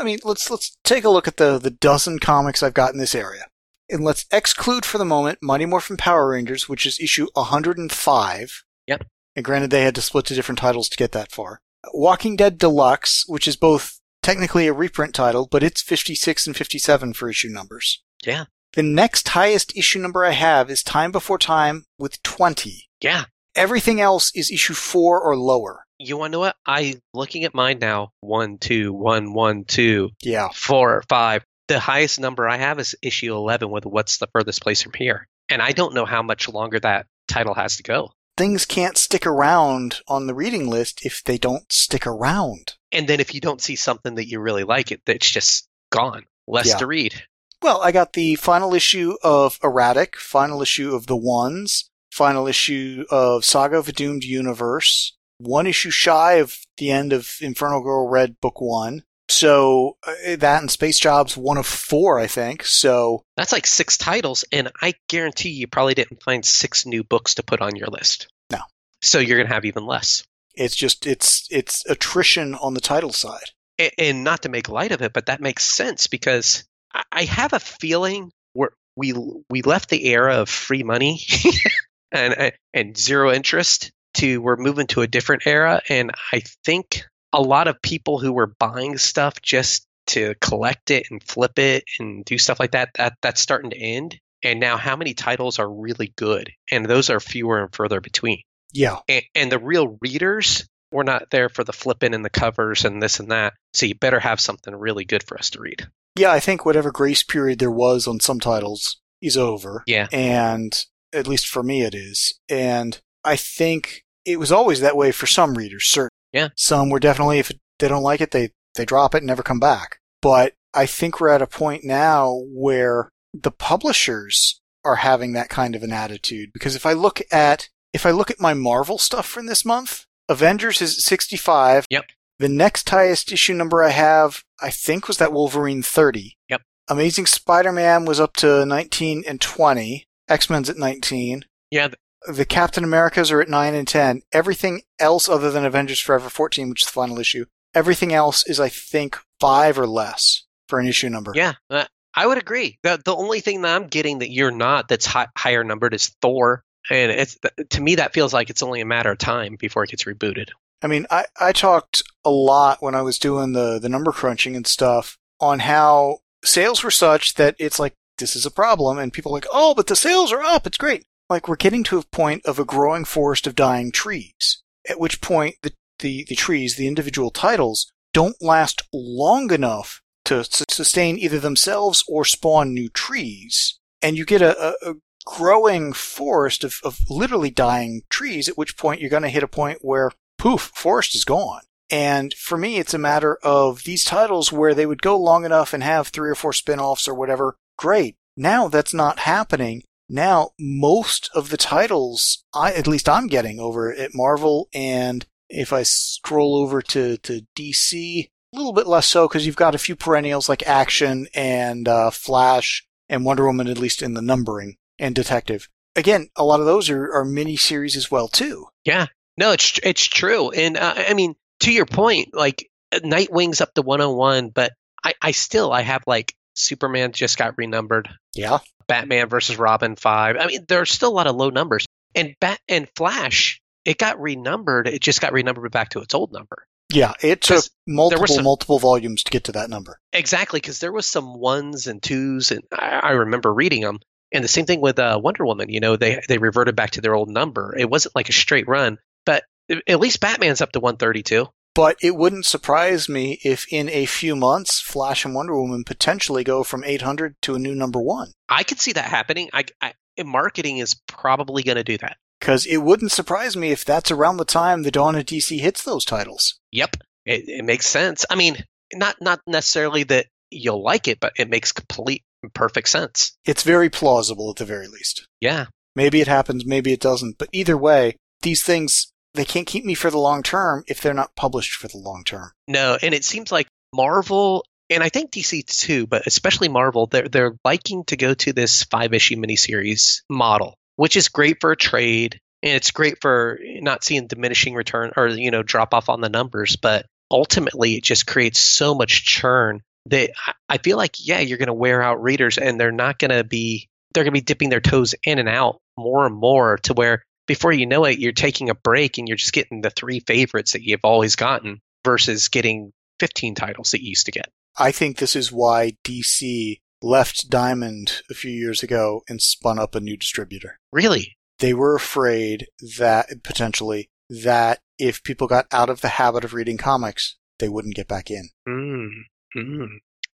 I 0.00 0.04
mean, 0.04 0.18
let's 0.24 0.50
let's 0.50 0.76
take 0.82 1.04
a 1.04 1.10
look 1.10 1.28
at 1.28 1.36
the 1.36 1.58
the 1.58 1.70
dozen 1.70 2.18
comics 2.18 2.62
I've 2.62 2.74
got 2.74 2.92
in 2.92 2.98
this 2.98 3.14
area, 3.14 3.46
and 3.90 4.02
let's 4.02 4.24
exclude 4.32 4.86
for 4.86 4.96
the 4.98 5.04
moment 5.04 5.40
Mighty 5.42 5.66
Morphin 5.66 5.98
Power 5.98 6.30
Rangers, 6.30 6.68
which 6.68 6.86
is 6.86 6.98
issue 6.98 7.26
105. 7.34 8.64
Yep. 8.86 9.06
And 9.36 9.44
granted, 9.44 9.70
they 9.70 9.82
had 9.82 9.94
to 9.94 10.00
split 10.02 10.24
to 10.26 10.34
different 10.34 10.58
titles 10.58 10.88
to 10.88 10.96
get 10.96 11.12
that 11.12 11.30
far. 11.30 11.60
Walking 11.92 12.34
Dead 12.34 12.58
Deluxe, 12.58 13.24
which 13.28 13.46
is 13.46 13.56
both 13.56 14.00
technically 14.22 14.66
a 14.66 14.72
reprint 14.72 15.14
title, 15.14 15.46
but 15.50 15.62
it's 15.62 15.82
56 15.82 16.46
and 16.46 16.56
57 16.56 17.12
for 17.12 17.28
issue 17.28 17.48
numbers. 17.48 18.02
Yeah. 18.24 18.46
The 18.72 18.82
next 18.82 19.28
highest 19.28 19.76
issue 19.76 19.98
number 19.98 20.24
I 20.24 20.30
have 20.32 20.70
is 20.70 20.82
Time 20.82 21.12
Before 21.12 21.38
Time 21.38 21.84
with 21.98 22.22
20. 22.22 22.88
yeah. 23.00 23.24
Everything 23.56 24.00
else 24.00 24.30
is 24.34 24.50
issue 24.50 24.74
4 24.74 25.20
or 25.20 25.36
lower. 25.36 25.84
You 26.02 26.16
want 26.16 26.30
to 26.30 26.32
know 26.32 26.40
what? 26.40 26.56
I 26.66 26.94
looking 27.12 27.44
at 27.44 27.54
mine 27.54 27.78
now. 27.78 28.12
One, 28.20 28.56
two, 28.56 28.90
one, 28.92 29.34
one, 29.34 29.64
two. 29.64 30.10
Yeah. 30.22 30.48
four, 30.54 31.04
five. 31.10 31.44
The 31.68 31.78
highest 31.78 32.18
number 32.18 32.48
I 32.48 32.56
have 32.56 32.78
is 32.78 32.96
issue 33.02 33.34
11 33.34 33.70
with 33.70 33.84
What's 33.84 34.16
the 34.16 34.26
Furthest 34.32 34.62
Place 34.62 34.80
from 34.82 34.92
Here. 34.96 35.28
And 35.50 35.60
I 35.60 35.72
don't 35.72 35.94
know 35.94 36.06
how 36.06 36.22
much 36.22 36.48
longer 36.48 36.80
that 36.80 37.04
title 37.28 37.52
has 37.54 37.76
to 37.76 37.82
go. 37.82 38.12
Things 38.38 38.64
can't 38.64 38.96
stick 38.96 39.26
around 39.26 39.98
on 40.08 40.26
the 40.26 40.34
reading 40.34 40.68
list 40.70 41.04
if 41.04 41.22
they 41.22 41.36
don't 41.36 41.70
stick 41.70 42.06
around. 42.06 42.76
And 42.90 43.06
then 43.06 43.20
if 43.20 43.34
you 43.34 43.40
don't 43.42 43.60
see 43.60 43.76
something 43.76 44.14
that 44.14 44.26
you 44.28 44.40
really 44.40 44.64
like, 44.64 44.90
it 44.90 45.02
it's 45.06 45.30
just 45.30 45.68
gone. 45.90 46.24
Less 46.48 46.68
Yeah. 46.68 46.76
to 46.78 46.86
read. 46.86 47.22
Well, 47.60 47.82
I 47.82 47.92
got 47.92 48.14
the 48.14 48.36
final 48.36 48.72
issue 48.72 49.16
of 49.22 49.58
Erratic, 49.62 50.16
final 50.16 50.62
issue 50.62 50.94
of 50.94 51.06
The 51.08 51.16
Ones, 51.16 51.90
final 52.10 52.46
issue 52.46 53.04
of 53.10 53.44
Saga 53.44 53.76
of 53.76 53.88
a 53.88 53.92
Doomed 53.92 54.24
Universe, 54.24 55.14
one 55.40 55.66
issue 55.66 55.90
shy 55.90 56.34
of 56.34 56.56
the 56.78 56.90
end 56.90 57.12
of 57.12 57.36
Infernal 57.40 57.82
Girl 57.82 58.08
Red 58.08 58.40
Book 58.40 58.60
1. 58.60 59.02
So 59.28 59.96
uh, 60.06 60.36
that 60.38 60.60
and 60.60 60.70
Space 60.70 60.98
Job's 60.98 61.36
one 61.36 61.56
of 61.56 61.66
four, 61.66 62.18
I 62.18 62.26
think. 62.26 62.64
So 62.64 63.22
That's 63.36 63.52
like 63.52 63.66
six 63.66 63.96
titles, 63.96 64.44
and 64.52 64.70
I 64.82 64.94
guarantee 65.08 65.50
you 65.50 65.66
probably 65.68 65.94
didn't 65.94 66.22
find 66.22 66.44
six 66.44 66.84
new 66.84 67.04
books 67.04 67.34
to 67.34 67.42
put 67.44 67.60
on 67.60 67.76
your 67.76 67.86
list. 67.88 68.26
No. 68.50 68.58
So 69.02 69.18
you're 69.20 69.36
going 69.38 69.46
to 69.48 69.54
have 69.54 69.64
even 69.64 69.86
less. 69.86 70.24
it's 70.56 70.74
just 70.74 71.06
it's 71.06 71.46
it's 71.50 71.84
attrition 71.88 72.54
on 72.56 72.74
the 72.74 72.80
title 72.80 73.12
side. 73.12 73.50
a- 73.80 73.92
and 74.00 74.24
not 74.24 74.42
to 74.42 74.48
make 74.48 74.68
light 74.68 74.90
of 74.92 75.00
it, 75.00 75.12
but 75.12 75.26
that 75.26 75.40
makes 75.40 75.64
sense 75.64 76.08
because 76.08 76.64
I- 76.92 77.04
I 77.12 77.22
have 77.24 77.52
a 77.52 77.60
feeling 77.60 78.32
we're, 78.56 78.70
we 78.96 79.14
we 79.48 79.62
left 79.62 79.90
the 79.90 80.06
era 80.06 80.34
of 80.38 80.48
free 80.48 80.82
money 80.82 81.20
and 82.12 82.52
and 82.74 82.98
zero 82.98 83.32
interest 83.32 83.92
to 84.14 84.38
we're 84.40 84.56
moving 84.56 84.86
to 84.88 85.02
a 85.02 85.06
different 85.06 85.46
era, 85.46 85.80
and 85.88 86.10
I 86.32 86.42
think 86.64 87.04
a 87.32 87.40
lot 87.40 87.68
of 87.68 87.80
people 87.82 88.18
who 88.18 88.32
were 88.32 88.54
buying 88.58 88.98
stuff 88.98 89.40
just 89.42 89.86
to 90.08 90.34
collect 90.40 90.90
it 90.90 91.06
and 91.10 91.22
flip 91.22 91.58
it 91.58 91.84
and 91.98 92.24
do 92.24 92.36
stuff 92.38 92.58
like 92.58 92.72
that 92.72 92.90
that 92.96 93.14
that's 93.22 93.40
starting 93.40 93.70
to 93.70 93.76
end. 93.78 94.18
And 94.42 94.58
now, 94.58 94.76
how 94.78 94.96
many 94.96 95.12
titles 95.14 95.58
are 95.58 95.70
really 95.70 96.12
good? 96.16 96.50
And 96.70 96.86
those 96.86 97.10
are 97.10 97.20
fewer 97.20 97.62
and 97.62 97.74
further 97.74 98.00
between 98.00 98.42
Yeah. 98.72 98.98
and, 99.08 99.22
and 99.34 99.52
the 99.52 99.58
real 99.58 99.98
readers 100.00 100.66
we're 100.92 101.02
not 101.04 101.30
there 101.30 101.48
for 101.48 101.62
the 101.62 101.72
flipping 101.72 102.14
and 102.14 102.24
the 102.24 102.30
covers 102.30 102.84
and 102.84 103.00
this 103.00 103.20
and 103.20 103.30
that 103.30 103.52
so 103.74 103.86
you 103.86 103.94
better 103.94 104.18
have 104.18 104.40
something 104.40 104.74
really 104.74 105.04
good 105.04 105.22
for 105.22 105.38
us 105.38 105.50
to 105.50 105.60
read 105.60 105.86
Yeah, 106.16 106.32
I 106.32 106.40
think 106.40 106.64
whatever 106.66 106.90
grace 106.90 107.22
period 107.22 107.60
there 107.60 107.70
was 107.70 108.08
on 108.08 108.18
some 108.18 108.40
titles 108.40 108.98
is 109.22 109.36
over. 109.36 109.84
yeah 109.86 110.08
And 110.10 110.72
at 111.12 111.28
least 111.28 111.46
for 111.46 111.62
me, 111.62 111.82
it 111.82 111.94
is. 111.94 112.40
And 112.48 112.98
I 113.24 113.36
think 113.36 114.04
it 114.24 114.38
was 114.38 114.52
always 114.52 114.80
that 114.80 114.96
way 114.96 115.12
for 115.12 115.26
some 115.26 115.54
readers, 115.54 115.88
certainly. 115.88 116.10
Yeah. 116.32 116.48
Some 116.56 116.90
were 116.90 117.00
definitely, 117.00 117.38
if 117.38 117.50
they 117.78 117.88
don't 117.88 118.02
like 118.02 118.20
it, 118.20 118.30
they, 118.30 118.50
they 118.74 118.84
drop 118.84 119.14
it 119.14 119.18
and 119.18 119.26
never 119.26 119.42
come 119.42 119.60
back. 119.60 119.98
But 120.22 120.54
I 120.74 120.86
think 120.86 121.20
we're 121.20 121.30
at 121.30 121.42
a 121.42 121.46
point 121.46 121.84
now 121.84 122.42
where 122.52 123.08
the 123.32 123.50
publishers 123.50 124.60
are 124.84 124.96
having 124.96 125.32
that 125.32 125.48
kind 125.48 125.74
of 125.74 125.82
an 125.82 125.92
attitude. 125.92 126.50
Because 126.52 126.76
if 126.76 126.86
I 126.86 126.92
look 126.92 127.20
at, 127.32 127.68
if 127.92 128.06
I 128.06 128.10
look 128.10 128.30
at 128.30 128.40
my 128.40 128.54
Marvel 128.54 128.98
stuff 128.98 129.26
from 129.26 129.46
this 129.46 129.64
month, 129.64 130.04
Avengers 130.28 130.80
is 130.80 131.04
65. 131.04 131.86
Yep. 131.90 132.04
The 132.38 132.48
next 132.48 132.88
highest 132.88 133.32
issue 133.32 133.54
number 133.54 133.82
I 133.82 133.90
have, 133.90 134.44
I 134.62 134.70
think, 134.70 135.08
was 135.08 135.18
that 135.18 135.32
Wolverine 135.32 135.82
30. 135.82 136.36
Yep. 136.48 136.62
Amazing 136.88 137.26
Spider-Man 137.26 138.04
was 138.04 138.20
up 138.20 138.34
to 138.36 138.64
19 138.64 139.24
and 139.26 139.40
20. 139.40 140.04
X-Men's 140.28 140.70
at 140.70 140.78
19. 140.78 141.44
yeah 141.70 141.88
The 142.26 142.44
Captain 142.44 142.84
Americas 142.84 143.30
are 143.30 143.40
at 143.40 143.48
9 143.48 143.74
and 143.74 143.88
10. 143.88 144.22
Everything 144.32 144.82
else 144.98 145.28
other 145.28 145.50
than 145.50 145.64
Avengers 145.64 146.00
Forever 146.00 146.28
14, 146.28 146.68
which 146.68 146.82
is 146.82 146.86
the 146.86 146.92
final 146.92 147.18
issue, 147.18 147.46
everything 147.74 148.12
else 148.12 148.46
is, 148.46 148.60
I 148.60 148.68
think, 148.68 149.18
5 149.40 149.78
or 149.78 149.86
less 149.86 150.44
for 150.68 150.78
an 150.78 150.86
issue 150.86 151.08
number. 151.08 151.32
yeah 151.34 151.54
uh, 151.68 151.84
i 152.14 152.24
would 152.24 152.38
agree 152.38 152.78
the, 152.84 153.00
the 153.04 153.12
only 153.16 153.40
thing 153.40 153.62
that 153.62 153.74
i'm 153.74 153.88
getting 153.88 154.20
that 154.20 154.30
you're 154.30 154.52
not 154.52 154.86
that's 154.86 155.04
hi- 155.04 155.26
higher 155.36 155.64
numbered 155.64 155.92
is 155.92 156.14
thor 156.22 156.62
and 156.90 157.10
it's 157.10 157.36
to 157.70 157.80
me 157.80 157.96
that 157.96 158.12
feels 158.12 158.32
like 158.32 158.50
it's 158.50 158.62
only 158.62 158.80
a 158.80 158.86
matter 158.86 159.10
of 159.10 159.18
time 159.18 159.56
before 159.58 159.82
it 159.82 159.90
gets 159.90 160.04
rebooted 160.04 160.50
I 160.82 160.86
mean, 160.86 161.06
I, 161.10 161.26
I 161.38 161.52
talked 161.52 162.02
a 162.24 162.30
lot 162.30 162.78
when 162.80 162.94
I 162.94 163.02
was 163.02 163.18
doing 163.18 163.52
the, 163.52 163.78
the 163.78 163.88
number 163.90 164.12
crunching 164.12 164.56
and 164.56 164.66
stuff 164.66 165.18
on 165.38 165.58
how 165.58 166.20
sales 166.42 166.82
were 166.82 166.90
such 166.90 167.34
that 167.34 167.54
it's 167.58 167.78
like, 167.78 167.92
this 168.16 168.34
is 168.34 168.46
a 168.46 168.50
problem. 168.50 168.96
And 168.98 169.12
people 169.12 169.30
are 169.32 169.34
like, 169.34 169.46
oh, 169.52 169.74
but 169.74 169.88
the 169.88 169.94
sales 169.96 170.32
are 170.32 170.40
up. 170.42 170.66
It's 170.66 170.78
great. 170.78 171.04
Like, 171.30 171.46
we're 171.46 171.56
getting 171.56 171.84
to 171.84 171.98
a 171.98 172.02
point 172.02 172.44
of 172.44 172.58
a 172.58 172.64
growing 172.64 173.04
forest 173.04 173.46
of 173.46 173.54
dying 173.54 173.92
trees, 173.92 174.62
at 174.88 174.98
which 174.98 175.20
point 175.20 175.54
the, 175.62 175.72
the, 176.00 176.26
the 176.28 176.34
trees, 176.34 176.74
the 176.74 176.88
individual 176.88 177.30
titles, 177.30 177.90
don't 178.12 178.34
last 178.42 178.82
long 178.92 179.52
enough 179.52 180.02
to 180.24 180.42
sustain 180.44 181.16
either 181.18 181.38
themselves 181.38 182.04
or 182.08 182.24
spawn 182.24 182.74
new 182.74 182.88
trees. 182.88 183.78
And 184.02 184.16
you 184.18 184.24
get 184.24 184.42
a, 184.42 184.58
a, 184.60 184.90
a 184.90 184.94
growing 185.24 185.92
forest 185.92 186.64
of, 186.64 186.80
of 186.82 186.98
literally 187.08 187.50
dying 187.50 188.02
trees, 188.10 188.48
at 188.48 188.58
which 188.58 188.76
point 188.76 189.00
you're 189.00 189.08
going 189.08 189.22
to 189.22 189.28
hit 189.28 189.44
a 189.44 189.48
point 189.48 189.78
where 189.82 190.10
poof, 190.36 190.72
forest 190.74 191.14
is 191.14 191.24
gone. 191.24 191.62
And 191.90 192.34
for 192.34 192.58
me, 192.58 192.78
it's 192.78 192.94
a 192.94 192.98
matter 192.98 193.38
of 193.42 193.84
these 193.84 194.04
titles 194.04 194.50
where 194.50 194.74
they 194.74 194.86
would 194.86 195.02
go 195.02 195.16
long 195.16 195.44
enough 195.44 195.72
and 195.72 195.82
have 195.82 196.08
three 196.08 196.30
or 196.30 196.34
four 196.34 196.52
spin-offs 196.52 197.06
or 197.06 197.14
whatever. 197.14 197.56
Great. 197.76 198.16
Now 198.36 198.68
that's 198.68 198.94
not 198.94 199.20
happening. 199.20 199.82
Now 200.10 200.50
most 200.58 201.30
of 201.34 201.50
the 201.50 201.56
titles, 201.56 202.44
I, 202.52 202.72
at 202.72 202.86
least 202.88 203.08
I'm 203.08 203.28
getting 203.28 203.60
over 203.60 203.92
at 203.94 204.10
Marvel 204.14 204.68
and 204.74 205.24
if 205.48 205.72
I 205.72 205.82
scroll 205.84 206.56
over 206.56 206.82
to, 206.82 207.16
to 207.18 207.42
DC, 207.58 208.28
a 208.52 208.56
little 208.56 208.72
bit 208.72 208.86
less 208.86 209.06
so 209.06 209.26
because 209.28 209.46
you've 209.46 209.56
got 209.56 209.74
a 209.74 209.78
few 209.78 209.96
perennials 209.96 210.48
like 210.48 210.66
Action 210.66 211.26
and 211.34 211.86
uh, 211.88 212.10
Flash 212.10 212.86
and 213.08 213.24
Wonder 213.24 213.46
Woman, 213.46 213.68
at 213.68 213.78
least 213.78 214.02
in 214.02 214.14
the 214.14 214.22
numbering, 214.22 214.76
and 214.98 215.14
Detective. 215.14 215.68
Again, 215.96 216.28
a 216.36 216.44
lot 216.44 216.60
of 216.60 216.66
those 216.66 216.90
are, 216.90 217.12
are 217.12 217.24
mini 217.24 217.56
series 217.56 217.96
as 217.96 218.10
well 218.10 218.28
too. 218.28 218.66
yeah 218.84 219.06
no 219.38 219.52
it's 219.52 219.78
it's 219.82 220.04
true 220.04 220.50
and 220.50 220.76
uh, 220.76 220.94
i 220.96 221.14
mean 221.14 221.34
to 221.60 221.72
your 221.72 221.86
point 221.86 222.28
like 222.34 222.68
nightwing's 223.02 223.60
up 223.60 223.72
to 223.74 223.80
101 223.82 224.50
but 224.50 224.72
i 225.04 225.14
i 225.22 225.30
still 225.30 225.72
i 225.72 225.80
have 225.82 226.02
like 226.06 226.34
superman 226.54 227.12
just 227.12 227.38
got 227.38 227.54
renumbered 227.56 228.08
Yeah. 228.34 228.58
Batman 228.90 229.28
versus 229.28 229.56
Robin 229.58 229.96
5. 229.96 230.36
I 230.36 230.46
mean, 230.46 230.64
there 230.68 230.80
are 230.80 230.86
still 230.86 231.10
a 231.10 231.14
lot 231.14 231.26
of 231.26 231.36
low 231.36 231.50
numbers. 231.50 231.86
And 232.14 232.34
Bat 232.40 232.60
and 232.68 232.88
Flash, 232.96 233.60
it 233.84 233.98
got 233.98 234.20
renumbered. 234.20 234.88
It 234.88 235.00
just 235.00 235.20
got 235.20 235.32
renumbered 235.32 235.70
back 235.70 235.90
to 235.90 236.00
its 236.00 236.14
old 236.14 236.32
number. 236.32 236.66
Yeah, 236.92 237.12
it 237.22 237.40
took 237.40 237.64
multiple 237.86 238.26
some- 238.26 238.44
multiple 238.44 238.80
volumes 238.80 239.22
to 239.22 239.30
get 239.30 239.44
to 239.44 239.52
that 239.52 239.70
number. 239.70 240.00
Exactly, 240.12 240.58
because 240.58 240.80
there 240.80 240.92
was 240.92 241.06
some 241.06 241.38
ones 241.38 241.86
and 241.86 242.02
twos, 242.02 242.50
and 242.50 242.64
I, 242.72 243.00
I 243.02 243.10
remember 243.12 243.54
reading 243.54 243.82
them. 243.82 244.00
And 244.32 244.42
the 244.42 244.48
same 244.48 244.66
thing 244.66 244.80
with 244.80 244.98
uh, 244.98 245.20
Wonder 245.22 245.44
Woman. 245.44 245.68
You 245.68 245.78
know, 245.80 245.96
they 245.96 246.20
they 246.28 246.38
reverted 246.38 246.74
back 246.74 246.90
to 246.92 247.00
their 247.00 247.14
old 247.14 247.28
number. 247.28 247.76
It 247.78 247.88
wasn't 247.88 248.16
like 248.16 248.28
a 248.28 248.32
straight 248.32 248.66
run, 248.66 248.98
but 249.24 249.44
at 249.86 250.00
least 250.00 250.20
Batman's 250.20 250.60
up 250.60 250.72
to 250.72 250.80
132. 250.80 251.46
But 251.74 251.96
it 252.02 252.16
wouldn't 252.16 252.46
surprise 252.46 253.08
me 253.08 253.38
if 253.44 253.66
in 253.70 253.88
a 253.88 254.06
few 254.06 254.34
months 254.34 254.80
Flash 254.80 255.24
and 255.24 255.34
Wonder 255.34 255.56
Woman 255.56 255.84
potentially 255.84 256.44
go 256.44 256.64
from 256.64 256.84
800 256.84 257.36
to 257.42 257.54
a 257.54 257.58
new 257.58 257.74
number 257.74 258.00
1. 258.00 258.32
I 258.48 258.62
could 258.64 258.80
see 258.80 258.92
that 258.92 259.04
happening. 259.04 259.50
I, 259.52 259.64
I 259.80 259.94
marketing 260.24 260.78
is 260.78 261.00
probably 261.06 261.62
going 261.62 261.76
to 261.76 261.84
do 261.84 261.98
that. 261.98 262.16
Cuz 262.40 262.66
it 262.66 262.78
wouldn't 262.78 263.12
surprise 263.12 263.56
me 263.56 263.70
if 263.70 263.84
that's 263.84 264.10
around 264.10 264.36
the 264.36 264.44
time 264.44 264.82
the 264.82 264.90
dawn 264.90 265.14
of 265.14 265.26
DC 265.26 265.60
hits 265.60 265.84
those 265.84 266.04
titles. 266.04 266.58
Yep, 266.72 266.96
it, 267.24 267.44
it 267.46 267.64
makes 267.64 267.86
sense. 267.86 268.24
I 268.28 268.34
mean, 268.34 268.64
not 268.92 269.16
not 269.20 269.40
necessarily 269.46 270.02
that 270.04 270.26
you'll 270.50 270.82
like 270.82 271.06
it, 271.06 271.20
but 271.20 271.32
it 271.36 271.48
makes 271.48 271.72
complete 271.72 272.24
and 272.42 272.52
perfect 272.52 272.88
sense. 272.88 273.36
It's 273.44 273.62
very 273.62 273.88
plausible 273.88 274.50
at 274.50 274.56
the 274.56 274.64
very 274.64 274.88
least. 274.88 275.26
Yeah, 275.40 275.66
Maybe 275.96 276.20
it 276.20 276.28
happens, 276.28 276.64
maybe 276.64 276.92
it 276.92 277.00
doesn't, 277.00 277.38
but 277.38 277.48
either 277.52 277.76
way, 277.76 278.16
these 278.42 278.62
things 278.62 279.12
they 279.34 279.44
can't 279.44 279.66
keep 279.66 279.84
me 279.84 279.94
for 279.94 280.10
the 280.10 280.18
long 280.18 280.42
term 280.42 280.84
if 280.86 281.00
they're 281.00 281.14
not 281.14 281.34
published 281.36 281.74
for 281.74 281.88
the 281.88 281.98
long 281.98 282.24
term. 282.24 282.50
no, 282.68 282.98
and 283.00 283.14
it 283.14 283.24
seems 283.24 283.50
like 283.52 283.66
Marvel 283.94 284.64
and 284.88 285.02
I 285.04 285.08
think 285.08 285.30
DC 285.30 285.64
too, 285.66 286.06
but 286.08 286.26
especially 286.26 286.68
Marvel, 286.68 287.06
they're 287.06 287.28
they're 287.28 287.56
liking 287.64 288.04
to 288.06 288.16
go 288.16 288.34
to 288.34 288.52
this 288.52 288.82
five 288.84 289.14
issue 289.14 289.36
miniseries 289.36 290.22
model, 290.28 290.74
which 290.96 291.16
is 291.16 291.28
great 291.28 291.58
for 291.60 291.70
a 291.72 291.76
trade 291.76 292.38
and 292.62 292.74
it's 292.74 292.90
great 292.90 293.18
for 293.20 293.58
not 293.80 294.04
seeing 294.04 294.26
diminishing 294.26 294.74
return 294.74 295.12
or 295.16 295.28
you 295.28 295.50
know 295.50 295.62
drop 295.62 295.94
off 295.94 296.08
on 296.08 296.20
the 296.20 296.28
numbers, 296.28 296.76
but 296.76 297.06
ultimately 297.30 297.94
it 297.94 298.02
just 298.02 298.26
creates 298.26 298.58
so 298.60 298.94
much 298.94 299.24
churn 299.24 299.80
that 300.06 300.30
I- 300.46 300.54
I 300.68 300.78
feel 300.78 300.96
like 300.96 301.16
yeah, 301.20 301.38
you're 301.40 301.58
going 301.58 301.68
to 301.68 301.72
wear 301.72 302.02
out 302.02 302.22
readers 302.22 302.58
and 302.58 302.80
they're 302.80 302.90
not 302.92 303.18
going 303.18 303.30
to 303.30 303.44
be 303.44 303.86
they're 304.12 304.24
going 304.24 304.32
to 304.34 304.40
be 304.40 304.44
dipping 304.44 304.70
their 304.70 304.80
toes 304.80 305.14
in 305.22 305.38
and 305.38 305.48
out 305.48 305.78
more 305.96 306.26
and 306.26 306.34
more 306.34 306.78
to 306.78 306.94
where 306.94 307.22
before 307.50 307.72
you 307.72 307.84
know 307.84 308.04
it 308.04 308.20
you're 308.20 308.30
taking 308.30 308.70
a 308.70 308.76
break 308.76 309.18
and 309.18 309.26
you're 309.26 309.36
just 309.36 309.52
getting 309.52 309.80
the 309.80 309.90
three 309.90 310.20
favorites 310.20 310.70
that 310.70 310.84
you've 310.84 311.00
always 311.02 311.34
gotten 311.34 311.80
versus 312.04 312.46
getting 312.46 312.92
15 313.18 313.56
titles 313.56 313.90
that 313.90 314.00
you 314.00 314.10
used 314.10 314.26
to 314.26 314.30
get. 314.30 314.52
I 314.78 314.92
think 314.92 315.18
this 315.18 315.34
is 315.34 315.50
why 315.50 315.96
DC 316.04 316.78
left 317.02 317.50
Diamond 317.50 318.22
a 318.30 318.34
few 318.34 318.52
years 318.52 318.84
ago 318.84 319.22
and 319.28 319.42
spun 319.42 319.80
up 319.80 319.96
a 319.96 320.00
new 320.00 320.16
distributor. 320.16 320.78
Really? 320.92 321.36
They 321.58 321.74
were 321.74 321.96
afraid 321.96 322.68
that 322.98 323.42
potentially 323.42 324.10
that 324.28 324.78
if 324.96 325.24
people 325.24 325.48
got 325.48 325.66
out 325.72 325.90
of 325.90 326.02
the 326.02 326.08
habit 326.08 326.44
of 326.44 326.54
reading 326.54 326.78
comics, 326.78 327.36
they 327.58 327.68
wouldn't 327.68 327.96
get 327.96 328.06
back 328.06 328.30
in. 328.30 328.48
Mm, 328.68 329.08
mm. 329.56 329.88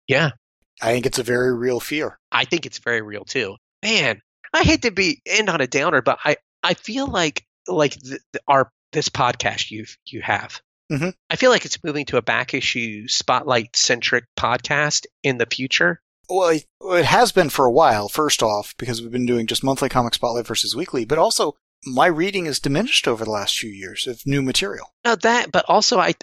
Yeah, 0.07 0.29
I 0.81 0.93
think 0.93 1.05
it's 1.05 1.19
a 1.19 1.23
very 1.23 1.53
real 1.53 1.81
fear. 1.81 2.17
I 2.31 2.45
think 2.45 2.65
it's 2.65 2.79
very 2.79 3.01
real 3.01 3.25
too. 3.25 3.57
Man, 3.83 4.21
I 4.53 4.63
hate 4.63 4.83
to 4.83 4.91
be 4.91 5.21
end 5.25 5.49
on 5.49 5.59
a 5.59 5.67
downer, 5.67 6.01
but 6.01 6.17
I 6.23 6.37
I 6.63 6.73
feel 6.73 7.07
like 7.07 7.45
like 7.67 7.95
the, 7.95 8.19
the, 8.33 8.39
our 8.47 8.71
this 8.91 9.09
podcast 9.09 9.71
you 9.71 9.85
you 10.05 10.21
have. 10.21 10.61
Mhm. 10.91 11.13
I 11.29 11.35
feel 11.37 11.51
like 11.51 11.65
it's 11.65 11.83
moving 11.83 12.05
to 12.07 12.17
a 12.17 12.21
back 12.21 12.53
issue 12.53 13.07
spotlight 13.07 13.75
centric 13.75 14.25
podcast 14.37 15.05
in 15.23 15.37
the 15.37 15.45
future. 15.45 16.01
Well, 16.29 16.49
it, 16.49 17.05
has 17.05 17.31
been 17.31 17.49
for 17.49 17.65
a 17.65 17.71
while, 17.71 18.07
first 18.07 18.41
off, 18.41 18.73
because 18.77 19.01
we've 19.01 19.11
been 19.11 19.25
doing 19.25 19.47
just 19.47 19.63
monthly 19.63 19.89
comic 19.89 20.13
spotlight 20.13 20.47
versus 20.47 20.75
weekly, 20.75 21.03
but 21.05 21.17
also 21.17 21.55
my 21.85 22.05
reading 22.05 22.45
has 22.45 22.59
diminished 22.59 23.07
over 23.07 23.25
the 23.25 23.31
last 23.31 23.57
few 23.57 23.69
years 23.69 24.07
of 24.07 24.25
new 24.25 24.41
material. 24.41 24.93
That, 25.03 25.51
but 25.51 25.65
also 25.67 25.97
I 25.99 26.13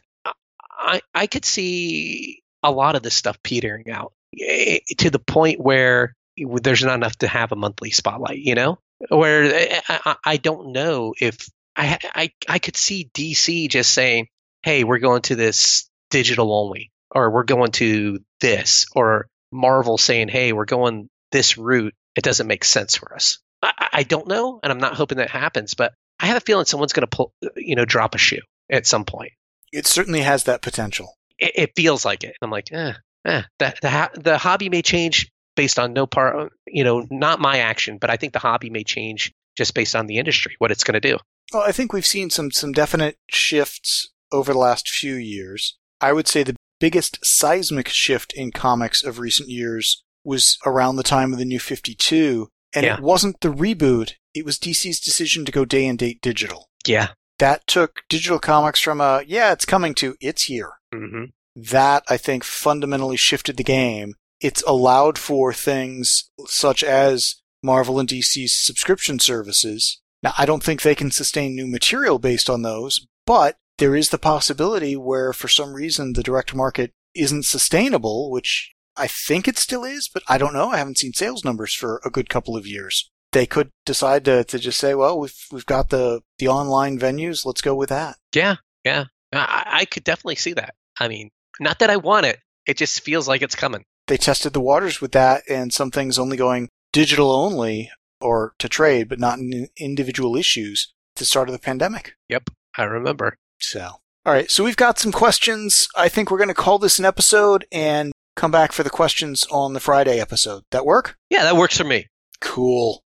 I 0.71 1.01
I 1.15 1.27
could 1.27 1.45
see 1.45 2.43
a 2.63 2.71
lot 2.71 2.95
of 2.97 3.03
this 3.03 3.15
stuff 3.15 3.43
petering 3.43 3.91
out 3.91 4.13
eh, 4.39 4.79
to 4.99 5.11
the 5.11 5.19
point 5.19 5.61
where 5.61 6.15
there's 6.37 6.85
not 6.85 6.95
enough 6.95 7.17
to 7.17 7.29
have 7.29 7.53
a 7.53 7.57
monthly 7.57 7.91
spotlight. 7.91 8.39
You 8.39 8.55
know, 8.55 8.79
where 9.09 9.45
eh, 9.45 9.81
I, 9.89 10.01
I, 10.05 10.17
I 10.25 10.37
don't 10.37 10.73
know 10.73 11.15
if 11.21 11.49
I, 11.77 11.99
I 12.15 12.33
I 12.49 12.59
could 12.59 12.77
see 12.77 13.11
DC 13.15 13.69
just 13.69 13.93
saying, 13.93 14.29
"Hey, 14.63 14.85
we're 14.85 14.99
going 14.99 15.23
to 15.23 15.37
this 15.37 15.89
digital 16.11 16.53
only." 16.53 16.91
or 17.11 17.31
we're 17.31 17.45
going 17.45 17.73
to 17.73 18.21
this, 18.41 18.87
or 18.95 19.29
Marvel 19.51 19.99
saying, 19.99 20.29
hey, 20.29 20.53
we're 20.53 20.65
going 20.65 21.09
this 21.33 21.59
route, 21.59 21.95
it 22.17 22.25
doesn't 22.25 22.47
make 22.47 22.65
sense 22.65 22.97
for 22.97 23.15
us. 23.15 23.39
I, 23.63 23.89
I 23.93 24.03
don't 24.03 24.29
know, 24.29 24.61
and 24.63 24.71
I'm 24.71 24.79
not 24.79 24.95
hoping 24.95 25.19
that 25.19 25.31
happens, 25.31 25.75
but 25.75 25.95
I 26.21 26.27
have 26.27 26.37
a 26.37 26.41
feeling 26.41 26.65
someone's 26.65 26.93
going 26.93 27.07
to 27.07 27.17
pull, 27.17 27.33
you 27.57 27.77
know, 27.77 27.85
drop 27.85 28.15
a 28.15 28.19
shoe 28.19 28.43
at 28.71 28.87
some 28.87 29.05
point. 29.05 29.33
It 29.73 29.87
certainly 29.87 30.21
has 30.21 30.45
that 30.45 30.63
potential. 30.63 31.15
It, 31.39 31.53
it 31.55 31.73
feels 31.77 32.05
like 32.05 32.25
it. 32.25 32.37
I'm 32.43 32.51
like, 32.51 32.73
eh, 32.73 32.95
eh. 33.25 33.43
The, 33.59 33.75
the, 33.83 34.21
the 34.21 34.39
hobby 34.39 34.69
may 34.69 34.83
change 34.83 35.31
based 35.57 35.79
on 35.79 35.93
no 35.93 36.07
part, 36.07 36.53
you 36.73 36.85
know, 36.85 37.07
not 37.11 37.41
my 37.41 37.59
action, 37.59 37.99
but 37.99 38.11
I 38.11 38.17
think 38.17 38.33
the 38.33 38.39
hobby 38.39 38.71
may 38.71 38.85
change 38.85 39.33
just 39.57 39.75
based 39.75 39.97
on 39.97 40.07
the 40.07 40.19
industry, 40.19 40.55
what 40.59 40.71
it's 40.71 40.85
going 40.85 41.01
to 41.01 41.09
do. 41.09 41.19
Well, 41.53 41.63
I 41.67 41.73
think 41.73 41.93
we've 41.93 42.07
seen 42.07 42.31
some 42.31 42.51
some 42.51 42.73
definite 42.73 43.17
shifts 43.31 44.09
over 44.33 44.53
the 44.53 44.59
last 44.59 44.89
few 44.89 45.15
years. 45.15 45.77
I 46.01 46.13
would 46.13 46.29
say 46.29 46.43
the 46.43 46.57
biggest 46.81 47.19
seismic 47.25 47.89
shift 47.89 48.33
in 48.35 48.53
comics 48.53 49.03
of 49.03 49.19
recent 49.19 49.49
years 49.49 50.05
was 50.25 50.59
around 50.67 50.97
the 50.97 51.03
time 51.03 51.33
of 51.33 51.39
the 51.39 51.45
New 51.45 51.59
52, 51.59 52.49
and 52.75 52.85
Yeah. 52.85 52.95
it 52.95 53.01
wasn't 53.01 53.41
the 53.41 53.49
reboot, 53.53 54.13
it 54.35 54.45
was 54.45 54.59
DC's 54.59 55.01
decision 55.01 55.45
to 55.45 55.53
go 55.53 55.65
day 55.65 55.87
and 55.87 55.99
date 55.99 56.21
digital. 56.21 56.69
Yeah. 56.87 57.09
That 57.39 57.67
took 57.67 58.03
digital 58.09 58.39
comics 58.39 58.81
from 58.81 59.01
a 59.01 59.23
yeah, 59.27 59.53
it's 59.53 59.65
coming 59.65 59.95
to 59.97 60.17
it's 60.21 60.45
here. 60.45 60.73
hmm 60.95 61.25
that 61.61 62.05
I 62.09 62.17
think 62.17 62.45
fundamentally 62.45 63.17
shifted 63.17 63.57
the 63.57 63.65
game. 63.65 64.15
It's 64.41 64.63
allowed 64.67 65.19
for 65.19 65.53
things 65.53 66.31
such 66.47 66.85
as 66.85 67.37
Marvel 67.63 67.99
and 67.99 68.09
DC's 68.09 68.55
subscription 68.55 69.19
services. 69.19 70.01
Now, 70.23 70.33
I 70.39 70.47
don't 70.47 70.63
think 70.63 70.83
they 70.83 70.95
can 70.95 71.11
sustain 71.11 71.55
new 71.55 71.67
material 71.67 72.19
based 72.19 72.49
on 72.51 72.63
those, 72.63 73.07
but 73.27 73.57
there 73.79 73.95
is 73.95 74.11
the 74.11 74.19
possibility 74.19 74.97
where 74.97 75.33
for 75.33 75.49
some 75.49 75.73
reason 75.73 76.13
the 76.13 76.23
direct 76.23 76.55
market 76.55 76.93
isn't 77.15 77.45
sustainable, 77.45 78.31
which 78.31 78.75
I 78.97 79.07
think 79.07 79.47
it 79.47 79.59
still 79.59 79.85
is, 79.85 80.09
but 80.09 80.23
I 80.29 80.39
don't 80.39 80.53
know. 80.53 80.71
I 80.71 80.79
haven't 80.79 80.99
seen 80.99 81.13
sales 81.13 81.45
numbers 81.45 81.73
for 81.73 82.01
a 82.05 82.11
good 82.11 82.29
couple 82.29 82.57
of 82.57 82.67
years. 82.67 83.11
They 83.33 83.47
could 83.47 83.71
decide 83.85 84.25
to, 84.25 84.43
to 84.45 84.59
just 84.59 84.81
say, 84.81 84.95
well, 84.95 85.19
we've, 85.19 85.37
we've 85.53 85.67
got 85.67 85.91
the, 85.91 86.23
the 86.39 86.49
online 86.49 86.99
venues. 86.99 87.45
Let's 87.45 87.61
go 87.61 87.75
with 87.75 87.91
that. 87.91 88.17
Yeah. 88.35 88.57
Yeah. 88.85 89.05
I, 89.33 89.65
I 89.67 89.85
could 89.85 90.05
definitely 90.05 90.37
see 90.37 90.55
that. 90.55 90.75
I 90.99 91.09
mean, 91.09 91.31
not 91.61 91.79
that 91.81 91.91
I 91.91 91.97
want 91.97 92.27
it. 92.27 92.41
It 92.67 92.77
just 92.77 93.01
feels 93.01 93.29
like 93.29 93.43
it's 93.43 93.55
coming. 93.55 93.85
They 94.09 94.17
tested 94.17 94.55
the 94.55 94.61
waters 94.61 95.01
with 95.01 95.13
that 95.13 95.43
and 95.49 95.73
some 95.73 95.91
things 95.91 96.19
only 96.19 96.37
going 96.37 96.69
digital 96.93 97.31
only 97.31 97.91
or 98.21 98.55
to 98.59 98.69
trade, 98.69 99.09
but 99.09 99.21
not 99.21 99.39
in 99.39 99.69
individual 99.77 100.35
issues 100.35 100.93
at 101.15 101.21
the 101.21 101.25
start 101.25 101.49
of 101.49 101.53
the 101.53 101.59
pandemic. 101.61 102.15
Yep, 102.29 102.51
I 102.77 102.85
remember. 102.85 103.37
So, 103.61 103.81
all 104.27 104.33
right. 104.33 104.51
So 104.51 104.65
we've 104.65 104.77
got 104.77 104.99
some 104.99 105.13
questions. 105.13 105.89
I 105.97 106.09
think 106.09 106.31
we're 106.31 106.39
going 106.39 106.49
to 106.49 106.55
call 106.55 106.79
this 106.79 106.99
an 106.99 107.05
episode 107.05 107.67
and 107.71 108.13
come 108.35 108.51
back 108.51 108.73
for 108.73 108.83
the 108.83 108.91
questions 108.91 109.47
on 109.51 109.75
the 109.75 109.81
Friday 109.81 110.19
episode. 110.19 110.65
That 110.71 110.87
work? 110.87 111.17
Yeah, 111.31 111.45
that 111.45 111.57
works 111.57 111.77
for 111.77 111.85
me. 111.85 112.07
Cool. 112.41 113.03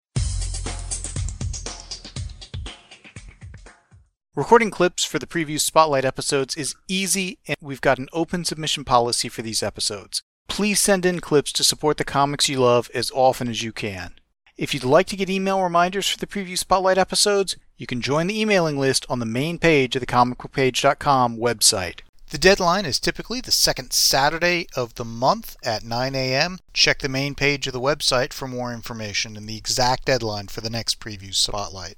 Recording 4.35 4.69
clips 4.69 5.03
for 5.03 5.17
the 5.17 5.25
preview 5.25 5.59
spotlight 5.59 6.05
episodes 6.05 6.55
is 6.55 6.75
easy, 6.87 7.39
and 7.47 7.57
we've 7.59 7.81
got 7.81 7.97
an 7.97 8.07
open 8.13 8.45
submission 8.45 8.85
policy 8.85 9.29
for 9.29 9.41
these 9.41 9.63
episodes. 9.63 10.21
Please 10.47 10.79
send 10.79 11.05
in 11.05 11.19
clips 11.19 11.51
to 11.53 11.63
support 11.63 11.97
the 11.97 12.03
comics 12.03 12.49
you 12.49 12.59
love 12.59 12.89
as 12.93 13.11
often 13.13 13.47
as 13.47 13.61
you 13.61 13.71
can. 13.71 14.13
If 14.57 14.73
you'd 14.73 14.83
like 14.83 15.05
to 15.07 15.15
get 15.15 15.29
email 15.29 15.61
reminders 15.61 16.09
for 16.09 16.17
the 16.17 16.25
preview 16.25 16.57
spotlight 16.57 16.97
episodes, 16.97 17.55
you 17.77 17.85
can 17.85 18.01
join 18.01 18.27
the 18.27 18.39
emailing 18.39 18.77
list 18.77 19.05
on 19.07 19.19
the 19.19 19.25
main 19.25 19.59
page 19.59 19.95
of 19.95 19.99
the 19.99 20.07
comicbookpage.com 20.07 21.37
website. 21.37 21.99
The 22.29 22.37
deadline 22.37 22.85
is 22.85 22.99
typically 22.99 23.39
the 23.39 23.51
second 23.51 23.93
Saturday 23.93 24.67
of 24.75 24.95
the 24.95 25.05
month 25.05 25.55
at 25.63 25.83
9 25.83 26.15
a.m. 26.15 26.57
Check 26.73 26.99
the 26.99 27.07
main 27.07 27.35
page 27.35 27.67
of 27.67 27.73
the 27.73 27.79
website 27.79 28.33
for 28.33 28.47
more 28.47 28.73
information 28.73 29.37
and 29.37 29.47
the 29.47 29.57
exact 29.57 30.05
deadline 30.05 30.47
for 30.47 30.61
the 30.61 30.69
next 30.69 30.99
preview 30.99 31.33
spotlight. 31.33 31.97